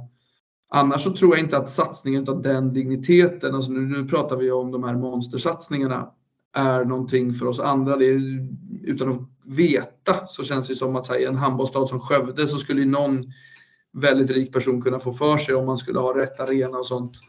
annars 0.74 1.02
så 1.02 1.12
tror 1.12 1.36
jag 1.36 1.44
inte 1.44 1.56
att 1.56 1.70
satsningen 1.70 2.28
av 2.28 2.42
den 2.42 2.72
digniteten, 2.72 3.54
alltså 3.54 3.70
nu, 3.70 3.80
nu 3.80 4.08
pratar 4.08 4.36
vi 4.36 4.50
om 4.50 4.70
de 4.70 4.84
här 4.84 4.94
monstersatsningarna, 4.94 6.10
är 6.54 6.84
någonting 6.84 7.32
för 7.32 7.46
oss 7.46 7.60
andra. 7.60 7.96
Det 7.96 8.06
är, 8.06 8.48
utan 8.82 9.08
att 9.08 9.20
veta 9.44 10.26
så 10.28 10.44
känns 10.44 10.68
det 10.68 10.74
som 10.74 10.96
att 10.96 11.08
här, 11.08 11.18
i 11.18 11.24
en 11.24 11.36
handbollsstad 11.36 11.86
som 11.86 12.00
Skövde 12.00 12.46
så 12.46 12.58
skulle 12.58 12.84
någon 12.84 13.24
väldigt 13.92 14.30
rik 14.30 14.52
person 14.52 14.82
kunna 14.82 14.98
få 14.98 15.12
för 15.12 15.36
sig 15.36 15.54
om 15.54 15.66
man 15.66 15.78
skulle 15.78 15.98
ha 15.98 16.18
rätt 16.18 16.40
arena 16.40 16.78
och 16.78 16.86
sånt 16.86 17.20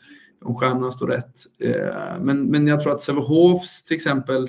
om 0.46 0.56
stjärnorna 0.56 0.92
står 0.92 1.08
rätt. 1.08 1.34
Eh, 1.60 2.20
men, 2.22 2.44
men 2.46 2.68
jag 2.68 2.84
tror 2.84 2.94
att 2.94 3.02
Sävehofs 3.02 3.84
till 3.84 3.96
exempel 3.96 4.48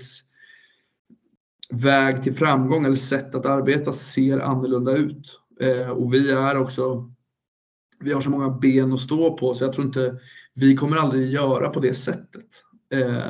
väg 1.71 2.23
till 2.23 2.35
framgång 2.35 2.85
eller 2.85 2.97
sätt 2.97 3.35
att 3.35 3.47
arbeta 3.47 3.93
ser 3.93 4.39
annorlunda 4.39 4.93
ut. 4.93 5.41
Eh, 5.61 5.91
och 5.91 6.15
vi 6.15 6.31
är 6.31 6.57
också, 6.57 7.11
vi 8.07 8.13
har 8.13 8.21
så 8.21 8.31
många 8.31 8.51
ben 8.51 8.93
att 8.93 9.01
stå 9.01 9.37
på 9.37 9.55
så 9.55 9.65
jag 9.65 9.73
tror 9.73 9.87
inte, 9.87 10.19
vi 10.55 10.77
kommer 10.77 10.97
aldrig 10.97 11.31
göra 11.31 11.69
på 11.69 11.81
det 11.81 11.95
sättet. 11.95 12.47
Eh, 12.95 13.23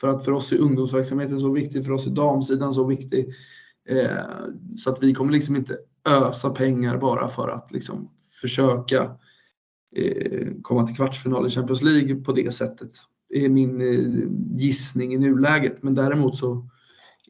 för 0.00 0.08
att 0.08 0.24
för 0.24 0.32
oss 0.32 0.52
är 0.52 0.58
ungdomsverksamheten 0.58 1.40
så 1.40 1.52
viktig, 1.52 1.84
för 1.84 1.92
oss 1.92 2.06
är 2.06 2.10
damsidan 2.10 2.74
så 2.74 2.86
viktig. 2.86 3.34
Eh, 3.88 4.06
så 4.76 4.90
att 4.90 5.02
vi 5.02 5.14
kommer 5.14 5.32
liksom 5.32 5.56
inte 5.56 5.76
ösa 6.08 6.50
pengar 6.50 6.98
bara 6.98 7.28
för 7.28 7.48
att 7.48 7.72
liksom 7.72 8.10
försöka 8.40 9.10
Eh, 9.96 10.48
komma 10.62 10.86
till 10.86 10.96
kvartsfinal 10.96 11.46
i 11.46 11.50
Champions 11.50 11.82
League 11.82 12.14
på 12.14 12.32
det 12.32 12.54
sättet. 12.54 12.90
Det 13.28 13.44
är 13.44 13.48
min 13.48 13.80
eh, 13.80 14.28
gissning 14.60 15.14
i 15.14 15.18
nuläget. 15.18 15.82
Men 15.82 15.94
däremot 15.94 16.36
så 16.36 16.68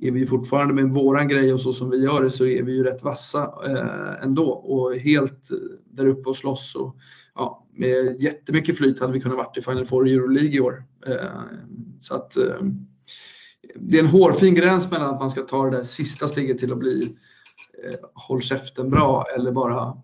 är 0.04 0.10
vi 0.10 0.26
fortfarande 0.26 0.74
med 0.74 0.84
våran 0.84 1.28
grej 1.28 1.52
och 1.52 1.60
så 1.60 1.72
som 1.72 1.90
vi 1.90 2.04
gör 2.04 2.22
det 2.22 2.30
så 2.30 2.46
är 2.46 2.62
vi 2.62 2.76
ju 2.76 2.84
rätt 2.84 3.02
vassa 3.02 3.54
eh, 3.66 4.24
ändå 4.24 4.52
och 4.52 4.94
helt 4.94 5.48
där 5.84 6.06
uppe 6.06 6.28
och 6.28 6.36
slåss. 6.36 6.74
Och, 6.74 6.96
ja, 7.34 7.66
med 7.72 8.22
jättemycket 8.22 8.78
flyt 8.78 9.00
hade 9.00 9.12
vi 9.12 9.20
kunnat 9.20 9.38
varit 9.38 9.56
i 9.56 9.62
Final 9.62 9.86
Four 9.86 10.08
Euroleague 10.08 10.56
i 10.56 10.60
år. 10.60 10.84
Eh, 11.06 11.40
så 12.00 12.14
att 12.14 12.36
eh, 12.36 12.60
det 13.74 13.98
är 13.98 14.02
en 14.02 14.08
hårfin 14.08 14.54
gräns 14.54 14.90
mellan 14.90 15.14
att 15.14 15.20
man 15.20 15.30
ska 15.30 15.42
ta 15.42 15.64
det 15.64 15.76
där 15.76 15.82
sista 15.82 16.28
steget 16.28 16.58
till 16.58 16.72
att 16.72 16.78
bli 16.78 17.16
eh, 17.84 17.98
håll 18.14 18.42
käften 18.42 18.90
bra 18.90 19.24
eller 19.36 19.52
bara 19.52 19.88
okej, 19.88 20.02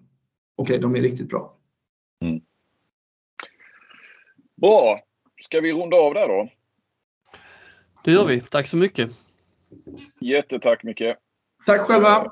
okay, 0.57 0.79
de 0.79 0.97
är 0.97 1.03
riktigt 1.03 1.29
bra. 1.29 1.57
Mm. 2.25 2.41
Bra. 4.61 4.99
Ska 5.43 5.61
vi 5.61 5.73
runda 5.73 5.97
av 5.97 6.15
där 6.15 6.29
då? 6.29 6.49
Det 8.05 8.13
gör 8.13 8.27
vi. 8.27 8.41
Tack 8.41 8.67
så 8.67 8.77
mycket. 8.77 9.11
Jättetack 10.21 10.83
Micke. 10.83 11.17
Tack 11.67 11.81
själva. 11.81 12.27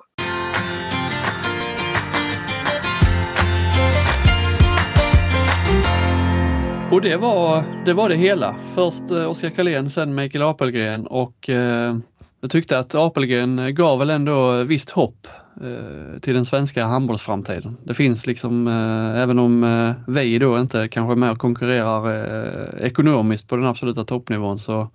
Och 6.90 7.00
det 7.00 7.16
var, 7.16 7.64
det 7.84 7.92
var 7.92 8.08
det 8.08 8.14
hela. 8.14 8.56
Först 8.74 9.10
eh, 9.10 9.30
Oskar 9.30 9.50
Karlén, 9.50 9.90
sen 9.90 10.14
Mikael 10.14 10.42
Apelgren 10.42 11.06
och 11.06 11.48
eh, 11.48 11.96
jag 12.40 12.50
tyckte 12.50 12.78
att 12.78 12.94
Apelgren 12.94 13.74
gav 13.74 13.98
väl 13.98 14.10
ändå 14.10 14.64
visst 14.64 14.90
hopp 14.90 15.26
eh, 15.62 16.20
till 16.20 16.34
den 16.34 16.44
svenska 16.44 16.84
handbollsframtiden. 16.84 17.76
Det 17.84 17.94
finns 17.94 18.26
liksom, 18.26 18.68
eh, 18.68 19.22
även 19.22 19.38
om 19.38 19.64
eh, 19.64 19.92
vi 20.06 20.38
då 20.38 20.58
inte 20.58 20.88
kanske 20.88 21.14
mer 21.14 21.34
konkurrerar 21.34 22.14
eh, 22.14 22.86
ekonomiskt 22.86 23.48
på 23.48 23.56
den 23.56 23.66
absoluta 23.66 24.04
toppnivån 24.04 24.58
så 24.58 24.90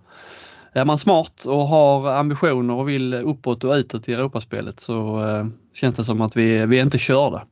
är 0.74 0.86
man 0.86 0.98
smart 0.98 1.45
och 1.45 1.68
har 1.68 2.12
ambitioner 2.12 2.76
och 2.76 2.90
vill 2.90 3.14
uppåt 3.14 3.64
och 3.64 3.74
utåt 3.74 4.10
i 4.10 4.14
Europaspelet 4.14 4.80
så 4.80 5.20
eh, 5.20 5.45
känns 5.74 5.95
det 5.95 6.04
som 6.04 6.22
att 6.22 6.38
vi, 6.38 6.66
vi 6.66 6.80
är 6.80 6.84
inte 6.84 6.98
körda. 6.98 7.48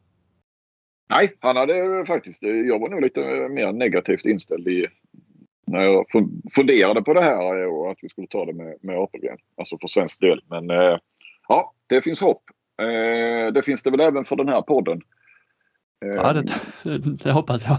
Nej, 1.10 1.30
han 1.40 1.56
hade 1.56 2.06
faktiskt, 2.08 2.44
jag 2.44 2.80
var 2.80 2.90
nog 2.90 3.02
lite 3.02 3.22
mer 3.50 3.72
negativt 3.72 4.26
inställd 4.26 4.68
i, 4.68 4.88
när 5.68 5.82
jag 5.82 6.06
funderade 6.56 7.02
på 7.02 7.14
det 7.14 7.22
här 7.22 7.68
och 7.68 7.92
att 7.92 7.98
vi 8.02 8.10
skulle 8.10 8.28
ta 8.28 8.46
det 8.46 8.54
med, 8.54 8.78
med 8.82 8.98
Apelgren. 8.98 9.38
Alltså 9.58 9.78
för 9.82 9.88
svensk 9.88 10.22
del. 10.22 10.42
Men 10.50 10.70
eh, 10.70 10.98
ja, 11.48 11.74
det 11.88 12.02
finns 12.02 12.22
hopp. 12.22 12.44
Eh, 12.82 13.54
det 13.54 13.64
finns 13.66 13.84
det 13.84 13.92
väl 13.92 14.00
även 14.00 14.26
för 14.26 14.36
den 14.36 14.50
här 14.50 14.62
podden. 14.62 15.02
ja, 16.00 16.34
det, 16.34 16.98
det 17.24 17.32
hoppas 17.32 17.66
jag. 17.66 17.78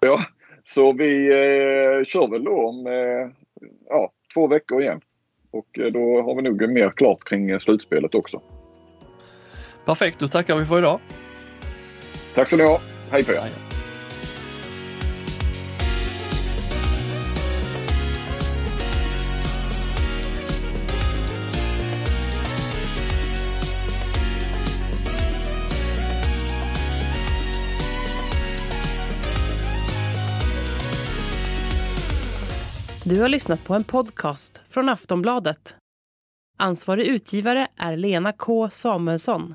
Ja, 0.00 0.20
så 0.64 0.92
vi 0.92 1.28
kör 2.06 2.30
väl 2.30 2.44
då 2.44 2.68
om 2.68 2.86
eh, 2.86 3.30
ja, 3.88 4.12
två 4.34 4.46
veckor 4.46 4.82
igen. 4.82 5.00
Och 5.50 5.78
eh, 5.78 5.86
då 5.86 6.22
har 6.22 6.34
vi 6.34 6.42
nog 6.42 6.68
mer 6.68 6.90
klart 6.90 7.24
kring 7.24 7.60
slutspelet 7.60 8.14
också. 8.14 8.40
Perfekt, 9.84 10.18
då 10.18 10.28
tackar 10.28 10.56
vi 10.56 10.66
för 10.66 10.78
idag. 10.78 11.00
Tack 12.34 12.48
så 12.48 12.56
ni 12.56 12.64
ha. 12.64 12.80
Hej 13.10 13.24
på 13.24 13.32
er. 13.32 13.69
Du 33.10 33.20
har 33.20 33.28
lyssnat 33.28 33.64
på 33.64 33.74
en 33.74 33.84
podcast 33.84 34.60
från 34.68 34.88
Aftonbladet. 34.88 35.74
Ansvarig 36.58 37.06
utgivare 37.06 37.68
är 37.76 37.96
Lena 37.96 38.32
K 38.32 38.70
Samuelsson. 38.70 39.54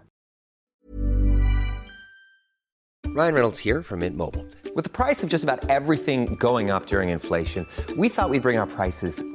Ryan 3.07 3.33
Reynolds 3.33 3.65
här 3.65 3.81
från 3.81 3.99
Mint 3.99 4.17
Mobile. 4.17 4.43
Med 4.75 4.93
priset 4.93 5.29
på 5.29 5.35
nästan 5.35 5.49
allt 5.49 6.05
som 6.05 6.35
går 6.35 6.75
upp 6.75 6.93
under 6.93 7.03
inflationen, 7.03 7.65
trodde 7.87 8.01
vi 8.01 8.07
att 8.07 8.07
vi 8.07 8.09
skulle 8.09 8.41
bring 8.41 8.59
våra 8.59 8.65
priser 8.65 9.34